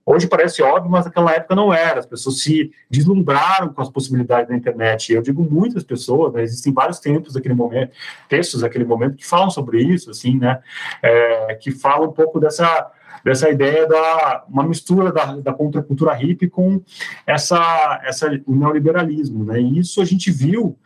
Hoje 0.06 0.28
parece 0.28 0.62
óbvio, 0.62 0.92
mas 0.92 1.06
naquela 1.06 1.32
época 1.34 1.56
não 1.56 1.74
era. 1.74 2.00
As 2.00 2.06
pessoas 2.06 2.42
se 2.42 2.72
deslumbraram 2.90 3.74
com 3.74 3.82
as 3.82 3.90
possibilidades 3.90 4.50
da 4.50 4.56
internet. 4.56 5.14
Eu 5.14 5.22
digo 5.22 5.42
muitas 5.50 5.84
pessoas, 5.84 6.34
né, 6.34 6.44
existem 6.44 6.74
vários 6.74 7.00
tempos 7.00 7.34
daquele 7.34 7.54
momento, 7.54 7.94
textos 8.28 8.62
daquele 8.62 8.84
momento 8.84 9.16
que 9.16 9.26
falam 9.26 9.50
sobre 9.50 9.82
isso, 9.82 10.12
assim, 10.12 10.38
né, 10.38 10.62
é, 11.02 11.56
que 11.56 11.72
falam 11.72 12.10
um 12.10 12.14
pouco 12.14 12.40
dessa 12.40 12.92
dessa 13.24 13.50
ideia 13.50 13.88
da 13.88 14.44
uma 14.50 14.68
mistura 14.68 15.10
da, 15.10 15.38
da 15.38 15.54
contracultura 15.54 16.14
hippie 16.14 16.50
com 16.50 16.82
essa 17.26 18.02
essa 18.04 18.28
o 18.46 18.54
neoliberalismo, 18.54 19.46
né? 19.46 19.62
E 19.62 19.80
isso 19.80 20.02
a 20.02 20.06
gente 20.06 20.30
viu 20.30 20.78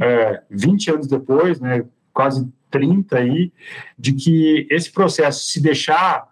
é, 0.00 0.42
20 0.48 0.90
anos 0.92 1.06
depois, 1.08 1.58
né, 1.58 1.84
quase 2.12 2.48
30 2.72 3.18
aí, 3.18 3.52
de 3.96 4.12
que 4.12 4.66
esse 4.70 4.90
processo, 4.90 5.46
se 5.46 5.60
deixar 5.60 6.26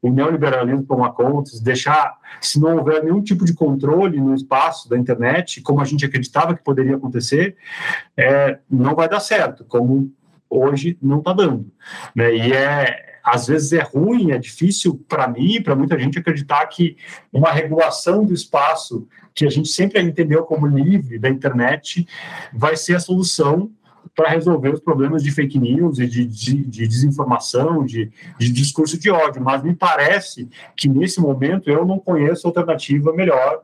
o 0.00 0.10
neoliberalismo 0.10 0.84
tomar 0.84 1.10
conta, 1.12 1.50
se 1.50 1.64
deixar, 1.64 2.16
se 2.40 2.60
não 2.60 2.76
houver 2.76 3.02
nenhum 3.02 3.22
tipo 3.22 3.44
de 3.44 3.54
controle 3.54 4.20
no 4.20 4.34
espaço 4.34 4.88
da 4.88 4.96
internet, 4.96 5.60
como 5.62 5.80
a 5.80 5.84
gente 5.84 6.04
acreditava 6.04 6.54
que 6.54 6.62
poderia 6.62 6.94
acontecer, 6.94 7.56
é, 8.16 8.58
não 8.70 8.94
vai 8.94 9.08
dar 9.08 9.20
certo, 9.20 9.64
como 9.64 10.12
hoje 10.48 10.96
não 11.02 11.18
está 11.18 11.32
dando. 11.32 11.70
Né? 12.14 12.36
E 12.36 12.52
é, 12.52 13.18
às 13.24 13.48
vezes 13.48 13.72
é 13.72 13.82
ruim, 13.82 14.30
é 14.30 14.38
difícil 14.38 15.04
para 15.08 15.26
mim, 15.26 15.60
para 15.60 15.74
muita 15.74 15.98
gente 15.98 16.18
acreditar 16.18 16.64
que 16.66 16.96
uma 17.32 17.50
regulação 17.50 18.24
do 18.24 18.32
espaço 18.32 19.08
que 19.34 19.44
a 19.44 19.50
gente 19.50 19.68
sempre 19.68 20.00
entendeu 20.00 20.44
como 20.44 20.66
livre 20.66 21.18
da 21.18 21.28
internet 21.28 22.06
vai 22.52 22.76
ser 22.76 22.94
a 22.94 23.00
solução 23.00 23.70
para 24.14 24.30
resolver 24.30 24.72
os 24.72 24.80
problemas 24.80 25.22
de 25.22 25.30
fake 25.30 25.58
news 25.58 25.98
e 25.98 26.06
de, 26.06 26.24
de, 26.24 26.64
de 26.64 26.88
desinformação, 26.88 27.84
de, 27.84 28.10
de, 28.38 28.52
discurso 28.52 28.98
de 28.98 29.10
ódio. 29.10 29.42
Mas 29.42 29.62
me 29.62 29.74
parece 29.74 30.48
que 30.76 30.88
nesse 30.88 31.20
momento 31.20 31.70
eu 31.70 31.84
não 31.84 31.98
conheço 31.98 32.46
alternativa 32.46 33.12
melhor 33.12 33.62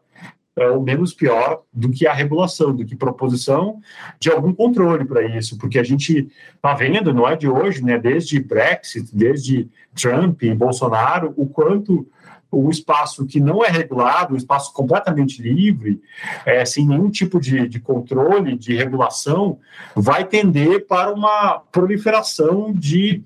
é, 0.55 0.69
ou 0.69 0.83
menos 0.83 1.15
pior 1.15 1.63
do 1.73 1.91
que 1.91 2.07
a 2.07 2.13
regulação, 2.13 2.75
do 2.75 2.85
que 2.85 2.95
proposição 2.95 3.81
de 4.21 4.31
algum 4.31 4.53
controle 4.53 5.03
para 5.05 5.23
isso, 5.25 5.57
porque 5.57 5.79
a 5.79 5.83
gente 5.83 6.29
está 6.55 6.75
vendo, 6.75 7.15
não 7.15 7.27
é 7.27 7.35
de 7.35 7.49
hoje, 7.49 7.83
né, 7.83 7.99
desde 7.99 8.39
Brexit, 8.39 9.09
desde 9.15 9.71
Trump 9.95 10.43
e 10.43 10.55
Bolsonaro, 10.55 11.33
o 11.39 11.47
quanto 11.47 12.07
o 12.53 12.69
espaço 12.71 13.25
que 13.25 13.41
não 13.41 13.65
é 13.65 13.69
regulado, 13.69 14.35
um 14.35 14.37
espaço 14.37 14.75
completamente 14.75 15.41
livre, 15.41 16.03
é, 16.45 16.63
sem 16.67 16.87
nenhum 16.87 17.11
tipo 17.11 17.41
de, 17.41 17.67
de 17.67 17.81
controle, 17.81 18.59
de 18.59 18.77
regulação, 18.77 19.59
vai 19.97 20.25
tender 20.27 20.87
para 20.87 21.11
uma 21.11 21.59
proliferação 21.73 22.71
de 22.71 23.25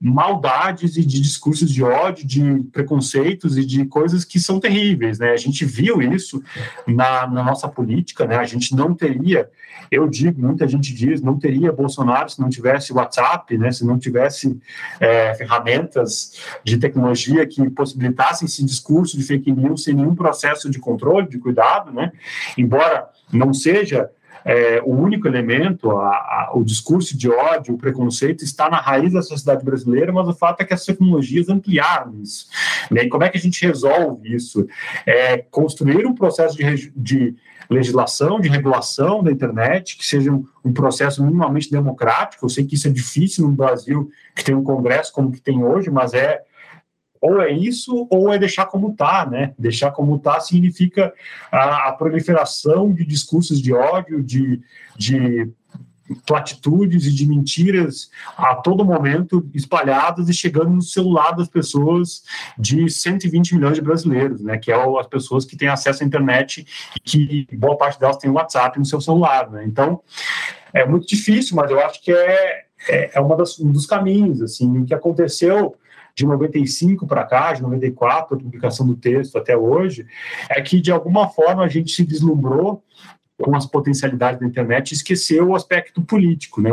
maldades 0.00 0.96
e 0.96 1.04
de 1.04 1.20
discursos 1.20 1.70
de 1.70 1.82
ódio, 1.82 2.24
de 2.24 2.62
preconceitos 2.72 3.58
e 3.58 3.64
de 3.64 3.84
coisas 3.84 4.24
que 4.24 4.38
são 4.38 4.60
terríveis, 4.60 5.18
né? 5.18 5.32
A 5.32 5.36
gente 5.36 5.64
viu 5.64 6.00
isso 6.00 6.42
na, 6.86 7.26
na 7.26 7.42
nossa 7.42 7.68
política, 7.68 8.24
né? 8.24 8.36
A 8.36 8.44
gente 8.44 8.76
não 8.76 8.94
teria, 8.94 9.50
eu 9.90 10.08
digo, 10.08 10.40
muita 10.40 10.68
gente 10.68 10.94
diz, 10.94 11.20
não 11.20 11.36
teria 11.36 11.72
Bolsonaro 11.72 12.30
se 12.30 12.40
não 12.40 12.48
tivesse 12.48 12.92
WhatsApp, 12.92 13.58
né? 13.58 13.72
Se 13.72 13.84
não 13.84 13.98
tivesse 13.98 14.56
é, 15.00 15.34
ferramentas 15.34 16.34
de 16.62 16.78
tecnologia 16.78 17.44
que 17.44 17.68
possibilitassem 17.70 18.46
esse 18.46 18.62
discurso 18.68 19.16
de 19.16 19.24
fake 19.24 19.50
news 19.50 19.84
sem 19.84 19.94
nenhum 19.94 20.14
processo 20.14 20.70
de 20.70 20.78
controle, 20.78 21.28
de 21.28 21.38
cuidado, 21.38 21.92
né? 21.92 22.12
Embora 22.56 23.08
não 23.32 23.52
seja 23.52 24.10
é, 24.44 24.80
o 24.84 24.94
único 24.94 25.26
elemento, 25.26 25.90
a, 25.90 26.08
a, 26.08 26.50
o 26.54 26.64
discurso 26.64 27.16
de 27.16 27.28
ódio, 27.28 27.74
o 27.74 27.78
preconceito, 27.78 28.44
está 28.44 28.70
na 28.70 28.80
raiz 28.80 29.12
da 29.12 29.22
sociedade 29.22 29.64
brasileira, 29.64 30.12
mas 30.12 30.28
o 30.28 30.32
fato 30.32 30.60
é 30.60 30.64
que 30.64 30.74
as 30.74 30.84
tecnologias 30.84 31.48
ampliaram 31.48 32.14
isso. 32.22 32.46
Né? 32.90 33.04
E 33.04 33.08
como 33.08 33.24
é 33.24 33.28
que 33.28 33.38
a 33.38 33.40
gente 33.40 33.64
resolve 33.66 34.34
isso? 34.34 34.66
É 35.04 35.38
construir 35.38 36.06
um 36.06 36.14
processo 36.14 36.56
de, 36.56 36.92
de 36.96 37.36
legislação, 37.68 38.40
de 38.40 38.48
regulação 38.48 39.22
da 39.22 39.30
internet, 39.30 39.98
que 39.98 40.06
seja 40.06 40.32
um, 40.32 40.46
um, 40.64 40.72
processo 40.72 41.22
minimamente 41.22 41.70
democrático. 41.70 42.46
Eu 42.46 42.48
sei 42.48 42.64
que 42.64 42.74
isso 42.74 42.88
é 42.88 42.90
difícil 42.90 43.46
no 43.46 43.52
Brasil, 43.52 44.10
que 44.34 44.44
tem 44.44 44.54
um 44.54 44.64
Congresso 44.64 45.12
como 45.12 45.30
que 45.30 45.40
tem 45.40 45.62
hoje, 45.62 45.90
mas 45.90 46.14
é 46.14 46.42
ou 47.20 47.40
é 47.40 47.52
isso 47.52 48.06
ou 48.10 48.32
é 48.32 48.38
deixar 48.38 48.66
como 48.66 48.90
está, 48.90 49.26
né? 49.26 49.54
Deixar 49.58 49.90
como 49.90 50.16
está 50.16 50.40
significa 50.40 51.12
a, 51.50 51.88
a, 51.88 51.92
proliferação 51.92 52.92
de 52.92 53.04
discursos 53.04 53.60
de 53.60 53.72
ódio, 53.72 54.22
de, 54.22 54.60
de 54.96 55.50
platitudes 56.26 57.06
e 57.06 57.12
de 57.12 57.26
mentiras 57.26 58.10
a 58.36 58.54
todo 58.54 58.84
momento 58.84 59.46
espalhadas 59.54 60.28
e 60.28 60.32
chegando 60.32 60.70
no 60.70 60.82
celular 60.82 61.32
das 61.32 61.48
pessoas 61.48 62.22
de 62.58 62.88
120 62.88 63.54
milhões 63.54 63.74
de 63.74 63.82
brasileiros, 63.82 64.40
né, 64.40 64.56
que 64.56 64.72
é 64.72 64.98
as 64.98 65.06
pessoas 65.06 65.44
que 65.44 65.56
têm 65.56 65.68
acesso 65.68 66.02
à 66.02 66.06
internet 66.06 66.66
e 67.14 67.44
que 67.44 67.56
boa 67.56 67.76
parte 67.76 68.00
delas 68.00 68.16
tem 68.16 68.30
WhatsApp 68.30 68.78
no 68.78 68.86
seu 68.86 69.00
celular, 69.00 69.50
né? 69.50 69.64
Então, 69.66 70.00
é 70.72 70.86
muito 70.86 71.06
difícil, 71.06 71.56
mas 71.56 71.70
eu 71.70 71.80
acho 71.80 72.02
que 72.02 72.10
é 72.10 72.68
é, 72.86 73.10
é 73.14 73.20
uma 73.20 73.36
das, 73.36 73.58
um 73.58 73.72
dos 73.72 73.86
caminhos, 73.86 74.40
assim, 74.42 74.78
o 74.78 74.84
que 74.84 74.94
aconteceu 74.94 75.74
de 76.18 76.26
95 76.26 77.06
para 77.06 77.24
cá, 77.24 77.52
de 77.52 77.62
94, 77.62 78.34
a 78.34 78.40
publicação 78.40 78.84
do 78.84 78.96
texto 78.96 79.38
até 79.38 79.56
hoje, 79.56 80.04
é 80.50 80.60
que 80.60 80.80
de 80.80 80.90
alguma 80.90 81.28
forma 81.28 81.62
a 81.62 81.68
gente 81.68 81.92
se 81.92 82.04
deslumbrou 82.04 82.82
com 83.40 83.54
as 83.54 83.64
potencialidades 83.64 84.40
da 84.40 84.46
internet 84.46 84.90
e 84.90 84.94
esqueceu 84.94 85.50
o 85.50 85.54
aspecto 85.54 86.02
político, 86.02 86.60
né? 86.60 86.70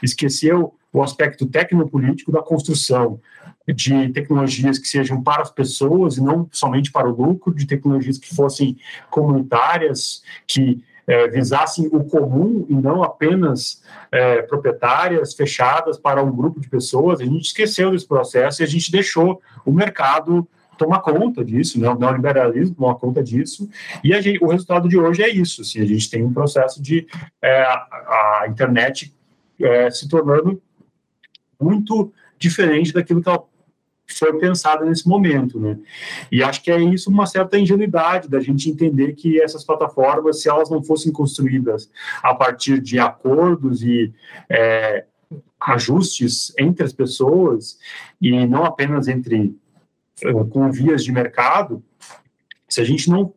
esqueceu 0.00 0.72
o 0.92 1.02
aspecto 1.02 1.46
tecnopolítico 1.46 2.30
da 2.30 2.40
construção 2.40 3.20
de 3.66 4.08
tecnologias 4.10 4.78
que 4.78 4.86
sejam 4.86 5.20
para 5.20 5.42
as 5.42 5.50
pessoas 5.50 6.16
e 6.16 6.22
não 6.22 6.48
somente 6.52 6.92
para 6.92 7.08
o 7.08 7.16
lucro, 7.16 7.52
de 7.52 7.66
tecnologias 7.66 8.18
que 8.18 8.32
fossem 8.32 8.76
comunitárias, 9.10 10.22
que 10.46 10.80
é, 11.06 11.28
visassem 11.28 11.88
o 11.92 12.04
comum 12.04 12.66
e 12.68 12.74
não 12.74 13.02
apenas 13.02 13.82
é, 14.10 14.42
proprietárias 14.42 15.34
fechadas 15.34 15.98
para 15.98 16.22
um 16.22 16.34
grupo 16.34 16.60
de 16.60 16.68
pessoas. 16.68 17.20
A 17.20 17.24
gente 17.24 17.46
esqueceu 17.46 17.90
desse 17.92 18.06
processo 18.06 18.62
e 18.62 18.64
a 18.64 18.68
gente 18.68 18.90
deixou 18.90 19.40
o 19.64 19.72
mercado 19.72 20.46
tomar 20.76 21.00
conta 21.00 21.44
disso, 21.44 21.80
né? 21.80 21.88
o 21.88 21.98
neoliberalismo 21.98 22.74
tomar 22.74 22.96
conta 22.96 23.22
disso, 23.22 23.68
e 24.04 24.12
gente, 24.20 24.44
o 24.44 24.48
resultado 24.48 24.88
de 24.88 24.98
hoje 24.98 25.22
é 25.22 25.28
isso, 25.28 25.62
assim, 25.62 25.80
a 25.80 25.86
gente 25.86 26.10
tem 26.10 26.22
um 26.22 26.32
processo 26.32 26.82
de 26.82 27.06
é, 27.40 27.62
a, 27.62 28.42
a, 28.42 28.46
internet 28.48 29.14
é, 29.58 29.90
se 29.90 30.06
tornando 30.06 30.60
muito 31.58 32.12
diferente 32.38 32.92
daquilo 32.92 33.22
que 33.22 33.28
ela 33.28 33.42
foi 34.06 34.38
pensada 34.38 34.84
nesse 34.84 35.08
momento, 35.08 35.58
né? 35.58 35.78
E 36.30 36.42
acho 36.42 36.62
que 36.62 36.70
é 36.70 36.80
isso 36.80 37.10
uma 37.10 37.26
certa 37.26 37.58
ingenuidade 37.58 38.28
da 38.28 38.40
gente 38.40 38.70
entender 38.70 39.14
que 39.14 39.40
essas 39.40 39.64
plataformas, 39.64 40.40
se 40.40 40.48
elas 40.48 40.70
não 40.70 40.82
fossem 40.82 41.12
construídas 41.12 41.90
a 42.22 42.34
partir 42.34 42.80
de 42.80 42.98
acordos 42.98 43.82
e 43.82 44.12
é, 44.48 45.04
ajustes 45.60 46.52
entre 46.58 46.84
as 46.84 46.92
pessoas 46.92 47.78
e 48.20 48.46
não 48.46 48.64
apenas 48.64 49.08
entre 49.08 49.56
é, 50.22 50.32
com 50.32 50.70
vias 50.70 51.04
de 51.04 51.12
mercado, 51.12 51.82
se 52.68 52.80
a 52.80 52.84
gente 52.84 53.10
não 53.10 53.32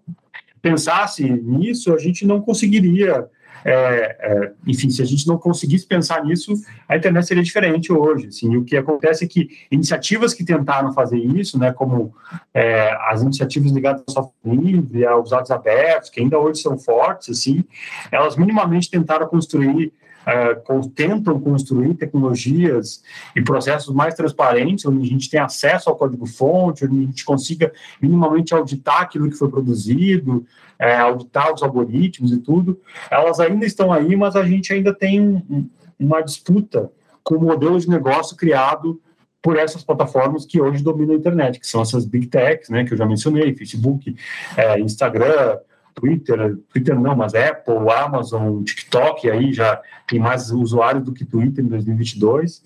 pensasse 0.61 1.23
nisso, 1.23 1.93
a 1.93 1.97
gente 1.97 2.25
não 2.25 2.41
conseguiria 2.41 3.27
é, 3.65 4.17
é, 4.19 4.51
enfim, 4.65 4.89
se 4.89 5.01
a 5.01 5.05
gente 5.05 5.27
não 5.27 5.37
conseguisse 5.37 5.85
pensar 5.85 6.23
nisso, 6.23 6.53
a 6.87 6.97
internet 6.97 7.27
seria 7.27 7.43
diferente 7.43 7.91
hoje. 7.91 8.27
Assim, 8.27 8.55
o 8.55 8.63
que 8.63 8.77
acontece 8.77 9.25
é 9.25 9.27
que 9.27 9.49
iniciativas 9.71 10.33
que 10.33 10.43
tentaram 10.43 10.93
fazer 10.93 11.17
isso, 11.17 11.57
né, 11.59 11.71
como 11.71 12.13
é, 12.53 12.95
as 13.09 13.21
iniciativas 13.21 13.71
ligadas 13.71 14.03
ao 14.07 14.13
software 14.13 14.55
livre, 14.55 15.05
aos 15.05 15.29
dados 15.29 15.51
abertos, 15.51 16.09
que 16.09 16.19
ainda 16.19 16.37
hoje 16.37 16.61
são 16.61 16.77
fortes, 16.77 17.29
assim, 17.29 17.63
elas 18.11 18.35
minimamente 18.35 18.89
tentaram 18.89 19.27
construir 19.27 19.93
uh, 20.29 20.89
tentam 20.89 21.39
construir 21.39 21.93
tecnologias 21.95 23.01
e 23.35 23.41
processos 23.41 23.93
mais 23.93 24.13
transparentes, 24.13 24.85
onde 24.85 25.03
a 25.03 25.09
gente 25.09 25.29
tem 25.29 25.39
acesso 25.39 25.89
ao 25.89 25.95
código-fonte, 25.95 26.85
onde 26.85 26.97
a 26.97 27.05
gente 27.05 27.25
consiga 27.25 27.71
minimamente 28.01 28.53
auditar 28.53 29.01
aquilo 29.01 29.29
que 29.29 29.37
foi 29.37 29.49
produzido, 29.49 30.45
é, 30.79 30.95
auditar 30.95 31.53
os 31.53 31.61
algoritmos 31.61 32.31
e 32.31 32.37
tudo, 32.37 32.79
elas 33.11 33.39
ainda 33.39 33.65
estão 33.65 33.91
aí, 33.91 34.15
mas 34.15 34.35
a 34.35 34.43
gente 34.43 34.71
ainda 34.71 34.93
tem 34.93 35.19
um, 35.19 35.69
uma 35.99 36.21
disputa 36.21 36.89
com 37.23 37.35
o 37.35 37.41
modelo 37.41 37.79
de 37.79 37.89
negócio 37.89 38.37
criado 38.37 39.01
por 39.41 39.57
essas 39.57 39.83
plataformas 39.83 40.45
que 40.45 40.61
hoje 40.61 40.83
dominam 40.83 41.13
a 41.13 41.17
internet, 41.17 41.59
que 41.59 41.67
são 41.67 41.81
essas 41.81 42.05
big 42.05 42.27
techs, 42.27 42.69
né, 42.69 42.85
que 42.85 42.93
eu 42.93 42.97
já 42.97 43.05
mencionei, 43.05 43.55
Facebook, 43.55 44.15
é, 44.57 44.79
Instagram, 44.79 45.57
Twitter, 45.93 46.57
Twitter 46.69 46.99
não, 46.99 47.15
mas 47.15 47.35
Apple, 47.35 47.89
Amazon, 47.89 48.63
TikTok, 48.63 49.29
aí 49.29 49.53
já 49.53 49.81
tem 50.07 50.19
mais 50.19 50.49
usuários 50.49 51.03
do 51.03 51.13
que 51.13 51.25
Twitter 51.25 51.63
em 51.63 51.67
2022. 51.67 52.63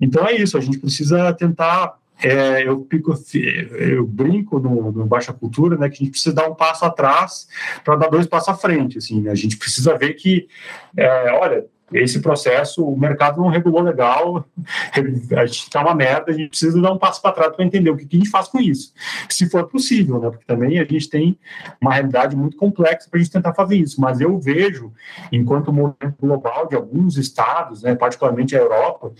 Então 0.00 0.26
é 0.26 0.34
isso, 0.34 0.56
a 0.56 0.60
gente 0.60 0.78
precisa 0.78 1.32
tentar 1.34 1.98
é, 2.22 2.66
eu, 2.66 2.80
pico, 2.80 3.12
eu 3.34 4.06
brinco 4.06 4.58
no, 4.58 4.92
no, 4.92 5.06
Baixa 5.06 5.32
Cultura, 5.32 5.76
né, 5.76 5.88
que 5.88 5.96
a 5.96 5.98
gente 5.98 6.10
precisa 6.10 6.34
dar 6.34 6.48
um 6.48 6.54
passo 6.54 6.84
atrás 6.84 7.48
para 7.84 7.96
dar 7.96 8.08
dois 8.08 8.26
passos 8.26 8.48
à 8.48 8.54
frente, 8.54 8.98
assim, 8.98 9.20
né, 9.20 9.30
a 9.30 9.34
gente 9.34 9.56
precisa 9.56 9.96
ver 9.98 10.14
que, 10.14 10.48
é, 10.96 11.32
olha, 11.32 11.66
esse 11.98 12.20
processo, 12.20 12.84
o 12.84 12.98
mercado 12.98 13.40
não 13.40 13.48
regulou 13.48 13.80
legal, 13.80 14.44
a 15.36 15.46
gente 15.46 15.62
está 15.62 15.80
uma 15.80 15.94
merda, 15.94 16.32
a 16.32 16.34
gente 16.34 16.48
precisa 16.48 16.80
dar 16.80 16.92
um 16.92 16.98
passo 16.98 17.22
para 17.22 17.32
trás 17.32 17.54
para 17.54 17.64
entender 17.64 17.90
o 17.90 17.96
que, 17.96 18.04
que, 18.04 18.16
a 18.16 18.18
gente 18.18 18.30
faz 18.30 18.48
com 18.48 18.60
isso, 18.60 18.92
se 19.28 19.48
for 19.48 19.68
possível, 19.68 20.18
né? 20.18 20.30
Porque 20.30 20.44
também 20.44 20.78
a 20.80 20.84
gente 20.84 21.08
tem 21.08 21.38
uma 21.80 21.92
realidade 21.92 22.34
muito 22.34 22.56
complexa 22.56 23.08
para 23.08 23.18
a 23.18 23.22
gente 23.22 23.32
tentar 23.32 23.54
fazer 23.54 23.76
isso. 23.76 24.00
Mas 24.00 24.20
eu 24.20 24.38
vejo, 24.38 24.92
enquanto 25.30 25.72
movimento 25.72 26.16
global 26.20 26.66
de 26.66 26.74
alguns 26.74 27.16
estados, 27.16 27.82
né, 27.82 27.94
particularmente 27.94 28.56
a 28.56 28.60
Europa, 28.60 29.12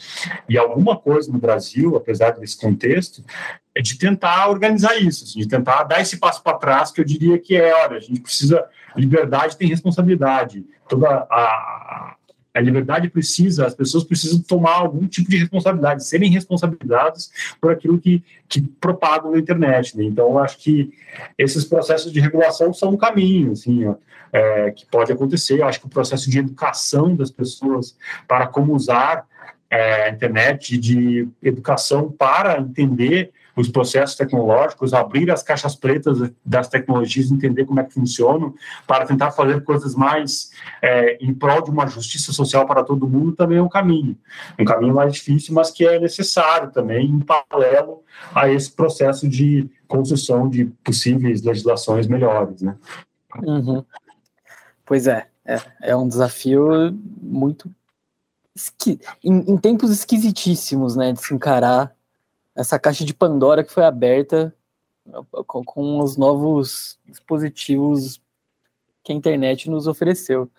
e 0.48 0.58
alguma 0.58 0.96
coisa 0.96 1.30
no 1.30 1.38
Brasil, 1.38 1.96
apesar 1.96 2.32
desse 2.32 2.58
contexto, 2.58 3.22
é 3.74 3.82
de 3.82 3.98
tentar 3.98 4.48
organizar 4.48 4.96
isso, 4.96 5.24
assim, 5.24 5.40
de 5.40 5.48
tentar 5.48 5.82
dar 5.84 6.00
esse 6.00 6.16
passo 6.16 6.42
para 6.42 6.58
trás, 6.58 6.90
que 6.90 7.00
eu 7.00 7.04
diria 7.04 7.38
que 7.38 7.56
é, 7.56 7.74
olha, 7.74 7.96
a 7.96 8.00
gente 8.00 8.20
precisa, 8.20 8.64
liberdade 8.96 9.56
tem 9.56 9.68
responsabilidade, 9.68 10.64
toda 10.88 11.26
a, 11.30 12.14
a 12.54 12.60
liberdade 12.60 13.10
precisa, 13.10 13.66
as 13.66 13.74
pessoas 13.74 14.04
precisam 14.04 14.40
tomar 14.40 14.76
algum 14.76 15.08
tipo 15.08 15.28
de 15.28 15.36
responsabilidade, 15.36 16.06
serem 16.06 16.30
responsabilizadas 16.30 17.32
por 17.60 17.72
aquilo 17.72 17.98
que, 17.98 18.22
que 18.48 18.62
propagam 18.62 19.32
na 19.32 19.38
internet. 19.38 19.96
Né? 19.96 20.04
Então, 20.04 20.28
eu 20.28 20.38
acho 20.38 20.58
que 20.58 20.92
esses 21.36 21.64
processos 21.64 22.12
de 22.12 22.20
regulação 22.20 22.72
são 22.72 22.90
um 22.90 22.96
caminho, 22.96 23.52
assim, 23.52 23.84
ó, 23.86 23.96
é, 24.32 24.70
que 24.70 24.86
pode 24.86 25.12
acontecer. 25.12 25.58
Eu 25.58 25.66
acho 25.66 25.80
que 25.80 25.86
o 25.86 25.90
processo 25.90 26.30
de 26.30 26.38
educação 26.38 27.16
das 27.16 27.30
pessoas 27.30 27.96
para 28.28 28.46
como 28.46 28.72
usar 28.72 29.26
é, 29.68 30.04
a 30.04 30.10
internet, 30.10 30.78
de 30.78 31.28
educação 31.42 32.10
para 32.10 32.60
entender 32.60 33.32
os 33.56 33.68
processos 33.68 34.16
tecnológicos, 34.16 34.92
abrir 34.92 35.30
as 35.30 35.42
caixas 35.42 35.74
pretas 35.76 36.30
das 36.44 36.68
tecnologias, 36.68 37.30
entender 37.30 37.64
como 37.64 37.80
é 37.80 37.84
que 37.84 37.94
funcionam, 37.94 38.54
para 38.86 39.06
tentar 39.06 39.30
fazer 39.30 39.62
coisas 39.62 39.94
mais 39.94 40.50
é, 40.82 41.16
em 41.20 41.32
prol 41.32 41.62
de 41.62 41.70
uma 41.70 41.86
justiça 41.86 42.32
social 42.32 42.66
para 42.66 42.82
todo 42.82 43.08
mundo, 43.08 43.32
também 43.32 43.58
é 43.58 43.62
um 43.62 43.68
caminho. 43.68 44.16
Um 44.58 44.64
caminho 44.64 44.94
mais 44.94 45.12
difícil, 45.12 45.54
mas 45.54 45.70
que 45.70 45.86
é 45.86 45.98
necessário 45.98 46.70
também, 46.70 47.06
em 47.06 47.20
paralelo 47.20 48.02
a 48.34 48.48
esse 48.48 48.70
processo 48.70 49.28
de 49.28 49.68
construção 49.86 50.48
de 50.48 50.66
possíveis 50.82 51.42
legislações 51.42 52.06
melhores, 52.06 52.62
né? 52.62 52.76
Uhum. 53.42 53.84
Pois 54.86 55.06
é, 55.06 55.26
é, 55.44 55.60
é 55.82 55.96
um 55.96 56.08
desafio 56.08 56.92
muito 57.20 57.70
esqui... 58.54 59.00
em, 59.22 59.52
em 59.52 59.56
tempos 59.56 59.90
esquisitíssimos, 59.90 60.94
né, 60.94 61.12
de 61.12 61.20
se 61.20 61.34
encarar 61.34 61.94
essa 62.54 62.78
caixa 62.78 63.04
de 63.04 63.14
Pandora 63.14 63.64
que 63.64 63.72
foi 63.72 63.84
aberta 63.84 64.54
com, 65.46 65.64
com 65.64 66.00
os 66.00 66.16
novos 66.16 66.98
dispositivos 67.04 68.20
que 69.02 69.12
a 69.12 69.14
internet 69.14 69.68
nos 69.68 69.86
ofereceu. 69.86 70.50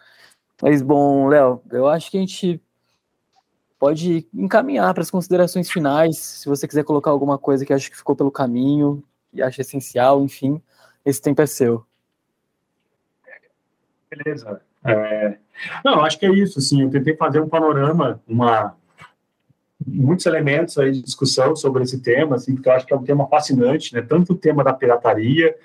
Mas, 0.61 0.81
bom, 0.81 1.27
Léo, 1.27 1.61
eu 1.71 1.87
acho 1.87 2.11
que 2.11 2.17
a 2.17 2.19
gente 2.19 2.61
pode 3.77 4.27
encaminhar 4.33 4.93
para 4.93 5.03
as 5.03 5.11
considerações 5.11 5.69
finais, 5.69 6.17
se 6.17 6.47
você 6.47 6.67
quiser 6.67 6.83
colocar 6.83 7.11
alguma 7.11 7.37
coisa 7.37 7.65
que 7.65 7.73
acha 7.73 7.89
que 7.89 7.97
ficou 7.97 8.15
pelo 8.15 8.31
caminho, 8.31 9.03
e 9.33 9.41
acha 9.41 9.61
essencial, 9.61 10.23
enfim, 10.23 10.61
esse 11.03 11.21
tempo 11.21 11.41
é 11.41 11.45
seu. 11.45 11.85
Beleza. 14.09 14.61
É... 14.85 15.37
Não, 15.83 16.03
acho 16.03 16.17
que 16.17 16.25
é 16.25 16.31
isso, 16.31 16.59
assim, 16.59 16.83
eu 16.83 16.89
tentei 16.89 17.15
fazer 17.17 17.41
um 17.41 17.49
panorama, 17.49 18.21
uma, 18.27 18.75
muitos 19.85 20.25
elementos 20.25 20.77
aí 20.77 20.91
de 20.91 21.01
discussão 21.01 21.55
sobre 21.55 21.83
esse 21.83 21.99
tema, 21.99 22.35
assim, 22.35 22.55
porque 22.55 22.67
eu 22.67 22.73
acho 22.73 22.85
que 22.85 22.93
é 22.93 22.95
um 22.95 23.03
tema 23.03 23.27
fascinante, 23.27 23.93
né? 23.93 24.01
Tanto 24.01 24.33
o 24.33 24.35
tema 24.35 24.63
da 24.63 24.73
pirataria, 24.73 25.55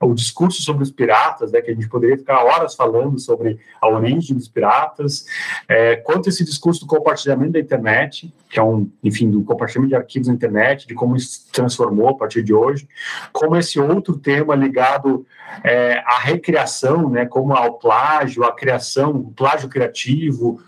o 0.00 0.14
discurso 0.14 0.62
sobre 0.62 0.84
os 0.84 0.90
piratas, 0.90 1.50
né? 1.50 1.60
Que 1.60 1.70
a 1.70 1.74
gente 1.74 1.88
poderia 1.88 2.16
ficar 2.16 2.44
horas 2.44 2.74
falando 2.74 3.18
sobre 3.18 3.58
a 3.80 3.88
origem 3.88 4.36
dos 4.36 4.48
piratas, 4.48 5.26
é, 5.68 5.96
quanto 5.96 6.28
esse 6.28 6.44
discurso 6.44 6.82
do 6.82 6.86
compartilhamento 6.86 7.52
da 7.52 7.60
internet, 7.60 8.32
que 8.48 8.58
é 8.58 8.62
um, 8.62 8.88
enfim, 9.02 9.30
do 9.30 9.42
compartilhamento 9.42 9.90
de 9.90 9.96
arquivos 9.96 10.28
na 10.28 10.34
internet, 10.34 10.86
de 10.86 10.94
como 10.94 11.16
isso 11.16 11.28
se 11.30 11.52
transformou 11.52 12.10
a 12.10 12.14
partir 12.14 12.42
de 12.42 12.54
hoje, 12.54 12.88
como 13.32 13.56
esse 13.56 13.80
outro 13.80 14.16
tema 14.16 14.54
ligado 14.54 15.26
é, 15.62 15.98
à 16.06 16.18
recriação, 16.18 17.10
né? 17.10 17.26
Como 17.26 17.54
ao 17.54 17.78
plágio, 17.78 18.44
a 18.44 18.52
criação, 18.52 19.10
o 19.16 19.32
plágio 19.32 19.68
criativo, 19.68 20.60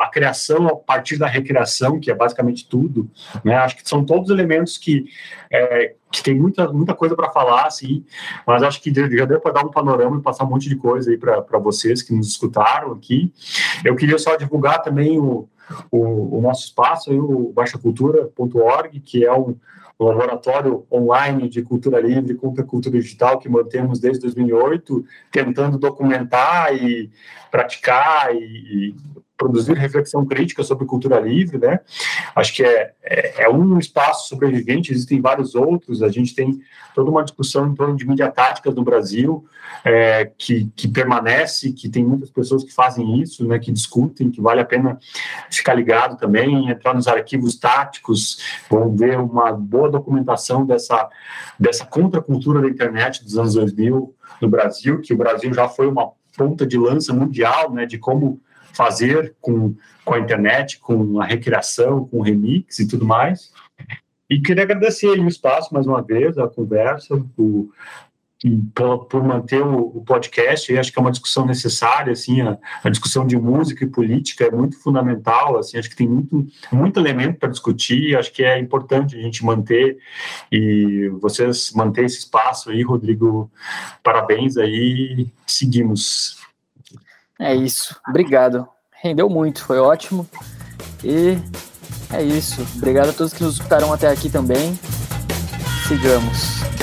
a 0.00 0.08
criação 0.08 0.66
a 0.66 0.76
partir 0.76 1.16
da 1.16 1.26
recriação, 1.26 1.98
que 1.98 2.10
é 2.10 2.14
basicamente 2.14 2.68
tudo, 2.68 3.10
né? 3.44 3.56
Acho 3.56 3.76
que 3.76 3.88
são 3.88 4.04
todos 4.04 4.30
elementos 4.30 4.78
que, 4.78 5.06
é, 5.50 5.94
que 6.10 6.22
tem 6.22 6.34
muita, 6.34 6.72
muita 6.72 6.94
coisa 6.94 7.16
para 7.16 7.30
falar, 7.30 7.66
assim, 7.66 8.04
mas 8.46 8.62
acho 8.62 8.80
que 8.80 8.92
já 8.94 9.24
deu 9.24 9.40
para 9.40 9.52
dar 9.52 9.64
um 9.64 9.70
panorama 9.70 10.18
e 10.18 10.22
passar 10.22 10.44
um 10.44 10.50
monte 10.50 10.68
de 10.68 10.76
coisa 10.76 11.10
aí 11.10 11.18
para 11.18 11.58
vocês 11.58 12.02
que 12.02 12.14
nos 12.14 12.28
escutaram 12.28 12.92
aqui. 12.92 13.32
Eu 13.84 13.96
queria 13.96 14.18
só 14.18 14.36
divulgar 14.36 14.82
também 14.82 15.18
o, 15.18 15.48
o, 15.90 16.38
o 16.38 16.40
nosso 16.40 16.66
espaço, 16.66 17.10
aí, 17.10 17.18
o 17.18 17.52
baixacultura.org, 17.52 19.00
que 19.00 19.24
é 19.24 19.32
um 19.32 19.56
laboratório 19.98 20.86
online 20.92 21.48
de 21.48 21.62
cultura 21.62 22.00
livre 22.00 22.34
contra 22.34 22.62
cultura 22.62 22.98
digital 23.00 23.38
que 23.38 23.48
mantemos 23.48 23.98
desde 23.98 24.22
2008, 24.22 25.04
tentando 25.30 25.76
documentar 25.76 26.72
e 26.72 27.10
praticar 27.50 28.32
e, 28.34 28.38
e 28.38 28.96
produzir 29.38 29.74
reflexão 29.74 30.26
crítica 30.26 30.64
sobre 30.64 30.84
cultura 30.84 31.20
livre, 31.20 31.58
né? 31.58 31.78
Acho 32.34 32.52
que 32.52 32.64
é, 32.64 32.92
é, 33.02 33.44
é, 33.44 33.48
um 33.48 33.78
espaço 33.78 34.28
sobrevivente, 34.28 34.92
existem 34.92 35.20
vários 35.20 35.54
outros, 35.54 36.02
a 36.02 36.08
gente 36.08 36.34
tem 36.34 36.60
toda 36.94 37.08
uma 37.08 37.22
discussão 37.22 37.68
em 37.68 37.74
torno 37.74 37.96
de 37.96 38.06
mídia 38.06 38.30
táticas 38.30 38.74
no 38.74 38.82
Brasil, 38.82 39.46
é, 39.84 40.30
que, 40.36 40.68
que 40.74 40.88
permanece, 40.88 41.72
que 41.72 41.88
tem 41.88 42.04
muitas 42.04 42.30
pessoas 42.30 42.64
que 42.64 42.74
fazem 42.74 43.20
isso, 43.20 43.46
né, 43.46 43.58
que 43.60 43.70
discutem, 43.70 44.30
que 44.30 44.40
vale 44.40 44.60
a 44.60 44.64
pena 44.64 44.98
ficar 45.48 45.74
ligado 45.74 46.18
também, 46.18 46.68
entrar 46.68 46.92
nos 46.92 47.06
arquivos 47.06 47.56
táticos, 47.56 48.38
vão 48.68 48.94
ver 48.96 49.18
uma 49.18 49.52
boa 49.52 49.88
documentação 49.88 50.66
dessa, 50.66 51.08
dessa 51.58 51.86
contracultura 51.86 52.60
da 52.60 52.68
internet 52.68 53.22
dos 53.22 53.38
anos 53.38 53.54
2000 53.54 54.14
no 54.42 54.48
Brasil, 54.48 55.00
que 55.00 55.14
o 55.14 55.16
Brasil 55.16 55.54
já 55.54 55.68
foi 55.68 55.86
uma 55.86 56.10
ponta 56.36 56.66
de 56.66 56.76
lança 56.76 57.12
mundial, 57.12 57.72
né, 57.72 57.86
de 57.86 57.98
como 57.98 58.40
fazer 58.72 59.34
com, 59.40 59.74
com 60.04 60.14
a 60.14 60.18
internet, 60.18 60.78
com 60.78 61.20
a 61.20 61.24
recriação, 61.24 62.04
com 62.06 62.18
o 62.18 62.22
remix 62.22 62.78
e 62.78 62.88
tudo 62.88 63.04
mais. 63.04 63.52
E 64.30 64.40
queria 64.40 64.62
agradecer 64.62 65.18
o 65.18 65.28
espaço 65.28 65.72
mais 65.72 65.86
uma 65.86 66.02
vez, 66.02 66.36
a 66.36 66.46
conversa, 66.46 67.14
o, 67.38 67.70
por, 68.74 69.06
por, 69.06 69.24
manter 69.24 69.62
o, 69.62 69.96
o 69.96 70.04
podcast. 70.04 70.70
Eu 70.72 70.78
acho 70.78 70.92
que 70.92 70.98
é 70.98 71.02
uma 71.02 71.10
discussão 71.10 71.44
necessária, 71.44 72.12
assim, 72.12 72.40
a, 72.40 72.56
a, 72.84 72.90
discussão 72.90 73.26
de 73.26 73.36
música 73.36 73.84
e 73.84 73.88
política 73.88 74.44
é 74.44 74.50
muito 74.50 74.78
fundamental, 74.80 75.58
assim, 75.58 75.78
acho 75.78 75.90
que 75.90 75.96
tem 75.96 76.08
muito, 76.08 76.46
muito 76.70 77.00
elemento 77.00 77.38
para 77.38 77.48
discutir, 77.48 78.16
acho 78.16 78.32
que 78.32 78.44
é 78.44 78.58
importante 78.58 79.16
a 79.16 79.20
gente 79.20 79.44
manter 79.44 79.98
e 80.52 81.08
vocês 81.20 81.72
manter 81.74 82.04
esse 82.04 82.18
espaço 82.18 82.70
aí, 82.70 82.82
Rodrigo, 82.82 83.50
parabéns 84.02 84.56
aí, 84.56 85.26
seguimos. 85.46 86.37
É 87.38 87.54
isso. 87.54 87.96
Obrigado. 88.08 88.68
Rendeu 89.00 89.28
muito, 89.28 89.64
foi 89.64 89.78
ótimo. 89.78 90.28
E 91.04 91.38
é 92.12 92.22
isso. 92.22 92.66
Obrigado 92.76 93.10
a 93.10 93.12
todos 93.12 93.32
que 93.32 93.42
nos 93.42 93.54
escutaram 93.54 93.92
até 93.92 94.08
aqui 94.08 94.28
também. 94.28 94.78
Sigamos. 95.86 96.77